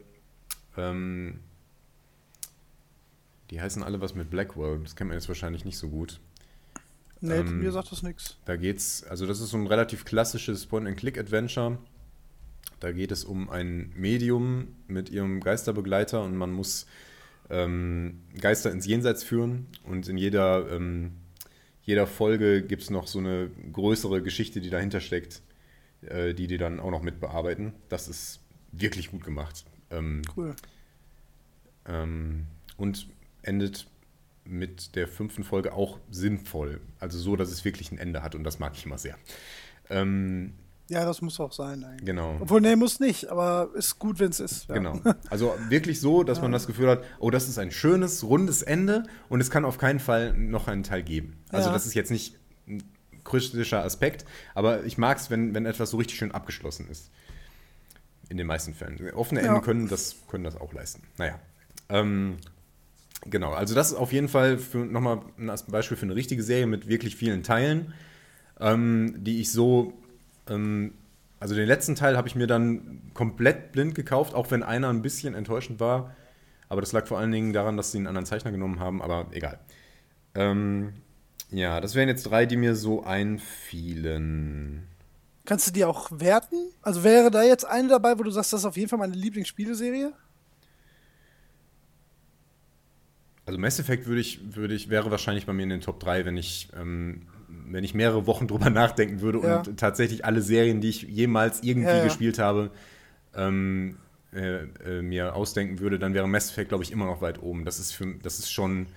Ähm, 0.77 1.39
die 3.49 3.61
heißen 3.61 3.83
alle 3.83 4.01
was 4.01 4.15
mit 4.15 4.29
Blackwell. 4.29 4.79
Das 4.83 4.95
kennt 4.95 5.09
man 5.09 5.17
jetzt 5.17 5.27
wahrscheinlich 5.27 5.65
nicht 5.65 5.77
so 5.77 5.89
gut. 5.89 6.19
Nee, 7.27 7.39
Ähm, 7.39 7.59
mir 7.59 7.71
sagt 7.71 7.91
das 7.91 8.03
nichts. 8.03 8.37
Da 8.45 8.55
geht's, 8.55 9.03
also 9.03 9.25
das 9.25 9.39
ist 9.39 9.49
so 9.49 9.57
ein 9.57 9.67
relativ 9.67 10.05
klassisches 10.05 10.65
Point-and-Click-Adventure. 10.65 11.77
Da 12.79 12.91
geht 12.91 13.11
es 13.11 13.23
um 13.23 13.49
ein 13.49 13.91
Medium 13.95 14.67
mit 14.87 15.09
ihrem 15.09 15.39
Geisterbegleiter 15.39 16.23
und 16.23 16.35
man 16.35 16.51
muss 16.51 16.85
ähm, 17.49 18.21
Geister 18.39 18.71
ins 18.71 18.85
Jenseits 18.85 19.23
führen 19.23 19.67
und 19.83 20.07
in 20.09 20.17
jeder, 20.17 20.69
ähm, 20.71 21.11
jeder 21.83 22.07
Folge 22.07 22.63
gibt 22.63 22.81
es 22.83 22.89
noch 22.89 23.07
so 23.07 23.19
eine 23.19 23.49
größere 23.71 24.21
Geschichte, 24.21 24.61
die 24.61 24.69
dahinter 24.69 24.99
steckt, 24.99 25.41
äh, 26.01 26.33
die 26.33 26.47
die 26.47 26.57
dann 26.57 26.79
auch 26.79 26.91
noch 26.91 27.01
mit 27.01 27.19
bearbeiten. 27.19 27.73
Das 27.89 28.07
ist 28.07 28.39
wirklich 28.71 29.09
gut 29.11 29.23
gemacht. 29.23 29.63
Ähm, 29.91 30.21
Cool. 30.35 30.55
ähm, 31.87 32.47
und 32.77 33.07
endet 33.43 33.87
mit 34.45 34.95
der 34.95 35.07
fünften 35.07 35.43
Folge 35.43 35.73
auch 35.73 35.99
sinnvoll. 36.11 36.79
Also 36.99 37.17
so, 37.17 37.35
dass 37.35 37.49
es 37.49 37.65
wirklich 37.65 37.91
ein 37.91 37.97
Ende 37.97 38.21
hat 38.23 38.35
und 38.35 38.43
das 38.43 38.59
mag 38.59 38.73
ich 38.75 38.85
immer 38.85 38.97
sehr. 38.97 39.15
Ähm, 39.89 40.53
Ja, 40.87 41.03
das 41.03 41.21
muss 41.21 41.39
auch 41.39 41.51
sein 41.51 41.83
eigentlich. 41.83 42.05
genau. 42.05 42.37
Obwohl, 42.39 42.61
nee, 42.61 42.75
muss 42.75 42.99
nicht, 42.99 43.27
aber 43.29 43.69
ist 43.73 43.97
gut, 43.97 44.19
wenn 44.19 44.29
es 44.29 44.39
ist. 44.39 44.67
Ja. 44.69 44.75
Genau. 44.75 44.99
Also 45.29 45.53
wirklich 45.69 45.99
so, 45.99 46.23
dass 46.23 46.41
man 46.41 46.51
das 46.51 46.67
Gefühl 46.67 46.89
hat, 46.89 47.03
oh, 47.19 47.31
das 47.31 47.49
ist 47.49 47.57
ein 47.57 47.71
schönes, 47.71 48.23
rundes 48.23 48.61
Ende 48.61 49.03
und 49.29 49.41
es 49.41 49.49
kann 49.49 49.65
auf 49.65 49.77
keinen 49.79 49.99
Fall 49.99 50.33
noch 50.33 50.67
einen 50.67 50.83
Teil 50.83 51.01
geben. 51.03 51.37
Also 51.49 51.67
Ja. 51.69 51.73
das 51.73 51.85
ist 51.87 51.95
jetzt 51.95 52.11
nicht 52.11 52.37
ein 52.67 52.83
kritischer 53.23 53.83
Aspekt, 53.83 54.25
aber 54.53 54.83
ich 54.85 54.99
mag 54.99 55.17
es, 55.17 55.31
wenn, 55.31 55.55
wenn 55.55 55.65
etwas 55.65 55.89
so 55.89 55.97
richtig 55.97 56.17
schön 56.19 56.31
abgeschlossen 56.31 56.87
ist. 56.89 57.09
In 58.29 58.37
den 58.37 58.45
meisten 58.47 58.73
Fällen. 58.75 58.99
Offene 59.13 59.41
Ja. 59.41 59.47
Enden 59.49 59.61
können 59.63 59.87
das, 59.87 60.15
können 60.27 60.43
das 60.43 60.55
auch 60.55 60.73
leisten. 60.73 61.03
Naja. 61.17 61.39
Ähm, 61.89 62.37
genau, 63.25 63.51
also 63.51 63.75
das 63.75 63.91
ist 63.91 63.97
auf 63.97 64.13
jeden 64.13 64.27
Fall 64.27 64.59
nochmal 64.73 65.21
ein 65.37 65.51
Beispiel 65.67 65.97
für 65.97 66.05
eine 66.05 66.15
richtige 66.15 66.43
Serie 66.43 66.67
mit 66.67 66.87
wirklich 66.87 67.15
vielen 67.15 67.43
Teilen, 67.43 67.93
ähm, 68.59 69.15
die 69.17 69.41
ich 69.41 69.51
so 69.51 69.93
ähm, 70.47 70.93
also 71.39 71.53
den 71.53 71.67
letzten 71.67 71.95
Teil 71.95 72.17
habe 72.17 72.27
ich 72.27 72.35
mir 72.35 72.47
dann 72.47 73.01
komplett 73.13 73.71
blind 73.71 73.93
gekauft, 73.95 74.33
auch 74.33 74.51
wenn 74.51 74.63
einer 74.63 74.89
ein 74.89 75.01
bisschen 75.01 75.35
enttäuschend 75.35 75.79
war. 75.79 76.15
Aber 76.69 76.81
das 76.81 76.91
lag 76.91 77.05
vor 77.05 77.19
allen 77.19 77.31
Dingen 77.31 77.53
daran, 77.53 77.77
dass 77.77 77.91
sie 77.91 77.99
einen 77.99 78.07
anderen 78.07 78.25
Zeichner 78.25 78.51
genommen 78.51 78.79
haben, 78.79 79.01
aber 79.01 79.27
egal. 79.31 79.59
Ähm, 80.33 80.93
ja, 81.51 81.79
das 81.81 81.93
wären 81.93 82.07
jetzt 82.07 82.23
drei, 82.23 82.45
die 82.45 82.57
mir 82.57 82.75
so 82.75 83.03
einfielen. 83.03 84.87
Kannst 85.45 85.67
du 85.67 85.71
die 85.71 85.85
auch 85.85 86.09
werten? 86.11 86.55
Also 86.81 87.03
wäre 87.03 87.29
da 87.29 87.43
jetzt 87.43 87.65
eine 87.65 87.89
dabei, 87.89 88.17
wo 88.17 88.23
du 88.23 88.31
sagst, 88.31 88.51
das 88.51 88.61
ist 88.61 88.65
auf 88.65 88.77
jeden 88.77 88.89
Fall 88.89 88.97
meine 88.97 89.13
Lieblingsspieleserie? 89.13 90.13
Also 93.45 93.59
Mass 93.59 93.79
Effect 93.79 94.07
würde 94.07 94.21
ich, 94.21 94.39
würde 94.55 94.73
ich, 94.73 94.89
wäre 94.89 95.11
wahrscheinlich 95.11 95.45
bei 95.45 95.53
mir 95.53 95.63
in 95.63 95.69
den 95.69 95.81
Top 95.81 95.99
3, 95.99 96.25
wenn 96.25 96.37
ich, 96.37 96.69
ähm, 96.75 97.23
wenn 97.47 97.83
ich 97.83 97.93
mehrere 97.93 98.25
Wochen 98.25 98.47
drüber 98.49 98.69
nachdenken 98.69 99.21
würde 99.21 99.39
Ja. 99.39 99.57
und 99.59 99.79
tatsächlich 99.79 100.25
alle 100.25 100.41
Serien, 100.41 100.81
die 100.81 100.89
ich 100.89 101.03
jemals 101.03 101.61
irgendwie 101.63 101.89
Ja, 101.89 101.97
ja. 101.97 102.03
gespielt 102.05 102.39
habe, 102.39 102.71
ähm, 103.35 103.97
äh, 104.33 104.63
äh, 104.85 105.01
mir 105.01 105.35
ausdenken 105.35 105.79
würde, 105.79 105.99
dann 105.99 106.13
wäre 106.13 106.27
Mass 106.27 106.49
Effect, 106.49 106.69
glaube 106.69 106.83
ich, 106.83 106.91
immer 106.91 107.05
noch 107.05 107.21
weit 107.21 107.41
oben. 107.41 107.65
Das 107.65 107.79
ist, 107.79 107.91
für, 107.93 108.15
das 108.21 108.39
ist 108.39 108.51
schon 108.51 108.87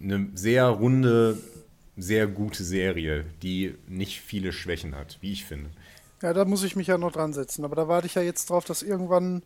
eine 0.00 0.28
sehr 0.34 0.66
runde, 0.66 1.38
sehr 1.96 2.26
gute 2.26 2.64
Serie, 2.64 3.24
die 3.42 3.74
nicht 3.88 4.20
viele 4.20 4.52
Schwächen 4.52 4.94
hat, 4.96 5.18
wie 5.20 5.32
ich 5.32 5.44
finde. 5.44 5.70
Ja, 6.22 6.32
da 6.32 6.44
muss 6.44 6.64
ich 6.64 6.74
mich 6.76 6.86
ja 6.86 6.98
noch 6.98 7.12
dran 7.12 7.32
setzen. 7.32 7.64
Aber 7.64 7.76
da 7.76 7.86
warte 7.88 8.06
ich 8.06 8.14
ja 8.14 8.22
jetzt 8.22 8.48
drauf, 8.50 8.64
dass 8.64 8.82
irgendwann 8.82 9.42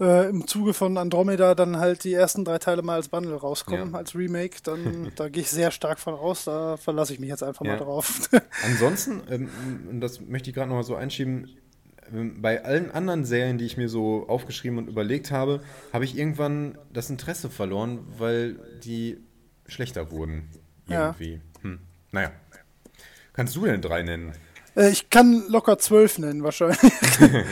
äh, 0.00 0.28
im 0.28 0.46
Zuge 0.46 0.74
von 0.74 0.96
Andromeda 0.98 1.54
dann 1.54 1.76
halt 1.78 2.04
die 2.04 2.12
ersten 2.14 2.44
drei 2.44 2.58
Teile 2.58 2.82
mal 2.82 2.94
als 2.96 3.08
Bundle 3.08 3.34
rauskommen, 3.36 3.92
Ja. 3.92 3.98
als 3.98 4.14
Remake. 4.14 4.56
Dann, 4.62 5.12
da 5.16 5.28
gehe 5.28 5.42
ich 5.42 5.50
sehr 5.50 5.70
stark 5.70 5.98
von 6.00 6.14
aus. 6.14 6.44
Da 6.44 6.76
verlasse 6.76 7.12
ich 7.12 7.20
mich 7.20 7.28
jetzt 7.28 7.42
einfach 7.42 7.64
Ja. 7.64 7.72
mal 7.72 7.78
drauf. 7.78 8.28
Ansonsten, 8.64 9.22
ähm, 9.30 9.48
und 9.90 10.00
das 10.00 10.20
möchte 10.20 10.50
ich 10.50 10.56
gerade 10.56 10.68
noch 10.68 10.76
mal 10.76 10.82
so 10.82 10.94
einschieben, 10.96 11.48
ähm, 12.12 12.42
bei 12.42 12.64
allen 12.64 12.90
anderen 12.90 13.24
Serien, 13.24 13.58
die 13.58 13.64
ich 13.66 13.76
mir 13.76 13.88
so 13.88 14.26
aufgeschrieben 14.28 14.78
und 14.78 14.88
überlegt 14.88 15.30
habe, 15.30 15.60
habe 15.92 16.04
ich 16.04 16.16
irgendwann 16.18 16.76
das 16.92 17.10
Interesse 17.10 17.48
verloren, 17.50 18.00
weil 18.18 18.56
die 18.82 19.18
schlechter 19.66 20.10
wurden. 20.10 20.48
Ja. 20.88 21.06
Irgendwie. 21.18 21.40
Hm. 21.62 21.78
Naja. 22.10 22.32
Kannst 23.34 23.56
du 23.56 23.64
denn 23.64 23.80
drei 23.80 24.02
nennen? 24.02 24.32
äh, 24.76 24.90
ich 24.90 25.08
kann 25.10 25.44
locker 25.48 25.78
zwölf 25.78 26.18
nennen, 26.18 26.42
wahrscheinlich. 26.42 26.78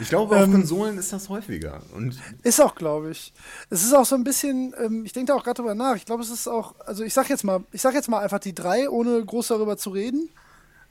Ich 0.00 0.08
glaube, 0.08 0.36
auf 0.36 0.42
Ähm, 0.42 0.52
Konsolen 0.52 0.98
ist 0.98 1.12
das 1.12 1.28
häufiger. 1.28 1.80
Und 1.94 2.18
Ist 2.42 2.60
auch, 2.60 2.74
glaube 2.74 3.10
ich. 3.10 3.32
Es 3.70 3.82
ist 3.84 3.94
auch 3.94 4.04
so 4.04 4.14
ein 4.14 4.24
bisschen, 4.24 4.74
ähm, 4.82 5.04
ich 5.04 5.12
denke 5.12 5.32
da 5.32 5.38
auch 5.38 5.44
gerade 5.44 5.56
drüber 5.62 5.74
nach. 5.74 5.96
Ich 5.96 6.04
glaube, 6.04 6.22
es 6.22 6.30
ist 6.30 6.48
auch, 6.48 6.74
also 6.84 7.02
ich 7.04 7.14
sag 7.14 7.28
jetzt 7.30 7.44
mal, 7.44 7.64
ich 7.72 7.80
sag 7.82 7.94
jetzt 7.94 8.08
mal 8.08 8.20
einfach 8.20 8.38
die 8.38 8.54
drei, 8.54 8.88
ohne 8.90 9.24
groß 9.24 9.48
darüber 9.48 9.76
zu 9.76 9.90
reden. 9.90 10.28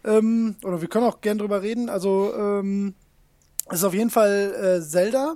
Ähm, 0.04 0.56
oder 0.64 0.82
wir 0.82 0.88
können 0.88 1.06
auch 1.06 1.22
gern 1.22 1.38
drüber 1.38 1.62
reden. 1.62 1.90
Also, 1.90 2.34
ähm, 2.36 2.94
es 3.70 3.80
ist 3.80 3.84
auf 3.84 3.94
jeden 3.94 4.10
Fall 4.12 4.80
äh, 4.80 4.82
Zelda. 4.88 5.36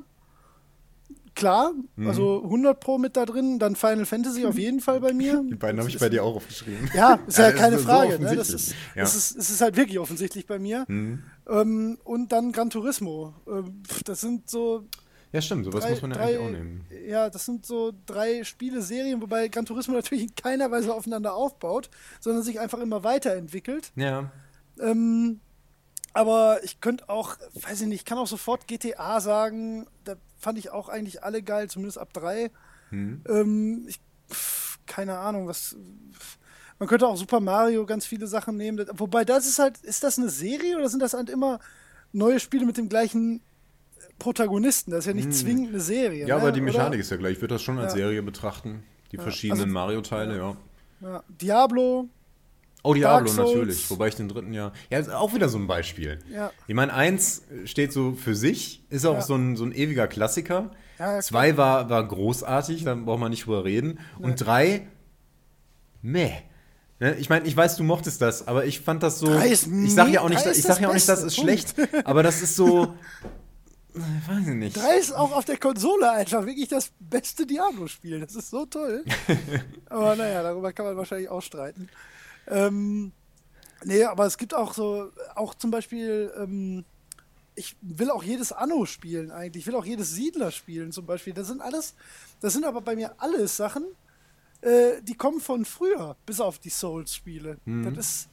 Klar, 1.35 1.71
Mhm. 1.95 2.07
also 2.07 2.43
100 2.43 2.79
Pro 2.81 2.97
mit 2.97 3.15
da 3.15 3.25
drin. 3.25 3.59
Dann 3.59 3.75
Final 3.77 4.05
Fantasy 4.05 4.45
auf 4.45 4.57
jeden 4.57 4.81
Fall 4.81 4.99
bei 4.99 5.13
mir. 5.13 5.41
die 5.49 5.55
beiden 5.55 5.79
habe 5.79 5.89
ich 5.89 5.97
bei 5.97 6.09
dir 6.09 6.23
auch 6.23 6.35
aufgeschrieben. 6.35 6.89
Ja, 6.93 7.19
ist 7.27 7.37
ja, 7.37 7.51
das 7.51 7.59
keine 7.59 7.77
so 7.77 7.85
Frage. 7.85 8.19
Ne? 8.19 8.35
Das, 8.35 8.49
ist, 8.49 8.71
Ja. 8.93 9.03
das 9.03 9.15
ist, 9.15 9.37
es 9.37 9.49
ist 9.49 9.61
halt 9.61 9.77
wirklich 9.77 9.99
offensichtlich 9.99 10.45
bei 10.47 10.59
mir. 10.59 10.83
Mhm. 10.87 11.23
Ähm, 11.49 11.97
und 12.03 12.31
dann 12.31 12.51
Gran 12.51 12.69
Turismo. 12.69 13.33
Ähm, 13.47 13.83
pf, 13.87 14.03
das 14.03 14.21
sind 14.21 14.49
so 14.49 14.85
Ja, 15.31 15.41
stimmt, 15.41 15.65
sowas 15.65 15.83
drei, 15.83 15.91
muss 15.91 16.01
man 16.01 16.11
ja 16.11 16.17
drei, 16.17 16.23
eigentlich 16.23 16.39
auch 16.39 16.51
nehmen. 16.51 16.85
Ja, 17.07 17.29
das 17.29 17.45
sind 17.45 17.65
so 17.65 17.93
drei 18.05 18.43
Spiele-Serien, 18.43 19.21
wobei 19.21 19.47
Gran 19.47 19.65
Turismo 19.65 19.93
natürlich 19.95 20.23
in 20.25 20.35
keiner 20.35 20.69
Weise 20.71 20.93
aufeinander 20.93 21.33
aufbaut, 21.33 21.89
sondern 22.19 22.43
sich 22.43 22.59
einfach 22.59 22.79
immer 22.79 23.03
weiterentwickelt. 23.03 23.91
Ja. 23.95 24.31
Ähm, 24.79 25.41
aber 26.13 26.63
ich 26.63 26.81
könnte 26.81 27.09
auch, 27.09 27.37
weiß 27.53 27.81
ich 27.81 27.87
nicht, 27.87 27.99
ich 28.01 28.05
kann 28.05 28.17
auch 28.17 28.27
sofort 28.27 28.67
GTA 28.67 29.21
sagen. 29.21 29.87
Da 30.03 30.15
fand 30.37 30.57
ich 30.57 30.71
auch 30.71 30.89
eigentlich 30.89 31.23
alle 31.23 31.43
geil, 31.43 31.69
zumindest 31.69 31.97
ab 31.97 32.13
drei. 32.13 32.51
Hm. 32.89 33.23
Ähm, 33.27 33.85
ich, 33.87 33.99
pf, 34.31 34.79
keine 34.85 35.17
Ahnung, 35.17 35.47
was. 35.47 35.75
Man 36.79 36.87
könnte 36.87 37.07
auch 37.07 37.17
Super 37.17 37.39
Mario 37.41 37.85
ganz 37.85 38.05
viele 38.05 38.25
Sachen 38.27 38.55
nehmen. 38.57 38.85
Wobei 38.93 39.25
das 39.25 39.45
ist 39.45 39.59
halt, 39.59 39.77
ist 39.79 40.03
das 40.03 40.17
eine 40.17 40.29
Serie 40.29 40.77
oder 40.77 40.87
sind 40.89 41.01
das 41.01 41.13
halt 41.13 41.29
immer 41.29 41.59
neue 42.13 42.39
Spiele 42.39 42.65
mit 42.65 42.77
dem 42.77 42.87
gleichen 42.89 43.41
Protagonisten? 44.17 44.91
Das 44.91 44.99
ist 45.01 45.05
ja 45.07 45.13
nicht 45.13 45.33
zwingend 45.33 45.69
eine 45.69 45.79
Serie. 45.81 46.21
Hm. 46.23 46.27
Ja, 46.29 46.35
ne? 46.37 46.41
aber 46.41 46.51
die 46.51 46.61
Oder? 46.61 46.71
Mechanik 46.71 46.99
ist 47.01 47.11
ja 47.11 47.17
gleich. 47.17 47.33
Ich 47.33 47.41
würde 47.41 47.55
das 47.55 47.61
schon 47.61 47.77
als 47.79 47.93
Ja. 47.93 47.97
Serie 47.99 48.23
betrachten. 48.23 48.83
Die 49.11 49.17
verschiedenen 49.17 49.61
also- 49.63 49.73
Mario-Teile, 49.73 50.37
ja. 50.37 50.55
Ja. 51.01 51.23
Diablo, 51.27 52.07
Oh, 52.81 52.93
Diablo 52.93 53.33
natürlich. 53.33 53.89
Wobei 53.89 54.07
ich 54.07 54.15
den 54.15 54.29
dritten 54.29 54.53
ja. 54.53 54.71
Ja, 54.89 54.99
ist 54.99 55.09
auch 55.09 55.33
wieder 55.33 55.49
so 55.49 55.57
ein 55.57 55.67
Beispiel. 55.67 56.19
Ja. 56.33 56.51
Ich 56.65 56.75
meine, 56.75 56.93
eins 56.93 57.41
steht 57.65 57.91
so 57.91 58.13
für 58.13 58.35
sich, 58.35 58.83
ist 58.89 59.05
auch 59.05 59.15
Ja. 59.15 59.21
so, 59.21 59.35
ein, 59.35 59.57
so 59.57 59.65
ein 59.65 59.73
ewiger 59.73 60.07
Klassiker. 60.07 60.71
Ja, 60.97 61.15
ja, 61.15 61.19
Zwei 61.19 61.57
war, 61.57 61.89
war 61.89 62.07
großartig, 62.07 62.85
da 62.85 62.95
braucht 62.95 63.19
man 63.19 63.31
nicht 63.31 63.45
drüber 63.45 63.65
reden. 63.65 63.99
Und 64.19 64.35
drei, 64.45 64.87
meh. 66.01 66.31
Ne, 66.99 67.15
Ich 67.15 67.29
meine, 67.29 67.47
ich 67.47 67.55
weiß, 67.55 67.77
du 67.77 67.83
mochtest 67.83 68.21
das, 68.21 68.47
aber 68.47 68.65
ich 68.65 68.81
fand 68.81 69.03
das 69.03 69.19
so. 69.19 69.27
Drei 69.27 69.47
ist 69.47 69.67
ich 69.67 69.93
sag 69.93 70.09
ja 70.09 70.21
auch 70.21 70.29
nicht, 70.29 70.45
ich 70.45 70.61
sag 70.61 70.79
ja 70.81 70.89
auch 70.89 70.93
nicht, 70.93 71.07
das 71.07 71.23
ist 71.23 71.35
schlecht, 71.35 71.75
aber 72.03 72.23
das 72.23 72.41
ist 72.41 72.55
so. 72.55 72.93
Weiß 73.93 74.47
ich 74.47 74.53
nicht. 74.53 74.77
Drei 74.77 74.97
ist 74.97 75.11
auch 75.13 75.31
auf 75.31 75.45
der 75.45 75.57
Konsole 75.57 76.11
einfach 76.11 76.45
wirklich 76.45 76.67
das 76.67 76.91
beste 76.99 77.45
Diablo-Spiel. 77.45 78.19
Das 78.19 78.35
ist 78.35 78.49
so 78.49 78.65
toll. 78.65 79.03
aber 79.89 80.15
naja, 80.15 80.43
darüber 80.43 80.71
kann 80.73 80.85
man 80.85 80.95
wahrscheinlich 80.95 81.29
auch 81.29 81.41
streiten. 81.41 81.89
Ähm, 82.47 83.11
nee, 83.83 84.03
aber 84.03 84.25
es 84.25 84.37
gibt 84.37 84.53
auch 84.53 84.73
so, 84.73 85.11
auch 85.35 85.55
zum 85.55 85.71
Beispiel, 85.71 86.31
ähm, 86.37 86.85
ich 87.55 87.75
will 87.81 88.11
auch 88.11 88.23
jedes 88.23 88.51
Anno 88.51 88.85
spielen 88.85 89.31
eigentlich. 89.31 89.63
Ich 89.63 89.67
will 89.67 89.75
auch 89.75 89.85
jedes 89.85 90.11
Siedler 90.13 90.51
spielen 90.51 90.91
zum 90.91 91.05
Beispiel. 91.05 91.33
Das 91.33 91.47
sind 91.47 91.61
alles, 91.61 91.95
das 92.41 92.53
sind 92.53 92.65
aber 92.65 92.81
bei 92.81 92.95
mir 92.95 93.13
alles 93.17 93.57
Sachen, 93.57 93.83
äh, 94.61 95.01
die 95.01 95.15
kommen 95.15 95.39
von 95.39 95.65
früher, 95.65 96.15
bis 96.25 96.39
auf 96.39 96.59
die 96.59 96.69
Souls-Spiele. 96.69 97.57
Das 97.95 98.05
ist 98.05 98.29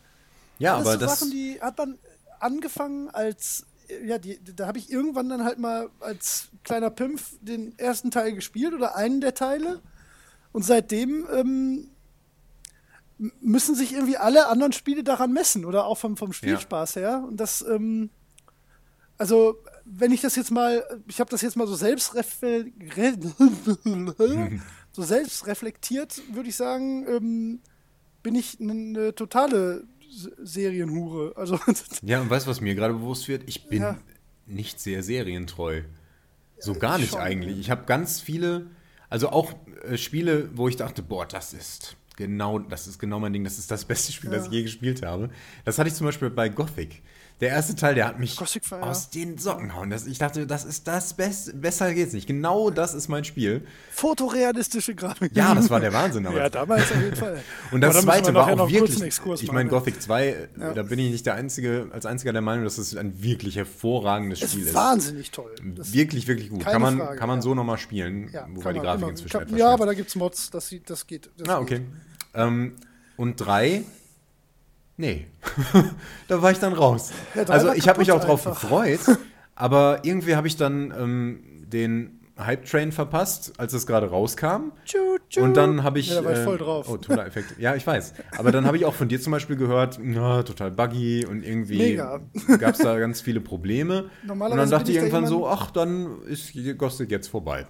Ja, 0.59 0.77
aber 0.77 0.93
so 0.93 0.99
das. 0.99 1.21
Sachen, 1.21 1.31
die 1.31 1.61
hat 1.61 1.79
man 1.79 1.99
angefangen 2.41 3.09
als, 3.11 3.67
ja, 4.05 4.19
die, 4.19 4.39
da 4.43 4.67
habe 4.67 4.79
ich 4.79 4.91
irgendwann 4.91 5.29
dann 5.29 5.45
halt 5.45 5.59
mal 5.59 5.89
als 6.01 6.49
kleiner 6.65 6.91
Pimpf 6.91 7.37
den 7.41 7.79
ersten 7.79 8.11
Teil 8.11 8.35
gespielt 8.35 8.75
oder 8.75 8.97
einen 8.97 9.21
der 9.21 9.35
Teile. 9.35 9.81
Und 10.53 10.65
seitdem 10.65 11.27
ähm, 11.33 11.91
müssen 13.41 13.75
sich 13.75 13.93
irgendwie 13.93 14.17
alle 14.17 14.49
anderen 14.49 14.73
Spiele 14.73 15.03
daran 15.05 15.33
messen 15.33 15.65
oder 15.65 15.87
auch 15.87 15.99
vom, 15.99 16.17
vom 16.17 16.33
Spielspaß 16.33 16.97
her. 16.97 17.25
Und 17.27 17.39
das, 17.39 17.63
ähm, 17.63 18.11
also, 19.19 19.59
wenn 19.85 20.13
ich 20.13 20.21
das 20.21 20.37
jetzt 20.37 20.51
mal, 20.51 20.85
ich 21.07 21.21
habe 21.21 21.31
das 21.31 21.43
jetzt 21.43 21.57
mal 21.57 21.67
so 21.67 21.75
selbst 21.75 22.15
so 24.97 25.03
selbst 25.03 25.47
reflektiert, 25.47 26.23
würde 26.33 26.49
ich 26.49 26.57
sagen, 26.57 27.07
ähm, 27.07 27.61
bin 28.23 28.35
ich 28.35 28.59
eine 28.59 29.15
totale 29.15 29.85
Serienhure. 30.43 31.35
Also, 31.37 31.61
Ja, 32.03 32.21
und 32.23 32.31
weißt 32.31 32.47
du, 32.47 32.51
was 32.51 32.63
mir 32.63 32.75
gerade 32.75 32.95
bewusst 32.95 33.29
wird? 33.29 33.43
Ich 33.47 33.69
bin 33.69 33.83
Ja. 33.83 33.99
nicht 34.47 34.81
sehr 34.81 35.03
serientreu. 35.03 35.83
So 36.59 36.73
gar 36.73 36.97
nicht 36.97 37.11
schon. 37.11 37.21
eigentlich. 37.21 37.59
Ich 37.59 37.71
habe 37.71 37.85
ganz 37.85 38.21
viele, 38.23 38.69
also 39.11 39.29
auch 39.29 39.53
äh, 39.85 39.99
Spiele, 39.99 40.49
wo 40.55 40.67
ich 40.69 40.77
dachte, 40.77 41.03
boah, 41.03 41.27
das 41.27 41.53
ist 41.53 41.97
genau, 42.17 42.59
das 42.59 42.87
ist 42.87 42.99
genau 42.99 43.21
mein 43.21 43.35
Ding, 43.35 43.45
das 43.45 43.59
ist 43.59 43.71
das 43.71 43.85
beste 43.85 44.13
Spiel, 44.13 44.31
das 44.31 44.47
ich 44.47 44.53
je 44.53 44.63
gespielt 44.63 45.03
habe. 45.05 45.29
Das 45.67 45.79
hatte 45.79 45.89
ich 45.91 45.95
zum 45.95 46.07
Beispiel 46.07 46.31
bei 46.31 46.49
Gothic. 46.49 47.03
Der 47.41 47.51
erste 47.51 47.75
Teil, 47.77 47.95
der 47.95 48.09
hat 48.09 48.19
mich 48.19 48.39
aus 48.81 49.11
den 49.11 49.37
Socken 49.37 49.75
hauen. 49.75 49.91
Das, 49.91 50.07
ich 50.07 50.17
dachte, 50.17 50.47
das 50.47 50.65
ist 50.65 50.89
das 50.89 51.13
Beste, 51.13 51.53
besser 51.53 51.93
geht's 51.93 52.15
nicht. 52.15 52.27
Genau 52.27 52.71
das 52.71 52.95
ist 52.95 53.09
mein 53.09 53.25
Spiel. 53.25 53.67
fotorealistische 53.93 54.95
Grafik. 54.95 55.37
Ja, 55.37 55.55
das 55.55 55.69
war 55.69 55.79
der 55.81 55.93
Wahnsinn. 55.93 56.27
Aber 56.27 56.39
Ja, 56.39 56.49
damals 56.49 56.91
auf 56.91 57.01
jeden 57.03 57.15
Fall. 57.17 57.43
und 57.73 57.83
das 57.83 58.01
zweite 58.01 58.33
war 58.33 58.49
auch 58.59 58.71
wirklich. 58.71 59.03
Exkurs 59.03 59.43
Ich 59.43 59.53
meine, 59.53 59.65
ne? 59.65 59.71
Gothic 59.71 60.01
2, 60.01 60.27
äh, 60.27 60.49
Ja. 60.59 60.73
da 60.73 60.83
bin 60.83 60.99
ich 60.99 61.11
nicht 61.11 61.27
der 61.27 61.35
Einzige, 61.35 61.89
als 61.93 62.07
einziger 62.07 62.33
der 62.33 62.41
Meinung, 62.41 62.65
dass 62.65 62.79
es 62.79 62.97
ein 62.97 63.23
wirklich 63.23 63.57
hervorragendes 63.57 64.41
Das 64.41 64.51
Spiel 64.53 64.63
ist 64.63 64.69
ist. 64.71 64.75
wahnsinnig 64.75 65.31
toll. 65.31 65.55
Das, 65.77 65.93
Wirklich, 65.93 66.27
wirklich 66.29 66.49
gut. 66.49 66.65
Kann 66.65 66.81
man, 66.81 66.97
Frage, 66.99 67.19
kann 67.19 67.29
man 67.29 67.39
ja. 67.39 67.43
so 67.43 67.55
nochmal 67.55 67.77
spielen, 67.79 68.31
ja, 68.33 68.47
wobei 68.55 68.73
die 68.73 68.81
Grafik 68.81 69.03
immer- 69.03 69.11
inzwischen 69.11 69.33
kann, 69.33 69.43
etwas 69.43 69.59
Ja, 69.59 69.67
schmerzt. 69.67 69.75
aber 69.75 69.87
da 69.87 69.93
gibt 69.95 70.09
es 70.09 70.15
Mods, 70.17 70.51
das, 70.51 70.69
sieht, 70.69 70.89
das 70.89 71.07
geht. 71.07 71.29
Das 71.37 71.49
Ah, 71.51 71.59
geht. 71.61 71.81
okay. 71.81 71.87
Ähm, 72.35 72.77
und 73.19 73.37
drei, 73.37 73.85
nee. 74.97 75.27
da 76.29 76.43
war 76.43 76.51
ich 76.51 76.59
dann 76.59 76.73
raus. 76.73 77.13
Ja, 77.35 77.45
also 77.45 77.73
ich 77.73 77.89
habe 77.89 77.99
mich 78.01 78.13
auch 78.13 78.25
drauf 78.25 78.47
einfach. 78.47 78.61
gefreut, 78.61 79.01
aber 79.55 80.01
irgendwie 80.03 80.37
habe 80.37 80.47
ich 80.47 80.57
dann 80.57 80.93
ähm, 80.97 81.41
den 81.67 82.17
Hype-Train 82.39 82.93
verpasst, 82.93 83.55
als 83.59 83.73
es 83.73 83.87
gerade 83.87 84.11
rauskam. 84.11 84.73
Tschu, 84.85 84.99
tschu. 85.31 85.41
Und 85.41 85.57
dann 85.57 85.83
habe 85.83 85.99
ich. 85.99 86.11
Ja, 86.11 86.17
da 86.17 86.25
war 86.25 86.33
ich 86.33 86.39
äh, 86.39 86.45
voll 86.45 86.59
drauf. 86.59 86.87
Oh, 86.89 86.99
toller 86.99 87.27
Effekt. 87.27 87.59
Ja, 87.59 87.75
ich 87.75 87.87
weiß. 87.87 88.13
Aber 88.37 88.53
dann 88.53 88.67
habe 88.67 88.77
ich 88.77 88.85
auch 88.85 88.93
von 88.93 89.09
dir 89.09 89.21
zum 89.21 89.31
Beispiel 89.31 89.57
gehört, 89.57 89.99
na, 90.03 90.43
total 90.43 90.71
buggy 90.71 91.25
und 91.25 91.43
irgendwie 91.43 91.95
gab 92.59 92.75
es 92.75 92.79
da 92.79 92.99
ganz 92.99 93.23
viele 93.23 93.41
Probleme. 93.41 94.03
und 94.03 94.27
Normalerweise 94.27 94.71
dann 94.71 94.71
dachte 94.71 94.91
ich 94.91 94.99
da 94.99 95.05
irgendwann 95.05 95.27
so, 95.27 95.49
ach, 95.49 95.71
dann 95.71 96.23
ist 96.25 96.53
Gothic 96.77 97.11
jetzt 97.11 97.29
vorbei. 97.29 97.67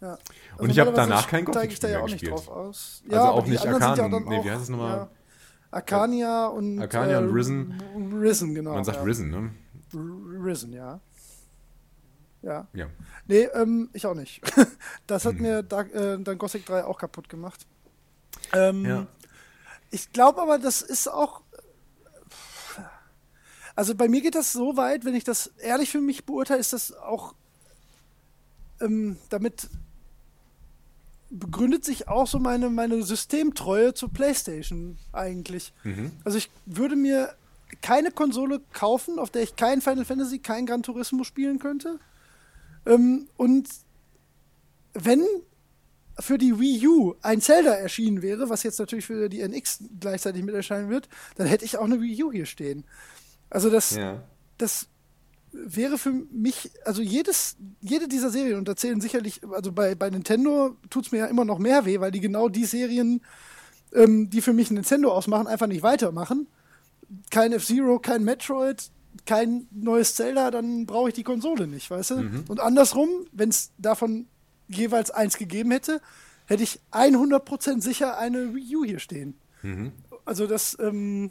Ja. 0.00 0.10
Also 0.10 0.22
Und 0.58 0.70
ich 0.70 0.78
habe 0.78 0.92
danach 0.92 1.26
kein 1.26 1.44
ja 1.44 1.88
mehr 1.88 2.02
auch 2.02 2.04
nicht 2.04 2.20
gespielt. 2.20 2.32
drauf 2.32 2.48
aus. 2.48 3.02
Also 3.10 3.22
auch 3.22 3.46
nicht 3.46 3.66
Arcanum. 3.66 4.30
Ja 4.30 4.30
Nee, 4.30 4.44
wie 4.44 4.50
heißt 4.50 4.62
es 4.62 4.68
nochmal? 4.68 5.08
Arcania 5.76 6.46
und. 6.46 6.80
Arcania 6.80 7.18
und 7.18 7.30
Risen. 7.32 7.80
Risen, 8.20 8.54
genau. 8.54 8.74
Man 8.74 8.84
sagt 8.84 8.98
ja. 8.98 9.04
Risen, 9.04 9.30
ne? 9.30 9.50
Risen, 9.92 10.72
ja. 10.72 11.00
Ja. 12.42 12.66
Ja. 12.74 12.86
Nee, 13.26 13.48
ähm, 13.54 13.90
ich 13.92 14.06
auch 14.06 14.14
nicht. 14.14 14.40
das 15.06 15.24
Hm. 15.24 15.32
hat 15.32 15.40
mir 15.40 15.62
da, 15.62 15.82
äh, 15.82 16.18
dann 16.20 16.38
Gothic 16.38 16.64
3 16.66 16.84
auch 16.84 16.98
kaputt 16.98 17.28
gemacht. 17.28 17.66
Ähm, 18.52 18.84
Ja. 18.84 19.06
Ich 19.90 20.12
glaube 20.12 20.42
aber, 20.42 20.58
das 20.58 20.82
ist 20.82 21.08
auch. 21.08 21.42
Also 23.76 23.94
bei 23.94 24.08
mir 24.08 24.20
geht 24.22 24.34
das 24.34 24.52
so 24.52 24.76
weit, 24.76 25.04
wenn 25.04 25.14
ich 25.14 25.24
das 25.24 25.48
ehrlich 25.58 25.90
für 25.90 26.00
mich 26.00 26.24
beurteile, 26.26 26.60
ist 26.60 26.72
das 26.72 26.92
auch 26.94 27.34
ähm, 28.80 29.18
damit 29.28 29.68
begründet 31.38 31.84
sich 31.84 32.08
auch 32.08 32.26
so 32.26 32.38
meine, 32.38 32.70
meine 32.70 33.02
Systemtreue 33.02 33.94
zur 33.94 34.12
PlayStation 34.12 34.98
eigentlich. 35.12 35.72
Also 36.24 36.38
ich 36.38 36.50
würde 36.66 36.96
mir 36.96 37.34
keine 37.82 38.10
Konsole 38.10 38.60
kaufen, 38.72 39.18
auf 39.18 39.30
der 39.30 39.42
ich 39.42 39.56
kein 39.56 39.80
Final 39.80 40.04
Fantasy, 40.04 40.38
kein 40.38 40.66
Gran 40.66 40.82
Turismo 40.82 41.24
spielen 41.24 41.58
könnte. 41.58 41.98
Ähm, 42.86 43.28
und 43.36 43.68
wenn 44.94 45.24
für 46.18 46.38
die 46.38 46.58
Wii 46.58 46.86
U 46.88 47.14
ein 47.22 47.40
Zelda 47.40 47.72
erschienen 47.74 48.22
wäre, 48.22 48.48
was 48.48 48.62
jetzt 48.62 48.78
natürlich 48.78 49.04
für 49.04 49.28
die 49.28 49.40
NX 49.46 49.84
gleichzeitig 50.00 50.42
mit 50.44 50.54
erscheinen 50.54 50.88
wird, 50.88 51.08
dann 51.36 51.46
hätte 51.46 51.64
ich 51.64 51.76
auch 51.76 51.84
eine 51.84 52.00
Wii 52.00 52.22
U 52.24 52.32
hier 52.32 52.46
stehen. 52.46 52.84
Also 53.50 53.68
das, 53.68 53.96
Ja. 53.96 54.22
das 54.56 54.86
wäre 55.52 55.98
für 55.98 56.12
mich, 56.12 56.70
also 56.84 57.02
jedes, 57.02 57.56
jede 57.80 58.08
dieser 58.08 58.30
Serien, 58.30 58.58
und 58.58 58.68
da 58.68 58.76
zählen 58.76 59.00
sicherlich, 59.00 59.40
also 59.52 59.72
bei, 59.72 59.94
bei 59.94 60.10
Nintendo 60.10 60.76
tut 60.90 61.06
es 61.06 61.12
mir 61.12 61.18
ja 61.18 61.26
immer 61.26 61.44
noch 61.44 61.58
mehr 61.58 61.84
weh, 61.84 62.00
weil 62.00 62.10
die 62.10 62.20
genau 62.20 62.48
die 62.48 62.64
Serien, 62.64 63.22
ähm, 63.94 64.28
die 64.30 64.40
für 64.40 64.52
mich 64.52 64.70
Nintendo 64.70 65.12
ausmachen, 65.12 65.46
einfach 65.46 65.66
nicht 65.66 65.82
weitermachen. 65.82 66.46
Kein 67.30 67.52
F-Zero, 67.52 67.98
kein 67.98 68.24
Metroid, 68.24 68.90
kein 69.24 69.66
neues 69.70 70.14
Zelda, 70.14 70.50
dann 70.50 70.86
brauche 70.86 71.08
ich 71.08 71.14
die 71.14 71.22
Konsole 71.22 71.66
nicht, 71.66 71.90
weißt 71.90 72.10
du? 72.10 72.14
Und 72.48 72.60
andersrum, 72.60 73.08
wenn 73.32 73.48
es 73.48 73.70
davon 73.78 74.26
jeweils 74.68 75.10
eins 75.10 75.36
gegeben 75.38 75.70
hätte, 75.70 76.00
hätte 76.46 76.62
ich 76.62 76.80
100% 76.92 77.80
sicher 77.80 78.18
eine 78.18 78.54
Wii 78.54 78.76
U 78.76 78.84
hier 78.84 78.98
stehen. 78.98 79.34
Also 80.24 80.46
das, 80.46 80.76
ähm, 80.80 81.30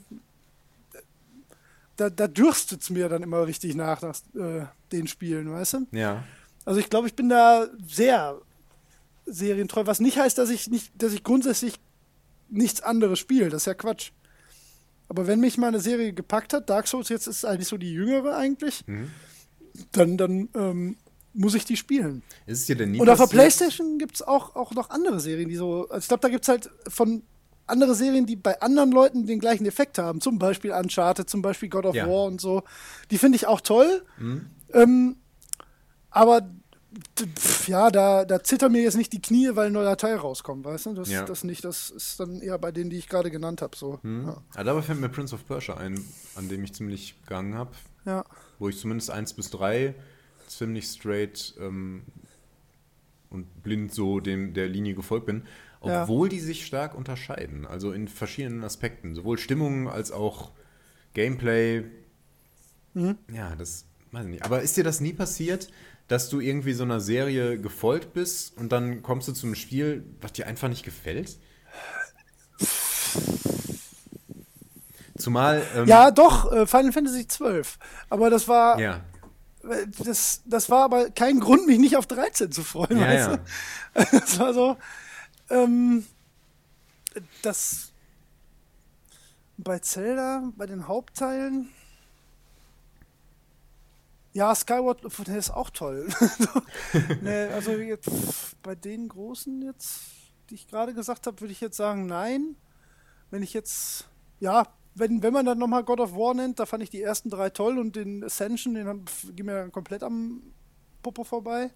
da, 1.95 2.09
da 2.09 2.27
dürstet 2.27 2.81
es 2.81 2.89
mir 2.89 3.09
dann 3.09 3.23
immer 3.23 3.45
richtig 3.47 3.75
nach, 3.75 4.01
nach 4.01 4.17
äh, 4.35 4.65
den 4.91 5.07
Spielen, 5.07 5.51
weißt 5.51 5.73
du? 5.73 5.87
Ja. 5.91 6.23
Also 6.65 6.79
ich 6.79 6.89
glaube, 6.89 7.07
ich 7.07 7.15
bin 7.15 7.29
da 7.29 7.67
sehr 7.87 8.39
serientreu, 9.25 9.85
was 9.85 9.99
nicht 9.99 10.17
heißt, 10.17 10.37
dass 10.37 10.49
ich 10.49 10.69
nicht, 10.69 10.91
dass 11.01 11.13
ich 11.13 11.23
grundsätzlich 11.23 11.79
nichts 12.49 12.81
anderes 12.81 13.19
spiele. 13.19 13.49
Das 13.49 13.63
ist 13.63 13.67
ja 13.67 13.73
Quatsch. 13.73 14.11
Aber 15.07 15.27
wenn 15.27 15.39
mich 15.39 15.57
mal 15.57 15.67
eine 15.67 15.79
Serie 15.79 16.13
gepackt 16.13 16.53
hat, 16.53 16.69
Dark 16.69 16.87
Souls 16.87 17.09
jetzt 17.09 17.27
ist 17.27 17.45
eigentlich 17.45 17.67
so 17.67 17.77
die 17.77 17.93
jüngere 17.93 18.35
eigentlich, 18.35 18.83
dann, 19.91 20.17
dann 20.17 20.49
ähm, 20.55 20.97
muss 21.33 21.53
ich 21.53 21.65
die 21.65 21.77
spielen. 21.77 22.23
Ist 22.45 22.61
es 22.61 22.65
dir 22.65 22.75
denn 22.75 22.91
nie 22.91 22.99
Und 22.99 23.09
auf 23.09 23.19
der? 23.19 23.27
PlayStation 23.27 23.99
gibt 23.99 24.15
es 24.15 24.21
auch, 24.21 24.55
auch 24.55 24.71
noch 24.73 24.89
andere 24.89 25.19
Serien, 25.19 25.49
die 25.49 25.55
so. 25.55 25.87
Also 25.89 26.03
ich 26.03 26.07
glaube, 26.07 26.21
da 26.21 26.29
gibt 26.29 26.43
es 26.43 26.49
halt 26.49 26.69
von 26.87 27.23
andere 27.67 27.95
Serien, 27.95 28.25
die 28.25 28.35
bei 28.35 28.61
anderen 28.61 28.91
Leuten 28.91 29.25
den 29.25 29.39
gleichen 29.39 29.65
Effekt 29.65 29.97
haben. 29.97 30.21
Zum 30.21 30.37
Beispiel 30.39 30.71
Uncharted, 30.71 31.29
zum 31.29 31.41
Beispiel 31.41 31.69
God 31.69 31.85
of 31.85 31.95
Ja. 31.95 32.07
War 32.07 32.23
und 32.25 32.39
so. 32.41 32.63
Die 33.11 33.17
finde 33.17 33.35
ich 33.37 33.47
auch 33.47 33.61
toll. 33.61 34.03
Ähm, 34.73 35.17
aber 36.09 36.49
pf, 37.37 37.67
ja, 37.67 37.89
da, 37.91 38.23
da 38.25 38.43
zittern 38.43 38.71
mir 38.71 38.81
jetzt 38.81 38.97
nicht 38.97 39.11
die 39.13 39.21
Knie, 39.21 39.49
weil 39.53 39.67
ein 39.67 39.73
neuer 39.73 39.97
Teil 39.97 40.15
rauskommt, 40.15 40.63
weißt 40.65 40.85
du? 40.87 40.93
Das, 40.93 41.09
Ja. 41.09 41.23
das 41.25 41.43
nicht. 41.43 41.63
Das 41.65 41.89
ist 41.89 42.19
dann 42.19 42.41
eher 42.41 42.57
bei 42.57 42.71
denen, 42.71 42.89
die 42.89 42.97
ich 42.97 43.09
gerade 43.09 43.31
genannt 43.31 43.61
habe. 43.61 43.75
So. 43.75 43.99
Ja. 44.03 44.37
Ah, 44.55 44.63
dabei 44.63 44.81
fällt 44.81 44.99
mir 44.99 45.09
Prince 45.09 45.33
of 45.35 45.45
Persia 45.47 45.75
ein, 45.77 45.99
an 46.35 46.47
dem 46.49 46.63
ich 46.63 46.73
ziemlich 46.73 47.19
gegangen 47.21 47.55
habe. 47.55 47.71
ja. 48.05 48.23
Wo 48.59 48.69
ich 48.69 48.77
zumindest 48.79 49.11
1 49.11 49.33
bis 49.33 49.49
3 49.49 49.93
ziemlich 50.47 50.85
straight 50.87 51.53
ähm, 51.59 52.03
und 53.29 53.63
blind 53.63 53.93
so 53.93 54.21
dem 54.21 54.53
der 54.53 54.69
Linie 54.69 54.93
gefolgt 54.95 55.25
bin. 55.25 55.43
Ja. 55.83 56.03
Obwohl 56.03 56.29
die 56.29 56.39
sich 56.39 56.65
stark 56.65 56.95
unterscheiden. 56.95 57.65
Also 57.67 57.91
in 57.91 58.07
verschiedenen 58.07 58.63
Aspekten. 58.63 59.15
Sowohl 59.15 59.37
Stimmung 59.37 59.89
als 59.89 60.11
auch 60.11 60.51
Gameplay. 61.13 61.83
Mhm. 62.93 63.17
Ja, 63.33 63.55
das 63.55 63.85
weiß 64.11 64.25
ich 64.25 64.31
nicht. 64.31 64.45
Aber 64.45 64.61
ist 64.61 64.77
dir 64.77 64.83
das 64.83 65.01
nie 65.01 65.13
passiert, 65.13 65.69
dass 66.07 66.29
du 66.29 66.39
irgendwie 66.39 66.73
so 66.73 66.83
einer 66.83 66.99
Serie 66.99 67.59
gefolgt 67.59 68.13
bist 68.13 68.57
und 68.57 68.71
dann 68.71 69.01
kommst 69.03 69.27
du 69.27 69.33
zu 69.33 69.45
einem 69.47 69.55
Spiel, 69.55 70.03
was 70.21 70.33
dir 70.33 70.47
einfach 70.47 70.69
nicht 70.69 70.83
gefällt? 70.83 71.37
Zumal. 75.17 75.63
Ähm, 75.75 75.87
ja, 75.87 76.11
doch, 76.11 76.51
äh, 76.51 76.67
Final 76.67 76.91
Fantasy 76.91 77.25
XII. 77.25 77.61
Aber 78.09 78.29
das 78.29 78.47
war. 78.47 78.79
ja. 78.79 79.01
Äh, 79.63 79.87
Das, 80.03 80.41
das 80.45 80.69
war 80.69 80.83
aber 80.85 81.09
kein 81.09 81.39
Grund, 81.39 81.65
mich 81.67 81.79
nicht 81.79 81.95
auf 81.97 82.05
13 82.05 82.51
zu 82.51 82.63
freuen, 82.63 82.97
Ja, 82.99 83.07
weißt 83.07 83.27
ja. 83.29 83.37
du? 83.37 84.17
Das 84.19 84.39
war 84.39 84.53
so, 84.53 84.77
ähm, 85.49 86.05
das 87.41 87.91
bei 89.57 89.79
Zelda, 89.79 90.51
bei 90.57 90.65
den 90.65 90.87
Hauptteilen, 90.87 91.69
ja, 94.35 94.53
Skyward, 94.53 95.01
der 95.27 95.37
ist 95.37 95.49
auch 95.49 95.69
toll. 95.69 96.09
nee, 97.21 97.45
also 97.45 97.71
jetzt, 97.71 98.61
bei 98.61 98.75
den 98.75 99.07
großen 99.07 99.61
jetzt, 99.61 100.01
die 100.49 100.55
ich 100.55 100.67
gerade 100.67 100.93
gesagt 100.93 101.25
habe, 101.25 101.39
würde 101.39 101.53
ich 101.53 101.61
jetzt 101.61 101.77
sagen, 101.77 102.05
nein. 102.05 102.57
Wenn 103.31 103.43
ich 103.43 103.53
jetzt, 103.53 104.09
ja, 104.41 104.67
wenn, 104.93 105.23
wenn 105.23 105.31
man 105.31 105.45
dann 105.45 105.57
nochmal 105.57 105.85
God 105.85 106.01
of 106.01 106.15
War 106.15 106.33
nennt, 106.33 106.59
da 106.59 106.65
fand 106.65 106.83
ich 106.83 106.89
die 106.89 107.01
ersten 107.01 107.29
drei 107.29 107.49
toll 107.49 107.79
und 107.79 107.95
den 107.95 108.25
Ascension, 108.25 108.73
den 108.73 109.05
ging 109.37 109.45
mir 109.45 109.53
dann 109.53 109.71
komplett 109.71 110.03
am 110.03 110.41
Popo 111.01 111.23
vorbei. 111.23 111.71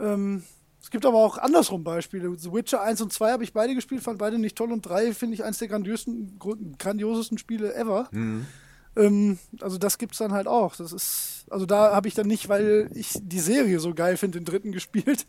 Ähm, 0.00 0.42
es 0.86 0.90
gibt 0.90 1.04
aber 1.04 1.18
auch 1.18 1.36
andersrum 1.36 1.82
Beispiele. 1.82 2.32
The 2.38 2.52
Witcher 2.52 2.80
1 2.80 3.00
und 3.00 3.12
2 3.12 3.32
habe 3.32 3.42
ich 3.42 3.52
beide 3.52 3.74
gespielt, 3.74 4.04
fand 4.04 4.18
beide 4.18 4.38
nicht 4.38 4.54
toll 4.56 4.70
und 4.70 4.82
3 4.82 5.14
finde 5.14 5.34
ich 5.34 5.42
eins 5.42 5.58
der 5.58 5.66
grandiosesten, 5.66 7.38
Spiele 7.38 7.74
ever. 7.74 8.08
Ähm, 8.94 9.38
also 9.60 9.78
das 9.78 9.98
gibt's 9.98 10.18
dann 10.18 10.32
halt 10.32 10.46
auch. 10.46 10.76
Das 10.76 10.92
ist, 10.92 11.46
also 11.50 11.66
da 11.66 11.92
habe 11.92 12.06
ich 12.06 12.14
dann 12.14 12.28
nicht, 12.28 12.48
weil 12.48 12.88
ich 12.94 13.18
die 13.20 13.40
Serie 13.40 13.80
so 13.80 13.94
geil 13.94 14.16
finde, 14.16 14.38
den 14.38 14.44
dritten 14.44 14.70
gespielt. 14.70 15.26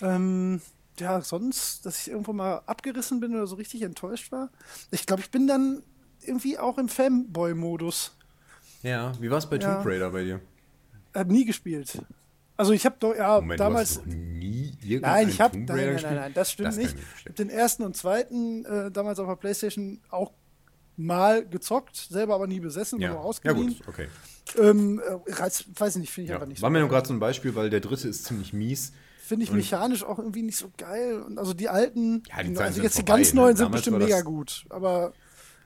Ähm, 0.00 0.60
ja, 0.98 1.20
sonst, 1.20 1.86
dass 1.86 2.00
ich 2.00 2.10
irgendwo 2.10 2.32
mal 2.32 2.62
abgerissen 2.66 3.20
bin 3.20 3.36
oder 3.36 3.46
so 3.46 3.54
richtig 3.54 3.82
enttäuscht 3.82 4.32
war. 4.32 4.50
Ich 4.90 5.06
glaube, 5.06 5.22
ich 5.22 5.30
bin 5.30 5.46
dann 5.46 5.84
irgendwie 6.22 6.58
auch 6.58 6.76
im 6.76 6.88
Fanboy-Modus. 6.88 8.16
Ja, 8.82 9.12
wie 9.20 9.30
war 9.30 9.38
es 9.38 9.46
bei 9.48 9.58
Ja. 9.58 9.76
Tomb 9.76 9.86
Raider 9.86 10.10
bei 10.10 10.24
dir? 10.24 10.40
Hab 11.14 11.28
nie 11.28 11.44
gespielt. 11.44 12.02
Also 12.56 12.72
ich 12.72 12.84
habe 12.84 12.96
doch, 13.00 13.14
ja, 13.16 13.40
Moment, 13.40 13.60
damals. 13.60 13.96
noch 13.98 14.06
nie 14.06 14.76
Nein, 15.00 15.28
ich 15.28 15.40
habe 15.40 15.56
nein, 15.58 15.66
nein, 15.66 15.94
nein, 16.02 16.14
nein, 16.16 16.34
das 16.34 16.52
stimmt 16.52 16.70
kann 16.70 16.78
nicht. 16.78 16.94
ich 17.18 17.24
habe 17.24 17.34
den 17.34 17.50
ersten 17.50 17.82
und 17.82 17.96
zweiten 17.96 18.64
äh, 18.64 18.90
damals 18.90 19.18
auf 19.18 19.26
der 19.28 19.36
PlayStation 19.36 20.00
auch 20.10 20.32
mal 20.96 21.46
gezockt, 21.46 21.96
selber 21.96 22.34
aber 22.34 22.46
nie 22.46 22.60
besessen, 22.60 23.00
Ja. 23.00 23.08
nur 23.08 23.16
ja, 23.18 23.22
ausgeliehen. 23.22 23.68
gut, 23.78 23.88
okay. 23.88 24.08
Ähm, 24.58 25.00
äh, 25.26 25.32
reiz, 25.32 25.64
weiß 25.78 25.96
ich 25.96 26.00
nicht, 26.02 26.12
finde 26.12 26.24
ich 26.24 26.28
Ja. 26.30 26.36
einfach 26.36 26.46
nicht 26.48 26.60
War 26.60 26.68
so 26.68 26.72
mir 26.72 26.80
nur 26.80 26.88
gerade 26.88 27.08
so 27.08 27.14
ein 27.14 27.20
Beispiel, 27.20 27.54
weil 27.54 27.70
der 27.70 27.80
dritte 27.80 28.08
ist 28.08 28.24
ziemlich 28.24 28.52
mies. 28.52 28.92
Finde 29.24 29.44
ich 29.44 29.50
und- 29.50 29.56
mechanisch 29.56 30.04
auch 30.04 30.18
irgendwie 30.18 30.42
nicht 30.42 30.58
so 30.58 30.70
geil. 30.76 31.22
Und 31.22 31.38
also 31.38 31.54
die 31.54 31.68
alten, 31.70 32.22
Ja, 32.28 32.42
die 32.42 32.50
die, 32.52 32.58
also 32.58 32.74
sind 32.74 32.82
jetzt 32.82 32.94
die 32.98 33.02
vorbei, 33.02 33.16
ganz 33.16 33.32
ne? 33.32 33.40
neuen 33.40 33.56
sind 33.56 33.64
Damals 33.66 33.80
bestimmt 33.80 34.02
das- 34.02 34.08
mega 34.08 34.20
gut, 34.20 34.64
aber 34.68 35.12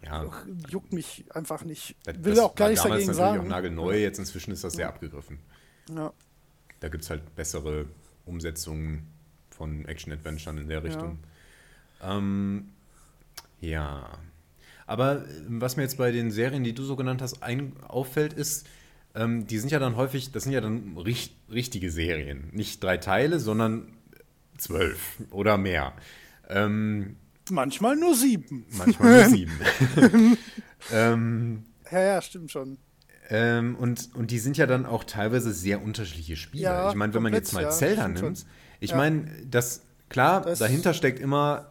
Ja, 0.04 0.30
juckt 0.68 0.92
mich 0.92 1.24
einfach 1.30 1.64
nicht. 1.64 1.96
das, 2.04 2.22
Will 2.22 2.34
das 2.34 2.44
auch 2.44 2.54
gar 2.54 2.68
nichts 2.68 2.84
dagegen 2.84 3.12
sagen. 3.12 3.40
auch 3.40 3.44
nagelneu, 3.48 3.98
jetzt 3.98 4.18
inzwischen 4.20 4.52
ist 4.52 4.62
das 4.62 4.74
sehr 4.74 4.88
abgegriffen. 4.88 5.40
Ja. 5.92 6.12
Da 6.81 6.89
gibt 6.89 7.05
es 7.05 7.11
halt 7.11 7.35
bessere 7.35 7.86
Umsetzungen 8.24 9.07
von 9.51 9.85
Action-Adventuren 9.86 10.59
in 10.59 10.69
der 10.69 10.85
Richtung. 10.85 11.19
Ähm, 12.03 12.69
ja. 13.61 14.19
Aber 14.86 15.23
äh, 15.23 15.24
was 15.48 15.77
mir 15.77 15.82
jetzt 15.82 15.98
bei 15.98 16.12
den 16.12 16.31
Serien, 16.31 16.65
die 16.65 16.74
du 16.74 16.85
so 16.85 16.97
genannt 16.97 17.23
hast, 17.23 17.43
ein, 17.43 17.73
auffällt, 17.82 18.32
ist, 18.32 18.66
ähm, 19.15 19.47
die 19.47 19.59
sind 19.59 19.70
ja 19.70 19.78
dann 19.78 19.97
häufig, 19.97 20.32
das 20.32 20.44
sind 20.44 20.53
ja 20.53 20.61
dann 20.61 20.97
richt, 20.98 21.35
richtige 21.51 21.90
Serien. 21.90 22.51
Nicht 22.53 22.82
drei 22.82 22.98
Teile, 22.98 23.40
sondern 23.40 23.97
zwölf 24.59 25.19
oder 25.31 25.57
mehr. 25.57 25.94
Ähm, 26.48 27.16
Manchmal 27.51 27.97
nur 27.97 28.15
sieben. 28.15 28.66
manchmal 28.70 29.23
nur 29.23 29.24
sieben. 29.31 29.59
ähm, 30.93 31.65
Ja, 31.90 32.01
ja, 32.01 32.23
stimmt 32.23 32.51
schon. 32.51 32.78
Ähm, 33.28 33.77
und, 33.77 34.11
und 34.15 34.31
die 34.31 34.39
sind 34.39 34.57
ja 34.57 34.66
dann 34.66 34.86
auch 34.86 35.05
teilweise 35.05 35.53
sehr 35.53 35.82
unterschiedliche 35.82 36.36
Spiele. 36.36 36.65
Ja, 36.65 36.89
ich 36.90 36.94
meine, 36.94 37.12
wenn 37.15 37.23
man 37.23 37.32
jetzt 37.32 37.53
mal 37.53 37.62
ja, 37.65 37.70
Zelda 37.70 38.09
nimmt, 38.09 38.47
ich 38.81 38.90
Ja. 38.90 38.97
meine, 38.97 39.27
das, 39.51 39.82
klar, 40.09 40.43
Das- 40.43 40.59
dahinter 40.59 40.94
steckt 40.94 41.19
immer 41.20 41.70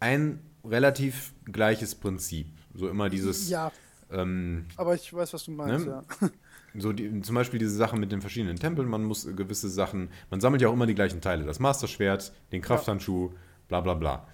ein 0.00 0.40
relativ 0.64 1.32
gleiches 1.44 1.94
Prinzip. 1.94 2.46
So 2.74 2.88
immer 2.88 3.08
dieses, 3.10 3.48
Ja, 3.48 3.70
ähm, 4.10 4.66
aber 4.76 4.94
ich 4.94 5.12
weiß, 5.12 5.32
was 5.32 5.44
du 5.44 5.50
meinst, 5.52 5.86
Ne? 5.86 6.02
ja. 6.20 6.28
so 6.80 6.92
die, 6.92 7.20
zum 7.22 7.34
Beispiel 7.34 7.58
diese 7.58 7.74
Sache 7.76 7.96
mit 7.96 8.12
den 8.12 8.20
verschiedenen 8.20 8.56
Tempeln, 8.58 8.88
man 8.88 9.04
muss 9.04 9.24
gewisse 9.36 9.68
Sachen, 9.68 10.08
man 10.30 10.40
sammelt 10.40 10.62
ja 10.62 10.68
auch 10.68 10.72
immer 10.72 10.86
die 10.86 10.94
gleichen 10.94 11.20
Teile. 11.20 11.44
Das 11.44 11.58
Masterschwert, 11.60 12.32
den 12.52 12.62
Krafthandschuh, 12.62 13.32
bla 13.68 13.80
bla 13.80 13.94
bla. 13.94 14.26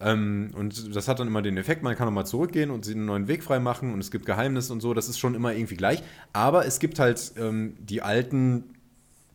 Ähm, 0.00 0.50
und 0.56 0.96
das 0.96 1.08
hat 1.08 1.20
dann 1.20 1.28
immer 1.28 1.42
den 1.42 1.56
Effekt, 1.58 1.82
man 1.82 1.94
kann 1.94 2.06
nochmal 2.06 2.26
zurückgehen 2.26 2.70
und 2.70 2.84
sich 2.84 2.94
einen 2.96 3.04
neuen 3.04 3.28
Weg 3.28 3.44
freimachen 3.44 3.92
und 3.92 4.00
es 4.00 4.10
gibt 4.10 4.24
Geheimnisse 4.26 4.72
und 4.72 4.80
so, 4.80 4.94
das 4.94 5.08
ist 5.08 5.18
schon 5.18 5.34
immer 5.34 5.52
irgendwie 5.52 5.76
gleich. 5.76 6.02
Aber 6.32 6.64
es 6.64 6.78
gibt 6.78 6.98
halt 6.98 7.32
ähm, 7.36 7.76
die 7.80 8.00
alten 8.02 8.64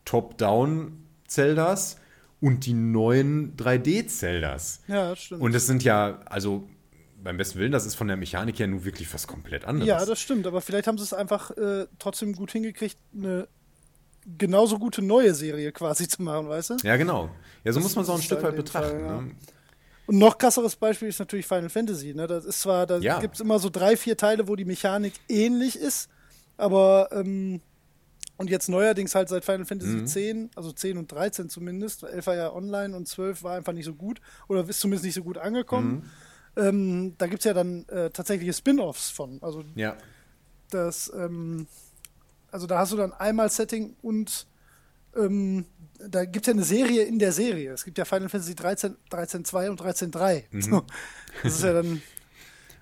Top-Down-Zeldas 0.04 1.98
und 2.40 2.66
die 2.66 2.74
neuen 2.74 3.56
3D-Zeldas. 3.56 4.80
Ja, 4.88 5.10
das 5.10 5.20
stimmt. 5.20 5.40
Und 5.42 5.54
das 5.54 5.66
sind 5.66 5.84
ja, 5.84 6.20
also 6.26 6.68
beim 7.22 7.36
besten 7.36 7.58
Willen, 7.58 7.72
das 7.72 7.86
ist 7.86 7.94
von 7.94 8.08
der 8.08 8.16
Mechanik 8.16 8.58
her 8.58 8.66
nun 8.66 8.84
wirklich 8.84 9.12
was 9.12 9.26
komplett 9.26 9.64
anderes. 9.64 9.88
ja, 9.88 10.04
das 10.04 10.20
stimmt, 10.20 10.46
aber 10.46 10.60
vielleicht 10.60 10.86
haben 10.86 10.98
sie 10.98 11.04
es 11.04 11.12
einfach 11.12 11.50
äh, 11.52 11.86
trotzdem 11.98 12.34
gut 12.34 12.52
hingekriegt, 12.52 12.96
eine 13.16 13.48
genauso 14.38 14.78
gute 14.78 15.02
neue 15.02 15.34
Serie 15.34 15.72
quasi 15.72 16.08
zu 16.08 16.22
machen, 16.22 16.48
weißt 16.48 16.70
du? 16.70 16.76
Ja, 16.82 16.96
genau. 16.96 17.30
Ja, 17.64 17.72
so 17.72 17.78
Das 17.78 17.84
muss 17.84 17.94
man 17.96 18.04
es 18.04 18.10
auch 18.10 18.16
ein 18.16 18.22
Stück 18.22 18.42
halt 18.42 18.56
weit 18.56 18.66
dem 18.66 18.66
Fall, 18.66 18.82
betrachten. 18.82 19.04
ja. 19.06 19.20
ne? 19.22 19.30
Und 20.06 20.18
noch 20.18 20.38
krasseres 20.38 20.76
Beispiel 20.76 21.08
ist 21.08 21.18
natürlich 21.18 21.46
Final 21.46 21.68
Fantasy. 21.68 22.14
Ne? 22.14 22.26
Das 22.26 22.44
ist 22.44 22.60
zwar, 22.60 22.86
da 22.86 22.98
Ja. 22.98 23.18
gibt 23.20 23.34
es 23.34 23.40
immer 23.40 23.58
so 23.58 23.70
drei, 23.70 23.96
vier 23.96 24.16
Teile, 24.16 24.46
wo 24.48 24.54
die 24.56 24.64
Mechanik 24.64 25.14
ähnlich 25.28 25.76
ist, 25.76 26.08
aber 26.56 27.08
ähm, 27.12 27.60
und 28.38 28.50
jetzt 28.50 28.68
neuerdings 28.68 29.14
halt 29.14 29.28
seit 29.30 29.44
Final 29.44 29.64
Fantasy 29.64 29.96
Mhm. 29.96 30.06
10, 30.06 30.50
also 30.54 30.70
10 30.70 30.98
und 30.98 31.10
13 31.10 31.48
zumindest, 31.48 32.02
11 32.04 32.26
war 32.26 32.36
ja 32.36 32.52
online 32.52 32.94
und 32.94 33.08
12 33.08 33.42
war 33.42 33.56
einfach 33.56 33.72
nicht 33.72 33.86
so 33.86 33.94
gut 33.94 34.20
oder 34.46 34.68
ist 34.68 34.78
zumindest 34.80 35.04
nicht 35.06 35.14
so 35.14 35.22
gut 35.22 35.38
angekommen. 35.38 36.04
Mhm. 36.56 36.62
Ähm, 36.62 37.14
da 37.18 37.26
gibt 37.26 37.40
es 37.40 37.44
ja 37.44 37.54
dann 37.54 37.86
äh, 37.88 38.10
tatsächliche 38.10 38.52
Spin-Offs 38.52 39.10
von. 39.10 39.38
Also 39.42 39.64
Ja. 39.74 39.96
das, 40.70 41.10
ähm, 41.16 41.66
also 42.50 42.66
da 42.66 42.78
hast 42.78 42.92
du 42.92 42.96
dann 42.96 43.12
einmal 43.12 43.48
Setting 43.50 43.96
und 44.02 44.46
ähm, 45.16 45.64
da 46.08 46.24
gibt 46.24 46.46
es 46.46 46.48
ja 46.48 46.52
eine 46.54 46.64
Serie 46.64 47.02
in 47.04 47.18
der 47.18 47.32
Serie. 47.32 47.72
Es 47.72 47.84
gibt 47.84 47.98
ja 47.98 48.04
Final 48.04 48.28
Fantasy 48.28 48.54
13, 48.54 48.96
13.2 49.10 49.68
und 49.70 49.80
13.3. 49.80 50.42
Mhm. 50.50 50.62
So. 50.62 50.84
Das 51.42 51.54
ist 51.56 51.62
ja 51.64 51.72
dann, 51.74 52.02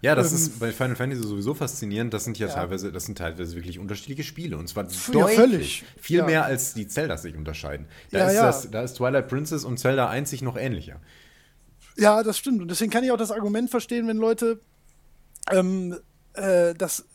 Ja, 0.03 0.15
das 0.15 0.31
Ähm, 0.33 0.37
ist 0.37 0.59
bei 0.61 0.71
Final 0.71 0.97
Fantasy 0.97 1.23
sowieso 1.23 1.55
faszinierend. 1.55 2.13
Das 2.13 2.25
sind 2.25 2.39
ja, 2.39 2.47
Ja. 2.49 2.55
teilweise, 2.55 2.93
das 2.93 3.07
sind 3.07 3.17
teilweise 3.17 3.55
wirklich 3.57 3.79
unterschiedliche 3.79 4.23
Spiele. 4.23 4.59
Und 4.59 4.69
zwar 4.69 4.85
Ja, 4.85 4.91
deutlich. 5.13 5.37
völlig. 5.37 5.85
Viel 5.99 6.19
Ja. 6.19 6.27
mehr 6.27 6.45
als 6.45 6.75
die 6.75 6.87
Zeldas 6.87 7.23
sich 7.23 7.35
unterscheiden. 7.37 7.87
Da, 8.11 8.29
ist. 8.29 8.37
Das, 8.37 8.71
da 8.71 8.83
ist 8.83 8.95
Twilight 8.99 9.29
Princess 9.29 9.65
und 9.65 9.79
Zelda 9.79 10.09
einzig 10.11 10.43
noch 10.43 10.57
ähnlicher. 10.59 11.01
ja, 11.97 12.23
das 12.23 12.37
stimmt. 12.39 12.61
Und 12.61 12.69
deswegen 12.71 12.91
kann 12.91 13.03
ich 13.05 13.13
auch 13.13 13.17
das 13.17 13.31
Argument 13.31 13.71
verstehen, 13.71 14.07
wenn 14.09 14.17
Leute 14.19 14.61
ähm, 15.51 15.97
äh, 16.35 16.75
das, 16.75 17.07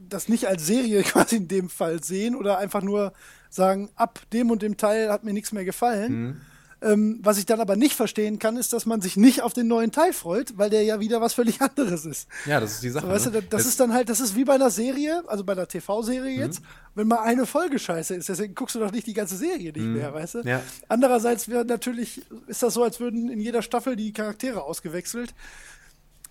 das 0.00 0.28
nicht 0.28 0.46
als 0.46 0.66
Serie 0.66 1.02
quasi 1.04 1.36
in 1.36 1.48
dem 1.48 1.68
Fall 1.68 2.02
sehen 2.02 2.34
oder 2.34 2.58
einfach 2.58 2.82
nur 2.82 3.12
sagen, 3.54 3.90
ab 3.96 4.20
dem 4.32 4.50
und 4.50 4.62
dem 4.62 4.76
Teil 4.76 5.10
hat 5.10 5.24
mir 5.24 5.32
nichts 5.32 5.52
mehr 5.52 5.64
gefallen. 5.64 6.12
Mhm. 6.12 6.40
Ähm, 6.82 7.18
was 7.22 7.38
ich 7.38 7.46
dann 7.46 7.60
aber 7.62 7.76
nicht 7.76 7.94
verstehen 7.94 8.38
kann, 8.38 8.58
ist, 8.58 8.74
dass 8.74 8.84
man 8.84 9.00
sich 9.00 9.16
nicht 9.16 9.40
auf 9.40 9.54
den 9.54 9.68
neuen 9.68 9.90
Teil 9.90 10.12
freut, 10.12 10.58
weil 10.58 10.68
der 10.68 10.82
ja 10.82 11.00
wieder 11.00 11.22
was 11.22 11.32
völlig 11.32 11.60
anderes 11.62 12.04
ist. 12.04 12.28
Ja, 12.44 12.60
das 12.60 12.72
ist 12.72 12.82
die 12.82 12.90
Sache. 12.90 13.06
So, 13.06 13.12
weißt 13.12 13.26
du, 13.26 13.30
ne? 13.30 13.40
das, 13.40 13.48
das 13.48 13.60
Es- 13.62 13.66
ist 13.68 13.80
dann 13.80 13.94
halt, 13.94 14.10
das 14.10 14.20
ist 14.20 14.36
wie 14.36 14.44
bei 14.44 14.54
einer 14.56 14.68
Serie, 14.70 15.22
also 15.26 15.44
bei 15.44 15.52
einer 15.54 15.62
Mhm. 15.62 15.68
TV-Serie 15.68 16.36
jetzt, 16.36 16.60
wenn 16.94 17.08
mal 17.08 17.20
eine 17.22 17.46
Folge 17.46 17.78
scheiße 17.78 18.14
ist, 18.16 18.28
deswegen 18.28 18.54
guckst 18.54 18.74
du 18.74 18.80
doch 18.80 18.92
nicht 18.92 19.06
die 19.06 19.14
ganze 19.14 19.36
Serie 19.36 19.72
nicht 19.72 19.78
mehr, 19.86 20.12
weißt 20.12 20.34
du? 20.34 20.38
Mhm. 20.40 20.48
Ja. 20.48 20.60
Andererseits 20.88 21.48
wäre 21.48 21.64
natürlich, 21.64 22.20
ist 22.48 22.62
das 22.62 22.74
so, 22.74 22.82
als 22.82 23.00
würden 23.00 23.30
in 23.30 23.40
jeder 23.40 23.62
Staffel 23.62 23.96
die 23.96 24.12
Charaktere 24.12 24.62
ausgewechselt. 24.62 25.32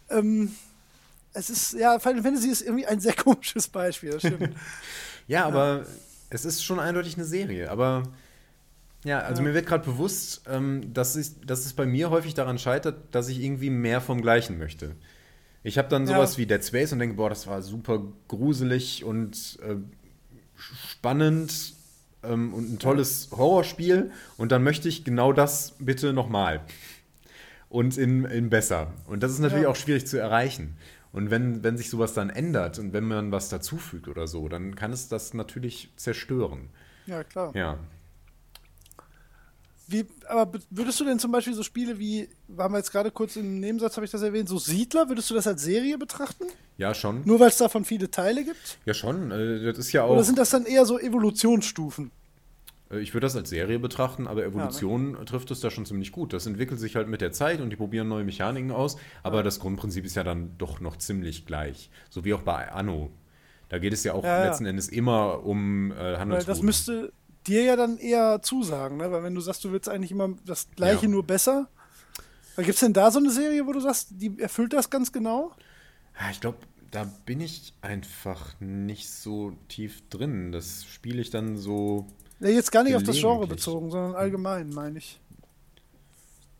Ähm, 0.09 0.53
es 1.33 1.49
ist, 1.49 1.73
ja, 1.73 1.97
Final 1.97 2.21
Fantasy 2.21 2.49
ist 2.49 2.61
irgendwie 2.61 2.85
ein 2.85 2.99
sehr 2.99 3.13
komisches 3.15 3.67
Beispiel, 3.67 4.11
das 4.11 4.19
stimmt. 4.21 4.49
Ja, 5.27 5.45
aber 5.45 5.85
es 6.33 6.45
ist 6.45 6.63
schon 6.63 6.79
eindeutig 6.79 7.15
eine 7.15 7.25
Serie. 7.25 7.69
Aber 7.71 8.03
ja, 9.05 9.19
also 9.19 9.41
Ja. 9.41 9.49
mir 9.49 9.53
wird 9.53 9.65
gerade 9.67 9.85
bewusst, 9.85 10.41
ähm, 10.49 10.93
dass, 10.93 11.15
ich, 11.15 11.39
dass 11.45 11.65
es 11.65 11.73
bei 11.73 11.85
mir 11.85 12.09
häufig 12.09 12.33
daran 12.33 12.57
scheitert, 12.57 13.13
dass 13.13 13.27
ich 13.29 13.41
irgendwie 13.41 13.69
mehr 13.69 14.01
vom 14.01 14.21
Gleichen 14.21 14.57
möchte. 14.57 14.95
Ich 15.63 15.77
habe 15.77 15.87
dann 15.89 16.07
Ja. 16.07 16.15
sowas 16.15 16.37
wie 16.37 16.45
Dead 16.45 16.63
Space 16.63 16.91
und 16.93 16.99
denke, 16.99 17.15
boah, 17.15 17.29
das 17.29 17.47
war 17.47 17.61
super 17.61 18.01
gruselig 18.27 19.03
und 19.03 19.59
äh, 19.61 19.75
spannend 20.57 21.73
ähm, 22.23 22.53
und 22.53 22.73
ein 22.73 22.79
tolles 22.79 23.29
Horrorspiel. 23.31 24.11
Und 24.37 24.51
dann 24.51 24.63
möchte 24.63 24.87
ich 24.89 25.03
genau 25.03 25.33
das 25.33 25.75
bitte 25.79 26.13
nochmal. 26.13 26.61
Und 27.69 27.97
in, 27.97 28.25
in 28.25 28.49
besser. 28.49 28.93
Und 29.07 29.23
das 29.23 29.31
ist 29.31 29.39
natürlich 29.39 29.63
Ja. 29.63 29.69
auch 29.69 29.75
schwierig 29.75 30.05
zu 30.05 30.17
erreichen. 30.19 30.77
Und 31.13 31.29
wenn, 31.31 31.63
wenn 31.63 31.77
sich 31.77 31.89
sowas 31.89 32.13
dann 32.13 32.29
ändert 32.29 32.79
und 32.79 32.91
wenn 32.91 33.05
man 33.05 33.31
was 33.31 33.47
dazufügt 33.47 34.07
oder 34.09 34.27
so, 34.27 34.49
dann 34.49 34.75
kann 34.75 34.91
es 34.91 35.07
das 35.07 35.33
natürlich 35.33 35.89
zerstören. 35.95 36.69
ja, 37.05 37.23
klar. 37.23 37.55
Ja. 37.55 37.77
Wie, 39.87 40.05
aber 40.27 40.59
würdest 40.69 40.99
du 41.01 41.05
denn 41.05 41.19
zum 41.19 41.31
Beispiel 41.31 41.53
so 41.53 41.61
Spiele 41.61 41.99
wie, 41.99 42.29
haben 42.57 42.73
wir 42.73 42.77
jetzt 42.79 42.91
gerade 42.91 43.11
kurz 43.11 43.35
im 43.35 43.59
Nebensatz, 43.59 43.95
habe 43.97 44.05
ich 44.05 44.11
das 44.11 44.21
erwähnt, 44.21 44.47
so 44.47 44.57
Siedler, 44.57 45.09
würdest 45.09 45.29
du 45.29 45.33
das 45.35 45.45
als 45.45 45.61
Serie 45.61 45.97
betrachten? 45.97 46.45
Ja, 46.77 46.93
schon. 46.95 47.21
Nur 47.25 47.39
weil 47.39 47.49
es 47.49 47.57
davon 47.57 47.83
viele 47.85 48.09
Teile 48.09 48.43
gibt? 48.45 48.79
Ja, 48.85 48.93
schon. 48.93 49.29
Äh, 49.31 49.65
Das 49.65 49.77
ist 49.77 49.91
ja 49.91 50.03
auch. 50.03 50.11
Oder 50.11 50.23
sind 50.23 50.39
das 50.39 50.49
dann 50.49 50.65
eher 50.65 50.85
so 50.85 50.97
Evolutionsstufen? 50.97 52.11
Äh, 52.91 52.99
Ich 52.99 53.13
würde 53.13 53.25
das 53.25 53.35
als 53.35 53.49
Serie 53.49 53.79
betrachten, 53.79 54.27
aber 54.27 54.41
ne? 54.41 54.47
Evolution 54.47 55.17
trifft 55.25 55.51
es 55.51 55.59
da 55.59 55.69
schon 55.71 55.85
ziemlich 55.85 56.11
gut. 56.11 56.33
Das 56.33 56.45
entwickelt 56.45 56.79
sich 56.79 56.95
halt 56.95 57.07
mit 57.07 57.21
der 57.21 57.31
Zeit 57.31 57.61
und 57.61 57.69
die 57.69 57.75
probieren 57.75 58.07
neue 58.07 58.23
Mechaniken 58.23 58.71
aus, 58.71 58.97
aber 59.23 59.43
das 59.43 59.59
Grundprinzip 59.59 60.05
ist 60.05 60.15
ja 60.15 60.23
dann 60.23 60.57
doch 60.57 60.79
noch 60.79 60.97
ziemlich 60.97 61.45
gleich. 61.45 61.89
So 62.09 62.23
wie 62.25 62.33
auch 62.33 62.41
bei 62.43 62.71
Anno. 62.71 63.11
Da 63.69 63.79
geht 63.79 63.93
es 63.93 64.03
ja 64.03 64.13
auch 64.13 64.23
Ja, 64.23 64.39
ja. 64.43 64.49
letzten 64.49 64.65
Endes 64.65 64.87
immer 64.89 65.43
um 65.45 65.91
äh, 65.91 65.95
Weil 65.95 66.11
das 66.11 66.19
Handelsrouten. 66.19 66.65
müsste 66.65 67.13
dir 67.47 67.63
ja 67.63 67.75
dann 67.75 67.97
eher 67.97 68.41
zusagen, 68.41 68.97
ne? 68.97 69.11
Weil 69.11 69.23
wenn 69.23 69.33
du 69.35 69.41
sagst, 69.41 69.63
du 69.63 69.71
willst 69.71 69.89
eigentlich 69.89 70.11
immer 70.11 70.29
das 70.45 70.69
Gleiche, 70.75 71.03
Ja. 71.05 71.09
nur 71.11 71.23
besser. 71.23 71.67
Gibt 72.55 72.69
es 72.69 72.79
denn 72.81 72.93
da 72.93 73.09
so 73.09 73.17
eine 73.17 73.31
Serie, 73.31 73.65
wo 73.65 73.71
du 73.73 73.79
sagst, 73.79 74.09
die 74.11 74.39
erfüllt 74.39 74.73
das 74.73 74.89
ganz 74.91 75.11
genau? 75.11 75.51
Ja, 76.19 76.29
Ich 76.29 76.39
glaube, 76.39 76.59
da 76.91 77.11
bin 77.25 77.41
ich 77.41 77.73
einfach 77.81 78.53
nicht 78.59 79.09
so 79.09 79.53
tief 79.69 80.07
drin. 80.09 80.51
Das 80.51 80.85
spiele 80.85 81.19
ich 81.21 81.31
dann 81.31 81.57
so. 81.57 82.05
Ja, 82.43 82.49
jetzt 82.49 82.71
gar 82.71 82.83
nicht 82.83 82.95
auf 82.95 83.03
das 83.03 83.17
Genre 83.17 83.47
bezogen, 83.47 83.89
sondern 83.89 84.15
allgemein, 84.15 84.69
meine 84.69 84.97
ich. 84.97 85.19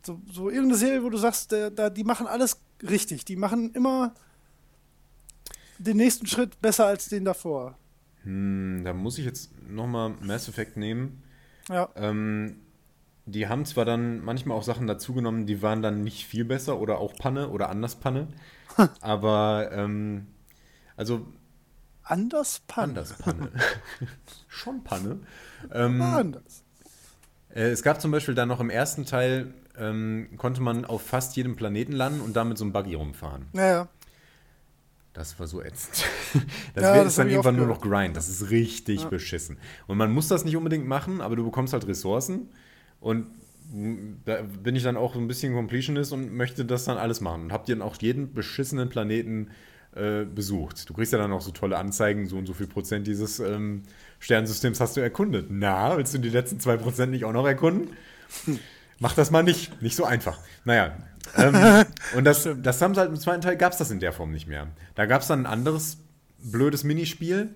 So, 0.02 0.18
so 0.30 0.48
irgendeine 0.48 0.78
Serie, 0.78 1.02
wo 1.04 1.10
du 1.10 1.18
sagst, 1.18 1.52
der, 1.52 1.70
da, 1.70 1.90
die 1.90 2.04
machen 2.04 2.26
alles 2.26 2.60
richtig. 2.82 3.24
Die 3.26 3.36
machen 3.36 3.72
immer 3.74 4.14
den 5.78 5.98
nächsten 5.98 6.26
Schritt 6.26 6.60
besser 6.62 6.86
als 6.86 7.08
den 7.08 7.24
davor. 7.24 7.76
Hm, 8.22 8.82
da 8.84 8.94
muss 8.94 9.18
ich 9.18 9.26
jetzt 9.26 9.50
nochmal 9.68 10.14
Mass 10.20 10.48
Effect 10.48 10.76
nehmen. 10.78 11.22
Ja, 11.68 11.90
Ähm, 11.96 12.56
die 13.26 13.48
haben 13.48 13.64
zwar 13.64 13.84
dann 13.84 14.22
manchmal 14.22 14.56
auch 14.56 14.62
Sachen 14.62 14.86
dazugenommen, 14.86 15.46
die 15.46 15.62
waren 15.62 15.82
dann 15.82 16.02
nicht 16.02 16.26
viel 16.26 16.44
besser 16.44 16.78
oder 16.78 16.98
auch 16.98 17.14
Panne 17.14 17.48
oder 17.50 17.70
anders 17.70 17.96
Panne. 17.96 18.28
aber 19.00 19.70
ähm, 19.72 20.26
also 20.96 21.26
anders 22.04 22.60
Pan. 22.66 22.90
anders 22.90 23.12
Panne. 23.14 23.50
Schon 24.48 24.84
Panne. 24.84 25.20
Ähm, 25.72 26.00
Anders. 26.00 26.62
Äh, 27.54 27.70
es 27.70 27.82
gab 27.82 28.00
zum 28.00 28.10
Beispiel 28.10 28.34
dann 28.34 28.48
noch 28.48 28.60
im 28.60 28.70
ersten 28.70 29.04
Teil, 29.06 29.52
ähm, 29.76 30.28
konnte 30.36 30.60
man 30.60 30.84
auf 30.84 31.02
fast 31.02 31.36
jedem 31.36 31.56
Planeten 31.56 31.92
landen 31.92 32.20
und 32.20 32.36
damit 32.36 32.58
so 32.58 32.64
ein 32.64 32.72
Buggy 32.72 32.94
rumfahren. 32.94 33.46
Ja, 33.52 33.66
ja. 33.66 33.88
Das 35.12 35.38
war 35.38 35.46
so 35.46 35.62
ätzend. 35.62 36.04
Das 36.74 36.82
Ja, 36.82 36.96
das 36.96 37.06
ist 37.08 37.18
dann 37.18 37.28
irgendwann 37.30 37.54
nur 37.56 37.66
noch. 37.68 37.80
Grind. 37.80 38.16
Das 38.16 38.28
ist 38.28 38.50
richtig 38.50 39.02
Ja. 39.02 39.08
beschissen. 39.08 39.58
Und 39.86 39.96
man 39.96 40.10
muss 40.10 40.26
das 40.26 40.44
nicht 40.44 40.56
unbedingt 40.56 40.86
machen, 40.88 41.20
aber 41.20 41.36
du 41.36 41.44
bekommst 41.44 41.72
halt 41.72 41.86
Ressourcen. 41.86 42.48
Und 43.00 43.28
da 44.24 44.42
bin 44.42 44.74
ich 44.74 44.82
dann 44.82 44.96
auch 44.96 45.14
so 45.14 45.20
ein 45.20 45.28
bisschen 45.28 45.54
Completionist 45.54 46.12
und 46.12 46.34
möchte 46.34 46.64
das 46.64 46.84
dann 46.84 46.98
alles 46.98 47.20
machen. 47.20 47.42
Und 47.44 47.52
hab 47.52 47.64
dir 47.66 47.76
dann 47.76 47.82
auch 47.82 47.96
jeden 48.00 48.34
beschissenen 48.34 48.88
Planeten 48.88 49.50
äh, 49.96 50.24
besucht. 50.24 50.88
Du 50.88 50.94
kriegst 50.94 51.12
ja 51.12 51.18
dann 51.18 51.32
auch 51.32 51.40
so 51.40 51.50
tolle 51.50 51.78
Anzeigen, 51.78 52.26
so 52.26 52.36
und 52.36 52.46
so 52.46 52.52
viel 52.52 52.66
Prozent 52.66 53.06
dieses 53.06 53.40
ähm, 53.40 53.82
Sternsystems 54.18 54.80
hast 54.80 54.96
du 54.96 55.00
erkundet. 55.00 55.46
Na, 55.50 55.96
willst 55.96 56.14
du 56.14 56.18
die 56.18 56.30
letzten 56.30 56.60
zwei 56.60 56.76
Prozent 56.76 57.12
nicht 57.12 57.24
auch 57.24 57.32
noch 57.32 57.46
erkunden? 57.46 57.90
Mach 58.98 59.14
das 59.14 59.30
mal 59.30 59.42
nicht. 59.42 59.82
Nicht 59.82 59.96
so 59.96 60.04
einfach. 60.04 60.38
Naja. 60.64 60.96
Ähm, 61.36 61.84
und 62.16 62.24
das, 62.24 62.48
das 62.62 62.80
haben 62.80 62.94
sie 62.94 63.00
halt 63.00 63.10
im 63.10 63.16
zweiten 63.16 63.40
Teil 63.40 63.56
gab 63.56 63.72
es 63.72 63.78
das 63.78 63.90
in 63.90 64.00
der 64.00 64.12
Form 64.12 64.30
nicht 64.30 64.46
mehr. 64.46 64.68
Da 64.94 65.06
gab 65.06 65.22
es 65.22 65.28
dann 65.28 65.40
ein 65.40 65.52
anderes 65.52 65.98
blödes 66.38 66.84
Minispiel, 66.84 67.50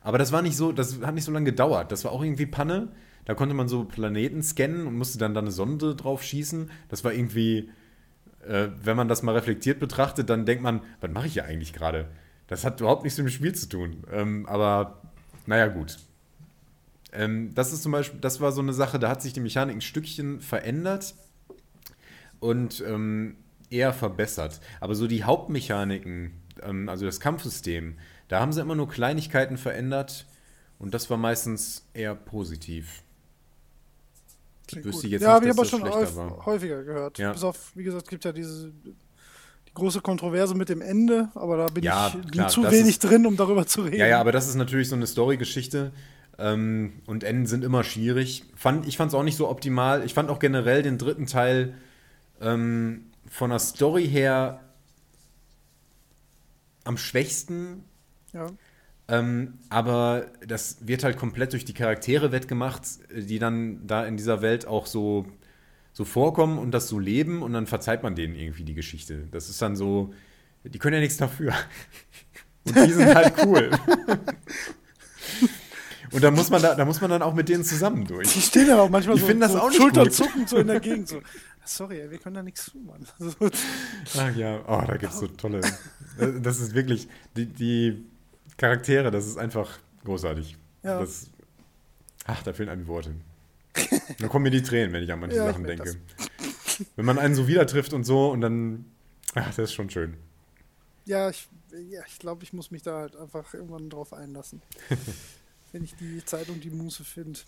aber 0.00 0.18
das 0.18 0.32
war 0.32 0.42
nicht 0.42 0.56
so, 0.56 0.72
das 0.72 1.00
hat 1.02 1.14
nicht 1.14 1.24
so 1.24 1.32
lange 1.32 1.46
gedauert. 1.46 1.92
Das 1.92 2.04
war 2.04 2.12
auch 2.12 2.22
irgendwie 2.22 2.46
Panne. 2.46 2.88
Da 3.24 3.34
konnte 3.34 3.54
man 3.54 3.68
so 3.68 3.84
Planeten 3.84 4.42
scannen 4.42 4.86
und 4.86 4.96
musste 4.96 5.18
dann 5.18 5.34
da 5.34 5.40
eine 5.40 5.50
Sonde 5.50 5.94
drauf 5.94 6.22
schießen. 6.22 6.70
Das 6.88 7.04
war 7.04 7.12
irgendwie, 7.12 7.70
äh, 8.48 8.70
wenn 8.82 8.96
man 8.96 9.08
das 9.08 9.22
mal 9.22 9.34
reflektiert 9.34 9.78
betrachtet, 9.78 10.30
dann 10.30 10.46
denkt 10.46 10.62
man, 10.62 10.80
was 11.00 11.10
mache 11.10 11.26
ich 11.26 11.34
hier 11.34 11.44
eigentlich 11.44 11.72
gerade? 11.72 12.08
Das 12.46 12.64
hat 12.64 12.80
überhaupt 12.80 13.04
nichts 13.04 13.18
mit 13.18 13.26
dem 13.26 13.32
Spiel 13.32 13.54
zu 13.54 13.68
tun. 13.68 14.04
Ähm, 14.10 14.46
aber 14.46 15.02
naja, 15.46 15.68
gut. 15.68 15.98
Ähm, 17.12 17.54
das 17.54 17.72
ist 17.72 17.82
zum 17.82 17.92
Beispiel, 17.92 18.20
das 18.20 18.40
war 18.40 18.52
so 18.52 18.60
eine 18.60 18.72
Sache, 18.72 18.98
da 18.98 19.08
hat 19.08 19.22
sich 19.22 19.32
die 19.32 19.40
Mechanik 19.40 19.76
ein 19.76 19.80
Stückchen 19.80 20.40
verändert 20.40 21.14
und 22.40 22.82
ähm, 22.86 23.36
eher 23.70 23.92
verbessert. 23.92 24.60
Aber 24.80 24.94
so 24.94 25.06
die 25.06 25.24
Hauptmechaniken, 25.24 26.32
ähm, 26.62 26.88
also 26.88 27.06
das 27.06 27.20
Kampfsystem, 27.20 27.98
da 28.28 28.40
haben 28.40 28.52
sie 28.52 28.60
immer 28.60 28.74
nur 28.74 28.88
Kleinigkeiten 28.88 29.56
verändert 29.56 30.26
und 30.78 30.94
das 30.94 31.08
war 31.10 31.16
meistens 31.16 31.88
eher 31.94 32.14
positiv. 32.14 33.02
Klingt 34.68 34.84
wüsste 34.86 35.02
gut. 35.02 35.10
jetzt 35.10 35.22
ja, 35.22 35.28
nicht, 35.28 35.34
habe 35.34 35.46
dass 35.46 35.68
ich 35.68 35.74
aber 35.74 35.82
das 35.88 35.92
schon 35.92 36.04
schlechter 36.04 36.16
war. 36.36 36.46
häufiger 36.46 36.84
gehört. 36.84 37.18
Ja. 37.18 37.32
Bis 37.32 37.42
auf, 37.42 37.72
wie 37.74 37.82
gesagt, 37.84 38.04
es 38.04 38.08
gibt 38.08 38.24
ja 38.24 38.32
diese 38.32 38.70
die 38.70 39.74
große 39.74 40.00
Kontroverse 40.00 40.54
mit 40.54 40.68
dem 40.68 40.80
Ende, 40.80 41.28
aber 41.34 41.56
da 41.56 41.66
bin 41.66 41.84
Ja, 41.84 42.12
ich 42.24 42.30
klar, 42.32 42.48
zu 42.48 42.62
wenig 42.70 42.88
ist- 42.90 43.04
drin, 43.04 43.26
um 43.26 43.36
darüber 43.36 43.66
zu 43.66 43.82
reden. 43.82 43.96
Ja, 43.98 44.06
ja, 44.06 44.20
aber 44.20 44.32
das 44.32 44.48
ist 44.48 44.54
natürlich 44.56 44.88
so 44.88 44.96
eine 44.96 45.06
Story-Geschichte. 45.06 45.92
Ähm, 46.40 46.92
und 47.06 47.24
Enden 47.24 47.46
sind 47.46 47.64
immer 47.64 47.82
schwierig. 47.84 48.44
Fand, 48.54 48.86
ich 48.86 48.96
fand 48.96 49.10
es 49.10 49.14
auch 49.14 49.24
nicht 49.24 49.36
so 49.36 49.48
optimal. 49.48 50.04
Ich 50.04 50.14
fand 50.14 50.30
auch 50.30 50.38
generell 50.38 50.82
den 50.82 50.96
dritten 50.98 51.26
Teil 51.26 51.74
ähm, 52.40 53.06
von 53.28 53.50
der 53.50 53.58
Story 53.58 54.06
her 54.08 54.60
am 56.84 56.96
schwächsten. 56.96 57.84
Ja. 58.32 58.46
Ähm, 59.08 59.54
aber 59.70 60.26
das 60.46 60.86
wird 60.86 61.02
halt 61.02 61.16
komplett 61.16 61.52
durch 61.54 61.64
die 61.64 61.72
Charaktere 61.72 62.30
wettgemacht, 62.30 62.82
die 63.10 63.38
dann 63.38 63.86
da 63.86 64.04
in 64.04 64.16
dieser 64.18 64.42
Welt 64.42 64.66
auch 64.66 64.86
so, 64.86 65.24
so 65.94 66.04
vorkommen 66.04 66.58
und 66.58 66.72
das 66.72 66.88
so 66.88 66.98
leben 66.98 67.42
und 67.42 67.54
dann 67.54 67.66
verzeiht 67.66 68.02
man 68.02 68.14
denen 68.14 68.34
irgendwie 68.34 68.64
die 68.64 68.74
Geschichte. 68.74 69.26
Das 69.30 69.48
ist 69.48 69.62
dann 69.62 69.76
so, 69.76 70.12
die 70.64 70.78
können 70.78 70.94
ja 70.94 71.00
nichts 71.00 71.16
dafür. 71.16 71.54
Und 72.64 72.76
die 72.76 72.92
sind 72.92 73.14
halt 73.14 73.32
cool. 73.46 73.70
Und 76.12 76.22
da 76.24 76.30
muss 76.30 76.50
man 76.50 76.60
da, 76.60 76.74
da 76.74 76.84
muss 76.84 77.00
man 77.00 77.10
dann 77.10 77.22
auch 77.22 77.32
mit 77.34 77.48
denen 77.48 77.64
zusammen 77.64 78.04
durch. 78.06 78.32
Die 78.32 78.40
stehen 78.40 78.66
ja 78.66 78.80
auch 78.80 78.90
manchmal 78.90 79.14
Die 79.16 79.20
so, 79.22 79.26
finden 79.26 79.40
das 79.40 79.52
so 79.52 79.60
auch 79.60 79.68
nicht 79.68 79.76
Schultern 79.80 80.04
gut. 80.04 80.12
zucken 80.14 80.46
so 80.46 80.56
in 80.58 80.66
der 80.66 80.80
Gegend. 80.80 81.08
So. 81.08 81.20
Sorry, 81.64 82.00
ey, 82.00 82.10
wir 82.10 82.18
können 82.18 82.34
da 82.34 82.42
nichts 82.42 82.66
tun, 82.66 82.86
Mann. 82.86 83.06
Ach 84.18 84.36
ja, 84.36 84.60
oh, 84.66 84.82
da 84.86 84.96
gibt 84.96 85.12
es 85.12 85.18
so 85.18 85.26
tolle. 85.28 85.60
Das 86.42 86.60
ist 86.60 86.74
wirklich, 86.74 87.08
die, 87.36 87.46
die 87.46 88.04
Charaktere, 88.58 89.10
das 89.10 89.26
ist 89.26 89.38
einfach 89.38 89.78
großartig. 90.04 90.56
Ja. 90.82 91.00
Das, 91.00 91.30
ach, 92.26 92.42
da 92.42 92.52
fehlen 92.52 92.68
einem 92.68 92.82
die 92.82 92.88
Worte. 92.88 93.14
Da 94.18 94.28
kommen 94.28 94.42
mir 94.42 94.50
die 94.50 94.62
Tränen, 94.62 94.92
wenn 94.92 95.02
ich 95.02 95.12
an 95.12 95.20
manche 95.20 95.36
Ja, 95.36 95.46
Sachen 95.46 95.64
denke. 95.64 95.96
Wenn 96.96 97.04
man 97.04 97.18
einen 97.18 97.34
so 97.34 97.48
wieder 97.48 97.66
trifft 97.66 97.92
und 97.92 98.04
so 98.04 98.30
und 98.30 98.40
dann, 98.40 98.84
ach, 99.34 99.46
das 99.48 99.58
ist 99.58 99.72
schon 99.72 99.88
schön. 99.90 100.16
ja, 101.06 101.30
ich, 101.30 101.48
ja, 101.88 102.02
ich 102.06 102.18
glaube, 102.18 102.44
ich 102.44 102.52
muss 102.52 102.70
mich 102.70 102.82
da 102.82 102.98
halt 103.00 103.16
einfach 103.16 103.54
irgendwann 103.54 103.88
drauf 103.90 104.12
einlassen. 104.12 104.60
wenn 105.72 105.84
ich 105.84 105.94
die 105.96 106.24
Zeit 106.24 106.48
und 106.48 106.64
die 106.64 106.70
Muße 106.70 107.04
finde. 107.04 107.38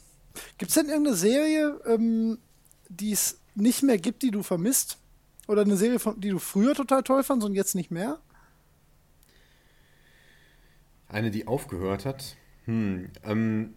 Gibt 0.59 0.71
es 0.71 0.75
denn 0.75 0.89
irgendeine 0.89 1.17
Serie, 1.17 1.81
ähm, 1.87 2.39
die 2.89 3.13
es 3.13 3.39
nicht 3.55 3.83
mehr 3.83 3.99
gibt, 3.99 4.23
die 4.23 4.31
du 4.31 4.43
vermisst? 4.43 4.99
Oder 5.49 5.63
eine 5.63 5.77
Serie, 5.77 5.99
von, 5.99 6.21
die 6.21 6.31
du 6.31 6.39
früher 6.39 6.75
total 6.75 7.03
toll 7.03 7.25
fandst 7.25 7.47
und 7.47 7.55
jetzt 7.55 7.75
nicht 7.75 7.91
mehr? 7.91 8.21
Eine, 11.11 11.31
die 11.31 11.47
aufgehört 11.47 12.07
hat. 12.07 12.37
Hm, 12.65 13.11
ähm, 13.25 13.75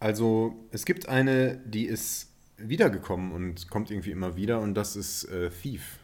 also 0.00 0.54
es 0.70 0.84
gibt 0.84 1.08
eine, 1.08 1.58
die 1.64 1.84
ist 1.86 2.30
wiedergekommen 2.58 3.32
und 3.32 3.68
kommt 3.70 3.90
irgendwie 3.90 4.10
immer 4.10 4.36
wieder 4.36 4.60
und 4.60 4.74
das 4.74 4.96
ist 4.96 5.24
äh, 5.24 5.50
Thief. 5.50 5.98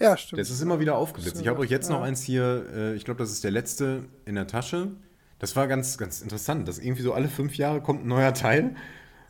Ja, 0.00 0.16
stimmt. 0.16 0.40
Das 0.40 0.50
ist 0.50 0.60
immer 0.60 0.80
wieder 0.80 0.96
aufgeblitzt. 0.96 1.40
Ich 1.40 1.48
habe 1.48 1.60
euch 1.60 1.70
jetzt 1.70 1.88
noch 1.88 2.00
Ja. 2.00 2.04
eins 2.04 2.22
hier, 2.22 2.66
äh, 2.74 2.94
ich 2.94 3.04
glaube, 3.04 3.18
das 3.18 3.30
ist 3.30 3.44
der 3.44 3.50
letzte 3.52 4.04
in 4.24 4.34
der 4.34 4.46
Tasche. 4.46 4.90
Das 5.38 5.54
war 5.54 5.68
ganz, 5.68 5.98
ganz 5.98 6.20
interessant, 6.22 6.66
dass 6.66 6.78
irgendwie 6.78 7.02
so 7.02 7.12
alle 7.12 7.28
fünf 7.28 7.56
Jahre 7.56 7.80
kommt 7.82 8.04
ein 8.04 8.08
neuer 8.08 8.32
Teil 8.34 8.74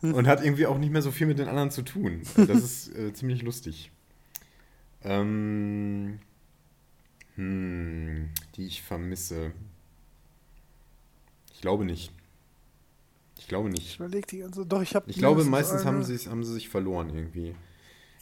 und 0.01 0.27
hat 0.27 0.43
irgendwie 0.43 0.65
auch 0.67 0.77
nicht 0.77 0.91
mehr 0.91 1.01
so 1.01 1.11
viel 1.11 1.27
mit 1.27 1.37
den 1.39 1.47
anderen 1.47 1.71
zu 1.71 1.81
tun. 1.81 2.21
Das 2.35 2.63
ist 2.63 2.95
äh, 2.95 3.11
ziemlich 3.13 3.41
lustig. 3.41 3.91
Ähm, 5.03 6.19
hm, 7.35 8.29
die 8.55 8.65
ich 8.67 8.81
vermisse. 8.81 9.51
Ich 11.53 11.61
glaube 11.61 11.85
nicht. 11.85 12.11
Ich 13.37 13.47
glaube 13.47 13.69
Ich 13.69 13.75
nicht. 13.75 13.95
überlege 13.99 14.27
die 14.27 14.37
ganze 14.39 14.65
Doch, 14.65 14.81
ich 14.81 14.95
habe. 14.95 15.09
Ich 15.09 15.17
glaube, 15.17 15.43
meistens 15.43 15.85
haben 15.85 16.03
sie, 16.03 16.17
haben 16.29 16.43
sie 16.43 16.53
sich 16.53 16.69
verloren 16.69 17.09
irgendwie. 17.09 17.55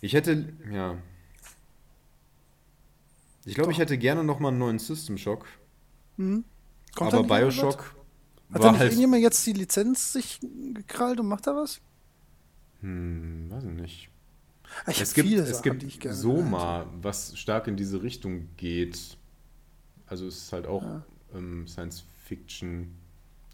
Ich 0.02 0.14
hätte, 0.14 0.54
ja. 0.72 0.98
Ich 3.46 3.56
glaube, 3.56 3.72
ich 3.72 3.78
hätte 3.78 3.98
gerne 3.98 4.24
noch 4.24 4.40
mal 4.40 4.50
einen 4.50 4.58
neuen 4.58 4.80
System 4.80 5.18
Shock. 5.18 5.46
Hm? 6.18 6.44
Kommt 6.96 7.14
da 7.14 7.20
aber? 7.20 7.28
Bioshock 7.40 7.96
Hat 8.54 8.64
da 8.64 8.64
war 8.66 8.72
nicht 8.72 8.80
halt. 8.80 8.92
irgendjemand 8.92 9.22
jetzt 9.22 9.46
die 9.46 9.54
Lizenz 9.54 10.14
sich 10.14 10.40
gekrallt 10.74 11.20
und 11.20 11.28
macht 11.28 11.48
da 11.48 11.56
was? 11.56 11.82
Hm, 12.82 13.50
weiß 13.50 13.64
ich 13.64 13.72
nicht. 13.72 14.10
Ah, 14.86 14.92
Ich 14.92 15.02
Es 15.02 15.14
gibt, 15.14 15.32
es 15.32 15.50
Sachen, 15.58 15.80
gibt 15.80 16.04
die 16.04 16.10
Soma, 16.10 16.86
was 17.02 17.38
stark 17.38 17.68
in 17.68 17.76
diese 17.76 18.02
Richtung 18.04 18.48
geht. 18.58 19.18
Also 20.08 20.28
es 20.28 20.38
ist 20.38 20.54
halt 20.54 20.68
auch 20.68 20.84
Ja. 20.84 21.04
ähm, 21.36 21.68
Science 21.68 22.04
Fiction, 22.26 22.94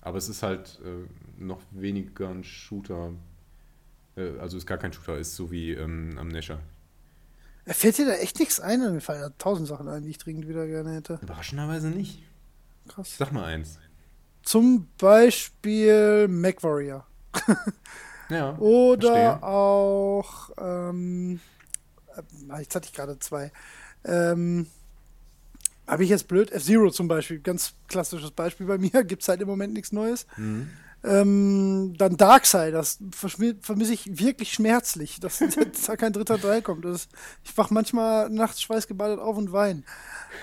aber 0.02 0.18
es 0.18 0.30
ist 0.30 0.44
halt 0.44 0.80
äh, 0.84 1.42
noch 1.42 1.62
weniger 1.72 2.30
ein 2.30 2.44
Shooter. 2.44 3.12
Äh, 4.16 4.38
also 4.40 4.58
ist 4.58 4.66
gar 4.66 4.78
kein 4.78 4.94
Shooter, 4.94 5.18
ist 5.18 5.36
so 5.36 5.52
wie 5.52 5.72
ähm, 5.74 6.18
Amnesia. 6.18 6.60
Äh, 7.66 7.74
Fällt 7.74 7.98
dir 7.98 8.06
da 8.08 8.14
echt 8.14 8.40
nichts 8.40 8.60
ein? 8.60 8.80
Mir 8.80 9.02
fallen 9.02 9.22
da 9.22 9.30
tausend 9.38 9.68
Sachen 9.68 9.88
ein, 9.88 10.04
die 10.04 10.10
ich 10.10 10.18
dringend 10.18 10.48
wieder 10.48 10.66
gerne 10.68 10.94
hätte. 10.96 11.20
Überraschenderweise 11.22 11.90
nicht. 11.90 12.24
Krass. 12.88 13.18
Sag 13.18 13.32
mal 13.32 13.46
eins. 13.46 13.78
Zum 14.42 14.88
Beispiel 14.98 16.28
MacWarrior. 16.28 17.06
Ja. 18.30 18.58
Oder 18.60 19.12
verstehe. 19.14 19.44
auch, 19.44 20.50
ähm, 20.60 21.40
äh, 22.16 22.60
jetzt 22.60 22.76
hatte 22.76 22.88
ich 22.88 22.94
gerade 22.94 23.18
zwei. 23.20 23.52
Ähm, 24.06 24.68
habe 25.88 26.04
ich 26.04 26.10
jetzt 26.10 26.28
blöd? 26.28 26.52
F-Zero 26.52 26.92
zum 26.92 27.08
Beispiel, 27.08 27.40
ganz 27.40 27.74
klassisches 27.88 28.32
Beispiel 28.32 28.68
bei 28.68 28.78
mir, 28.78 28.90
gibt 29.04 29.24
es 29.24 29.28
halt 29.28 29.42
im 29.42 29.48
Moment 29.48 29.74
nichts 29.74 29.92
Neues. 29.92 30.28
Mhm. 30.38 30.70
Ähm, 31.02 31.94
dann 31.98 32.18
Darkseid, 32.18 32.74
das 32.74 33.00
verschmi- 33.18 33.56
vermisse 33.62 33.94
ich 33.94 34.20
wirklich 34.20 34.52
schmerzlich, 34.54 35.20
dass 35.22 35.42
da 35.88 35.96
kein 35.96 36.12
dritter 36.14 36.40
Teil 36.40 36.62
kommt. 36.62 36.84
Das, 36.86 37.08
ich 37.44 37.58
wach 37.58 37.70
manchmal 37.72 38.30
nachts 38.30 38.62
schweißgebadet 38.62 39.18
auf 39.20 39.38
und 39.38 39.52
wein. 39.52 39.86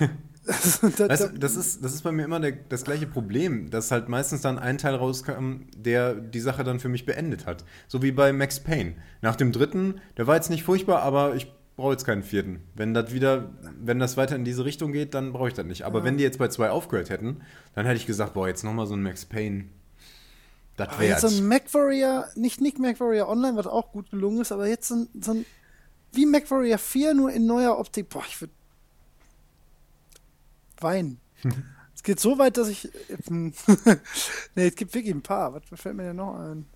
Weißt 0.46 0.82
du, 1.24 1.38
das 1.38 1.56
ist, 1.56 1.84
das 1.84 1.92
ist 1.92 2.02
bei 2.02 2.12
mir 2.12 2.24
immer 2.24 2.38
der, 2.38 2.52
das 2.52 2.84
gleiche 2.84 3.06
Problem, 3.06 3.68
dass 3.70 3.90
halt 3.90 4.08
meistens 4.08 4.42
dann 4.42 4.58
ein 4.58 4.78
Teil 4.78 4.94
rauskam, 4.94 5.62
der 5.76 6.14
die 6.14 6.40
Sache 6.40 6.62
dann 6.62 6.78
für 6.78 6.88
mich 6.88 7.04
beendet 7.04 7.46
hat. 7.46 7.64
So 7.88 8.02
wie 8.02 8.12
bei 8.12 8.32
Max 8.32 8.60
Payne. 8.60 8.94
Nach 9.22 9.34
dem 9.34 9.50
dritten, 9.50 10.00
der 10.16 10.26
war 10.26 10.36
jetzt 10.36 10.50
nicht 10.50 10.62
furchtbar, 10.62 11.02
aber 11.02 11.34
ich 11.34 11.52
brauche 11.76 11.92
jetzt 11.92 12.04
keinen 12.04 12.22
vierten. 12.22 12.60
Wenn 12.74 12.94
das 12.94 13.12
wieder, 13.12 13.50
wenn 13.80 13.98
das 13.98 14.16
weiter 14.16 14.36
in 14.36 14.44
diese 14.44 14.64
Richtung 14.64 14.92
geht, 14.92 15.14
dann 15.14 15.32
brauche 15.32 15.48
ich 15.48 15.54
das 15.54 15.66
nicht. 15.66 15.82
Aber 15.82 16.04
wenn 16.04 16.16
die 16.16 16.22
jetzt 16.22 16.38
bei 16.38 16.48
zwei 16.48 16.70
aufgehört 16.70 17.10
hätten, 17.10 17.42
dann 17.74 17.84
hätte 17.84 17.98
ich 17.98 18.06
gesagt, 18.06 18.34
boah, 18.34 18.46
jetzt 18.46 18.62
nochmal 18.62 18.86
so 18.86 18.94
ein 18.94 19.02
Max 19.02 19.24
Payne. 19.24 19.64
Das 20.76 20.90
aber 20.90 21.04
jetzt 21.04 21.22
so 21.22 21.28
ein 21.28 21.48
MacWarrior, 21.48 22.26
nicht, 22.36 22.60
nicht 22.60 22.78
MacWarrior 22.78 23.28
Online, 23.28 23.56
was 23.56 23.66
auch 23.66 23.92
gut 23.92 24.10
gelungen 24.10 24.42
ist, 24.42 24.52
aber 24.52 24.68
jetzt 24.68 24.88
so 24.88 24.94
ein, 24.94 25.08
so 25.20 25.32
ein 25.32 25.46
wie 26.12 26.26
MacWarrior 26.26 26.78
4, 26.78 27.14
nur 27.14 27.32
in 27.32 27.46
neuer 27.46 27.78
Optik. 27.78 28.08
Boah, 28.08 28.22
ich 28.26 28.40
würde 28.40 28.52
weinen. 30.82 31.20
es 31.94 32.02
geht 32.02 32.20
so 32.20 32.38
weit, 32.38 32.56
dass 32.56 32.68
ich. 32.68 32.88
nee, 33.30 33.54
es 34.56 34.74
gibt 34.74 34.94
wirklich 34.94 35.14
ein 35.14 35.22
paar. 35.22 35.54
Was 35.54 35.80
fällt 35.80 35.96
mir 35.96 36.04
denn 36.04 36.16
noch 36.16 36.34
ein? 36.34 36.66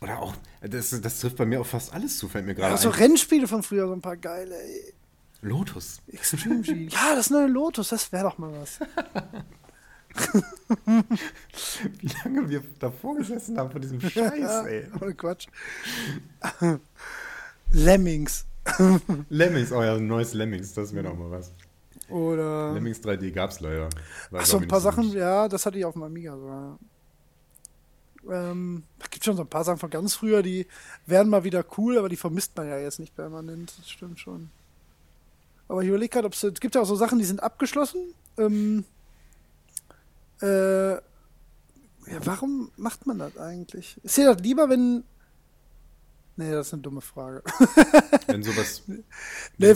Oder 0.00 0.18
auch, 0.18 0.34
das, 0.60 1.00
das 1.00 1.20
trifft 1.20 1.36
bei 1.36 1.46
mir 1.46 1.60
auf 1.60 1.68
fast 1.68 1.94
alles 1.94 2.18
zu, 2.18 2.28
fällt 2.28 2.44
mir 2.44 2.54
gerade 2.56 2.72
Ja, 2.72 2.76
so 2.76 2.90
ein. 2.90 2.94
Rennspiele 2.96 3.46
von 3.46 3.62
früher, 3.62 3.86
so 3.86 3.92
ein 3.92 4.00
paar 4.00 4.16
geile. 4.16 4.60
Ey. 4.60 4.94
Lotus. 5.42 6.00
Extreme 6.08 6.60
G. 6.62 6.88
ja, 6.88 7.14
das 7.14 7.30
neue 7.30 7.46
Lotus, 7.46 7.88
das 7.88 8.10
wäre 8.12 8.24
doch 8.24 8.38
mal 8.38 8.52
was. 8.60 8.80
Wie 12.00 12.10
lange 12.24 12.48
wir 12.50 12.62
davor 12.78 13.16
gesessen 13.16 13.58
haben 13.58 13.70
von 13.70 13.80
diesem 13.80 14.00
Scheiß, 14.00 14.66
ey. 14.66 14.86
Oh, 15.00 15.10
Quatsch. 15.16 15.46
Lemmings. 17.70 18.44
Lemmings, 19.28 19.72
oh 19.72 19.82
ja, 19.82 19.98
neues 19.98 20.34
Lemmings, 20.34 20.74
das 20.74 20.92
wäre 20.94 21.08
doch 21.08 21.16
mal 21.16 21.30
was. 21.30 21.52
Oder. 22.12 22.72
Lemmings 22.74 23.00
3D 23.00 23.32
gab's 23.32 23.60
leider. 23.60 23.88
War, 24.30 24.42
Ach 24.42 24.46
so, 24.46 24.58
ein 24.58 24.68
paar 24.68 24.80
Sachen, 24.80 25.04
gut. 25.04 25.14
ja, 25.14 25.48
das 25.48 25.64
hatte 25.64 25.78
ich 25.78 25.84
auf 25.84 25.94
dem 25.94 26.02
Amiga 26.02 26.36
sogar. 26.36 26.78
Ähm, 28.30 28.84
da 28.98 29.06
gibt 29.10 29.24
schon 29.24 29.36
so 29.36 29.42
ein 29.42 29.48
paar 29.48 29.64
Sachen 29.64 29.78
von 29.78 29.90
ganz 29.90 30.14
früher, 30.14 30.42
die 30.42 30.66
wären 31.06 31.28
mal 31.28 31.42
wieder 31.42 31.64
cool, 31.76 31.98
aber 31.98 32.08
die 32.08 32.16
vermisst 32.16 32.56
man 32.56 32.68
ja 32.68 32.78
jetzt 32.78 33.00
nicht 33.00 33.16
permanent. 33.16 33.72
Das 33.78 33.88
stimmt 33.90 34.20
schon. 34.20 34.50
Aber 35.68 35.82
ich 35.82 35.88
überlege 35.88 36.10
gerade, 36.10 36.26
ob 36.26 36.34
es 36.34 36.42
es 36.42 36.60
gibt 36.60 36.74
ja 36.74 36.82
auch 36.82 36.86
so 36.86 36.96
Sachen, 36.96 37.18
die 37.18 37.24
sind 37.24 37.42
abgeschlossen. 37.42 38.14
Ähm, 38.36 38.84
äh, 40.40 40.92
ja, 40.92 41.00
warum 42.24 42.70
macht 42.76 43.06
man 43.06 43.18
das 43.18 43.36
eigentlich? 43.38 43.96
Ist 44.02 44.16
dir 44.16 44.32
das 44.34 44.42
lieber, 44.42 44.68
wenn. 44.68 45.04
Nee, 46.42 46.50
das 46.52 46.68
ist 46.68 46.72
eine 46.74 46.82
dumme 46.82 47.00
Frage. 47.00 47.42
Wenn 48.26 48.42
sowas 48.42 48.82
Nee, 48.86 48.98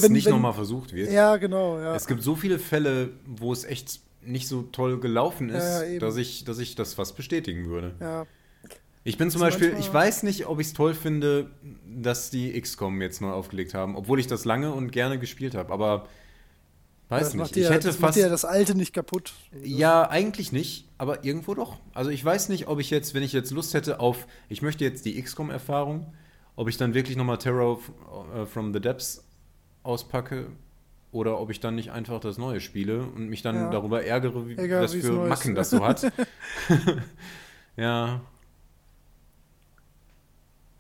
wenn- 0.03 0.13
nicht 0.13 0.29
nochmal 0.29 0.53
versucht 0.55 0.93
wird. 0.93 1.11
ja, 1.13 1.37
genau, 1.37 1.79
ja. 1.79 1.95
Es 1.95 2.07
gibt 2.07 2.23
so 2.23 2.35
viele 2.37 2.59
Fälle, 2.59 3.11
wo 3.27 3.53
es 3.53 3.65
echt 3.65 4.01
nicht 4.23 4.49
so 4.49 4.63
toll 4.63 4.99
gelaufen 5.01 5.51
ist, 5.51 5.65
Ja, 5.93 5.99
dass, 5.99 6.17
ich, 6.17 6.45
dass 6.45 6.59
ich 6.59 6.75
das 6.75 6.95
fast 6.95 7.17
bestätigen 7.17 7.67
würde. 7.69 7.95
ja. 8.01 8.27
Ich 9.05 9.17
bin 9.19 9.31
zum 9.31 9.41
Also 9.41 9.57
Beispiel, 9.61 9.79
ich 9.79 9.93
weiß 9.95 10.25
nicht, 10.25 10.47
ob 10.49 10.59
ich 10.59 10.67
es 10.67 10.73
toll 10.73 10.93
finde, 10.93 11.53
dass 11.87 12.31
die 12.31 12.61
XCOM 12.61 13.01
jetzt 13.01 13.21
neu 13.21 13.31
aufgelegt 13.31 13.73
haben, 13.73 13.95
obwohl 13.95 14.19
ich 14.19 14.27
das 14.27 14.45
lange 14.45 14.73
und 14.73 14.91
gerne 14.91 15.21
gespielt 15.21 15.55
habe, 15.55 15.73
aber 15.73 16.09
weiß 17.09 17.21
das 17.23 17.35
nicht. 17.35 17.39
macht 17.41 17.55
dir, 17.55 17.63
ich 17.67 17.71
hätte 17.71 17.87
das 17.87 18.01
macht 18.01 18.09
fast. 18.09 18.17
dir 18.19 18.23
ja 18.23 18.29
das 18.29 18.45
Alte 18.45 18.75
nicht 18.75 18.93
kaputt. 18.93 19.33
Ja, 19.63 20.11
eigentlich 20.11 20.51
nicht, 20.51 20.89
aber 20.99 21.25
irgendwo 21.25 21.55
doch. 21.55 21.79
Also 21.95 22.11
ich 22.11 22.25
weiß 22.25 22.49
nicht, 22.49 22.67
ob 22.67 22.81
ich 22.81 22.91
jetzt, 22.91 23.15
wenn 23.15 23.23
ich 23.23 23.33
jetzt 23.33 23.53
Lust 23.53 23.75
hätte 23.75 24.01
auf, 24.01 24.27
ich 24.49 24.61
möchte 24.61 24.83
jetzt 24.83 25.05
die 25.05 25.23
XCOM-Erfahrung, 25.23 26.13
ob 26.57 26.69
ich 26.69 26.77
dann 26.77 26.95
wirklich 26.95 27.17
nochmal 27.17 27.39
Terror 27.39 27.79
äh, 28.35 28.47
from 28.47 28.73
the 28.73 28.81
Depths 28.81 29.23
auspacke 29.83 30.47
oder 31.13 31.39
ob 31.41 31.51
ich 31.51 31.61
dann 31.61 31.75
nicht 31.77 31.93
einfach 31.93 32.19
das 32.21 32.37
Neue 32.39 32.61
spiele 32.61 33.03
und 33.03 33.29
mich 33.29 33.43
dann 33.43 33.55
Ja. 33.57 33.71
darüber 33.71 34.05
ärgere, 34.05 34.49
wie, 34.49 34.57
Egal, 34.59 34.83
wie's 34.93 35.05
für. 35.05 35.27
Macken 35.29 35.55
das 35.55 35.71
so 35.71 35.85
hat. 35.85 36.11
ja, 37.77 38.21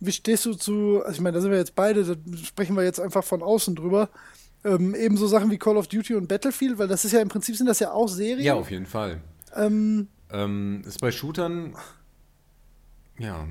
Wie 0.01 0.13
stehst 0.13 0.45
du 0.45 0.53
zu, 0.55 1.01
also 1.05 1.13
ich 1.15 1.21
meine, 1.21 1.37
da 1.37 1.41
sind 1.41 1.51
wir 1.51 1.59
jetzt 1.59 1.75
beide, 1.75 2.05
da 2.05 2.37
sprechen 2.37 2.77
wir 2.77 2.85
jetzt 2.85 3.01
einfach 3.01 3.25
von 3.25 3.43
außen 3.43 3.75
drüber. 3.75 4.11
Ähm, 4.65 4.95
ebenso 4.95 5.27
Sachen 5.27 5.51
wie 5.51 5.59
Call 5.59 5.77
of 5.77 5.87
Duty 5.89 6.15
und 6.17 6.29
Battlefield, 6.29 6.79
weil 6.79 6.89
das 6.89 7.05
ist 7.05 7.13
ja 7.13 7.21
im 7.21 7.29
Prinzip 7.29 7.57
sind 7.57 7.67
das 7.67 7.79
ja 7.79 7.93
auch 7.93 8.09
Serien. 8.09 8.45
ja, 8.45 8.55
auf 8.55 8.71
jeden 8.71 8.87
Fall. 8.87 9.21
Ähm, 9.55 10.09
Ähm, 10.31 10.83
ist 10.87 11.01
bei 11.01 11.11
Shootern. 11.13 11.75
Ja. 13.19 13.47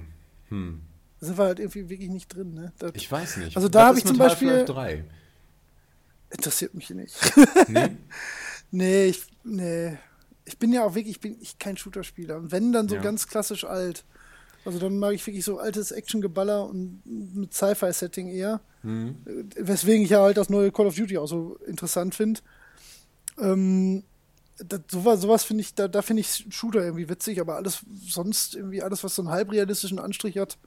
Hm. 0.49 0.81
Sind 1.25 1.37
wir 1.37 1.43
halt 1.45 1.59
irgendwie 1.59 1.89
wirklich 1.89 2.09
nicht 2.09 2.33
drin, 2.33 2.53
ne? 2.53 2.71
Das 2.79 2.91
Ich 2.95 3.11
weiß 3.11 3.37
nicht. 3.37 3.55
Also 3.55 3.67
da 3.69 3.79
Was 3.79 3.85
hab 3.87 3.93
ist 3.93 3.99
ich 3.99 4.05
zum 4.05 4.17
Beispiel- 4.17 4.49
Half-Life 4.49 4.73
3? 4.73 5.03
interessiert 6.31 6.73
mich 6.73 6.89
nicht. 6.89 7.15
Nee? 7.67 7.95
nee, 8.71 9.05
ich, 9.05 9.23
nee. 9.43 9.97
Ich 10.43 10.57
bin 10.59 10.73
ja 10.73 10.83
auch 10.83 10.93
wirklich, 10.95 11.15
ich 11.15 11.19
bin 11.21 11.37
ich 11.39 11.57
kein 11.59 11.77
Shooter-Spieler. 11.77 12.37
Und 12.37 12.51
wenn, 12.51 12.71
dann 12.73 12.89
so 12.89 12.95
Ja. 12.95 13.01
ganz 13.01 13.27
klassisch 13.27 13.63
alt. 13.63 14.03
Also 14.65 14.79
dann 14.79 14.97
mag 14.97 15.13
ich 15.13 15.25
wirklich 15.25 15.45
so 15.45 15.59
altes 15.59 15.91
Action-Geballer 15.91 16.65
und 16.67 17.01
mit 17.05 17.53
Sci-Fi-Setting 17.53 18.27
eher. 18.29 18.59
Hm. 18.81 19.15
Äh, 19.25 19.43
Weswegen 19.67 20.03
ich 20.03 20.09
ja 20.09 20.21
halt 20.21 20.37
das 20.37 20.49
neue 20.49 20.71
Call 20.71 20.87
of 20.87 20.95
Duty 20.95 21.17
auch 21.19 21.27
so 21.27 21.57
interessant 21.67 22.15
finde. 22.15 22.41
Ähm, 23.39 24.03
das, 24.57 24.81
sowas 24.89 25.21
sowas 25.21 25.43
finde 25.43 25.61
ich, 25.61 25.73
da, 25.75 25.87
da 25.87 26.01
finde 26.01 26.21
ich 26.21 26.45
Shooter 26.49 26.83
irgendwie 26.83 27.09
witzig, 27.09 27.39
aber 27.41 27.55
alles 27.55 27.81
sonst 28.07 28.55
irgendwie, 28.55 28.81
alles, 28.81 29.03
was 29.03 29.15
so 29.15 29.21
einen 29.21 29.31
halbrealistischen 29.31 29.99
Anstrich 29.99 30.37
hat. 30.37 30.57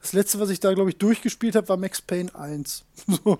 Das 0.00 0.12
letzte, 0.12 0.38
was 0.38 0.50
ich 0.50 0.60
da, 0.60 0.72
glaube 0.74 0.90
ich, 0.90 0.98
durchgespielt 0.98 1.56
habe, 1.56 1.68
war 1.68 1.76
Max 1.76 2.00
Payne 2.00 2.34
1. 2.34 2.84
so. 3.24 3.38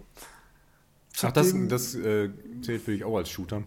Ach, 1.23 1.33
das, 1.33 1.55
das 1.69 1.95
äh, 1.95 2.31
zählt 2.63 2.83
für 2.83 2.93
dich 2.93 3.05
auch 3.05 3.17
als 3.17 3.29
Shooter. 3.31 3.63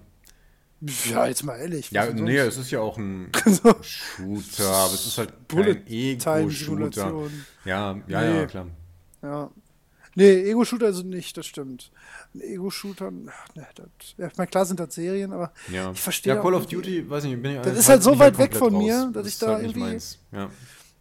Ja, 1.10 1.28
jetzt 1.28 1.44
mal 1.44 1.58
ehrlich. 1.58 1.92
Ja, 1.92 2.06
nee, 2.12 2.38
es 2.38 2.58
ist 2.58 2.72
ja 2.72 2.80
auch 2.80 2.98
ein 2.98 3.32
So. 3.46 3.76
Shooter, 3.82 4.70
aber 4.70 4.94
es 4.94 5.06
ist 5.06 5.18
halt 5.18 5.48
Bullet 5.48 5.82
Ego-Shooter. 5.88 7.30
Ja, 7.66 8.00
ja, 8.08 8.22
Nee. 8.22 8.38
ja, 8.40 8.46
klar. 8.46 8.68
Ja. 9.22 9.52
Nee, 10.16 10.50
Ego-Shooter 10.50 10.94
sind 10.94 11.10
nicht, 11.10 11.36
das 11.38 11.46
stimmt. 11.46 11.92
Ein 12.34 12.42
Ego-Shooter, 12.42 13.12
ne, 13.12 13.32
das, 13.76 13.88
ja, 14.18 14.28
ich 14.28 14.38
meine, 14.38 14.48
klar 14.48 14.66
sind 14.66 14.80
das 14.80 14.94
Serien, 14.96 15.34
aber 15.34 15.52
Ja, 15.72 15.92
ich 15.92 16.00
verstehe 16.00 16.36
ja 16.36 16.42
Call 16.42 16.54
of 16.54 16.68
Duty, 16.68 17.10
weiß 17.10 17.26
nicht, 17.26 17.42
bin 17.42 17.56
ich 17.56 17.62
Das 17.62 17.78
ist 17.78 17.90
halt 17.90 18.02
so 18.04 18.12
bin 18.12 18.20
ich 18.20 18.26
weit 18.26 18.38
weg 18.38 18.56
von 18.56 18.78
mir, 18.78 19.10
dass 19.14 19.28
ich 19.28 19.34
ist 19.34 19.42
da 19.42 19.56
halt 19.56 19.64
nicht 19.64 19.76
irgendwie-. 19.76 20.18
Ja. 20.32 20.50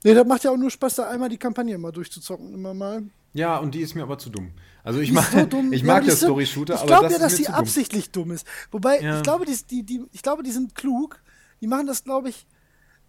Nee, 0.05 0.15
das 0.15 0.27
macht 0.27 0.45
ja 0.45 0.51
auch 0.51 0.57
nur 0.57 0.70
Spaß, 0.70 0.97
da 0.97 1.09
einmal 1.11 1.29
die 1.29 1.39
Kampagne 1.39 1.77
mal 1.79 1.91
durchzuzocken, 1.93 2.55
immer 2.55 2.73
mal. 2.75 3.03
ja, 3.33 3.57
und 3.59 3.75
die 3.75 3.81
ist 3.81 3.95
mir 3.95 4.03
aber 4.03 4.19
zu 4.19 4.31
dumm. 4.31 4.53
Also 4.85 5.01
ich 5.01 5.12
mag, 5.12 5.25
so 5.33 5.45
dumm. 5.45 5.73
ich 5.73 5.83
mag 5.83 6.03
die 6.05 6.09
ja 6.11 6.15
so- 6.16 6.27
Story-Shooter, 6.27 6.75
Ich 6.75 6.81
aber 6.81 6.87
glaube 6.87 7.05
das 7.05 7.12
ja, 7.15 7.19
dass 7.19 7.37
die 7.37 7.43
zu 7.45 7.51
dumm. 7.51 7.61
absichtlich 7.61 8.11
dumm 8.11 8.31
ist. 8.31 8.47
Wobei, 8.70 9.01
Ja. 9.01 9.16
ich 9.16 9.23
glaube, 9.23 9.45
die, 9.45 9.57
die, 9.70 9.83
die, 9.83 10.05
ich 10.12 10.23
glaube, 10.23 10.43
die 10.43 10.51
sind 10.53 10.75
klug. 10.75 11.20
Die 11.61 11.66
machen 11.66 11.87
das, 11.87 12.05
glaube 12.05 12.29
ich, 12.29 12.47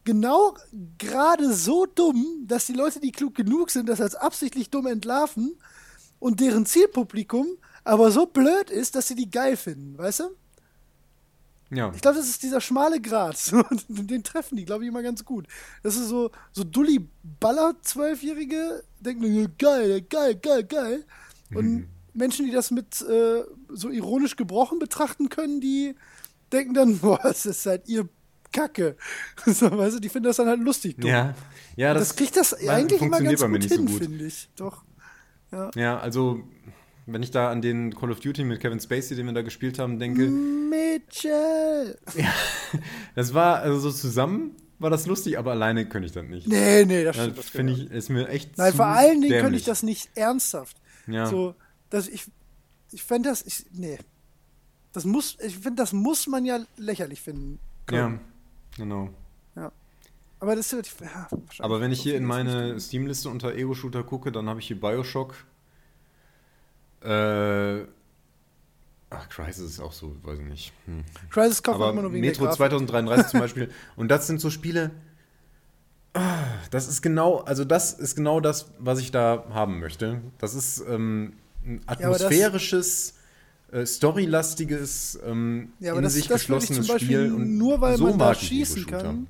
genau 0.03 0.55
gerade 0.97 1.53
so 1.53 1.85
dumm, 1.85 2.25
dass 2.47 2.65
die 2.65 2.73
Leute, 2.73 2.99
die 2.99 3.11
klug 3.11 3.35
genug 3.35 3.69
sind, 3.69 3.87
das 3.87 4.01
als 4.01 4.15
absichtlich 4.15 4.69
dumm 4.71 4.87
entlarven 4.87 5.55
und 6.19 6.39
deren 6.39 6.65
Zielpublikum 6.65 7.47
aber 7.83 8.11
so 8.11 8.25
blöd 8.25 8.69
ist, 8.69 8.95
dass 8.95 9.07
sie 9.07 9.15
die 9.15 9.29
geil 9.29 9.55
finden, 9.57 9.97
weißt 9.97 10.21
du? 10.21 10.23
Ja. 11.71 11.91
Ich 11.93 12.01
glaube, 12.01 12.17
das 12.17 12.27
ist 12.27 12.41
dieser 12.41 12.61
schmale 12.61 12.99
Grat. 12.99 13.51
Den 13.87 14.23
treffen 14.23 14.55
die, 14.57 14.65
glaube 14.65 14.83
ich, 14.83 14.89
immer 14.89 15.03
ganz 15.03 15.23
gut. 15.23 15.47
Das 15.83 15.95
ist 15.95 16.07
so, 16.09 16.31
so 16.51 16.63
Dulli 16.63 17.07
Baller, 17.39 17.75
Zwölfjährige, 17.81 18.83
denken, 18.99 19.33
ja, 19.33 19.47
geil, 19.57 20.01
geil, 20.01 20.35
geil, 20.35 20.63
geil. 20.63 21.05
Und 21.53 21.65
Mhm. 21.71 21.87
Menschen, 22.13 22.45
die 22.45 22.51
das 22.51 22.71
mit 22.71 23.01
äh, 23.01 23.43
so 23.69 23.89
ironisch 23.89 24.35
gebrochen 24.35 24.79
betrachten 24.79 25.29
können, 25.29 25.61
die 25.61 25.95
denken 26.51 26.73
dann, 26.73 26.97
boah, 26.99 27.19
das 27.21 27.45
ist 27.45 27.65
halt 27.65 27.87
ihr 27.87 28.09
Kacke. 28.51 28.97
So, 29.45 29.69
weißt 29.77 29.97
du, 29.97 29.99
die 29.99 30.09
finden 30.09 30.27
das 30.27 30.37
dann 30.37 30.47
halt 30.47 30.59
lustig. 30.61 30.97
dumm. 30.97 31.09
Ja, 31.09 31.35
ja 31.75 31.93
das, 31.93 32.09
das, 32.09 32.17
kriegt 32.17 32.35
das 32.35 32.53
eigentlich 32.53 33.01
immer 33.01 33.21
ganz 33.21 33.41
gut 33.41 33.63
so 33.63 33.75
hin, 33.75 33.85
gut. 33.85 34.01
finde 34.01 34.25
ich. 34.25 34.49
Doch. 34.55 34.83
Ja, 35.75 35.99
also 35.99 36.43
wenn 37.11 37.23
ich 37.23 37.31
da 37.31 37.51
an 37.51 37.61
den 37.61 37.95
Call 37.95 38.11
of 38.11 38.19
Duty 38.19 38.43
mit 38.43 38.59
Kevin 38.59 38.79
Spacey, 38.79 39.15
den 39.15 39.25
wir 39.25 39.33
da 39.33 39.41
gespielt 39.41 39.79
haben, 39.79 39.99
denke. 39.99 40.27
Mitchell! 40.27 41.97
das 43.15 43.33
war 43.33 43.59
also 43.59 43.79
so 43.79 43.91
zusammen 43.91 44.55
war 44.79 44.89
das 44.89 45.05
lustig, 45.07 45.37
aber 45.37 45.51
alleine 45.51 45.87
könnte 45.87 46.05
ich 46.05 46.13
das 46.13 46.25
nicht. 46.25 46.47
Nee, 46.47 46.85
nee, 46.85 47.03
das 47.03 47.17
Das 47.17 47.49
finde 47.49 47.73
ich, 47.73 47.91
ist 47.91 48.07
mir 48.09 48.29
echt 48.29 48.57
Nein, 48.57 48.73
vor 48.73 48.85
allen 48.85 49.21
Dingen 49.21 49.41
könnte 49.41 49.57
ich 49.57 49.65
das 49.65 49.83
nicht 49.83 50.09
ernsthaft. 50.15 50.77
Ja. 51.05 51.25
So, 51.25 51.53
dass 51.89 52.07
ich, 52.07 52.25
ich 52.91 53.03
fände 53.03 53.27
das, 53.27 53.45
ich, 53.45 53.65
nee. 53.73 53.99
Das 54.93 55.03
muss, 55.03 55.37
ich 55.41 55.55
finde, 55.55 55.83
das 55.83 55.91
muss 55.91 56.27
man 56.27 56.45
ja 56.45 56.59
lächerlich 56.77 57.21
finden. 57.21 57.59
Ja, 57.91 58.05
können. 58.05 58.19
genau. 58.77 59.09
Aber 60.41 60.55
das 60.55 60.71
ist 60.71 61.01
ja, 61.01 61.05
ja, 61.05 61.27
Aber 61.59 61.81
wenn 61.81 61.91
ich 61.91 62.01
hier 62.01 62.15
in 62.15 62.23
meine 62.23 62.75
nicht 62.75 62.85
Steam-Liste 62.85 63.29
unter 63.29 63.53
Ego-Shooter 63.55 64.03
gucke, 64.03 64.31
dann 64.31 64.47
habe 64.47 64.61
ich 64.61 64.67
hier 64.67 64.79
Bioshock. 64.79 65.35
Äh, 67.03 67.85
ach, 69.09 69.29
Crisis 69.29 69.71
ist 69.71 69.79
auch 69.79 69.93
so, 69.93 70.15
weiß 70.23 70.39
ich 70.39 70.45
nicht. 70.45 70.73
Hm. 70.85 71.03
Crisis 71.29 71.63
kauft 71.63 71.79
man 71.79 71.91
immer 71.91 72.01
nur 72.03 72.13
wegen 72.13 72.21
Metro 72.21 72.45
der 72.45 72.55
Grafik. 72.55 72.57
2033 72.71 73.27
zum 73.31 73.39
Beispiel. 73.39 73.71
Und 73.95 74.09
das 74.09 74.27
sind 74.27 74.39
so 74.41 74.49
Spiele. 74.49 74.91
ah, 76.13 76.43
Das 76.71 76.87
ist 76.87 77.01
genau, 77.01 77.37
also 77.39 77.63
das 77.65 77.93
ist 77.93 78.15
genau 78.15 78.39
das, 78.39 78.71
was 78.79 78.99
ich 78.99 79.11
da 79.11 79.45
haben 79.51 79.79
möchte. 79.79 80.21
Das 80.37 80.53
ist 80.55 80.83
ähm, 80.87 81.33
ein 81.65 81.81
atmosphärisches, 81.87 83.15
äh, 83.71 83.85
storylastiges, 83.85 85.19
ähm, 85.25 85.71
Ja, 85.79 85.95
in 85.95 86.03
das- 86.03 86.13
sich 86.13 86.27
das 86.27 86.41
geschlossenes 86.41 86.87
Spiel. 87.01 87.33
Und 87.33 87.57
nur 87.57 87.79
weil 87.81 87.97
so 87.97 88.05
man 88.07 88.19
da 88.19 88.33
schießen 88.35 88.85
kann, 88.87 89.27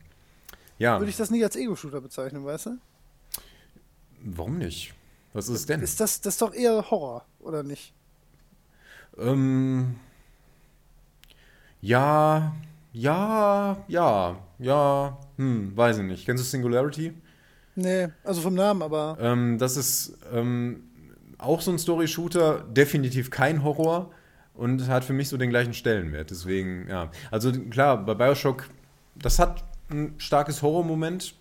Ja, 0.80 0.98
Würde 1.00 1.10
ich 1.10 1.18
das 1.18 1.30
nicht 1.30 1.44
als 1.44 1.58
Ego-Shooter 1.58 2.00
bezeichnen, 2.02 2.46
weißt 2.46 2.68
du? 2.68 2.78
warum 4.24 4.58
nicht? 4.58 4.94
Was 5.34 5.48
ist 5.50 5.56
es 5.56 5.66
denn? 5.66 5.82
Ist 5.82 6.00
das, 6.00 6.22
das 6.22 6.36
ist 6.36 6.42
doch 6.42 6.54
eher 6.54 6.90
Horror, 6.90 7.26
oder 7.40 7.64
nicht? 7.64 7.94
Ähm, 9.18 9.96
ja, 11.82 12.54
ja, 12.94 13.78
ja, 13.88 14.38
ja, 14.58 15.18
hm, 15.38 15.76
weiß 15.76 16.00
ich 16.00 16.04
nicht. 16.04 16.26
Kennst 16.26 16.44
du 16.44 16.48
Singularity? 16.48 17.14
Nee, 17.76 18.08
also 18.24 18.42
vom 18.42 18.56
Namen, 18.56 18.82
aber. 18.82 19.18
Ähm, 19.22 19.58
das 19.58 19.78
ist 19.78 20.18
ähm, 20.34 20.84
auch 21.38 21.62
so 21.62 21.72
ein 21.72 21.80
Story-Shooter, 21.80 22.66
definitiv 22.70 23.30
kein 23.30 23.64
Horror 23.64 24.12
und 24.54 24.88
hat 24.90 25.06
für 25.06 25.14
mich 25.14 25.30
so 25.30 25.38
den 25.38 25.50
gleichen 25.50 25.74
Stellenwert. 25.74 26.32
Deswegen, 26.32 26.88
ja. 26.90 27.10
Also 27.32 27.52
klar, 27.52 28.04
bei 28.06 28.14
Bioshock, 28.14 28.70
das 29.16 29.40
hat 29.40 29.64
ein 29.90 30.16
starkes 30.18 30.62
Horror-Moment, 30.62 31.36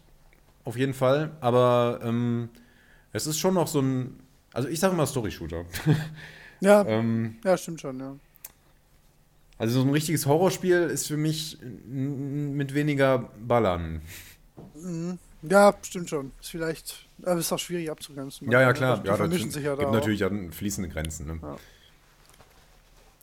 auf 0.65 0.77
jeden 0.77 0.95
Fall, 0.95 1.33
aber 1.41 2.01
ähm, 2.03 2.51
es 3.13 3.27
ist 3.27 3.39
schon 3.39 3.55
noch 3.55 3.67
so 3.67 3.81
ein, 3.81 4.21
also 4.53 4.69
ich 4.69 4.81
sage 4.81 4.97
mal 4.97 5.07
Story-Shooter. 5.07 5.65
Ja, 6.61 6.85
ähm, 6.87 7.37
ja, 7.45 7.57
stimmt 7.57 7.81
schon, 7.81 8.01
ja. 8.01 8.17
also 9.59 9.81
so 9.81 9.87
ein 9.87 9.93
richtiges 9.93 10.27
Horrorspiel 10.27 10.91
ist 10.91 11.07
für 11.07 11.17
mich 11.17 11.57
mit 11.87 12.75
weniger 12.75 13.31
Ballern. 13.39 14.03
Mhm. 14.75 15.21
Ja, 15.43 15.75
stimmt 15.83 16.11
schon. 16.11 16.33
Ist 16.41 16.51
vielleicht, 16.51 17.07
aber 17.23 17.39
ist 17.39 17.53
auch 17.53 17.59
schwierig 17.59 17.91
abzugrenzen. 17.91 18.51
Ja, 18.51 18.61
ja, 18.61 18.73
klar. 18.73 18.99
Die 18.99 19.07
ja, 19.07 19.17
vermischen 19.17 19.51
sich 19.51 19.65
ja 19.65 19.71
da 19.71 19.83
gibt 19.83 19.91
auch. 19.91 19.95
natürlich 19.95 20.25
auch 20.25 20.33
fließende 20.51 20.89
Grenzen. 20.89 21.27
Ne? 21.29 21.39
Ja. 21.41 21.57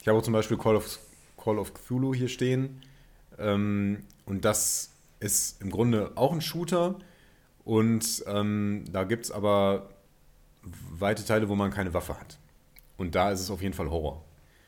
Ich 0.00 0.08
habe 0.08 0.18
auch 0.18 0.22
zum 0.22 0.32
Beispiel 0.32 0.56
Call 0.56 0.76
of, 0.76 0.98
Call 1.36 1.58
of 1.58 1.74
Cthulhu 1.74 2.14
hier 2.14 2.28
stehen. 2.28 2.82
Ähm, 3.38 4.04
und 4.24 4.44
das 4.44 4.92
ist 5.20 5.60
im 5.60 5.70
Grunde 5.70 6.12
auch 6.14 6.32
ein 6.32 6.40
Shooter. 6.40 6.96
Und 7.64 8.24
ähm, 8.26 8.84
da 8.92 9.04
gibt 9.04 9.26
es 9.26 9.30
aber 9.30 9.90
weite 10.98 11.24
Teile, 11.24 11.48
wo 11.48 11.54
man 11.54 11.70
keine 11.70 11.94
Waffe 11.94 12.18
hat. 12.18 12.38
Und 12.96 13.14
da 13.14 13.30
ist 13.30 13.40
es 13.40 13.50
auf 13.50 13.62
jeden 13.62 13.74
Fall 13.74 13.90
Horror. 13.90 14.24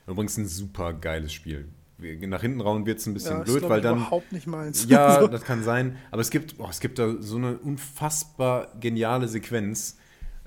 Übrigens 0.07 0.37
ein 0.37 0.47
super 0.47 0.93
geiles 0.93 1.33
Spiel. 1.33 1.69
Nach 1.99 2.41
hinten 2.41 2.61
rauen 2.61 2.87
wird 2.87 3.01
es 3.01 3.07
ein 3.07 3.15
bisschen 3.15 3.39
ja, 3.39 3.43
blöd, 3.43 3.59
glaub 3.59 3.71
weil 3.71 3.79
ich, 3.79 3.83
dann. 3.83 3.99
überhaupt 3.99 4.33
nicht 4.33 4.47
meins. 4.47 4.87
Ja, 4.89 5.27
das 5.29 5.43
kann 5.45 5.63
sein. 5.63 5.97
Aber 6.11 6.23
es 6.23 6.31
gibt, 6.31 6.55
oh, 6.59 6.69
es 6.71 6.81
gibt 6.81 6.99
da 6.99 7.21
so 7.21 7.37
eine 7.37 7.59
unfassbar 7.59 8.69
geniale 8.79 9.27
Sequenz, 9.27 9.99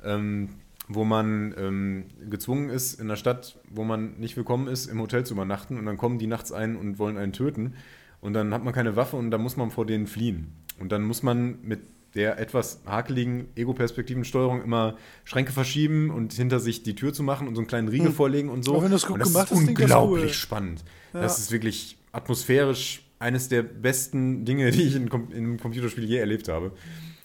ähm, 0.04 0.50
wo 0.88 1.04
man 1.04 1.54
ähm, 1.58 2.06
gezwungen 2.30 2.70
ist, 2.70 3.00
in 3.00 3.08
einer 3.08 3.18
Stadt, 3.18 3.60
wo 3.70 3.84
man 3.84 4.18
nicht 4.18 4.38
willkommen 4.38 4.68
ist, 4.68 4.88
im 4.88 5.02
Hotel 5.02 5.26
zu 5.26 5.34
übernachten. 5.34 5.78
Und 5.78 5.86
dann 5.86 5.98
kommen 5.98 6.20
die 6.20 6.28
nachts 6.28 6.52
ein 6.52 6.76
und 6.78 7.00
wollen 7.00 7.18
einen 7.18 7.34
töten. 7.34 7.76
Und 8.22 8.34
dann 8.34 8.54
hat 8.54 8.64
man 8.64 8.74
keine 8.74 8.96
Waffe 8.96 9.18
und 9.18 9.32
dann 9.32 9.42
muss 9.42 9.58
man 9.58 9.72
vor 9.72 9.86
denen 9.86 10.08
fliehen. 10.08 10.54
Und 10.80 10.92
dann 10.92 11.04
muss 11.04 11.22
man 11.22 11.62
mit 11.64 11.82
der 12.16 12.38
etwas 12.40 12.82
hakeligen 12.86 13.48
Ego-Perspektivensteuerung 13.56 14.62
immer 14.64 14.98
Schränke 15.24 15.52
verschieben 15.54 16.10
und 16.12 16.34
hinter 16.34 16.60
sich 16.60 16.84
die 16.84 16.96
Tür 16.96 17.14
zu 17.14 17.24
machen 17.24 17.48
und 17.48 17.56
so 17.56 17.62
einen 17.62 17.68
kleinen 17.68 17.88
Riegel 17.88 18.08
Hm. 18.08 18.14
vorlegen 18.14 18.50
und 18.50 18.64
so. 18.64 18.74
Aber 18.74 18.84
wenn 18.84 18.92
das 18.92 19.06
gut 19.06 19.14
und 19.16 19.20
das 19.22 19.32
gemacht 19.32 19.52
ist 19.52 19.58
klingt 19.64 19.78
das 19.80 19.84
unglaublich 19.84 20.24
cool. 20.26 20.34
spannend. 20.34 20.84
Ja. 21.14 21.22
Das 21.22 21.40
ist 21.40 21.52
wirklich 21.52 21.98
atmosphärisch 22.12 23.04
eines 23.20 23.48
der 23.50 23.64
besten 23.64 24.44
Dinge, 24.46 24.72
die 24.72 24.84
ich 24.84 24.96
in, 24.96 25.08
in 25.08 25.32
einem 25.32 25.60
Computerspiel 25.60 26.04
je 26.04 26.18
erlebt 26.18 26.48
habe. 26.50 26.72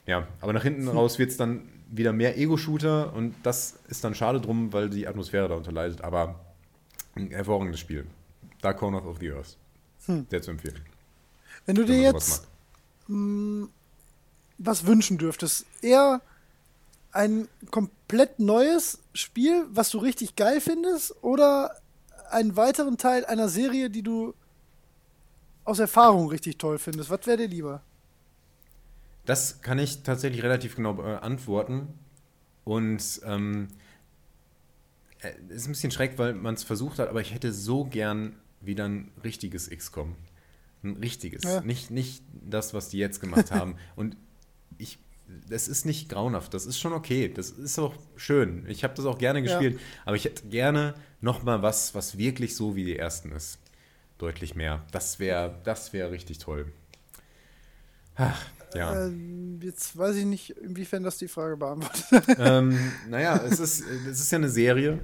Ja, 0.07 0.29
aber 0.41 0.53
nach 0.53 0.63
hinten 0.63 0.87
raus 0.89 1.19
wird 1.19 1.31
es 1.31 1.37
dann 1.37 1.63
wieder 1.91 2.13
mehr 2.13 2.39
Ego-Shooter 2.39 3.13
und 3.15 3.35
das 3.43 3.79
ist 3.89 4.05
dann 4.05 4.15
schade 4.15 4.41
drum, 4.41 4.73
weil 4.73 4.89
die 4.91 5.07
Atmosphäre 5.09 5.49
darunter 5.49 5.73
leidet. 5.73 6.03
Aber 6.03 6.41
ein 7.17 7.31
hervorragendes 7.31 7.81
Spiel. 7.81 8.07
Dark 8.61 8.79
Corner 8.79 9.05
of 9.07 9.19
the 9.21 9.33
Earth. 9.33 9.57
Hm. 10.07 10.27
Sehr 10.31 10.43
zu 10.43 10.51
empfehlen. 10.53 10.81
Wenn 11.65 11.75
du 11.77 11.85
dir 11.85 12.01
jetzt 12.01 12.47
mh, 13.09 13.67
was 14.59 14.87
wünschen 14.87 15.19
dürftest, 15.19 15.67
eher 15.83 16.21
ein 17.13 17.49
komplett 17.71 18.39
neues 18.39 18.99
Spiel, 19.15 19.67
was 19.71 19.91
du 19.91 19.99
richtig 19.99 20.37
geil 20.37 20.61
findest, 20.61 21.15
oder 21.23 21.77
einen 22.31 22.57
weiteren 22.57 22.99
Teil 22.99 23.25
einer 23.25 23.49
Serie, 23.49 23.91
die 23.91 24.03
du 24.03 24.35
aus 25.65 25.79
Erfahrung 25.79 26.29
richtig 26.29 26.59
toll 26.59 26.79
findest? 26.79 27.11
Was 27.11 27.27
wäre 27.27 27.39
dir 27.39 27.49
lieber? 27.49 27.83
Das 29.25 29.61
kann 29.61 29.79
ich 29.79 30.03
tatsächlich 30.03 30.43
relativ 30.43 30.77
genau 30.77 30.95
beantworten. 30.95 31.89
Und 32.65 33.21
ähm, 33.25 33.69
äh, 35.21 35.33
ist 35.49 35.67
ein 35.67 35.73
bisschen 35.73 35.91
schreck, 35.91 36.19
weil 36.19 36.35
man 36.35 36.55
es 36.55 36.65
versucht 36.65 36.99
hat, 36.99 37.09
aber 37.09 37.21
ich 37.21 37.33
hätte 37.33 37.53
so 37.53 37.85
gern 37.85 38.37
wieder 38.61 38.89
ein 38.89 39.11
richtiges 39.23 39.71
XCOM. 39.71 40.15
Ein 40.83 40.97
richtiges. 40.97 41.43
Ja. 41.43 41.61
Nicht, 41.61 41.91
nicht 41.91 42.23
das, 42.33 42.75
was 42.75 42.89
die 42.89 42.99
jetzt 42.99 43.21
gemacht 43.21 43.51
haben. 43.51 43.77
Und 43.95 44.17
ich, 44.79 44.99
das 45.49 45.69
ist 45.69 45.85
nicht 45.87 46.09
grauenhaft. 46.09 46.55
Das 46.55 46.67
ist 46.67 46.79
schon 46.79 46.93
okay. 46.93 47.29
Das 47.33 47.51
ist 47.51 47.79
auch 47.79 47.95
schön. 48.17 48.65
Ich 48.69 48.85
habe 48.85 48.95
das 48.95 49.05
auch 49.07 49.19
gerne 49.19 49.41
Ja. 49.41 49.45
gespielt. 49.45 49.81
Aber 50.05 50.17
ich 50.17 50.25
hätte 50.25 50.47
gerne 50.49 50.95
noch 51.21 51.43
mal 51.43 51.63
was, 51.63 51.95
was 51.95 52.19
wirklich 52.19 52.55
so 52.57 52.77
wie 52.77 52.85
die 52.85 52.97
ersten 52.99 53.33
ist. 53.33 53.59
Deutlich 54.19 54.55
mehr. 54.55 54.85
Das 54.93 55.19
wäre 55.19 55.59
das 55.65 55.93
wär 55.93 56.11
richtig 56.11 56.39
toll. 56.39 56.73
Ach, 58.15 58.41
ja. 58.75 59.07
Ähm, 59.07 59.61
jetzt 59.63 59.97
weiß 59.97 60.17
ich 60.17 60.25
nicht, 60.25 60.51
inwiefern 60.51 61.03
das 61.03 61.19
die 61.19 61.29
Frage 61.29 61.57
beantwortet. 61.57 62.37
ähm, 62.39 62.79
naja, 63.09 63.37
es 63.45 63.61
ist, 63.61 63.85
es 64.09 64.21
ist 64.21 64.33
ja 64.33 64.39
eine 64.39 64.49
Serie, 64.49 65.01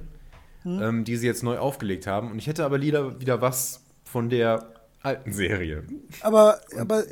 Hm? 0.63 0.81
ähm, 0.81 1.03
die 1.03 1.17
sie 1.17 1.27
jetzt 1.27 1.43
neu 1.43 1.57
aufgelegt 1.57 2.07
haben. 2.07 2.31
Und 2.31 2.39
ich 2.39 2.47
hätte 2.47 2.63
aber 2.65 2.81
wieder, 2.81 3.19
wieder 3.19 3.41
was 3.41 3.83
von 4.05 4.29
der 4.29 4.72
alten 5.03 5.33
Serie. 5.33 5.83
aber, 6.21 6.59
aber 6.77 7.03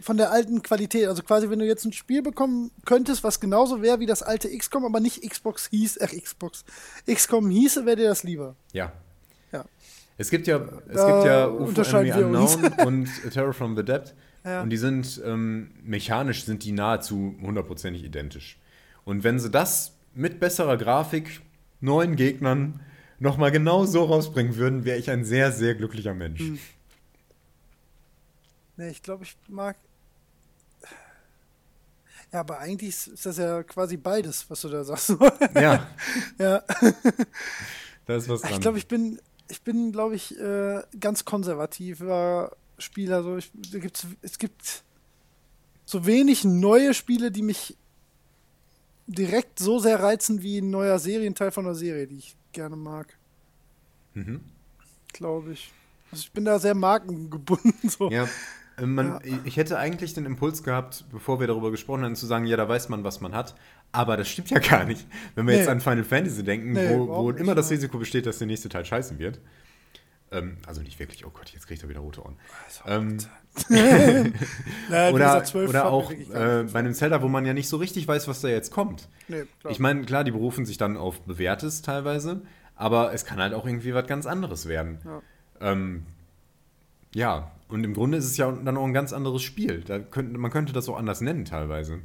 von 0.00 0.16
der 0.16 0.30
alten 0.30 0.62
Qualität, 0.62 1.08
also 1.08 1.22
quasi, 1.22 1.50
wenn 1.50 1.58
du 1.58 1.66
jetzt 1.66 1.84
ein 1.84 1.92
Spiel 1.92 2.22
bekommen 2.22 2.70
könntest, 2.84 3.24
was 3.24 3.40
genauso 3.40 3.82
wäre 3.82 4.00
wie 4.00 4.06
das 4.06 4.22
alte 4.22 4.48
XCOM, 4.56 4.84
aber 4.84 5.00
nicht 5.00 5.28
Xbox 5.28 5.68
hieß, 5.70 5.98
ach 6.02 6.12
Xbox, 6.12 6.64
XCOM 7.10 7.50
hieße, 7.50 7.86
wäre 7.86 7.96
dir 7.96 8.08
das 8.08 8.22
lieber. 8.22 8.54
Ja. 8.72 8.92
Ja. 9.50 9.64
Es 10.18 10.30
gibt 10.30 10.46
ja, 10.46 10.58
es 10.88 10.94
Da 10.94 11.12
gibt 11.12 11.26
ja 11.26 11.48
UFO 11.48 11.96
Enemy. 11.98 12.24
Unknown 12.24 12.72
und 12.86 13.08
Terror 13.32 13.52
from 13.52 13.76
the 13.76 13.84
Dead. 13.84 14.14
Ja. 14.44 14.62
Und 14.62 14.70
die 14.70 14.76
sind 14.76 15.20
ähm, 15.24 15.70
mechanisch 15.82 16.44
sind 16.44 16.64
die 16.64 16.72
nahezu 16.72 17.34
hundertprozentig 17.42 18.04
identisch. 18.04 18.58
Und 19.04 19.24
wenn 19.24 19.38
sie 19.38 19.50
das 19.50 19.94
mit 20.14 20.38
besserer 20.38 20.76
Grafik, 20.76 21.40
neuen 21.80 22.16
Gegnern, 22.16 22.80
nochmal 23.18 23.50
genau 23.50 23.84
so 23.84 24.04
rausbringen 24.04 24.56
würden, 24.56 24.84
wäre 24.84 24.98
ich 24.98 25.10
ein 25.10 25.24
sehr, 25.24 25.52
sehr 25.52 25.74
glücklicher 25.74 26.14
Mensch. 26.14 26.40
Hm. 26.40 26.58
Nee, 28.78 28.90
ich 28.90 29.02
glaube, 29.02 29.24
ich 29.24 29.36
mag. 29.48 29.76
Ja, 32.32 32.40
aber 32.40 32.60
eigentlich 32.60 32.90
ist- 32.90 33.26
das 33.26 33.36
ja 33.36 33.62
quasi 33.64 33.96
beides, 33.96 34.48
was 34.48 34.60
du 34.60 34.68
da 34.68 34.84
sagst. 34.84 35.14
Ja, 35.54 35.88
ja. 36.38 36.62
da 38.06 38.16
ist 38.16 38.28
was 38.28 38.42
dran. 38.42 38.52
Ich 38.52 38.60
glaube, 38.60 38.78
ich 38.78 38.86
bin, 38.86 39.20
ich 39.48 39.62
bin, 39.62 39.90
glaube 39.90 40.14
ich, 40.14 40.38
äh, 40.38 40.82
ganz 41.00 41.24
konservativer 41.24 42.56
Spieler. 42.78 43.24
So, 43.24 43.36
ich, 43.36 43.50
gibt's, 43.72 44.06
es 44.22 44.38
gibt 44.38 44.84
so 45.84 46.06
wenig 46.06 46.44
neue 46.44 46.94
Spiele, 46.94 47.32
die 47.32 47.42
mich 47.42 47.76
direkt 49.08 49.58
so 49.58 49.80
sehr 49.80 50.00
reizen 50.00 50.42
wie 50.42 50.58
ein 50.58 50.70
neuer 50.70 51.00
Serienteil 51.00 51.50
von 51.50 51.64
einer 51.64 51.74
Serie, 51.74 52.06
die 52.06 52.18
ich 52.18 52.36
gerne 52.52 52.76
mag, 52.76 53.18
mhm. 54.14 54.40
glaube 55.12 55.52
ich. 55.52 55.72
Also 56.12 56.22
ich 56.22 56.32
bin 56.32 56.44
da 56.44 56.58
sehr 56.60 56.74
markengebunden. 56.74 57.74
So. 57.88 58.10
Ja, 58.10 58.28
man, 58.86 59.06
Ja. 59.24 59.38
ich 59.44 59.56
hätte 59.56 59.78
eigentlich 59.78 60.14
den 60.14 60.24
Impuls 60.26 60.62
gehabt, 60.62 61.04
bevor 61.10 61.40
wir 61.40 61.46
darüber 61.46 61.70
gesprochen 61.70 62.04
haben, 62.04 62.16
zu 62.16 62.26
sagen, 62.26 62.44
ja, 62.46 62.56
da 62.56 62.68
weiß 62.68 62.88
man, 62.88 63.04
was 63.04 63.20
man 63.20 63.34
hat. 63.34 63.54
Aber 63.92 64.16
das 64.16 64.28
stimmt 64.28 64.50
ja 64.50 64.58
gar 64.58 64.84
nicht. 64.84 65.06
Wenn 65.34 65.46
wir 65.46 65.54
Nee. 65.54 65.60
jetzt 65.60 65.68
an 65.68 65.80
Final 65.80 66.04
Fantasy 66.04 66.44
denken, 66.44 66.72
Nee, 66.72 66.90
wo, 66.96 67.08
wo 67.08 67.30
immer 67.30 67.54
das. 67.54 67.70
Risiko 67.70 67.98
besteht, 67.98 68.26
dass 68.26 68.38
der 68.38 68.46
nächste 68.46 68.68
Teil 68.68 68.84
scheißen 68.84 69.18
wird. 69.18 69.40
Ähm, 70.30 70.58
also 70.66 70.82
nicht 70.82 70.98
wirklich, 70.98 71.24
oh 71.24 71.30
Gott, 71.30 71.50
jetzt 71.54 71.66
kriegt 71.66 71.82
er 71.82 71.88
wieder 71.88 72.00
rote 72.00 72.22
Ohren. 72.22 72.36
Ähm, 72.86 73.16
Naja, 73.70 74.24
wie 74.88 75.14
oder 75.14 75.24
gesagt, 75.24 75.46
12 75.46 75.70
oder 75.70 75.86
auch 75.90 76.10
äh, 76.10 76.64
bei 76.70 76.78
einem 76.80 76.92
Zelda, 76.92 77.22
wo 77.22 77.28
man 77.28 77.46
ja 77.46 77.54
nicht 77.54 77.68
so 77.68 77.78
richtig 77.78 78.06
weiß, 78.06 78.28
was 78.28 78.42
da 78.42 78.48
jetzt 78.48 78.70
kommt. 78.70 79.08
Nee. 79.28 79.44
Ich 79.70 79.78
meine, 79.78 80.02
klar, 80.02 80.24
die 80.24 80.30
berufen 80.30 80.66
sich 80.66 80.76
dann 80.76 80.98
auf 80.98 81.22
Bewährtes 81.22 81.80
teilweise, 81.80 82.42
aber 82.76 83.14
es 83.14 83.24
kann 83.24 83.38
halt 83.40 83.54
auch 83.54 83.66
irgendwie 83.66 83.94
was 83.94 84.06
ganz 84.06 84.26
anderes 84.26 84.68
werden. 84.68 84.98
Ja. 85.04 85.22
Ähm, 85.72 86.04
ja, 87.14 87.50
und 87.68 87.84
im 87.84 87.94
Grunde 87.94 88.18
ist 88.18 88.24
es 88.24 88.36
ja 88.36 88.50
dann 88.50 88.76
auch 88.76 88.84
ein 88.84 88.92
ganz 88.92 89.12
anderes 89.12 89.42
Spiel. 89.42 89.82
Da 89.86 89.98
könnte, 89.98 90.38
man 90.38 90.50
könnte 90.50 90.72
das 90.72 90.88
auch 90.88 90.96
anders 90.96 91.20
nennen 91.20 91.44
teilweise. 91.44 92.00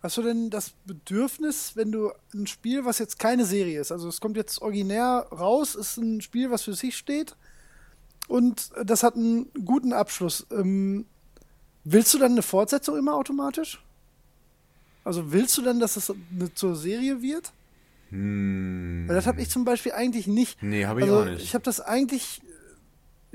Hast 0.00 0.16
du 0.16 0.22
denn 0.22 0.50
das 0.50 0.74
Bedürfnis, 0.86 1.72
wenn 1.74 1.90
du 1.90 2.12
ein 2.32 2.46
Spiel, 2.46 2.84
was 2.84 3.00
jetzt 3.00 3.18
keine 3.18 3.44
Serie 3.44 3.80
ist, 3.80 3.90
also 3.90 4.08
es 4.08 4.20
kommt 4.20 4.36
jetzt 4.36 4.62
originär 4.62 5.26
raus, 5.32 5.74
ist 5.74 5.96
ein 5.96 6.20
Spiel, 6.20 6.50
was 6.52 6.62
für 6.62 6.74
sich 6.74 6.96
steht 6.96 7.36
und 8.28 8.70
das 8.84 9.02
hat 9.02 9.16
einen 9.16 9.50
guten 9.64 9.92
Abschluss. 9.92 10.46
Ähm, 10.52 11.06
willst 11.82 12.14
du 12.14 12.18
dann 12.18 12.32
eine 12.32 12.42
Fortsetzung 12.42 12.96
immer 12.96 13.14
automatisch? 13.14 13.82
Also 15.02 15.32
willst 15.32 15.56
du 15.56 15.62
dann, 15.62 15.80
dass 15.80 15.96
es 15.96 16.10
eine, 16.10 16.52
zur 16.54 16.76
Serie 16.76 17.22
wird? 17.22 17.52
Hm. 18.10 19.04
Weil 19.08 19.16
das 19.16 19.26
habe 19.26 19.40
ich 19.40 19.50
zum 19.50 19.64
Beispiel 19.64 19.92
eigentlich 19.92 20.26
nicht. 20.26 20.62
Nee, 20.62 20.86
habe 20.86 21.00
ich 21.00 21.06
also 21.06 21.20
auch 21.20 21.24
nicht. 21.24 21.42
ich 21.42 21.54
habe 21.54 21.64
das 21.64 21.80
eigentlich. 21.80 22.40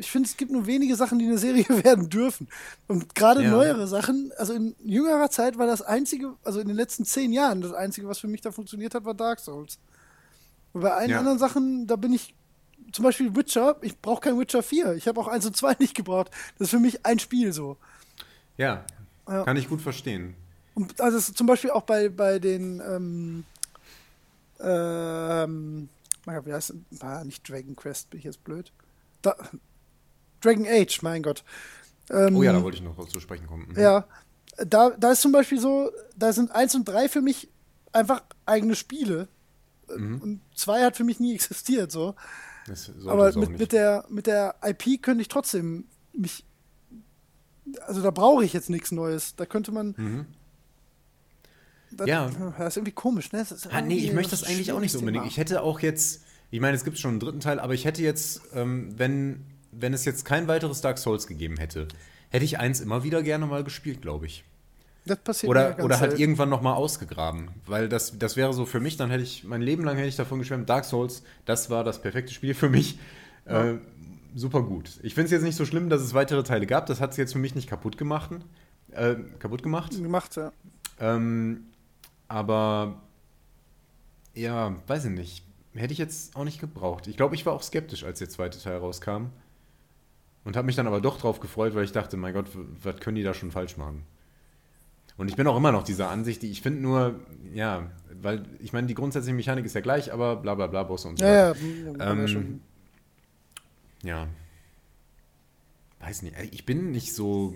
Ich 0.04 0.12
finde, 0.12 0.28
es 0.28 0.36
gibt 0.38 0.52
nur 0.52 0.66
wenige 0.68 0.96
Sachen, 0.96 1.18
die 1.20 1.26
eine 1.26 1.38
Serie 1.38 1.66
werden 1.84 2.10
dürfen. 2.10 2.48
Und 2.88 3.16
gerade 3.16 3.44
Ja. 3.44 3.50
neuere 3.52 3.88
Sachen, 3.88 4.32
also 4.38 4.54
in 4.54 4.76
jüngerer 4.84 5.30
Zeit 5.30 5.58
war 5.58 5.66
das 5.66 5.82
einzige, 5.82 6.34
also 6.44 6.60
in 6.60 6.68
den 6.68 6.76
letzten 6.76 7.06
zehn 7.06 7.32
Jahren, 7.32 7.62
das 7.62 7.74
einzige, 7.74 8.08
was 8.08 8.20
für 8.20 8.28
mich 8.28 8.42
da 8.42 8.52
funktioniert 8.52 8.94
hat, 8.96 9.06
war 9.06 9.14
Dark 9.14 9.40
Souls. 9.40 9.78
Und 10.74 10.82
bei 10.82 10.92
allen 10.94 11.10
Ja. 11.12 11.20
anderen 11.20 11.40
Sachen, 11.40 11.88
da 11.88 11.96
bin 11.96 12.14
ich, 12.14 12.34
zum 12.92 13.04
Beispiel 13.04 13.36
Witcher, 13.36 13.78
ich 13.82 13.98
brauche 14.00 14.22
kein 14.22 14.38
Witcher 14.40 14.62
4. 14.62 14.94
Ich 14.96 15.08
habe 15.08 15.20
auch 15.22 15.28
1 15.28 15.46
und 15.46 15.56
2 15.56 15.76
nicht 15.80 15.96
gebraucht. 15.96 16.30
Das 16.58 16.66
ist 16.68 16.72
für 16.72 16.80
mich 16.80 17.06
ein 17.06 17.20
Spiel 17.20 17.54
so. 17.54 17.78
ja, 18.58 18.86
Ja. 19.28 19.44
kann 19.46 19.58
ich 19.58 19.70
gut 19.70 19.82
verstehen. 19.82 20.36
Und 20.76 21.00
also 21.00 21.20
zum 21.20 21.48
Beispiel 21.48 21.70
auch 21.72 21.84
bei, 21.84 22.10
bei 22.10 22.40
den 22.40 22.82
ähm, 22.86 23.46
ähm, 24.60 25.90
wie 26.26 26.54
heißt? 26.54 26.74
Ah, 27.02 27.24
nicht 27.24 27.48
Dragon 27.48 27.76
Quest, 27.76 28.10
bin 28.10 28.18
ich 28.20 28.24
jetzt 28.26 28.44
blöd. 28.44 28.72
Da, 29.22 29.36
Dragon 30.44 30.66
Age, 30.68 31.02
mein 31.02 31.24
Gott. 31.24 31.44
Ähm, 32.10 32.36
Oh 32.36 32.44
ja, 32.44 32.54
da 32.54 32.64
wollte 32.64 32.78
ich 32.78 32.84
noch 32.84 33.08
zu 33.08 33.20
sprechen 33.20 33.48
kommen. 33.48 33.70
Mhm. 33.70 33.80
ja, 33.80 34.06
da, 34.66 34.92
da 34.92 35.12
ist 35.12 35.22
zum 35.22 35.32
Beispiel 35.32 35.60
so, 35.60 35.92
da 36.16 36.34
sind 36.34 36.52
1 36.52 36.76
und 36.76 36.86
3 36.86 37.10
für 37.10 37.22
mich 37.22 37.50
einfach 37.92 38.24
eigene 38.46 38.76
Spiele. 38.76 39.28
Mhm. 39.96 40.22
Und 40.22 40.42
2 40.56 40.84
hat 40.84 40.98
für 40.98 41.04
mich 41.04 41.20
nie 41.20 41.34
existiert, 41.36 41.92
so. 41.92 42.16
Aber 43.08 43.38
mit, 43.38 43.60
mit, 43.60 43.72
der, 43.74 44.06
mit 44.10 44.28
der 44.28 44.56
IP 44.64 45.02
könnte 45.02 45.22
ich 45.22 45.28
trotzdem 45.28 45.86
mich. 46.14 46.46
Also 47.88 48.02
da 48.02 48.12
brauche 48.12 48.46
ich 48.46 48.54
jetzt 48.54 48.70
nichts 48.70 48.92
Neues. 48.92 49.36
Da 49.36 49.46
könnte 49.46 49.72
man. 49.72 49.96
Mhm. 49.98 50.26
Das, 51.92 52.08
Ja. 52.08 52.30
Das 52.58 52.70
ist 52.70 52.78
irgendwie 52.78 52.94
komisch, 52.94 53.32
ne? 53.32 53.46
Ah, 53.70 53.82
nee, 53.82 53.98
ich 53.98 54.14
möchte 54.14 54.32
das 54.32 54.44
eigentlich 54.44 54.72
auch 54.72 54.80
nicht 54.80 54.92
so 54.92 55.00
unbedingt. 55.00 55.26
Ich 55.28 55.38
hätte 55.38 55.62
auch 55.62 55.80
jetzt, 55.80 56.24
ich 56.52 56.60
meine, 56.60 56.76
es 56.76 56.84
gibt 56.84 56.98
schon 56.98 57.12
einen 57.12 57.20
dritten 57.20 57.40
Teil, 57.40 57.60
aber 57.60 57.74
ich 57.74 57.86
hätte 57.86 58.02
jetzt, 58.02 58.42
ähm, 58.54 58.94
wenn, 58.98 59.46
wenn 59.80 59.94
es 59.94 60.06
jetzt 60.06 60.26
kein 60.26 60.48
weiteres 60.48 60.82
Dark 60.82 60.98
Souls 60.98 61.28
gegeben 61.28 61.58
hätte, 61.58 61.88
hätte 62.30 62.46
ich 62.46 62.60
eins 62.60 62.80
immer 62.80 63.04
wieder 63.04 63.22
gerne 63.24 63.46
mal 63.46 63.64
gespielt, 63.64 64.02
glaube 64.02 64.26
ich. 64.26 64.44
Das 65.06 65.20
passiert 65.20 65.50
mir 65.50 65.52
Oder, 65.52 65.70
ganz 65.72 65.84
oder 65.84 66.00
halt 66.00 66.12
selten. 66.12 66.22
irgendwann 66.22 66.50
nochmal 66.50 66.76
ausgegraben. 66.76 67.50
Weil 67.66 67.90
das, 67.90 68.18
das 68.18 68.38
wäre 68.38 68.54
so 68.54 68.66
für 68.66 68.80
mich, 68.80 68.96
dann 68.98 69.10
hätte 69.10 69.24
ich, 69.24 69.44
mein 69.44 69.62
Leben 69.62 69.84
lang 69.84 69.98
hätte 69.98 70.08
ich 70.08 70.16
davon 70.16 70.40
geschwärmt, 70.40 70.70
Dark 70.70 70.86
Souls, 70.86 71.24
das 71.46 71.70
war 71.70 71.84
das 71.84 72.02
perfekte 72.02 72.34
Spiel 72.34 72.54
für 72.54 72.70
mich. 72.70 72.98
Äh, 73.46 73.74
super 74.36 74.64
gut. 74.64 75.00
Ich 75.04 75.14
finde 75.14 75.26
es 75.26 75.32
jetzt 75.32 75.44
nicht 75.44 75.58
so 75.58 75.66
schlimm, 75.66 75.90
dass 75.90 76.02
es 76.02 76.14
weitere 76.14 76.44
Teile 76.44 76.66
gab. 76.66 76.86
Das 76.86 77.02
hat 77.02 77.12
es 77.12 77.18
jetzt 77.18 77.34
für 77.34 77.40
mich 77.40 77.56
nicht 77.56 77.70
kaputt 77.70 77.98
gemacht. 77.98 78.30
Äh, 78.92 79.16
kaputt 79.40 79.64
gemacht. 79.64 79.92
gemacht, 80.02 80.38
ja. 80.38 80.54
Ähm, 81.00 81.66
aber 82.30 83.02
ja, 84.34 84.76
weiß 84.88 85.06
ich 85.06 85.12
nicht. 85.12 85.44
Hätte 85.74 85.92
ich 85.92 86.00
jetzt 86.00 86.36
auch 86.36 86.44
nicht 86.46 86.62
gebraucht. 86.62 87.08
Ich 87.08 87.18
glaube, 87.18 87.36
ich 87.36 87.46
war 87.46 87.54
auch 87.54 87.64
skeptisch, 87.64 88.04
als 88.04 88.20
der 88.20 88.30
zweite 88.30 88.60
Teil 88.62 88.78
rauskam. 88.78 89.26
Und 90.46 90.58
habe 90.58 90.66
mich 90.66 90.76
dann 90.76 90.88
aber 90.88 91.00
doch 91.00 91.20
drauf 91.20 91.40
gefreut, 91.40 91.74
weil 91.74 91.86
ich 91.86 91.92
dachte, 91.92 92.18
mein 92.18 92.34
Gott, 92.34 92.48
was 92.84 93.00
können 93.00 93.16
die 93.16 93.24
da 93.24 93.34
schon 93.34 93.52
falsch 93.52 93.78
machen? 93.78 94.04
Und 95.16 95.30
ich 95.30 95.36
bin 95.36 95.48
auch 95.48 95.56
immer 95.56 95.72
noch 95.72 95.84
dieser 95.84 96.10
Ansicht, 96.10 96.42
die 96.42 96.50
ich 96.50 96.62
finde 96.62 96.82
nur, 96.82 97.20
ja, 97.54 97.92
weil 98.22 98.46
ich 98.60 98.74
meine, 98.74 98.88
die 98.88 98.96
grundsätzliche 98.96 99.36
Mechanik 99.36 99.66
ist 99.66 99.76
ja 99.76 99.82
gleich, 99.82 100.12
aber 100.12 100.38
bla 100.38 100.56
bla 100.56 100.68
bla, 100.68 100.84
Bosse 100.84 101.08
und 101.08 101.20
so 101.20 101.26
Ja, 101.26 101.50
ja. 101.50 101.56
Ähm, 102.00 102.20
ja 102.20 102.28
schon. 102.28 102.62
Ja. 104.04 104.28
Weiß 106.00 106.24
nicht. 106.24 106.36
Ich 106.52 106.66
bin 106.66 106.92
nicht 106.92 107.14
so. 107.14 107.56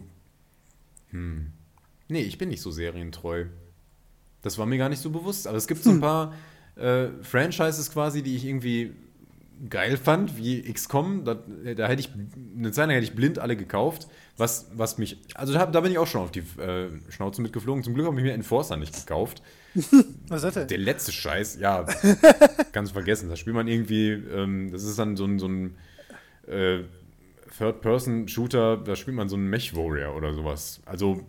Hm. 1.09 1.51
Nee, 2.07 2.21
ich 2.21 2.37
bin 2.37 2.49
nicht 2.49 2.61
so 2.61 2.71
serientreu. 2.71 3.45
Das 4.41 4.57
war 4.57 4.65
mir 4.65 4.77
gar 4.77 4.89
nicht 4.89 5.01
so 5.01 5.09
bewusst. 5.09 5.47
Aber 5.47 5.57
es 5.57 5.67
gibt 5.67 5.83
so 5.83 5.89
ein 5.89 5.99
paar 5.99 6.33
äh, 6.75 7.07
Franchises 7.21 7.91
quasi, 7.91 8.23
die 8.23 8.35
ich 8.35 8.45
irgendwie 8.45 8.95
geil 9.69 9.97
fand, 9.97 10.37
wie 10.37 10.61
XCOM. 10.61 11.23
Da, 11.25 11.33
da 11.33 11.87
hätte 11.87 11.99
ich 12.01 12.09
eine 12.57 12.71
Zeit 12.71 12.87
lang 12.87 12.95
hätte 12.95 13.05
ich 13.05 13.15
blind 13.15 13.39
alle 13.39 13.55
gekauft. 13.55 14.07
Was, 14.37 14.69
was 14.73 14.97
mich. 14.97 15.17
Also 15.33 15.53
da, 15.53 15.65
da 15.65 15.81
bin 15.81 15.91
ich 15.91 15.97
auch 15.97 16.07
schon 16.07 16.21
auf 16.21 16.31
die 16.31 16.43
äh, 16.61 16.89
Schnauze 17.09 17.41
mitgeflogen. 17.41 17.83
Zum 17.83 17.93
Glück 17.93 18.05
habe 18.05 18.17
ich 18.17 18.23
mir 18.23 18.33
Enforcer 18.33 18.77
nicht 18.77 18.95
gekauft. 18.95 19.41
Was 20.27 20.43
hat 20.43 20.55
er? 20.55 20.65
Der 20.65 20.77
letzte 20.77 21.11
Scheiß, 21.11 21.59
ja, 21.59 21.85
ganz 22.71 22.91
vergessen. 22.91 23.29
Das 23.29 23.39
spielt 23.39 23.55
man 23.55 23.67
irgendwie, 23.67 24.11
ähm, 24.11 24.71
das 24.71 24.83
ist 24.83 24.97
dann 24.97 25.15
so 25.15 25.25
ein, 25.25 25.39
so 25.39 25.47
ein 25.47 25.75
äh, 26.47 26.79
Third-Person-Shooter, 27.57 28.77
da 28.77 28.95
spielt 28.95 29.15
man 29.15 29.29
so 29.29 29.35
einen 29.35 29.49
Mech-Warrior 29.49 30.15
oder 30.15 30.33
sowas. 30.33 30.81
Also, 30.85 31.21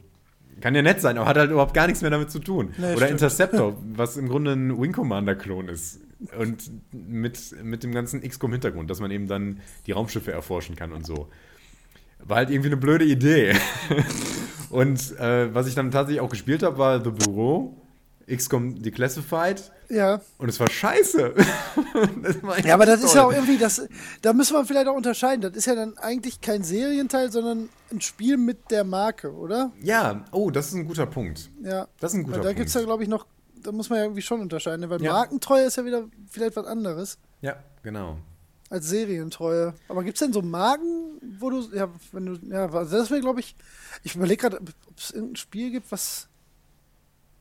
Kann 0.60 0.74
ja 0.74 0.82
nett 0.82 1.00
sein, 1.00 1.16
aber 1.16 1.28
hat 1.28 1.36
halt 1.36 1.50
überhaupt 1.50 1.74
gar 1.74 1.86
nichts 1.86 2.02
mehr 2.02 2.10
damit 2.10 2.30
zu 2.30 2.38
tun. 2.38 2.74
Nee, 2.76 2.86
Oder 2.86 2.96
stimmt. 2.96 3.10
Interceptor, 3.12 3.76
was 3.94 4.16
im 4.16 4.28
Grunde 4.28 4.52
ein 4.52 4.80
Wing 4.80 4.92
Commander-Klon 4.92 5.68
ist. 5.68 6.00
Und 6.36 6.70
mit, 6.93 7.55
mit 7.62 7.85
dem 7.85 7.93
ganzen 7.93 8.23
XCOM-Hintergrund, 8.23 8.90
dass 8.90 9.01
man 9.01 9.11
eben 9.11 9.28
dann 9.28 9.61
die 9.86 9.93
Raumschiffe 9.93 10.32
erforschen 10.32 10.74
kann 10.74 10.93
und 10.93 11.07
so. 11.07 11.28
War 12.19 12.39
halt 12.39 12.51
irgendwie 12.51 12.69
eine 12.69 12.77
blöde 12.77 13.05
Idee. 13.05 13.55
und 14.70 15.16
äh, 15.19 15.55
was 15.55 15.69
ich 15.69 15.74
dann 15.74 15.90
tatsächlich 15.90 16.20
auch 16.20 16.31
gespielt 16.31 16.65
habe, 16.65 16.77
war 16.78 17.05
The 17.05 17.11
Bureau, 17.11 17.77
XCOM 18.28 18.82
Declassified. 18.82 19.70
Ja. 19.89 20.20
Und 20.39 20.49
es 20.49 20.61
war 20.61 20.69
scheiße. 20.69 21.35
war 22.43 22.65
Ja, 22.66 22.74
aber 22.74 22.85
das 22.85 23.03
ist 23.03 23.15
ja 23.15 23.23
auch 23.23 23.27
toll. 23.27 23.36
irgendwie, 23.36 23.57
das, 23.57 23.89
da 24.20 24.32
müssen 24.32 24.55
wir 24.55 24.65
vielleicht 24.65 24.89
auch 24.89 24.97
unterscheiden. 24.97 25.40
Das 25.40 25.53
ist 25.57 25.66
ja 25.66 25.74
dann 25.74 25.97
eigentlich 25.99 26.40
kein 26.40 26.62
Serienteil, 26.62 27.32
sondern 27.32 27.69
ein 27.90 28.01
Spiel 28.01 28.36
mit 28.36 28.70
der 28.70 28.85
Marke, 28.85 29.32
oder? 29.32 29.73
Ja, 29.81 30.24
oh, 30.32 30.51
das 30.51 30.69
ist 30.69 30.74
ein 30.74 30.86
guter 30.86 31.07
Punkt. 31.07 31.51
Ja. 31.62 31.89
Das 32.01 32.12
ist 32.12 32.19
ein 32.19 32.24
guter 32.24 32.39
Weil 32.39 32.43
da 32.43 32.49
Punkt. 32.49 32.57
gibt 32.59 32.69
es 32.69 32.74
ja, 32.74 32.82
glaube 32.82 33.03
ich, 33.03 33.09
noch, 33.09 33.27
da 33.62 33.72
muss 33.72 33.90
man 33.90 33.98
ja 33.98 34.05
irgendwie 34.05 34.22
schon 34.22 34.40
unterscheiden, 34.40 34.80
ne? 34.80 34.90
weil 34.90 35.02
Ja. 35.02 35.12
Markentreue 35.12 35.64
ist 35.64 35.76
ja 35.76 35.85
wieder 35.85 36.05
vielleicht 36.30 36.56
was 36.56 36.66
anderes 36.66 37.18
Ja, 37.40 37.56
genau. 37.82 38.18
als 38.70 38.89
Serientreue. 38.89 39.74
Aber 39.89 40.02
gibt 40.05 40.16
es 40.16 40.20
denn 40.20 40.32
so 40.32 40.43
Marken, 40.43 41.20
wo 41.39 41.51
du, 41.51 41.68
ja, 41.74 41.89
wenn 42.12 42.26
du, 42.26 42.39
ja, 42.48 42.70
also 42.70 42.97
das 42.97 43.10
wäre, 43.10 43.20
glaube 43.20 43.40
ich, 43.40 43.56
ich 44.02 44.14
überlege 44.14 44.43
gerade, 44.48 44.60
ob 44.60 44.98
es 44.98 45.10
irgendein 45.10 45.36
Spiel 45.36 45.70
gibt, 45.70 45.90
was, 45.93 46.28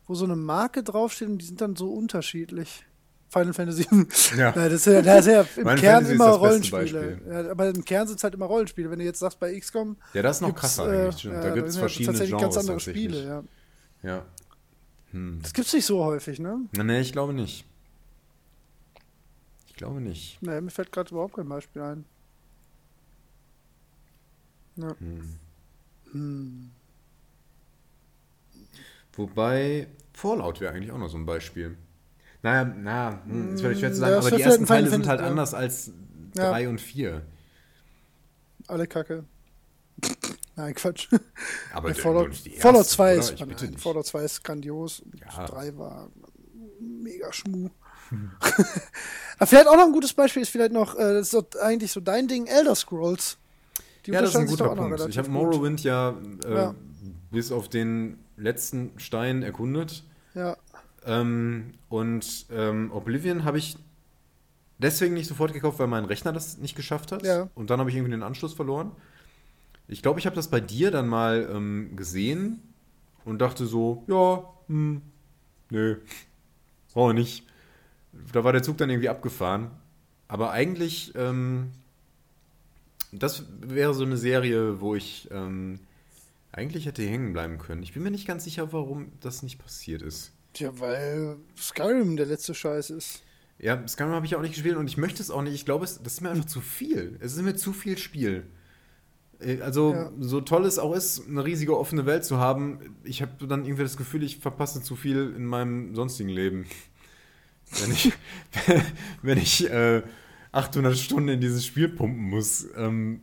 wo 0.07 0.15
so 0.15 0.26
eine 0.26 0.35
Marke 0.35 0.84
draufsteht 0.84 1.27
und 1.27 1.38
die 1.39 1.45
sind 1.45 1.61
dann 1.61 1.76
so 1.76 1.91
unterschiedlich. 1.91 2.85
Final 3.30 3.53
Fantasy. 3.53 3.85
Ja. 4.38 4.52
das 4.56 4.72
ist 4.73 4.85
ja, 4.85 5.02
das 5.02 5.26
ist 5.26 5.34
ja 5.34 5.41
im 5.41 5.65
Kern 5.65 5.77
Fantasy 5.80 6.14
immer 6.14 6.30
Rollenspiele. 6.30 7.22
Ja, 7.30 7.52
aber 7.52 7.68
im 7.68 7.84
Kern 7.84 8.07
sind 8.07 8.18
es 8.18 8.23
halt 8.23 8.34
immer 8.35 8.45
Rollenspiele. 8.45 8.89
Wenn 8.89 8.99
du 8.99 9.06
jetzt 9.06 9.19
sagst, 9.19 9.38
bei 9.39 9.57
XCOM. 9.60 9.98
Ja, 10.14 10.22
das 10.22 10.38
ist 10.38 10.41
noch 10.41 10.56
krasser 10.56 10.91
äh, 10.91 11.02
eigentlich. 11.07 11.23
Ja, 11.23 11.41
da 11.41 11.49
gibt 11.49 11.68
es 11.68 11.77
verschiedene 11.77 12.18
tatsächlich 12.18 12.38
Genres 12.38 12.56
ganz 12.56 12.57
andere 12.57 12.77
tatsächlich. 12.77 13.03
Spiele, 13.03 13.26
ja. 13.26 13.44
Ja. 14.10 14.26
Hm. 15.18 15.39
Das 15.41 15.53
gibt's 15.53 15.73
nicht 15.73 15.85
so 15.85 16.03
häufig, 16.03 16.39
ne? 16.39 16.61
Nee, 16.72 17.02
ich 17.02 17.11
glaube 17.11 17.34
nicht. 17.34 17.65
Ich 19.68 19.73
glaube 19.73 19.99
nicht. 19.99 20.38
Nee, 20.41 20.61
mir 20.61 20.69
fällt 20.69 20.91
gerade 20.91 21.10
überhaupt 21.11 21.35
kein 21.35 21.49
Beispiel 21.49 21.81
ein. 21.81 22.06
Ja. 24.76 24.95
Hm. 24.99 25.39
Hm. 26.11 26.72
Wobei 29.14 29.88
Fallout 30.14 30.61
wäre 30.61 30.73
eigentlich 30.73 30.91
auch 30.91 30.99
noch 30.99 31.10
so 31.10 31.18
ein 31.18 31.26
Beispiel. 31.26 31.76
Naja, 32.44 32.72
na, 32.77 33.22
ist 33.53 33.61
vielleicht 33.61 33.80
schwer 33.80 33.91
zu 33.91 33.98
sagen, 33.98 34.11
ja, 34.11 34.18
aber 34.19 34.27
es 34.27 34.35
die 34.35 34.41
ersten 34.41 34.65
Teile 34.68 34.89
sind 34.89 35.07
halt 35.07 35.22
ja. 35.22 35.27
anders 35.27 35.56
als 35.56 35.91
Ja. 36.35 36.52
3 36.52 36.69
und 36.69 36.80
4. 36.80 37.23
Alle 38.68 38.85
Kacke. 38.85 39.23
Nein, 40.57 40.73
Quatsch. 40.73 41.07
Aber 41.73 41.89
Ja, 41.89 41.95
Fallout, 41.95 42.31
die 42.45 42.49
Fallout 42.57 42.79
ersten, 42.79 42.95
2 42.95 43.11
oder? 43.13 43.19
ist, 43.19 43.61
dich. 43.61 43.79
Fallout 43.79 44.05
2 44.07 44.23
ist 44.23 44.43
grandios. 44.43 45.03
Ja. 45.38 45.45
3 45.45 45.77
war 45.77 46.09
mega 46.79 47.31
schmu. 47.31 47.69
Aber 49.38 49.47
vielleicht 49.47 49.67
auch 49.67 49.75
noch 49.75 49.85
ein 49.85 49.91
gutes 49.91 50.13
Beispiel 50.13 50.41
ist 50.41 50.49
vielleicht 50.49 50.71
noch, 50.71 50.95
äh, 50.95 51.13
das 51.13 51.31
ist 51.31 51.34
doch 51.34 51.45
eigentlich 51.61 51.91
so 51.91 51.99
dein 51.99 52.27
Ding, 52.27 52.47
Elder 52.47 52.73
Scrolls. 52.75 53.38
Die 54.05 54.11
Ja, 54.11 54.21
das 54.21 54.31
ist 54.31 54.35
ein 54.38 54.47
guter 54.47 54.69
Punkt. 54.75 54.99
Ich 55.09 55.17
habe. 55.17 55.29
Morrowind 55.29 55.84
ja, 55.84 56.15
äh, 56.45 56.53
Ja. 56.53 56.75
bis 57.31 57.51
auf 57.51 57.69
den 57.69 58.17
letzten 58.38 58.91
Stein 58.97 59.43
erkundet. 59.43 60.03
Ja, 60.34 60.57
Ähm, 61.05 61.73
und 61.89 62.47
ähm, 62.51 62.91
Oblivion 62.91 63.43
habe 63.45 63.57
ich 63.59 63.77
deswegen 64.79 65.13
nicht 65.13 65.27
sofort 65.27 65.53
gekauft, 65.53 65.79
weil 65.79 65.88
mein 65.88 66.05
Rechner 66.05 66.34
das 66.34 66.57
nicht 66.57 66.75
geschafft 66.75 67.11
hat. 67.11 67.23
Ja. 67.23 67.49
Und 67.55 67.69
dann 67.69 67.79
habe 67.79 67.89
ich 67.89 67.95
irgendwie 67.95 68.11
den 68.11 68.23
Anschluss 68.23 68.53
verloren. 68.53 68.91
Ich 69.88 70.01
glaube, 70.01 70.19
ich 70.19 70.26
habe 70.26 70.35
das 70.35 70.49
bei 70.49 70.59
dir 70.59 70.91
dann 70.91 71.07
mal 71.07 71.49
ähm, 71.51 71.95
gesehen 71.95 72.61
und 73.26 73.39
dachte 73.39 73.65
so, 73.65 74.03
ja, 74.07 74.43
hm, 74.68 75.01
nö, 75.69 75.97
brauche 76.93 77.14
nicht. 77.14 77.45
Da 78.34 78.43
war 78.43 78.51
der 78.51 78.64
Zug 78.64 78.77
dann 78.77 78.89
irgendwie 78.89 79.09
abgefahren. 79.09 79.72
Aber 80.27 80.51
eigentlich, 80.51 81.14
ähm, 81.15 81.72
das 83.11 83.45
wäre 83.61 83.93
so 83.93 84.03
eine 84.03 84.18
Serie, 84.18 84.81
wo 84.81 84.95
ich 84.95 85.30
ähm, 85.31 85.80
eigentlich 86.51 86.85
hätte 86.85 87.03
hängen 87.03 87.34
bleiben 87.34 87.57
können. 87.57 87.84
Ich 87.84 87.93
bin 87.93 88.03
mir 88.03 88.11
nicht 88.11 88.27
ganz 88.27 88.43
sicher, 88.43 88.73
warum 88.73 89.11
das 89.22 89.43
nicht 89.43 89.59
passiert 89.59 90.01
ist. 90.01 90.34
Tja, 90.53 90.72
weil 90.80 91.38
Skyrim 91.57 92.18
der 92.18 92.26
letzte 92.26 92.53
Scheiß 92.53 92.89
ist. 92.89 93.23
Ja, 93.59 93.88
Skyrim 93.88 94.11
habe 94.11 94.26
ich 94.26 94.35
auch 94.35 94.41
nicht 94.41 94.53
gespielt 94.53 94.76
und 94.76 94.88
ich 94.88 94.97
möchte 94.97 95.22
es 95.22 95.31
auch 95.31 95.41
nicht. 95.41 95.53
Ich 95.53 95.65
glaube, 95.65 95.85
es, 95.85 96.01
das 96.01 96.14
ist 96.14 96.22
mir 96.22 96.30
einfach 96.30 96.45
zu 96.45 96.61
viel. 96.61 97.18
Es 97.19 97.35
ist 97.35 97.41
mir 97.41 97.55
zu 97.55 97.73
viel 97.73 97.97
Spiel. 97.97 98.45
Äh, 99.39 99.61
Also, 99.61 99.93
Ja. 99.93 100.11
so 100.19 100.41
toll 100.41 100.65
es 100.65 100.80
auch 100.80 100.93
ist, 100.95 101.27
eine 101.27 101.43
riesige 101.45 101.77
offene 101.77 102.05
Welt 102.05 102.26
zu 102.26 102.38
haben, 102.38 102.80
ich 103.03 103.22
habe 103.22 103.47
dann 103.47 103.65
irgendwie 103.65 103.84
das 103.84 103.97
Gefühl, 103.97 104.23
ich 104.23 104.38
verpasse 104.38 104.81
zu 104.81 104.95
viel 104.95 105.34
in 105.35 105.45
meinem 105.45 105.95
sonstigen 105.95 106.30
Leben. 106.30 106.65
Wenn 107.81 107.91
ich, 107.91 108.14
wenn 109.22 109.38
ich 109.38 109.69
äh, 109.69 110.01
800 110.53 110.97
Stunden 110.97 111.27
in 111.27 111.41
dieses 111.41 111.65
Spiel 111.65 111.89
pumpen 111.89 112.30
muss. 112.30 112.65
Ähm, 112.77 113.22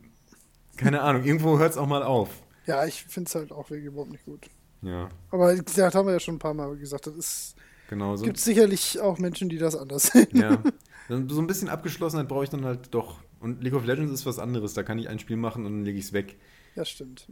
keine 0.77 1.01
Ahnung, 1.01 1.23
irgendwo 1.23 1.57
hört 1.57 1.71
es 1.71 1.77
auch 1.77 1.87
mal 1.87 2.03
auf. 2.03 2.29
Ja, 2.67 2.85
ich 2.85 3.05
finde 3.05 3.27
es 3.27 3.33
halt 3.33 3.51
auch 3.51 3.69
wirklich 3.71 3.87
überhaupt 3.87 4.11
nicht 4.11 4.23
gut. 4.25 4.45
Ja, 4.83 5.09
Aber 5.31 5.55
das 5.55 5.95
haben 5.95 6.05
wir 6.05 6.13
ja 6.13 6.19
schon 6.19 6.35
ein 6.35 6.39
paar 6.39 6.53
Mal 6.53 6.75
gesagt. 6.77 7.07
Das 7.07 7.15
ist, 7.15 7.55
genau 7.89 8.15
so. 8.15 8.23
gibt 8.23 8.37
sicherlich 8.37 8.99
auch 9.01 9.17
Menschen, 9.17 9.49
die 9.49 9.57
das 9.57 9.75
anders 9.75 10.07
sehen. 10.07 10.27
Ja. 10.33 10.61
So 11.07 11.39
ein 11.39 11.45
bisschen 11.45 11.69
Abgeschlossenheit 11.69 12.27
brauche 12.27 12.45
ich 12.45 12.49
dann 12.49 12.65
halt 12.65 12.91
doch. 12.91 13.19
Und 13.39 13.63
League 13.63 13.73
of 13.73 13.85
Legends 13.85 14.11
ist 14.11 14.25
was 14.25 14.39
anderes. 14.39 14.73
Da 14.73 14.83
kann 14.83 14.99
ich 14.99 15.09
ein 15.09 15.19
Spiel 15.19 15.37
machen 15.37 15.65
und 15.65 15.73
dann 15.73 15.85
lege 15.85 15.97
ich 15.97 16.05
es 16.05 16.13
weg. 16.13 16.37
Ja, 16.75 16.85
stimmt. 16.85 17.27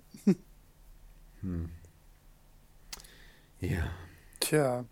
Ja. 3.60 3.90
Tja. 4.40 4.86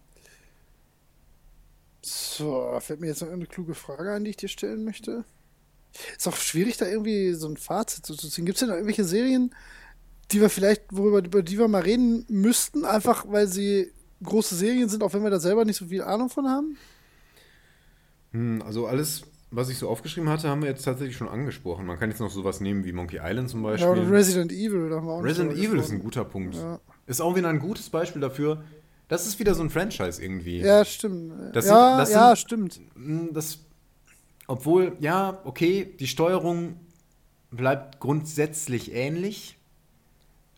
So, 2.01 2.77
fällt 2.79 2.99
mir 2.99 3.07
jetzt 3.07 3.21
noch 3.21 3.29
eine 3.29 3.45
kluge 3.45 3.75
Frage 3.75 4.13
ein, 4.13 4.23
die 4.23 4.31
ich 4.31 4.38
dir 4.38 4.49
stellen 4.49 4.83
möchte. 4.83 5.23
Ist 6.17 6.27
auch 6.27 6.35
schwierig, 6.35 6.77
da 6.77 6.88
irgendwie 6.88 7.33
so 7.33 7.47
ein 7.47 7.57
Fazit 7.57 8.05
zu 8.05 8.15
ziehen. 8.15 8.45
Gibt 8.45 8.55
es 8.55 8.59
denn 8.61 8.69
noch 8.69 8.75
irgendwelche 8.75 9.03
Serien, 9.03 9.53
die 10.31 10.41
wir 10.41 10.49
vielleicht, 10.49 10.83
worüber 10.91 11.19
über 11.19 11.43
die 11.43 11.57
wir 11.57 11.67
mal 11.67 11.81
reden 11.81 12.25
müssten, 12.29 12.85
einfach 12.85 13.25
weil 13.27 13.47
sie 13.47 13.91
große 14.23 14.55
Serien 14.55 14.89
sind, 14.89 15.03
auch 15.03 15.13
wenn 15.13 15.23
wir 15.23 15.29
da 15.29 15.39
selber 15.39 15.65
nicht 15.65 15.77
so 15.77 15.88
viel 15.88 16.01
Ahnung 16.01 16.29
von 16.29 16.47
haben? 16.47 16.77
Hm, 18.31 18.61
also 18.61 18.88
alles, 18.88 19.23
was 19.52 19.69
ich 19.69 19.78
so 19.78 19.90
aufgeschrieben 19.90 20.30
hatte, 20.30 20.48
haben 20.49 20.61
wir 20.61 20.69
jetzt 20.69 20.84
tatsächlich 20.84 21.18
schon 21.18 21.28
angesprochen. 21.28 21.86
Man 21.86 21.99
kann 21.99 22.10
jetzt 22.10 22.19
noch 22.19 22.30
sowas 22.32 22.61
nehmen 22.61 22.86
wie 22.86 22.94
Monkey 22.94 23.19
Island 23.22 23.49
zum 23.49 23.61
Beispiel. 23.64 23.86
Ja, 23.86 23.91
oder 23.94 24.10
Resident 24.10 24.52
Evil, 24.52 24.90
da 24.90 24.95
haben 24.95 25.06
wir 25.07 25.11
auch 25.14 25.23
Resident 25.23 25.57
Evil 25.57 25.80
ist 25.80 25.91
ein 25.91 25.99
guter 25.99 26.23
Punkt. 26.23 26.56
Ja. 26.56 26.80
Ist 27.06 27.22
auch 27.22 27.36
wieder 27.36 27.49
ein 27.49 27.60
gutes 27.60 27.90
Beispiel 27.90 28.22
dafür. 28.22 28.64
Das 29.10 29.28
ist 29.28 29.40
wieder 29.40 29.53
so 29.53 29.61
ein 29.61 29.69
Franchise 29.69 30.23
irgendwie. 30.23 30.60
Ja, 30.61 30.86
stimmt. 30.86 31.34
Das 31.53 31.65
ja, 31.65 31.90
sind- 31.90 31.99
das 31.99 32.11
ja, 32.14 32.28
sind- 32.28 32.38
stimmt. 32.38 32.82
Hm, 32.95 33.30
Das, 33.34 33.60
obwohl, 34.48 34.95
ja, 35.02 35.41
okay, 35.44 35.95
die 35.99 36.07
Steuerung 36.07 36.80
bleibt 37.52 37.99
grundsätzlich 37.99 38.94
ähnlich. 38.94 39.57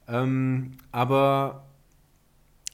Ähm, 0.08 0.74
aber 0.92 1.66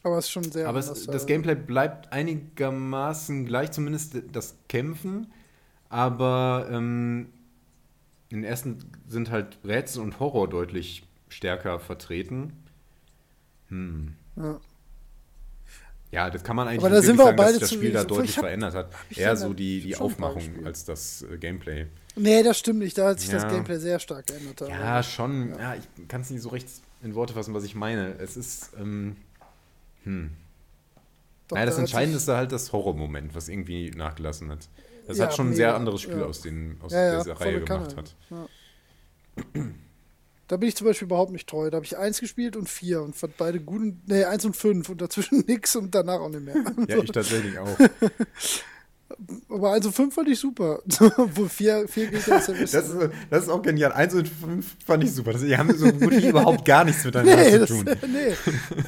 Aber 0.02 0.18
es 0.18 0.26
ist 0.26 0.30
schon 0.32 0.44
sehr 0.44 0.68
Aber 0.68 0.78
es, 0.80 0.88
anders, 0.88 1.06
das 1.06 1.24
äh, 1.24 1.26
Gameplay 1.26 1.54
bleibt 1.54 2.12
einigermaßen 2.12 3.46
gleich, 3.46 3.70
zumindest 3.70 4.16
das 4.32 4.56
Kämpfen. 4.68 5.32
Aber 5.90 6.68
ähm, 6.70 7.28
in 8.30 8.44
ersten 8.44 8.78
sind 9.08 9.30
halt 9.30 9.58
Rätsel 9.64 10.02
und 10.02 10.18
Horror 10.20 10.48
deutlich 10.48 11.02
stärker 11.28 11.78
vertreten. 11.80 12.52
Hm. 13.68 14.14
Ja. 14.36 14.58
Ja, 16.12 16.28
das 16.30 16.42
kann 16.42 16.56
man 16.56 16.66
eigentlich 16.66 16.80
Aber 16.80 16.90
da 16.90 17.02
sind 17.02 17.18
wir 17.18 17.24
sagen, 17.26 17.36
dass 17.36 17.50
sich 17.52 17.60
das 17.60 17.72
Spiel 17.72 17.92
da 17.92 18.02
deutlich 18.02 18.30
ich 18.30 18.36
hab- 18.38 18.44
verändert 18.44 18.74
hat. 18.74 18.90
Eher 19.14 19.36
so 19.36 19.52
die, 19.52 19.80
die 19.80 19.96
Aufmachung 19.96 20.64
als 20.66 20.84
das 20.84 21.22
äh, 21.22 21.38
Gameplay. 21.38 21.86
Nee, 22.16 22.42
das 22.42 22.58
stimmt 22.58 22.80
nicht. 22.80 22.98
Da 22.98 23.10
hat 23.10 23.20
sich 23.20 23.30
das 23.30 23.44
Ja. 23.44 23.50
Gameplay 23.50 23.78
sehr 23.78 24.00
stark 24.00 24.26
geändert. 24.26 24.60
aber- 24.62 24.70
Ja, 24.72 25.02
schon. 25.04 25.54
Ja, 25.56 25.76
ich 25.76 26.08
kann 26.08 26.20
es 26.22 26.30
nicht 26.30 26.42
so 26.42 26.48
recht 26.48 26.66
in 27.02 27.14
Worte 27.14 27.34
fassen, 27.34 27.54
was 27.54 27.62
ich 27.64 27.74
meine. 27.76 28.14
Es 28.18 28.36
ist. 28.36 28.70
Ähm, 28.80 29.16
hm. 30.02 30.30
Doch, 31.46 31.54
naja, 31.56 31.66
das 31.66 31.76
da 31.76 31.80
Entscheidende 31.82 32.16
ist 32.16 32.26
da 32.28 32.36
halt 32.36 32.50
das 32.52 32.72
Horrormoment, 32.72 33.34
was 33.34 33.48
irgendwie 33.48 33.90
nachgelassen 33.90 34.50
hat. 34.50 34.68
Das 35.06 35.18
Ja, 35.18 35.24
hat 35.26 35.34
schon 35.34 35.48
ein 35.50 35.54
sehr 35.54 35.74
anderes 35.74 36.00
Spiel 36.02 36.22
aus, 36.22 36.40
den, 36.42 36.76
aus 36.82 36.90
dieser 36.92 37.40
Reihe 37.40 37.60
gemacht 37.62 37.96
hat. 37.96 38.14
Da 40.48 40.56
bin 40.56 40.68
ich 40.68 40.74
zum 40.74 40.88
Beispiel 40.88 41.06
überhaupt 41.06 41.30
nicht 41.30 41.48
treu. 41.48 41.70
Da 41.70 41.76
habe 41.76 41.86
ich 41.86 41.96
eins 41.96 42.18
gespielt 42.18 42.56
und 42.56 42.68
vier 42.68 43.02
und 43.02 43.14
fand 43.14 43.36
beide 43.36 43.60
gut. 43.60 43.80
und- 43.82 44.08
Nee, 44.08 44.24
eins 44.24 44.44
und 44.44 44.56
fünf 44.56 44.88
und 44.88 45.00
dazwischen 45.00 45.44
nix 45.46 45.76
und 45.76 45.94
danach 45.94 46.18
auch 46.18 46.28
nicht 46.28 46.42
mehr. 46.44 46.56
Ja, 46.88 46.98
ich 46.98 47.12
tatsächlich 47.12 47.56
auch. 47.56 47.68
Aber 49.48 49.72
eins 49.72 49.84
und 49.86 49.92
fünf 49.94 50.14
fand 50.14 50.28
ich 50.28 50.38
super. 50.38 50.82
Obwohl 51.16 51.48
vier, 51.48 51.86
vier 51.88 52.06
geht 52.08 52.26
ja 52.26 52.40
sehr 52.40 52.54
Das 52.54 52.72
ist, 52.74 52.96
das 53.30 53.42
ist 53.44 53.48
auch 53.48 53.62
genial. 53.62 53.92
1 53.92 54.14
und 54.14 54.28
5 54.28 54.76
fand 54.86 55.04
ich 55.04 55.12
super. 55.12 55.32
Das, 55.32 55.42
die 55.42 55.56
haben 55.56 55.76
so 55.76 55.90
gut 55.92 56.12
wie 56.12 56.28
überhaupt 56.30 56.64
gar 56.64 56.84
nichts 56.84 57.04
miteinander 57.04 57.36
Nee, 57.36 57.50
zu 57.50 57.58
das, 57.58 57.68
tun. 57.68 57.84
nee. 58.12 58.34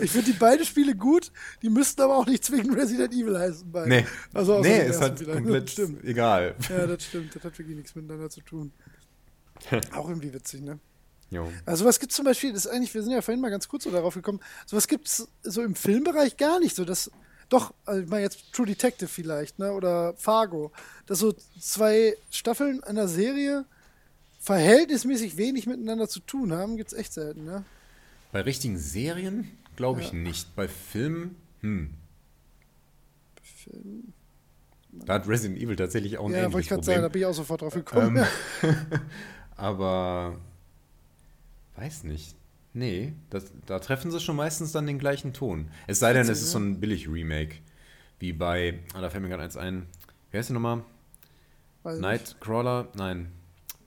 Ich 0.02 0.10
finde 0.10 0.32
die 0.32 0.38
beiden 0.38 0.64
Spiele 0.64 0.94
gut, 0.94 1.32
die 1.62 1.70
müssten 1.70 2.00
aber 2.02 2.16
auch 2.16 2.26
nicht 2.26 2.44
zwingend 2.44 2.76
Resident 2.76 3.12
Evil 3.12 3.38
heißen. 3.38 3.70
Beide. 3.70 3.88
Nee, 3.88 4.06
Also 4.32 4.60
nee 4.60 4.86
ist 4.88 5.00
halt 5.00 5.18
vielleicht. 5.18 5.38
komplett 5.38 5.70
Stimmt. 5.70 6.04
egal. 6.04 6.54
Ja, 6.68 6.86
das 6.86 7.04
stimmt. 7.04 7.34
Das 7.34 7.42
hat 7.44 7.58
wirklich 7.58 7.76
nichts 7.76 7.94
miteinander 7.94 8.30
zu 8.30 8.40
tun. 8.40 8.72
Auch 9.94 10.08
irgendwie 10.08 10.32
witzig, 10.32 10.62
ne? 10.62 10.78
Jo. 11.30 11.50
Also 11.64 11.84
was 11.84 11.98
gibt 11.98 12.12
es 12.12 12.16
zum 12.16 12.24
Beispiel, 12.26 12.52
das 12.52 12.66
ist 12.66 12.70
eigentlich, 12.72 12.92
wir 12.94 13.02
sind 13.02 13.12
ja 13.12 13.22
vorhin 13.22 13.40
mal 13.40 13.50
ganz 13.50 13.66
kurz 13.68 13.84
so 13.84 13.90
darauf 13.90 14.14
gekommen, 14.14 14.40
sowas 14.66 14.86
gibt 14.86 15.08
es 15.08 15.28
so 15.42 15.62
im 15.62 15.74
Filmbereich 15.74 16.36
gar 16.36 16.60
nicht, 16.60 16.76
so 16.76 16.84
das, 16.84 17.10
doch, 17.52 17.74
also 17.84 18.02
ich 18.02 18.08
meine 18.08 18.22
jetzt 18.22 18.52
True 18.52 18.66
Detective 18.66 19.08
vielleicht, 19.08 19.58
ne, 19.58 19.72
oder 19.72 20.14
Fargo, 20.14 20.72
dass 21.06 21.18
so 21.18 21.34
zwei 21.60 22.16
Staffeln 22.30 22.82
einer 22.82 23.08
Serie 23.08 23.66
verhältnismäßig 24.40 25.36
wenig 25.36 25.66
miteinander 25.66 26.08
zu 26.08 26.20
tun 26.20 26.52
haben, 26.52 26.76
gibt 26.76 26.92
es 26.92 26.98
echt 26.98 27.12
selten, 27.12 27.44
ne? 27.44 27.64
Bei 28.32 28.40
richtigen 28.40 28.78
Serien 28.78 29.50
glaube 29.76 30.00
ich 30.00 30.08
Ja. 30.08 30.14
nicht. 30.14 30.56
Bei 30.56 30.66
Filmen, 30.66 31.36
hm. 31.60 31.94
Film. 33.42 34.12
Da 34.92 35.14
hat 35.14 35.28
Resident 35.28 35.60
Evil 35.60 35.76
tatsächlich 35.76 36.18
auch 36.18 36.26
ein 36.26 36.32
Ja, 36.32 36.52
wollte 36.52 36.60
ich 36.60 36.68
gerade 36.68 36.82
sagen, 36.82 37.02
da 37.02 37.08
bin 37.08 37.20
ich 37.22 37.26
auch 37.26 37.34
sofort 37.34 37.60
drauf 37.62 37.74
gekommen. 37.74 38.24
Ähm, 38.62 38.76
aber 39.56 40.38
weiß 41.76 42.04
nicht. 42.04 42.34
Nee, 42.74 43.12
das, 43.28 43.52
da 43.66 43.78
treffen 43.78 44.10
sie 44.10 44.20
schon 44.20 44.36
meistens 44.36 44.72
dann 44.72 44.86
den 44.86 44.98
gleichen 44.98 45.32
Ton. 45.32 45.68
Es 45.86 45.98
sei 45.98 46.12
denn, 46.12 46.22
es 46.22 46.40
ist 46.40 46.52
so 46.52 46.58
ein 46.58 46.80
Billig-Remake. 46.80 47.56
Wie 48.18 48.32
bei, 48.32 48.80
ah, 48.94 49.00
da 49.00 49.10
fällt 49.10 49.22
mir 49.22 49.28
gerade 49.28 49.42
eins 49.42 49.56
ein. 49.56 49.86
Wie 50.30 50.38
heißt 50.38 50.48
der 50.48 50.54
nochmal? 50.54 50.84
Weiß 51.82 51.94
nicht. 51.94 52.02
Nightcrawler? 52.02 52.88
Nein. 52.94 53.32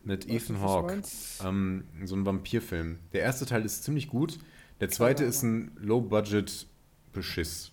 Mit 0.04 0.28
Weiß 0.28 0.36
Ethan 0.36 0.56
nicht, 0.58 0.66
Hawke. 0.66 1.02
Ähm, 1.44 1.86
so 2.04 2.16
ein 2.16 2.26
Vampirfilm. 2.26 3.00
Der 3.14 3.22
erste 3.22 3.46
Teil 3.48 3.66
ist 3.66 3.84
ziemlich 3.84 4.08
gut. 4.08 4.38
Der 4.82 4.90
zweite 4.90 5.24
ist 5.24 5.42
ein 5.42 5.72
Low-Budget-Beschiss. 5.78 7.72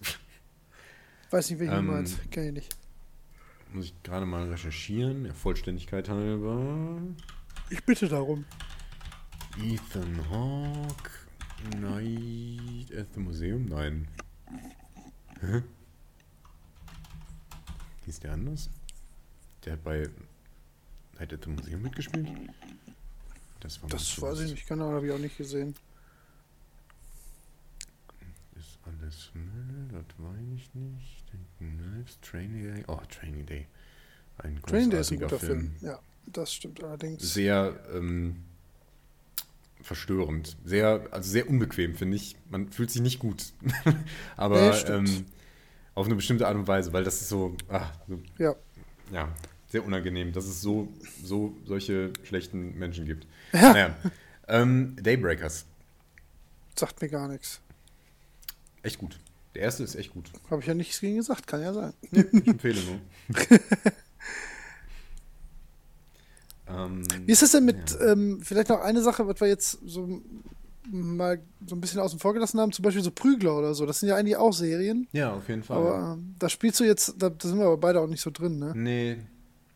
Weiß 1.30 1.50
nicht, 1.50 1.58
welchen 1.58 1.74
ähm, 1.74 1.86
du 1.86 1.92
meinst. 1.92 2.30
Kenn 2.30 2.46
ich 2.46 2.52
nicht. 2.52 2.76
Muss 3.74 3.86
ich 3.86 4.02
gerade 4.02 4.24
mal 4.24 4.48
recherchieren. 4.48 5.24
Der 5.24 5.34
Vollständigkeit 5.34 6.08
halber. 6.08 7.00
Ich 7.70 7.82
bitte 7.84 8.08
darum. 8.08 8.44
Ethan 9.58 10.30
Hawke. 10.30 11.10
Night 11.78 12.90
at 12.96 13.06
the 13.14 13.20
Museum? 13.20 13.66
Nein. 13.68 14.08
Hä? 15.40 15.62
Hieß 18.06 18.20
der 18.20 18.32
anders? 18.32 18.68
Der 19.64 19.74
hat 19.74 19.84
bei 19.84 20.08
Night 21.18 21.32
at 21.32 21.44
the 21.44 21.50
Museum 21.50 21.82
mitgespielt? 21.82 22.28
Das 23.60 23.80
war 23.80 23.90
Das 23.90 24.20
weiß 24.20 24.40
ich 24.40 24.50
nicht, 24.50 24.66
keine 24.66 24.82
Ahnung, 24.82 24.96
habe 24.96 25.06
ich 25.06 25.12
auch 25.12 25.18
nicht 25.18 25.36
gesehen. 25.36 25.74
Ist 28.56 28.78
alles 28.84 29.26
schnell, 29.26 29.88
das 29.92 30.04
weiß 30.18 30.40
ich 30.56 30.74
nicht. 30.74 31.24
Knives, 31.58 32.18
Training 32.20 32.74
Day. 32.74 32.84
Oh, 32.88 33.00
Training 33.08 33.46
Day. 33.46 33.66
Ein 34.38 34.60
Training 34.62 34.90
Day 34.90 35.00
ist 35.00 35.12
ein 35.12 35.20
guter 35.20 35.38
Film. 35.38 35.76
Ja, 35.80 36.00
das 36.26 36.52
stimmt 36.52 36.82
allerdings. 36.82 37.22
Sehr 37.34 37.78
ähm, 37.94 38.42
verstörend. 39.82 40.56
Sehr, 40.64 41.06
also 41.10 41.30
sehr 41.30 41.48
unbequem, 41.48 41.94
finde 41.94 42.16
ich. 42.16 42.36
Man 42.50 42.70
fühlt 42.70 42.90
sich 42.90 43.02
nicht 43.02 43.18
gut. 43.18 43.52
Aber 44.36 44.70
Nee, 44.70 44.92
ähm, 44.92 45.26
auf 45.94 46.06
eine 46.06 46.14
bestimmte 46.14 46.46
Art 46.46 46.56
und 46.56 46.66
Weise, 46.68 46.92
weil 46.92 47.04
das 47.04 47.20
ist 47.20 47.28
so, 47.28 47.56
ah, 47.68 47.90
so 48.08 48.20
Ja. 48.38 48.54
ja, 49.12 49.28
sehr 49.68 49.84
unangenehm, 49.84 50.32
dass 50.32 50.46
es 50.46 50.60
so, 50.62 50.88
so 51.22 51.56
solche 51.66 52.12
schlechten 52.24 52.78
Menschen 52.78 53.04
gibt. 53.06 53.26
Ja. 53.52 53.72
Naja. 53.72 53.96
Ähm, 54.48 54.96
Daybreakers. 55.00 55.66
Sagt 56.74 57.00
mir 57.02 57.08
gar 57.08 57.28
nichts. 57.28 57.60
Echt 58.82 58.98
gut. 58.98 59.18
Der 59.54 59.62
erste 59.62 59.82
ist 59.84 59.94
echt 59.94 60.12
gut. 60.12 60.30
Habe 60.50 60.62
ich 60.62 60.66
ja 60.66 60.72
nichts 60.74 61.00
gegen 61.00 61.16
gesagt, 61.16 61.46
kann 61.46 61.60
ja 61.60 61.74
sein. 61.74 61.92
Ich 62.10 62.46
empfehle 62.48 62.80
nur. 62.82 62.98
ähm, 66.68 67.02
Wie 67.26 67.32
ist 67.32 67.42
es 67.42 67.52
denn 67.52 67.64
mit, 67.64 67.90
Ja. 68.00 68.12
ähm, 68.12 68.40
vielleicht 68.42 68.68
noch 68.68 68.80
eine 68.80 69.02
Sache, 69.02 69.26
was 69.26 69.40
wir 69.40 69.48
jetzt 69.48 69.78
so 69.84 70.20
mal 70.90 71.40
so 71.66 71.76
ein 71.76 71.80
bisschen 71.80 72.00
außen 72.00 72.18
vor 72.18 72.34
gelassen 72.34 72.58
haben, 72.60 72.72
zum 72.72 72.82
Beispiel 72.82 73.02
so 73.04 73.10
Prügler 73.12 73.56
oder 73.56 73.72
so, 73.74 73.86
das 73.86 74.00
sind 74.00 74.08
ja 74.08 74.16
eigentlich 74.16 74.36
auch 74.36 74.52
Serien, 74.52 75.06
ja, 75.12 75.32
auf 75.32 75.48
jeden 75.48 75.62
Fall. 75.62 75.76
aber 75.78 76.14
ähm, 76.14 76.34
da 76.38 76.48
spielst 76.48 76.80
du 76.80 76.84
jetzt, 76.84 77.14
da, 77.18 77.30
da 77.30 77.48
sind 77.48 77.58
wir 77.58 77.66
aber 77.66 77.76
beide 77.78 78.00
auch 78.00 78.08
nicht 78.08 78.20
so 78.20 78.30
drin, 78.30 78.58
ne? 78.58 78.72
nee, 78.74 79.16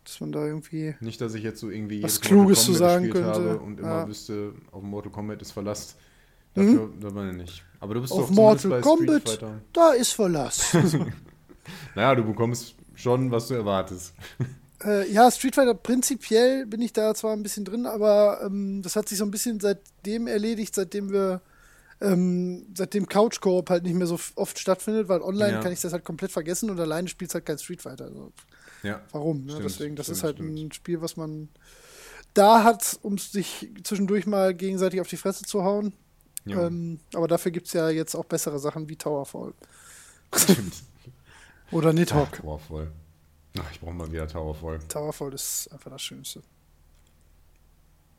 Dass 0.04 0.20
man 0.20 0.32
da 0.32 0.44
irgendwie, 0.44 0.94
nicht, 1.00 1.20
dass 1.20 1.34
ich 1.34 1.44
jetzt 1.44 1.60
so 1.60 1.70
irgendwie 1.70 2.02
Was 2.02 2.20
Kluges 2.20 2.64
zu 2.64 2.72
sagen 2.72 3.04
gespielt 3.04 3.24
könnte. 3.24 3.50
habe 3.50 3.58
und 3.60 3.78
immer 3.78 3.88
Ja. 3.88 4.04
Mhm. 4.04 4.08
wüsste, 4.10 4.52
auf 4.72 4.82
Mortal 4.82 5.12
Kombat 5.12 5.40
ist 5.42 5.52
Verlass. 5.52 5.94
Dafür, 6.54 6.90
da 7.00 7.14
war 7.14 7.28
ich 7.30 7.36
nicht. 7.36 7.62
Aber 7.80 7.94
du 7.94 8.00
bist 8.00 8.12
auf 8.12 8.20
doch 8.28 8.30
Mortal 8.30 8.80
Kombat, 8.80 9.44
da 9.72 9.92
ist 9.92 10.12
Verlass. 10.12 10.76
Naja, 11.94 12.14
du 12.14 12.24
bekommst 12.24 12.74
schon, 12.94 13.30
was 13.30 13.48
du 13.48 13.54
erwartest. 13.54 14.14
Äh, 14.84 15.10
ja, 15.10 15.30
Street 15.30 15.54
Fighter 15.54 15.74
prinzipiell 15.74 16.66
bin 16.66 16.80
ich 16.82 16.92
da 16.92 17.14
zwar 17.14 17.32
ein 17.32 17.42
bisschen 17.42 17.64
drin, 17.64 17.86
aber 17.86 18.40
ähm, 18.44 18.82
das 18.82 18.94
hat 18.96 19.08
sich 19.08 19.18
so 19.18 19.24
ein 19.24 19.30
bisschen 19.30 19.58
seitdem 19.60 20.26
erledigt, 20.26 20.74
seitdem 20.74 21.10
wir, 21.10 21.40
ähm, 22.00 22.66
seitdem 22.76 23.08
Couch 23.08 23.40
Coop 23.40 23.70
halt 23.70 23.84
nicht 23.84 23.94
mehr 23.94 24.06
so 24.06 24.18
oft 24.34 24.58
stattfindet, 24.58 25.08
weil 25.08 25.22
online 25.22 25.52
Ja. 25.54 25.60
kann 25.62 25.72
ich 25.72 25.80
das 25.80 25.92
halt 25.94 26.04
komplett 26.04 26.30
vergessen 26.30 26.68
und 26.68 26.78
alleine 26.78 27.08
spielt 27.08 27.32
halt 27.32 27.46
kein 27.46 27.58
Street 27.58 27.80
Fighter. 27.80 28.04
Also, 28.06 28.32
Ja. 28.82 29.00
warum? 29.12 29.44
Ne? 29.46 29.52
Stimmt, 29.52 29.64
Deswegen, 29.64 29.96
das 29.96 30.06
stimmt, 30.06 30.18
ist 30.18 30.24
halt 30.24 30.36
stimmt. 30.36 30.58
ein 30.58 30.72
Spiel, 30.72 31.00
was 31.00 31.16
man 31.16 31.48
da 32.34 32.62
hat, 32.64 32.98
um 33.00 33.16
sich 33.16 33.70
zwischendurch 33.82 34.26
mal 34.26 34.52
gegenseitig 34.54 35.00
auf 35.00 35.08
die 35.08 35.16
Fresse 35.16 35.44
zu 35.44 35.64
hauen. 35.64 35.94
ja. 36.44 36.66
Ähm, 36.66 37.00
aber 37.14 37.28
dafür 37.28 37.50
gibt 37.50 37.66
es 37.68 37.72
ja 37.72 37.88
jetzt 37.88 38.14
auch 38.14 38.26
bessere 38.26 38.58
Sachen 38.58 38.90
wie 38.90 38.96
Towerfall. 38.96 39.54
Stimmt. 40.34 40.74
Oder 41.72 41.92
Nidhogg. 41.94 42.30
Towerfall. 42.42 42.92
Ach, 43.60 43.70
ich 43.72 43.80
brauche 43.80 43.94
mal 43.94 44.10
wieder 44.10 44.26
Towerfall. 44.28 44.78
Towerfall 44.88 45.32
ist 45.32 45.68
einfach 45.72 45.90
das 45.90 46.02
Schönste. 46.02 46.42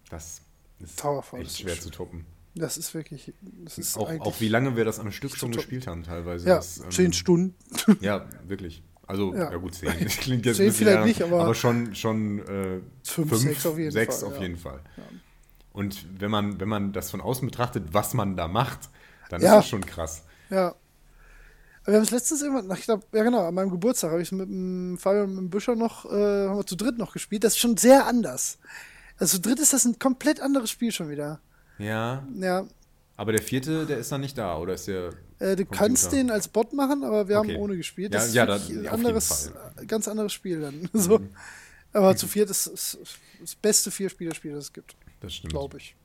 Das 0.10 0.42
ist 0.80 1.00
Towerfall 1.00 1.42
echt 1.42 1.52
ist 1.52 1.60
schwer 1.60 1.74
schön. 1.74 1.84
zu 1.84 1.90
toppen. 1.92 2.26
Das 2.56 2.78
ist 2.78 2.94
wirklich. 2.94 3.34
Das 3.64 3.78
ist 3.78 3.98
Auch, 3.98 4.10
auch 4.20 4.40
wie 4.40 4.48
lange 4.50 4.76
wir 4.76 4.86
das 4.86 5.00
am 5.00 5.12
Stück 5.12 5.36
schon 5.36 5.52
gespielt 5.52 5.86
haben, 5.88 6.04
teilweise. 6.04 6.48
Ja, 6.48 6.56
Das, 6.56 6.80
ähm, 6.80 6.92
zehn 6.92 7.14
Stunden. 7.14 7.56
Ja, 8.02 8.26
wirklich. 8.48 8.82
Also, 9.06 9.34
ja, 9.34 9.52
Ja. 9.52 9.58
gut, 9.58 9.76
zehn. 9.76 9.94
Das 10.04 10.18
klingt 10.18 10.46
jetzt 10.46 10.58
Zehn 10.58 10.72
vielleicht 10.72 11.06
nicht, 11.06 11.22
aber- 11.22 11.42
aber 11.44 11.56
schon, 11.56 11.94
schon 11.96 12.40
äh, 12.40 12.82
Fünf, 13.04 13.30
fünf, 13.30 13.36
sechs 13.38 13.66
auf 13.66 13.78
jeden 13.78 13.92
sechs 13.92 14.20
Fall, 14.20 14.30
auf 14.30 14.36
ja. 14.38 14.42
jeden 14.42 14.58
Fall. 14.58 14.82
Ja. 14.98 15.04
Und 15.74 16.06
wenn 16.20 16.32
man, 16.32 16.60
wenn 16.60 16.68
man 16.68 16.92
das 16.94 17.12
von 17.12 17.22
außen 17.22 17.48
betrachtet, 17.48 17.94
was 17.94 18.14
man 18.16 18.36
da 18.36 18.48
macht, 18.48 18.90
dann 19.30 19.42
ist 19.42 19.48
das 19.50 19.68
schon 19.68 19.86
krass. 19.86 20.24
Ja. 20.50 20.74
Wir 21.88 21.96
haben 21.96 22.04
es 22.04 22.12
letztens 22.12 22.42
irgendwann, 22.42 22.78
ich 22.78 22.84
glaube, 22.84 23.06
ja 23.14 23.24
genau, 23.24 23.48
an 23.48 23.54
meinem 23.54 23.72
Geburtstag 23.72 24.12
habe 24.12 24.22
ich 24.22 24.28
es 24.28 24.32
mit 24.34 24.50
dem 24.50 24.98
Fabian 25.00 25.24
und 25.30 25.36
mit 25.36 25.40
dem 25.46 25.50
Büscher 25.50 25.76
noch, 25.76 26.06
äh, 26.06 26.10
haben 26.48 26.58
wir 26.58 26.66
zu 26.66 26.76
dritt 26.76 26.98
noch 26.98 27.14
gespielt. 27.14 27.44
Das 27.46 27.54
ist 27.54 27.60
schon 27.60 27.78
sehr 27.78 28.06
anders. 28.06 28.58
Also 29.18 29.38
zu 29.38 29.42
dritt 29.42 29.60
ist 29.60 29.72
das 29.74 29.86
ein 29.86 29.98
komplett 29.98 30.42
anderes 30.42 30.70
Spiel 30.70 30.92
schon 30.92 31.10
wieder. 31.10 31.40
Ja, 31.80 32.28
Ja, 32.36 32.66
aber 33.16 33.32
der 33.32 33.42
vierte, 33.42 33.86
der 33.86 33.98
ist 34.00 34.12
dann 34.12 34.22
nicht 34.22 34.38
da, 34.38 34.58
oder 34.58 34.74
ist 34.74 34.88
der. 34.88 35.12
äh, 35.40 35.56
du 35.56 35.64
Computer. 35.66 35.66
kannst 35.78 36.12
den 36.12 36.30
als 36.30 36.48
Bot 36.50 36.74
machen, 36.74 37.04
aber 37.04 37.28
wir 37.30 37.40
Okay. 37.40 37.54
haben 37.54 37.62
ohne 37.62 37.78
gespielt. 37.78 38.14
Ja, 38.14 38.20
Das 38.20 38.34
ja, 38.34 38.44
ist 38.56 38.70
ja, 38.70 38.76
jeden 38.76 38.88
anderes. 38.90 39.50
Mhm. 39.78 39.84
äh, 39.84 39.86
ganz 39.86 40.08
anderes 40.08 40.34
Spiel 40.34 40.60
dann. 40.62 40.90
So. 40.94 41.20
Aber 41.94 42.16
zu 42.18 42.28
viert 42.28 42.50
ist 42.50 42.68
ist 42.68 42.98
das 43.40 43.56
beste 43.56 43.92
Vier-Spieler-Spiel, 43.92 44.54
das 44.54 44.66
es 44.66 44.74
gibt, 44.74 44.96
Das 45.22 45.34
stimmt. 45.34 45.54
glaube 45.54 45.78
ich. 45.78 45.96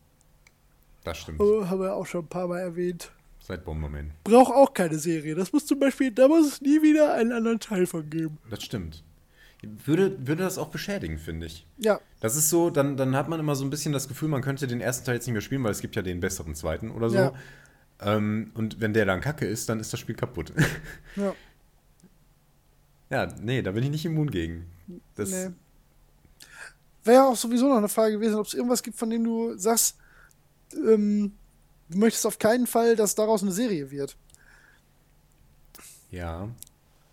Das 1.05 1.19
stimmt. 1.19 1.41
Oh, 1.41 1.67
haben 1.69 1.81
wir 1.81 1.95
auch 1.95 2.07
schon 2.07 2.25
ein 2.25 2.29
paar 2.29 2.47
Mal 2.47 2.61
erwähnt. 2.61 3.11
Seit 3.43 3.65
Bomberman. 3.65 4.13
Braucht 4.25 4.53
auch 4.53 4.73
keine 4.73 4.99
Serie. 4.99 5.35
Das 5.35 5.53
muss 5.53 5.67
zum 5.67 5.81
Beispiel, 5.81 6.13
da 6.13 6.29
muss 6.29 6.47
es 6.47 6.61
nie 6.61 6.81
wieder 6.83 7.15
einen 7.15 7.33
anderen 7.33 7.59
Teil 7.59 7.87
von 7.87 8.09
geben. 8.09 8.39
Das 8.49 8.63
stimmt. 8.63 9.03
Würde, 9.85 10.17
würde 10.27 10.43
das 10.43 10.59
auch 10.59 10.69
beschädigen, 10.69 11.19
finde 11.19 11.47
ich. 11.47 11.67
Ja, 11.79 12.01
Das 12.21 12.35
ist 12.37 12.51
so, 12.51 12.71
dann, 12.71 12.97
dann 12.97 13.15
hat 13.15 13.29
man 13.29 13.39
immer 13.39 13.55
so 13.55 13.65
ein 13.65 13.71
bisschen 13.71 13.93
das 13.93 14.09
Gefühl, 14.09 14.29
man 14.29 14.43
könnte 14.43 14.67
den 14.67 14.81
ersten 14.81 15.05
Teil 15.07 15.15
jetzt 15.17 15.27
nicht 15.27 15.33
mehr 15.33 15.41
spielen, 15.41 15.63
weil 15.63 15.71
es 15.71 15.81
gibt 15.81 15.95
ja 15.95 16.03
den 16.03 16.19
besseren 16.21 16.55
zweiten 16.55 16.91
oder 16.91 17.11
so. 17.11 17.17
Ja. 17.17 17.33
Ähm, 18.01 18.51
und 18.55 18.81
wenn 18.81 18.93
der 18.93 19.07
dann 19.07 19.21
kacke 19.21 19.47
ist, 19.47 19.69
dann 19.69 19.79
ist 19.79 19.93
das 19.93 20.01
Spiel 20.01 20.17
kaputt. 20.17 20.53
ja. 21.17 21.35
ja, 23.11 23.29
nee, 23.41 23.63
da 23.63 23.71
bin 23.71 23.85
ich 23.85 23.91
nicht 23.91 24.05
immun 24.05 24.31
gegen. 24.31 24.67
Das, 25.15 25.31
Nee. 25.31 25.51
Wäre 27.05 27.17
ja 27.17 27.29
auch 27.29 27.37
sowieso 27.37 27.69
noch 27.69 27.79
eine 27.79 27.89
Frage 27.89 28.15
gewesen, 28.15 28.37
ob 28.37 28.47
es 28.47 28.55
irgendwas 28.55 28.83
gibt, 28.83 28.97
von 28.97 29.11
dem 29.11 29.25
du 29.25 29.57
sagst, 29.57 29.97
ähm, 30.73 31.33
du 31.93 31.99
möchtest 31.99 32.27
auf 32.27 32.39
keinen 32.39 32.67
Fall, 32.67 32.97
dass 32.97 33.15
daraus 33.15 33.43
eine 33.43 33.53
Serie 33.53 33.91
wird. 33.91 34.17
Ja. 36.11 36.49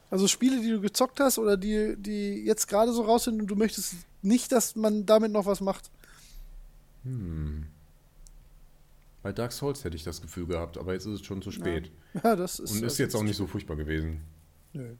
Also 0.10 0.28
Spiele, 0.28 0.60
die 0.62 0.70
du 0.72 0.82
gezockt 0.82 1.20
hast 1.20 1.38
oder 1.38 1.56
die, 1.56 1.96
die 1.98 2.44
jetzt 2.46 2.68
gerade 2.68 2.92
so 2.94 3.04
raus 3.04 3.26
sind 3.26 3.40
und 3.42 3.48
du 3.48 3.56
möchtest 3.56 3.94
nicht, 4.22 4.52
dass 4.52 4.76
man 4.76 5.06
damit 5.06 5.32
noch 5.32 5.46
was 5.46 5.62
macht. 5.62 5.90
Hm. 7.04 7.66
Bei 9.22 9.32
Dark 9.32 9.52
Souls 9.52 9.84
hätte 9.84 9.96
ich 9.96 10.04
das 10.04 10.22
Gefühl 10.22 10.48
gehabt, 10.48 10.78
aber 10.78 10.94
jetzt 10.94 11.06
ist 11.06 11.22
es 11.22 11.26
schon 11.26 11.42
zu 11.42 11.52
spät. 11.52 11.92
Ja, 12.24 12.36
das 12.36 12.58
ist. 12.58 12.72
Und 12.72 12.82
ist 12.84 12.98
jetzt 12.98 13.16
auch 13.16 13.22
nicht 13.22 13.36
so 13.38 13.46
furchtbar 13.46 13.76
gewesen. 13.76 14.22
Nö. 14.74 14.96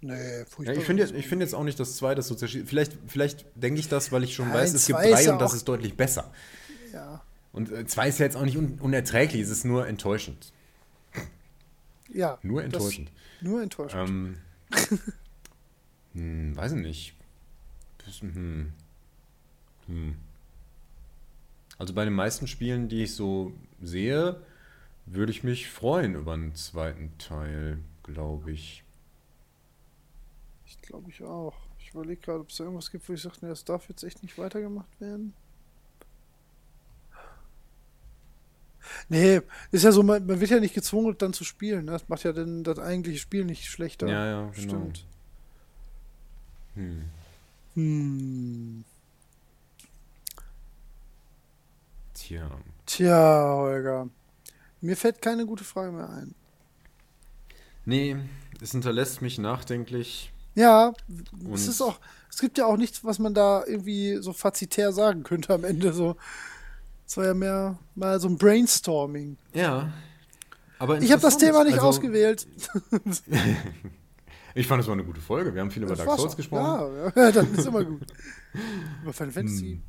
Nee, 0.00 0.38
Ja, 0.38 0.44
furchtbar. 0.46 0.76
ich 0.78 0.84
finde 0.84 1.02
jetzt, 1.02 1.12
ich 1.14 1.28
find 1.28 1.42
jetzt 1.42 1.54
auch 1.54 1.62
nicht, 1.62 1.78
dass 1.78 1.96
zwei 1.96 2.14
das 2.14 2.26
so 2.28 2.34
zerschießt. 2.34 2.66
Vielleicht, 2.66 2.96
vielleicht 3.06 3.44
denke 3.54 3.80
ich 3.80 3.88
das, 3.88 4.10
weil 4.12 4.24
ich 4.24 4.34
schon 4.34 4.46
Nein, 4.48 4.56
weiß, 4.58 4.72
es 4.72 4.86
gibt 4.86 4.98
drei 4.98 5.22
ja 5.24 5.32
und 5.34 5.40
das 5.42 5.50
auch- 5.50 5.56
ist 5.56 5.68
deutlich 5.68 5.94
besser. 5.94 6.32
Ja. 6.90 7.22
Und 7.58 7.72
äh, 7.72 7.84
zwei 7.86 8.08
ist 8.08 8.20
ja 8.20 8.24
jetzt 8.24 8.36
auch 8.36 8.44
nicht 8.44 8.56
un 8.56 8.78
unerträglich, 8.78 9.42
es 9.42 9.48
ist 9.50 9.64
nur 9.64 9.88
enttäuschend. 9.88 10.52
ja. 12.08 12.38
Nur 12.42 12.62
das- 12.62 12.72
enttäuschend. 12.72 13.10
Nur 13.40 13.60
enttäuschend. 13.62 14.08
Ähm, 14.08 14.38
hm, 16.12 16.56
weiß 16.56 16.72
ich 16.72 16.78
nicht. 16.78 17.14
Das- 18.06 18.20
Hm. 18.20 18.72
Hm. 19.88 20.14
Also 21.78 21.94
bei 21.94 22.04
den 22.04 22.14
meisten 22.14 22.46
Spielen, 22.46 22.88
die 22.88 23.02
ich 23.02 23.16
so 23.16 23.52
sehe, 23.82 24.40
würde 25.06 25.32
ich 25.32 25.42
mich 25.42 25.68
freuen 25.68 26.14
über 26.14 26.34
einen 26.34 26.54
zweiten 26.54 27.10
Teil, 27.18 27.80
glaube 28.04 28.52
ich. 28.52 28.84
Ich 30.64 30.80
glaube 30.80 31.10
ich 31.10 31.24
auch. 31.24 31.56
Ich 31.80 31.90
überlege 31.90 32.20
gerade, 32.20 32.38
ob 32.38 32.50
es 32.50 32.56
da 32.58 32.64
irgendwas 32.64 32.92
gibt, 32.92 33.08
wo 33.08 33.14
ich 33.14 33.22
sage, 33.22 33.36
nee, 33.40 33.48
das 33.48 33.64
darf 33.64 33.88
jetzt 33.88 34.04
echt 34.04 34.22
nicht 34.22 34.38
weitergemacht 34.38 35.00
werden. 35.00 35.34
Nee, 39.08 39.40
ist 39.70 39.84
ja 39.84 39.92
so, 39.92 40.02
man, 40.02 40.26
man 40.26 40.40
wird 40.40 40.50
ja 40.50 40.60
nicht 40.60 40.74
gezwungen, 40.74 41.16
dann 41.18 41.32
zu 41.32 41.44
spielen. 41.44 41.86
ne? 41.86 41.92
Das 41.92 42.08
macht 42.08 42.24
ja 42.24 42.32
dann 42.32 42.64
das 42.64 42.78
eigentliche 42.78 43.18
Spiel 43.18 43.44
nicht 43.44 43.64
schlechter. 43.66 44.06
Ja, 44.06 44.26
ja, 44.26 44.40
genau. 44.50 44.52
Stimmt. 44.52 45.04
Hm. 46.74 47.04
Hm. 47.74 48.84
Tja. 52.14 52.50
Tja, 52.86 53.54
Holger. 53.54 54.08
Mir 54.80 54.96
fällt 54.96 55.22
keine 55.22 55.46
gute 55.46 55.64
Frage 55.64 55.92
mehr 55.92 56.08
ein. 56.10 56.34
Nee, 57.84 58.16
es 58.60 58.72
hinterlässt 58.72 59.22
mich 59.22 59.38
nachdenklich. 59.38 60.32
Ja, 60.54 60.92
es 61.54 61.68
ist 61.68 61.80
auch, 61.80 62.00
es 62.30 62.38
gibt 62.40 62.58
ja 62.58 62.66
auch 62.66 62.76
nichts, 62.76 63.04
was 63.04 63.18
man 63.18 63.32
da 63.32 63.64
irgendwie 63.64 64.16
so 64.16 64.32
fazitär 64.32 64.92
sagen 64.92 65.22
könnte 65.22 65.54
am 65.54 65.64
Ende. 65.64 65.92
So, 65.92 66.16
es 67.08 67.16
war 67.16 67.24
ja 67.24 67.34
mehr 67.34 67.78
mal 67.94 68.20
so 68.20 68.28
ein 68.28 68.36
Brainstorming. 68.36 69.38
Ja. 69.54 69.90
Aber 70.78 71.00
Ich 71.00 71.10
habe 71.10 71.22
das. 71.22 71.38
Thema 71.38 71.64
nicht 71.64 71.74
Also, 71.74 71.86
ausgewählt. 71.88 72.46
Ich 74.54 74.66
fand, 74.66 74.80
es 74.80 74.88
war 74.88 74.94
eine 74.94 75.04
gute 75.04 75.20
Folge. 75.20 75.54
Wir 75.54 75.60
haben 75.60 75.70
viel 75.70 75.84
über 75.84 75.94
Das 75.94 76.04
Dark 76.04 76.18
Souls 76.18 76.34
gesprochen. 76.34 77.12
Ja, 77.14 77.22
ja, 77.26 77.30
dann 77.30 77.54
ist 77.54 77.66
immer 77.66 77.84
gut. 77.84 78.02
über 79.02 79.12
Final 79.12 79.32
Fantasy. 79.32 79.74
Hm. 79.74 79.82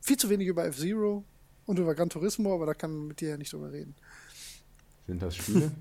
Viel 0.00 0.16
zu 0.16 0.30
wenig 0.30 0.46
über 0.46 0.64
F-Zero 0.66 1.24
und 1.66 1.78
über 1.80 1.96
Gran 1.96 2.08
Turismo, 2.08 2.54
aber 2.54 2.66
da 2.66 2.74
kann 2.74 2.92
man 2.92 3.08
mit 3.08 3.20
dir 3.20 3.30
ja 3.30 3.36
nicht 3.36 3.52
drüber 3.52 3.72
reden. 3.72 3.96
Sind 5.06 5.20
das 5.20 5.36
Spiele? 5.36 5.72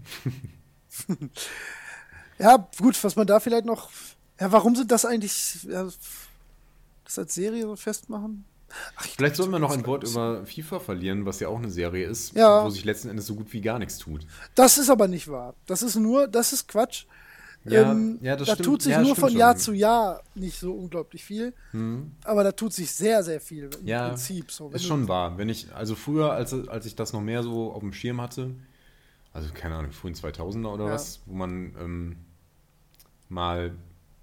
Ja, 2.40 2.68
gut, 2.80 3.04
was 3.04 3.16
man 3.16 3.28
da 3.28 3.40
vielleicht 3.40 3.66
noch. 3.66 3.90
Ja, 4.40 4.52
warum 4.52 4.76
sind 4.76 4.92
das 4.92 5.06
eigentlich. 5.06 5.64
Ja, 5.64 5.84
das 7.04 7.20
als 7.20 7.34
Serie 7.36 7.64
so 7.64 7.76
festmachen? 7.76 8.46
Ach, 8.96 9.06
ich 9.06 9.12
Vielleicht 9.16 9.36
glaub, 9.36 9.36
sollten 9.36 9.52
wir 9.54 9.60
noch 9.60 9.72
ein 9.72 9.86
Wort 9.86 10.04
über 10.04 10.46
FIFA 10.46 10.80
verlieren, 10.80 11.26
was 11.26 11.40
ja 11.40 11.48
auch 11.48 11.58
eine 11.58 11.70
Serie 11.70 12.08
ist, 12.08 12.36
Ja. 12.36 12.64
wo 12.66 12.70
sich 12.70 12.84
letzten 12.86 13.10
Endes 13.10 13.26
so 13.28 13.36
gut 13.36 13.52
wie 13.54 13.62
gar 13.62 13.80
nichts 13.80 13.98
tut. 13.98 14.26
Das 14.56 14.78
ist 14.78 14.90
aber 14.90 15.08
nicht 15.08 15.28
wahr. 15.30 15.56
Das 15.66 15.82
ist 15.82 15.96
nur, 15.96 16.28
das 16.28 16.54
ist 16.54 16.68
Quatsch. 16.68 17.06
Ja, 17.66 17.92
ähm, 17.92 18.20
ja, 18.22 18.36
das 18.38 18.48
da 18.48 18.54
stimmt. 18.54 18.66
tut 18.66 18.82
sich 18.84 18.92
Ja, 18.94 19.02
nur 19.02 19.16
von 19.16 19.30
schon. 19.30 19.40
Jahr 19.40 19.56
zu 19.58 19.74
Jahr 19.74 20.22
nicht 20.36 20.58
so 20.60 20.74
unglaublich 20.74 21.24
viel, 21.26 21.54
Hm. 21.72 22.12
aber 22.24 22.44
da 22.46 22.52
tut 22.54 22.72
sich 22.72 22.92
sehr, 22.92 23.24
sehr 23.24 23.42
viel 23.42 23.70
im 23.82 23.88
Ja, 23.88 24.08
Prinzip. 24.10 24.52
So, 24.52 24.70
Ist 24.70 24.86
schon 24.86 25.08
wahr. 25.10 25.38
Wenn 25.38 25.50
ich, 25.50 25.74
also 25.74 25.96
früher, 25.96 26.32
als, 26.32 26.54
als 26.54 26.86
ich 26.86 26.96
das 26.96 27.12
noch 27.14 27.22
mehr 27.22 27.44
so 27.44 27.72
auf 27.74 27.82
dem 27.82 27.92
Schirm 27.94 28.22
hatte, 28.22 28.52
also 29.34 29.50
keine 29.54 29.76
Ahnung, 29.76 29.92
frühen 29.92 30.14
2000er 30.16 30.72
oder 30.74 30.86
Ja. 30.86 30.92
was, 30.94 31.22
wo 31.26 31.34
man 31.36 31.76
ähm, 31.80 32.18
mal 33.30 33.76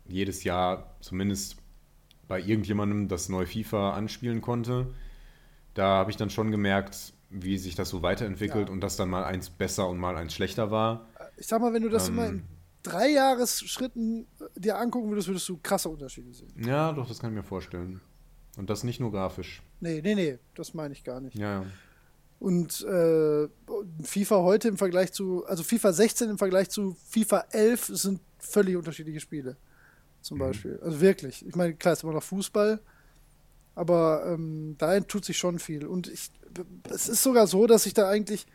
jedes 0.06 0.44
Jahr 0.44 0.94
zumindest 1.00 1.56
bei 2.28 2.40
irgendjemandem 2.40 3.08
das 3.08 3.28
neue 3.28 3.46
FIFA 3.46 3.92
anspielen 3.94 4.40
konnte, 4.40 4.86
da 5.74 5.86
habe 5.98 6.10
ich 6.10 6.16
dann 6.16 6.30
schon 6.30 6.50
gemerkt, 6.50 7.12
wie 7.30 7.58
sich 7.58 7.74
das 7.74 7.88
so 7.88 8.02
weiterentwickelt 8.02 8.68
Ja. 8.68 8.72
und 8.72 8.80
dass 8.80 8.96
dann 8.96 9.10
mal 9.10 9.24
eins 9.24 9.50
besser 9.50 9.88
und 9.88 9.98
mal 9.98 10.16
eins 10.16 10.34
schlechter 10.34 10.70
war. 10.70 11.08
Ich 11.36 11.46
sag 11.46 11.60
mal, 11.60 11.72
wenn 11.72 11.82
du 11.82 11.88
das 11.88 12.08
Ähm. 12.08 12.14
immer 12.14 12.26
in 12.28 12.42
drei 12.82 13.08
Jahresschritten 13.10 14.26
äh, 14.40 14.60
dir 14.60 14.78
angucken 14.78 15.08
würdest, 15.10 15.28
würdest 15.28 15.48
du 15.48 15.58
krasse 15.62 15.88
Unterschiede 15.88 16.32
sehen. 16.32 16.52
Ja, 16.64 16.92
doch, 16.92 17.08
das 17.08 17.18
kann 17.18 17.30
ich 17.30 17.36
mir 17.36 17.42
vorstellen. 17.42 18.00
Und 18.56 18.70
das 18.70 18.84
nicht 18.84 19.00
nur 19.00 19.10
grafisch. 19.10 19.62
Nee, 19.80 20.00
nee, 20.02 20.14
nee, 20.14 20.38
das 20.54 20.74
meine 20.74 20.92
ich 20.94 21.02
gar 21.02 21.20
nicht. 21.20 21.36
Ja, 21.36 21.62
ja. 21.62 21.66
Und 22.38 22.82
äh, 22.82 23.48
FIFA 24.02 24.36
heute 24.42 24.68
im 24.68 24.76
Vergleich 24.76 25.12
zu, 25.12 25.44
also 25.46 25.62
FIFA 25.62 25.92
16 25.92 26.30
im 26.30 26.38
Vergleich 26.38 26.68
zu 26.68 26.94
FIFA 27.08 27.46
11 27.50 27.86
sind 27.94 28.20
völlig 28.38 28.76
unterschiedliche 28.76 29.18
Spiele. 29.20 29.56
Zum 30.24 30.38
Mhm. 30.38 30.42
Beispiel. 30.42 30.80
Also 30.82 31.00
wirklich. 31.00 31.46
Ich 31.46 31.54
meine, 31.54 31.74
klar, 31.74 31.92
es 31.92 31.98
ist 32.00 32.02
immer 32.04 32.14
noch 32.14 32.22
Fußball, 32.22 32.80
aber 33.74 34.24
ähm, 34.26 34.74
da 34.78 34.98
tut 35.00 35.24
sich 35.24 35.36
schon 35.36 35.58
viel. 35.58 35.86
Und 35.86 36.08
ich, 36.08 36.30
es 36.90 37.08
ist 37.08 37.22
sogar 37.22 37.46
so, 37.46 37.66
dass 37.66 37.84
ich 37.86 37.92
da 37.92 38.08
eigentlich, 38.08 38.46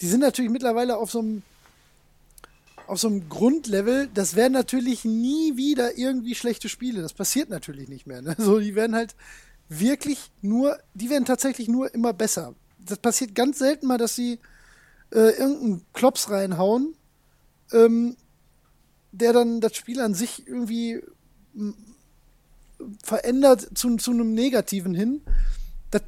die 0.00 0.08
sind 0.08 0.20
natürlich 0.20 0.50
mittlerweile 0.50 0.96
auf 0.96 1.10
so 1.10 1.20
einem 1.20 1.42
auf 2.86 2.98
so 3.00 3.08
einem 3.08 3.30
Grundlevel, 3.30 4.10
das 4.12 4.34
werden 4.36 4.52
natürlich 4.52 5.06
nie 5.06 5.56
wieder 5.56 5.96
irgendwie 5.96 6.34
schlechte 6.34 6.68
Spiele. 6.68 7.00
Das 7.00 7.14
passiert 7.14 7.48
natürlich 7.48 7.88
nicht 7.88 8.06
mehr. 8.06 8.20
Ne? 8.20 8.34
So, 8.38 8.58
die 8.60 8.74
werden 8.74 8.94
halt 8.94 9.14
wirklich 9.70 10.30
nur, 10.42 10.78
die 10.92 11.08
werden 11.08 11.24
tatsächlich 11.24 11.66
nur 11.68 11.94
immer 11.94 12.12
besser. 12.12 12.54
Das 12.78 12.98
passiert 12.98 13.34
ganz 13.34 13.58
selten 13.58 13.86
mal, 13.86 13.96
dass 13.96 14.14
sie 14.16 14.38
äh, 15.12 15.30
irgendeinen 15.30 15.86
Klops 15.94 16.28
reinhauen, 16.28 16.94
ähm, 17.72 18.16
der 19.14 19.32
dann 19.32 19.60
das 19.60 19.76
Spiel 19.76 20.00
an 20.00 20.14
sich 20.14 20.46
irgendwie 20.46 21.02
verändert 23.02 23.76
zu, 23.76 23.96
zu 23.96 24.10
einem 24.10 24.34
Negativen 24.34 24.94
hin. 24.94 25.22
Das, 25.90 26.02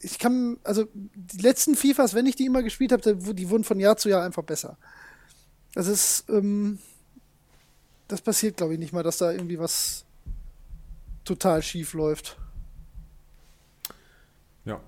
ich 0.00 0.18
kann, 0.18 0.58
also 0.64 0.88
die 0.94 1.42
letzten 1.42 1.76
FIFAs, 1.76 2.14
wenn 2.14 2.26
ich 2.26 2.36
die 2.36 2.46
immer 2.46 2.62
gespielt 2.62 2.92
habe, 2.92 3.16
die 3.34 3.50
wurden 3.50 3.64
von 3.64 3.78
Jahr 3.78 3.96
zu 3.96 4.08
Jahr 4.08 4.24
einfach 4.24 4.44
besser. 4.44 4.78
Das 5.74 5.86
ist, 5.88 6.24
ähm, 6.30 6.78
das 8.08 8.22
passiert, 8.22 8.56
glaube 8.56 8.74
ich, 8.74 8.78
nicht 8.78 8.94
mal, 8.94 9.02
dass 9.02 9.18
da 9.18 9.30
irgendwie 9.30 9.58
was 9.58 10.04
total 11.24 11.62
schief 11.62 11.92
läuft. 11.92 12.38
Ja. 14.64 14.80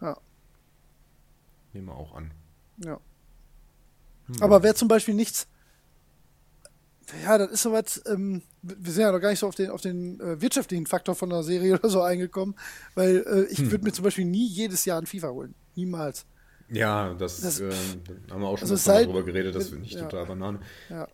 Ja. 0.00 0.16
Nehmen 1.74 1.88
wir 1.88 1.96
auch 1.96 2.14
an. 2.14 2.30
Ja. 2.78 2.98
Hm. 4.26 4.42
Aber 4.42 4.62
wer 4.62 4.74
zum 4.74 4.88
Beispiel 4.88 5.14
nichts. 5.14 5.46
Ja, 7.24 7.38
das 7.38 7.50
ist 7.52 7.62
soweit. 7.62 8.00
Ähm, 8.06 8.42
wir 8.62 8.92
sind 8.92 9.02
ja 9.02 9.12
noch 9.12 9.20
gar 9.20 9.30
nicht 9.30 9.38
so 9.40 9.46
auf 9.48 9.54
den, 9.54 9.70
auf 9.70 9.80
den 9.80 10.20
äh, 10.20 10.40
wirtschaftlichen 10.40 10.86
Faktor 10.86 11.14
von 11.14 11.30
der 11.30 11.42
Serie 11.42 11.74
oder 11.78 11.88
so 11.88 12.00
eingekommen, 12.02 12.54
weil 12.94 13.24
äh, 13.26 13.44
ich 13.52 13.58
Hm. 13.58 13.70
würde 13.70 13.84
mir 13.84 13.92
zum 13.92 14.04
Beispiel 14.04 14.24
nie 14.24 14.46
jedes 14.46 14.84
Jahr 14.84 14.98
ein 15.00 15.06
FIFA 15.06 15.28
holen. 15.30 15.54
Niemals. 15.74 16.24
Ja, 16.70 17.12
das, 17.14 17.40
Das- 17.40 17.60
äh, 17.60 17.70
haben 18.30 18.40
wir 18.40 18.48
auch 18.48 18.56
schon 18.58 18.70
also 18.70 18.76
seit- 18.76 19.06
drüber 19.06 19.24
geredet, 19.24 19.54
das 19.54 19.68
finde 19.68 19.84
ich 19.84 19.92
ja. 19.92 20.02
total 20.02 20.26
Banane. 20.26 20.60
Ja. 20.88 21.06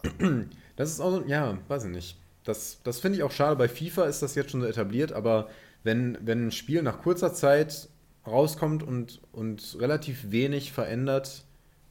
Das 0.76 0.90
ist 0.90 1.00
auch, 1.00 1.26
ja, 1.26 1.58
weiß 1.68 1.84
ich 1.86 1.90
nicht. 1.90 2.16
Das, 2.44 2.78
das 2.84 3.00
finde 3.00 3.18
ich 3.18 3.24
auch 3.24 3.32
schade. 3.32 3.56
Bei 3.56 3.68
FIFA 3.68 4.04
ist 4.04 4.20
das 4.22 4.34
jetzt 4.36 4.52
schon 4.52 4.60
so 4.60 4.66
etabliert, 4.66 5.12
aber 5.12 5.48
wenn, 5.82 6.16
wenn 6.22 6.46
ein 6.48 6.52
Spiel 6.52 6.82
nach 6.82 7.02
kurzer 7.02 7.34
Zeit 7.34 7.88
rauskommt 8.26 8.82
und, 8.82 9.20
und 9.32 9.76
relativ 9.80 10.30
wenig 10.30 10.72
verändert, 10.72 11.44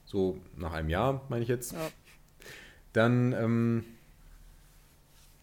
so 0.04 0.38
nach 0.56 0.72
einem 0.72 0.88
Jahr, 0.88 1.26
meine 1.28 1.42
ich 1.42 1.48
jetzt, 1.48 1.72
Ja. 1.72 1.78
dann, 2.92 3.32
ähm, 3.32 3.84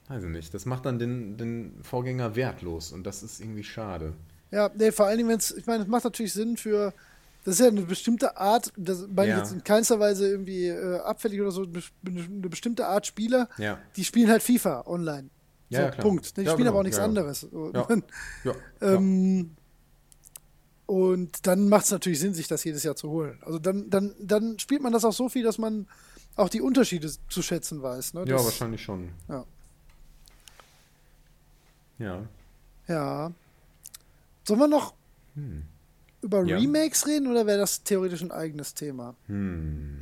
weiß 0.08 0.24
ich 0.24 0.30
nicht, 0.30 0.54
das 0.54 0.66
macht 0.66 0.86
dann 0.86 1.00
den, 1.00 1.38
den 1.38 1.80
Vorgänger 1.84 2.36
wertlos 2.36 2.92
und 2.92 3.04
das 3.06 3.24
ist 3.24 3.40
irgendwie 3.42 3.64
schade. 3.64 4.14
Ja, 4.52 4.70
nee, 4.78 4.92
vor 4.92 5.06
allen 5.08 5.18
Dingen, 5.18 5.30
wenn 5.30 5.38
es, 5.40 5.52
ich 5.52 5.66
meine, 5.66 5.84
es 5.84 5.90
macht 5.90 6.04
natürlich 6.04 6.34
Sinn 6.34 6.56
für, 6.58 6.94
das 7.44 7.56
ist 7.56 7.60
ja 7.62 7.68
eine 7.68 7.82
bestimmte 7.82 8.38
Art, 8.38 8.72
das 8.78 9.08
meine 9.08 9.30
ich 9.32 9.38
Ja. 9.38 9.38
jetzt 9.40 9.52
in 9.52 9.64
keinster 9.64 10.00
Weise 10.00 10.28
irgendwie 10.30 10.68
äh, 10.68 11.00
abfällig 11.00 11.42
oder 11.42 11.52
so, 11.52 11.64
eine, 12.06 12.50
bestimmte 12.50 12.88
Art 12.88 13.06
Spieler, 13.08 13.50
Ja. 13.58 13.80
die 13.96 14.04
spielen 14.04 14.30
halt 14.30 14.44
FIFA 14.44 14.84
online. 14.86 15.30
Ja, 15.70 15.80
so, 15.80 15.86
ja, 15.86 15.92
klar. 15.92 16.04
Punkt. 16.06 16.38
Die 16.38 16.42
Ja, 16.42 16.52
spielen 16.52 16.58
genau, 16.60 16.70
aber 16.72 16.80
auch 16.80 16.84
nichts 16.84 16.98
ja, 16.98 17.04
ja. 17.04 17.10
anderes. 17.10 17.48
Ja. 17.74 17.98
Ja, 18.44 18.54
Ähm, 18.82 19.52
und 20.86 21.48
dann 21.48 21.68
macht 21.68 21.86
es 21.86 21.92
natürlich 21.92 22.20
Sinn, 22.20 22.34
sich 22.36 22.48
das 22.48 22.64
jedes 22.64 22.84
Jahr 22.84 22.96
zu 22.96 23.10
holen. 23.10 23.40
Also 23.42 23.58
dann, 23.58 23.90
dann, 23.90 24.14
dann 24.20 24.60
spielt 24.60 24.84
man 24.84 24.94
das 24.94 25.04
auch 25.04 25.14
so 25.14 25.30
viel, 25.30 25.44
dass 25.44 25.58
man 25.58 25.88
auch 26.36 26.50
die 26.50 26.62
Unterschiede 26.62 27.10
zu 27.30 27.42
schätzen 27.42 27.82
weiß. 27.82 28.14
Ne? 28.14 28.22
ja, 28.22 28.36
Das- 28.36 28.46
wahrscheinlich 28.46 28.84
schon. 28.84 29.10
Ja. 29.28 29.46
Ja. 32.00 32.24
Ja. 32.88 33.32
Sollen 34.48 34.60
wir 34.60 34.68
noch 34.68 34.94
Hm. 35.36 35.64
über 36.22 36.44
Ja. 36.46 36.58
Remakes 36.58 37.08
reden 37.08 37.28
oder 37.28 37.46
wäre 37.48 37.58
das 37.60 37.84
theoretisch 37.84 38.22
ein 38.22 38.32
eigenes 38.32 38.74
Thema? 38.74 39.16
Hm. 39.28 40.02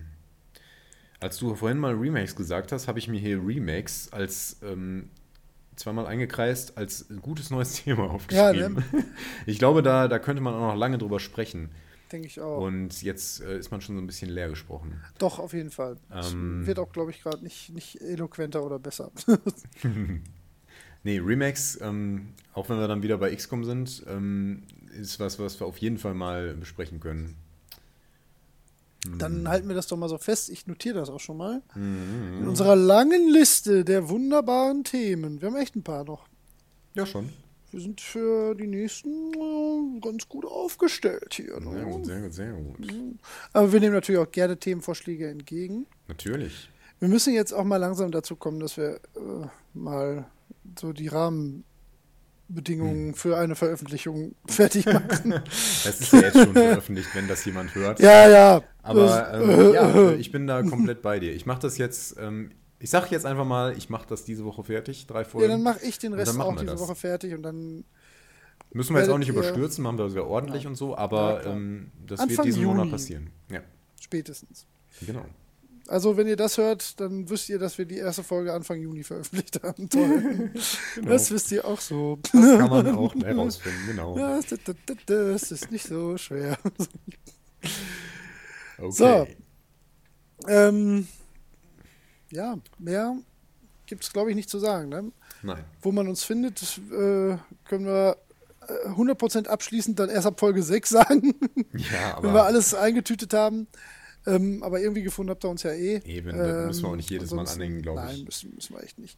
Als 1.19 1.37
du 1.37 1.55
vorhin 1.55 1.77
mal 1.77 1.93
Remakes 1.93 2.35
gesagt 2.35 2.71
hast, 2.71 2.87
habe 2.87 2.99
ich 2.99 3.07
mir 3.07 3.19
hier 3.19 3.37
Remakes 3.45 4.11
als 4.11 4.57
ähm, 4.61 5.09
zweimal 5.77 6.05
eingekreist 6.05 6.77
als 6.77 7.05
gutes 7.21 7.49
neues 7.49 7.73
Thema 7.83 8.09
aufgeschrieben. 8.11 8.75
ne? 8.91 9.05
Ich 9.45 9.57
glaube, 9.59 9.81
da, 9.81 10.07
da 10.07 10.19
könnte 10.19 10.41
man 10.41 10.53
auch 10.53 10.73
noch 10.73 10.75
lange 10.75 10.97
drüber 10.97 11.19
sprechen. 11.19 11.69
Denke 12.11 12.27
ich 12.27 12.39
auch. 12.41 12.59
Und 12.61 13.01
jetzt 13.01 13.41
äh, 13.41 13.57
ist 13.57 13.71
man 13.71 13.81
schon 13.81 13.95
so 13.95 14.01
ein 14.01 14.05
bisschen 14.05 14.29
leer 14.29 14.49
gesprochen. 14.49 15.01
Doch, 15.17 15.39
auf 15.39 15.53
jeden 15.53 15.71
Fall. 15.71 15.97
Ähm. 16.11 16.67
wird 16.67 16.77
auch, 16.77 16.91
glaube 16.91 17.09
ich, 17.11 17.23
gerade 17.23 17.41
nicht, 17.43 17.69
nicht 17.73 18.01
eloquenter 18.01 18.63
oder 18.63 18.77
besser. 18.77 19.09
Nee, 21.03 21.19
Remakes, 21.19 21.79
ähm, 21.81 22.29
auch 22.53 22.69
wenn 22.69 22.79
wir 22.79 22.87
dann 22.87 23.03
wieder 23.03 23.17
bei 23.17 23.35
XCOM 23.35 23.65
sind, 23.65 24.03
ähm, 24.07 24.63
ist 24.99 25.19
was, 25.19 25.39
was 25.39 25.59
wir 25.59 25.67
auf 25.67 25.77
jeden 25.77 25.97
Fall 25.97 26.13
mal 26.13 26.53
besprechen 26.53 26.99
können. 26.99 27.35
Hm. 29.05 29.17
Dann 29.19 29.47
halten 29.47 29.67
wir 29.67 29.75
das 29.75 29.87
doch 29.87 29.97
mal 29.97 30.07
so 30.07 30.17
fest. 30.17 30.49
Ich 30.49 30.65
notiere 30.67 30.95
das 30.95 31.09
auch 31.09 31.19
schon 31.19 31.37
mal. 31.37 31.61
Mhm. 31.75 32.39
In 32.41 32.47
unserer 32.47 32.75
langen 32.75 33.29
Liste 33.29 33.83
der 33.83 34.07
wunderbaren 34.09 34.83
Themen. 34.83 35.41
Wir 35.41 35.49
haben 35.49 35.57
echt 35.57 35.75
ein 35.75 35.83
paar 35.83 36.05
noch. 36.05 36.27
Ja, 36.93 37.05
schon. 37.05 37.29
wir 37.71 37.81
sind 37.81 37.99
für 37.99 38.55
die 38.55 38.67
nächsten 38.67 39.33
äh, 39.33 39.99
ganz 39.99 40.29
gut 40.29 40.45
aufgestellt 40.45 41.33
hier. 41.33 41.59
Ne? 41.59 41.71
Sehr 41.71 41.85
gut, 41.85 42.05
sehr 42.05 42.21
gut, 42.21 42.33
sehr 42.33 42.53
gut. 42.53 43.19
Aber 43.51 43.73
wir 43.73 43.79
nehmen 43.79 43.95
natürlich 43.95 44.21
auch 44.21 44.31
gerne 44.31 44.57
Themenvorschläge 44.57 45.27
entgegen. 45.27 45.87
Natürlich. 46.07 46.69
Wir 47.03 47.09
müssen 47.09 47.33
jetzt 47.33 47.51
auch 47.53 47.65
mal 47.65 47.75
langsam 47.75 48.11
dazu 48.11 48.37
kommen, 48.37 48.61
dass 48.61 48.77
wir 48.77 48.91
äh, 49.17 49.47
mal 49.73 50.25
so 50.79 50.93
die 50.93 51.09
Rahmenbedingungen 51.09 53.07
Hm. 53.09 53.13
für 53.13 53.37
eine 53.37 53.55
Veröffentlichung 53.55 54.35
fertig 54.47 54.85
machen. 54.85 55.33
Es 55.85 55.99
ist 55.99 56.13
ja 56.13 56.21
jetzt 56.21 56.37
schon 56.37 56.53
veröffentlicht, 56.53 57.09
wenn 57.13 57.27
das 57.27 57.43
jemand 57.43 57.75
hört. 57.75 57.99
ja, 57.99 58.29
ja. 58.29 58.61
Aber 58.83 59.01
Das- 59.05 59.41
ähm, 59.43 59.73
ja, 59.73 60.11
ich 60.17 60.31
bin 60.31 60.47
da 60.47 60.63
komplett 60.63 61.01
bei 61.01 61.19
dir. 61.19 61.33
Ich 61.33 61.45
mache 61.45 61.59
das 61.59 61.77
jetzt, 61.77 62.15
ähm, 62.19 62.51
ich 62.79 62.89
sag 62.89 63.11
jetzt 63.11 63.25
einfach 63.25 63.43
mal, 63.45 63.77
ich 63.77 63.89
mache 63.89 64.07
das 64.07 64.23
diese 64.23 64.45
Woche 64.45 64.63
fertig, 64.63 65.05
drei 65.05 65.23
ja, 65.23 65.25
Folgen. 65.25 65.49
dann 65.49 65.61
mache 65.61 65.85
ich 65.85 65.99
den 65.99 66.13
Rest 66.13 66.39
auch 66.39 66.53
diese 66.53 66.65
das. 66.67 66.79
Woche 66.79 66.95
fertig 66.95 67.33
und 67.33 67.43
dann 67.43 67.83
Müssen 68.71 68.93
wir 68.95 69.01
jetzt 69.01 69.09
auch 69.11 69.17
nicht 69.17 69.27
überstürzen, 69.27 69.83
machen 69.83 69.97
wir 69.97 70.09
sehr 70.09 70.25
ordentlich 70.25 70.65
und 70.67 70.75
so, 70.75 70.91
Ja, 70.91 70.99
aber 70.99 71.39
klar. 71.41 71.53
ähm, 71.53 71.91
das 72.07 72.21
Anfang 72.21 72.37
wird 72.37 72.47
diesen 72.47 72.61
Juni. 72.61 72.75
Monat 72.75 72.91
passieren. 72.91 73.29
Ja, 73.51 73.59
spätestens. 73.99 74.65
genau. 75.05 75.25
Also, 75.93 76.17
wenn 76.17 76.27
ihr 76.27 76.35
das 76.35 76.57
hört, 76.57 76.99
dann 76.99 77.29
wisst 77.29 77.49
ihr, 77.49 77.59
dass 77.59 77.77
wir 77.77 77.85
die 77.85 77.97
erste 77.97 78.23
Folge 78.23 78.51
Anfang 78.51 78.81
Juni 78.81 79.03
veröffentlicht 79.03 79.61
haben. 79.61 79.87
Toll. 79.89 80.49
Genau. 80.95 81.09
Das 81.09 81.29
wisst 81.29 81.51
ihr 81.51 81.65
auch 81.65 81.79
so. 81.79 82.17
Das 82.23 82.31
kann 82.31 82.69
man 82.69 82.95
auch 82.95 83.13
herausfinden, 83.13 83.79
genau. 83.85 84.17
Ja, 84.17 84.37
das, 84.37 84.59
das, 84.63 84.75
das, 84.87 84.97
das 85.05 85.51
ist 85.51 85.71
nicht 85.71 85.85
so 85.85 86.17
schwer. 86.17 86.57
Okay. 88.79 88.89
So. 88.89 89.27
Ähm, 90.47 91.07
ja, 92.31 92.57
mehr 92.79 93.15
gibt 93.85 94.03
es, 94.03 94.11
glaube 94.11 94.31
ich, 94.31 94.35
nicht 94.35 94.49
zu 94.49 94.57
sagen. 94.57 94.89
Ne? 94.89 95.11
Nein. 95.43 95.63
Wo 95.79 95.91
man 95.91 96.07
uns 96.07 96.23
findet, 96.23 96.59
äh, 96.91 97.37
können 97.65 97.85
wir 97.85 98.17
äh, 98.67 98.89
100% 98.89 99.47
abschließend 99.47 99.99
dann 99.99 100.09
erst 100.09 100.25
ab 100.25 100.39
Folge 100.39 100.63
6 100.63 100.89
sagen, 100.89 101.35
Ja, 101.73 102.17
wenn 102.21 102.33
wir 102.33 102.45
alles 102.45 102.73
eingetütet 102.73 103.35
haben. 103.35 103.67
Ähm, 104.25 104.63
aber 104.63 104.79
irgendwie 104.79 105.03
gefunden 105.03 105.31
habt 105.31 105.43
ihr 105.43 105.49
uns 105.49 105.63
ja 105.63 105.71
eh. 105.71 106.01
Eben, 106.05 106.37
da 106.37 106.67
müssen 106.67 106.83
wir 106.83 106.89
auch 106.89 106.95
nicht 106.95 107.11
Ähm, 107.11 107.17
jedes 107.17 107.31
Mal 107.31 107.45
anhängen, 107.47 107.81
glaub 107.81 107.97
ich. 107.97 108.03
Nein, 108.03 108.23
müssen, 108.23 108.55
müssen 108.55 108.75
wir 108.75 108.83
echt 108.83 108.97
nicht. 108.99 109.17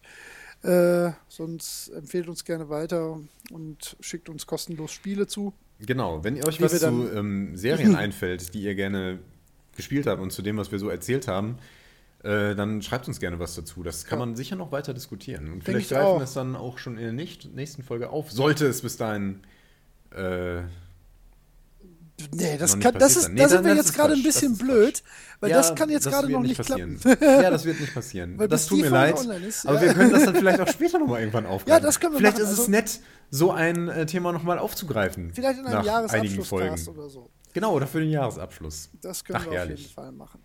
Äh, 0.62 1.12
sonst 1.28 1.88
empfehlt 1.90 2.28
uns 2.28 2.44
gerne 2.44 2.68
weiter 2.68 3.20
und 3.52 3.96
schickt 4.00 4.28
uns 4.28 4.46
kostenlos 4.46 4.90
Spiele 4.90 5.26
zu. 5.26 5.52
genau, 5.78 6.24
wenn 6.24 6.36
ihr 6.36 6.46
euch 6.46 6.60
was 6.60 6.78
zu 6.80 6.86
ähm, 7.14 7.56
Serien 7.56 7.94
einfällt, 7.96 8.52
die 8.54 8.62
ihr 8.62 8.74
gerne 8.74 9.18
gespielt 9.76 10.06
habt 10.06 10.20
und 10.20 10.32
zu 10.32 10.42
dem, 10.42 10.56
was 10.56 10.72
wir 10.72 10.78
so 10.78 10.88
erzählt 10.88 11.28
haben, 11.28 11.58
äh, 12.24 12.54
dann 12.56 12.80
schreibt 12.82 13.06
uns 13.06 13.20
gerne 13.20 13.38
was 13.38 13.54
dazu. 13.54 13.82
Das 13.82 14.06
kann 14.06 14.18
Ja. 14.18 14.26
man 14.26 14.34
sicher 14.34 14.56
noch 14.56 14.72
weiter 14.72 14.94
diskutieren. 14.94 15.44
Und 15.44 15.52
Denk 15.56 15.64
vielleicht 15.64 15.90
ich 15.92 15.96
greifen 15.96 16.18
wir 16.18 16.24
es 16.24 16.32
dann 16.32 16.56
auch 16.56 16.78
schon 16.78 16.96
in 16.96 17.02
der 17.04 17.12
nicht, 17.12 17.54
nächsten 17.54 17.82
Folge 17.82 18.10
auf. 18.10 18.32
Sollte 18.32 18.66
es 18.66 18.80
bis 18.82 18.96
dahin 18.96 19.40
äh, 20.10 20.62
Nee, 22.32 22.56
das, 22.56 22.78
kann, 22.80 22.94
das, 22.94 23.16
ist, 23.16 23.24
dann. 23.26 23.36
da 23.36 23.42
Nee, 23.42 23.48
sind 23.48 23.64
wir 23.64 23.74
jetzt 23.74 23.94
gerade 23.94 24.14
ein 24.14 24.22
bisschen 24.22 24.56
blöd, 24.56 25.02
weil 25.40 25.50
Ja, 25.50 25.58
das 25.58 25.74
kann 25.74 25.90
jetzt 25.90 26.06
gerade 26.06 26.30
noch 26.30 26.40
nicht 26.40 26.56
passieren. 26.56 26.98
klappen. 26.98 27.22
ja, 27.22 27.50
das 27.50 27.64
wird 27.66 27.78
nicht 27.78 27.92
passieren. 27.92 28.38
Weil 28.38 28.48
das 28.48 28.66
tut 28.66 28.80
mir 28.80 28.88
leid. 28.88 29.20
ist, 29.46 29.66
aber 29.66 29.76
ja. 29.80 29.86
wir 29.86 29.94
können 29.94 30.12
das 30.12 30.24
dann 30.24 30.34
vielleicht 30.34 30.60
auch 30.60 30.68
später 30.68 30.98
nochmal 30.98 31.20
irgendwann 31.20 31.44
aufgreifen. 31.44 31.82
Ja, 31.82 31.86
das 31.86 32.00
können 32.00 32.14
wir 32.14 32.18
Vielleicht 32.18 32.38
machen, 32.38 32.46
ist 32.46 32.52
es 32.52 32.58
also- 32.60 32.70
nett, 32.70 33.00
so 33.30 33.52
ein 33.52 33.88
äh, 33.88 34.06
Thema 34.06 34.32
nochmal 34.32 34.58
aufzugreifen. 34.58 35.32
Vielleicht 35.34 35.60
in 35.60 35.66
einem 35.66 36.42
Folgen. 36.42 36.88
oder 36.88 37.08
so. 37.10 37.28
Genau, 37.52 37.74
oder 37.74 37.86
für 37.86 38.00
den 38.00 38.10
Jahresabschluss. 38.10 38.88
Das 39.02 39.22
können 39.24 39.38
Ach, 39.40 39.44
wir 39.44 39.50
auf 39.50 39.56
herrlich. 39.56 39.80
jeden 39.80 39.92
Fall 39.94 40.12
machen. 40.12 40.40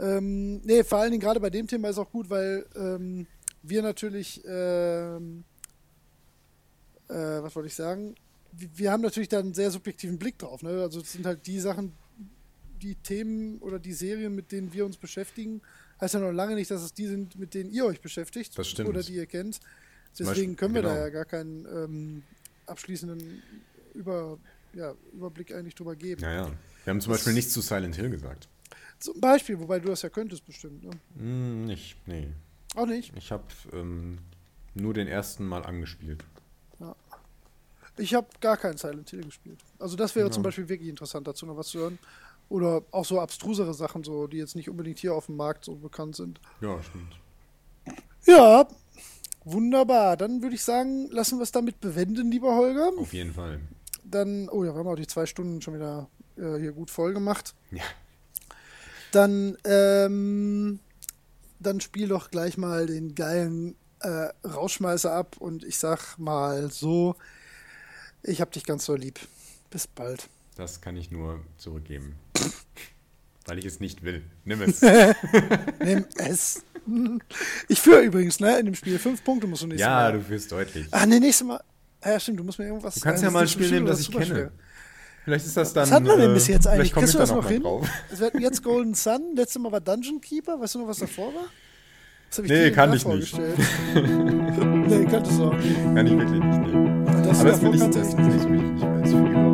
Ähm, 0.00 0.60
nee, 0.64 0.82
vor 0.84 0.98
allen 0.98 1.10
Dingen 1.12 1.20
gerade 1.20 1.38
bei 1.40 1.50
dem 1.50 1.66
Thema 1.66 1.88
ist 1.90 1.98
auch 1.98 2.10
gut, 2.10 2.28
weil 2.30 2.66
ähm, 2.76 3.26
wir 3.62 3.82
natürlich, 3.82 4.42
ähm, 4.46 5.44
äh, 7.08 7.14
was 7.14 7.54
wollte 7.56 7.66
ich 7.68 7.74
sagen? 7.74 8.14
Wir, 8.74 8.92
haben 8.92 9.02
natürlich 9.02 9.28
da 9.28 9.38
einen 9.38 9.54
sehr 9.54 9.70
subjektiven 9.70 10.18
Blick 10.18 10.38
drauf. 10.38 10.62
Ne? 10.62 10.70
Also 10.82 11.00
es 11.00 11.12
sind 11.12 11.26
halt 11.26 11.46
die 11.46 11.60
Sachen, 11.60 11.92
die 12.82 12.94
Themen 12.96 13.58
oder 13.58 13.78
die 13.78 13.92
Serien, 13.92 14.34
mit 14.34 14.52
denen 14.52 14.72
wir 14.72 14.84
uns 14.84 14.96
beschäftigen, 14.96 15.60
heißt 16.00 16.14
ja 16.14 16.20
noch 16.20 16.32
lange 16.32 16.54
nicht, 16.54 16.70
dass 16.70 16.82
es 16.82 16.94
die 16.94 17.06
sind, 17.06 17.38
mit 17.38 17.54
denen 17.54 17.70
ihr 17.70 17.84
euch 17.84 18.00
beschäftigt 18.00 18.58
oder 18.80 19.02
die 19.02 19.14
ihr 19.14 19.26
kennt. 19.26 19.60
Deswegen 20.18 20.56
können 20.56 20.74
wir 20.74 20.82
da 20.82 20.90
genau. 20.90 21.00
ja 21.00 21.08
gar 21.10 21.24
keinen 21.24 21.66
ähm, 21.66 22.22
abschließenden 22.66 23.42
Über, 23.94 24.38
ja, 24.74 24.94
Überblick 25.12 25.54
eigentlich 25.54 25.74
drüber 25.74 25.96
geben. 25.96 26.22
Ja, 26.22 26.32
ja. 26.32 26.52
Wir 26.84 26.90
haben 26.90 27.00
zum 27.00 27.12
Das- 27.12 27.20
Beispiel 27.20 27.34
nichts 27.34 27.52
zu 27.52 27.60
Silent 27.60 27.96
Hill 27.96 28.10
gesagt. 28.10 28.48
Zum 28.98 29.20
Beispiel, 29.20 29.58
wobei 29.60 29.78
du 29.78 29.88
das 29.88 30.02
ja 30.02 30.08
könntest 30.08 30.44
bestimmt. 30.44 30.82
Ne? 30.82 30.90
Hm, 31.16 31.66
nicht, 31.66 31.96
nee. 32.06 32.28
Auch 32.74 32.86
nicht. 32.86 33.12
Ich 33.16 33.30
habe 33.30 33.44
ähm, 33.72 34.18
nur 34.74 34.94
den 34.94 35.06
ersten 35.06 35.44
Mal 35.46 35.64
angespielt. 35.64 36.24
Ich 37.98 38.14
habe 38.14 38.26
gar 38.40 38.56
keinen 38.56 38.76
Silent 38.78 39.10
Hill 39.10 39.24
gespielt. 39.24 39.58
Also 39.78 39.96
das 39.96 40.14
wäre 40.16 40.26
Ja. 40.28 40.32
zum 40.32 40.42
Beispiel 40.42 40.68
wirklich 40.68 40.88
interessant, 40.88 41.26
dazu 41.26 41.46
noch 41.46 41.56
was 41.56 41.68
zu 41.68 41.78
hören. 41.80 41.98
Oder 42.48 42.82
auch 42.92 43.04
so 43.04 43.20
abstrusere 43.20 43.74
Sachen, 43.74 44.04
so, 44.04 44.26
die 44.26 44.38
jetzt 44.38 44.56
nicht 44.56 44.70
unbedingt 44.70 44.98
hier 44.98 45.14
auf 45.14 45.26
dem 45.26 45.36
Markt 45.36 45.64
so 45.66 45.74
bekannt 45.74 46.16
sind. 46.16 46.40
Ja, 46.62 46.82
stimmt. 46.82 47.18
Ja, 48.26 48.66
wunderbar. 49.44 50.16
Dann 50.16 50.40
würde 50.42 50.54
ich 50.54 50.64
sagen, 50.64 51.08
lassen 51.10 51.38
wir 51.38 51.42
es 51.42 51.52
damit 51.52 51.80
bewenden, 51.80 52.30
lieber 52.30 52.54
Holger. 52.56 52.90
Auf 52.98 53.12
jeden 53.12 53.34
Fall. 53.34 53.60
Dann, 54.04 54.48
oh 54.48 54.64
ja, 54.64 54.72
wir 54.72 54.78
haben 54.78 54.88
auch 54.88 54.94
die 54.96 55.06
zwei 55.06 55.26
Stunden 55.26 55.60
schon 55.60 55.74
wieder 55.74 56.08
äh, 56.36 56.56
hier 56.58 56.72
gut 56.72 56.90
voll 56.90 57.12
gemacht. 57.12 57.54
Ja. 57.70 57.82
Dann, 59.12 59.56
ähm, 59.64 60.80
dann 61.60 61.80
spiel 61.80 62.08
doch 62.08 62.30
gleich 62.30 62.56
mal 62.56 62.86
den 62.86 63.14
geilen 63.14 63.74
äh, 64.00 64.28
Rauschmeißer 64.46 65.12
ab 65.12 65.36
und 65.38 65.64
ich 65.64 65.78
sag 65.78 66.18
mal 66.18 66.70
so, 66.70 67.14
ich 68.22 68.40
hab 68.40 68.52
dich 68.52 68.64
ganz 68.64 68.84
so 68.84 68.94
lieb. 68.94 69.18
Bis 69.70 69.86
bald. 69.86 70.28
Das 70.56 70.80
kann 70.80 70.96
ich 70.96 71.10
nur 71.10 71.40
zurückgeben. 71.56 72.16
Weil 73.46 73.58
ich 73.58 73.64
es 73.64 73.80
nicht 73.80 74.02
will. 74.02 74.22
Nimm 74.44 74.62
es. 74.62 74.82
Nimm 75.80 76.04
es. 76.16 76.62
Ich 77.68 77.80
führe 77.80 78.02
übrigens, 78.02 78.40
ne, 78.40 78.58
in 78.58 78.66
dem 78.66 78.74
Spiel. 78.74 78.98
Fünf 78.98 79.24
Punkte 79.24 79.46
musst 79.46 79.62
du 79.62 79.66
nächstes 79.66 79.86
ja, 79.86 79.90
Mal. 79.90 80.12
du 80.12 80.20
führst 80.20 80.52
deutlich. 80.52 80.86
Ah, 80.90 81.06
ne, 81.06 81.20
nächstes 81.20 81.46
Mal. 81.46 81.60
Ja, 82.04 82.20
stimmt, 82.20 82.40
du 82.40 82.44
musst 82.44 82.58
mir 82.58 82.66
irgendwas 82.66 82.94
Du 82.94 83.00
kannst 83.00 83.22
ja 83.22 83.30
mal 83.30 83.42
ein 83.42 83.48
Spiel 83.48 83.70
nehmen, 83.70 83.86
das 83.86 84.00
ich 84.00 84.10
kenne. 84.10 84.26
schwer. 84.26 84.52
Vielleicht 85.24 85.46
ist 85.46 85.56
das 85.56 85.72
dann. 85.72 85.82
Was 85.82 85.92
hat 85.92 86.04
man 86.04 86.18
denn 86.18 86.30
äh, 86.30 86.34
bis 86.34 86.46
jetzt 86.46 86.66
eigentlich? 86.66 86.92
Kriegst 86.92 87.14
du 87.14 87.18
das 87.18 87.30
noch 87.30 87.48
hin? 87.48 87.62
Wir 87.62 88.26
hatten 88.26 88.40
jetzt 88.40 88.62
Golden 88.62 88.94
Sun, 88.94 89.34
letztes 89.36 89.60
Mal 89.60 89.72
war 89.72 89.80
Dungeon 89.80 90.20
Keeper. 90.20 90.58
Weißt 90.60 90.74
du 90.74 90.80
noch, 90.80 90.88
was 90.88 90.98
davor 90.98 91.34
war? 91.34 91.44
Hab 92.36 92.44
Nee, 92.44 92.70
kann 92.70 92.92
ich 92.92 93.06
nicht. 93.06 93.34
nee, 94.88 95.04
kanntest 95.04 95.38
du 95.38 95.44
auch 95.44 95.54
nicht. 95.54 95.94
Kann 95.94 96.06
ich 96.06 96.12
wirklich 96.18 96.42
nicht 96.44 96.60
nehmen. 96.66 97.04
Das 97.06 97.40
Aber 97.40 97.50
das 97.50 97.60
davor 97.60 97.62
will 97.62 97.74
ich, 97.74 97.80
kannte 97.80 97.98
das 97.98 98.08
ich 98.14 98.18
ist 98.18 98.48
nicht 98.48 99.47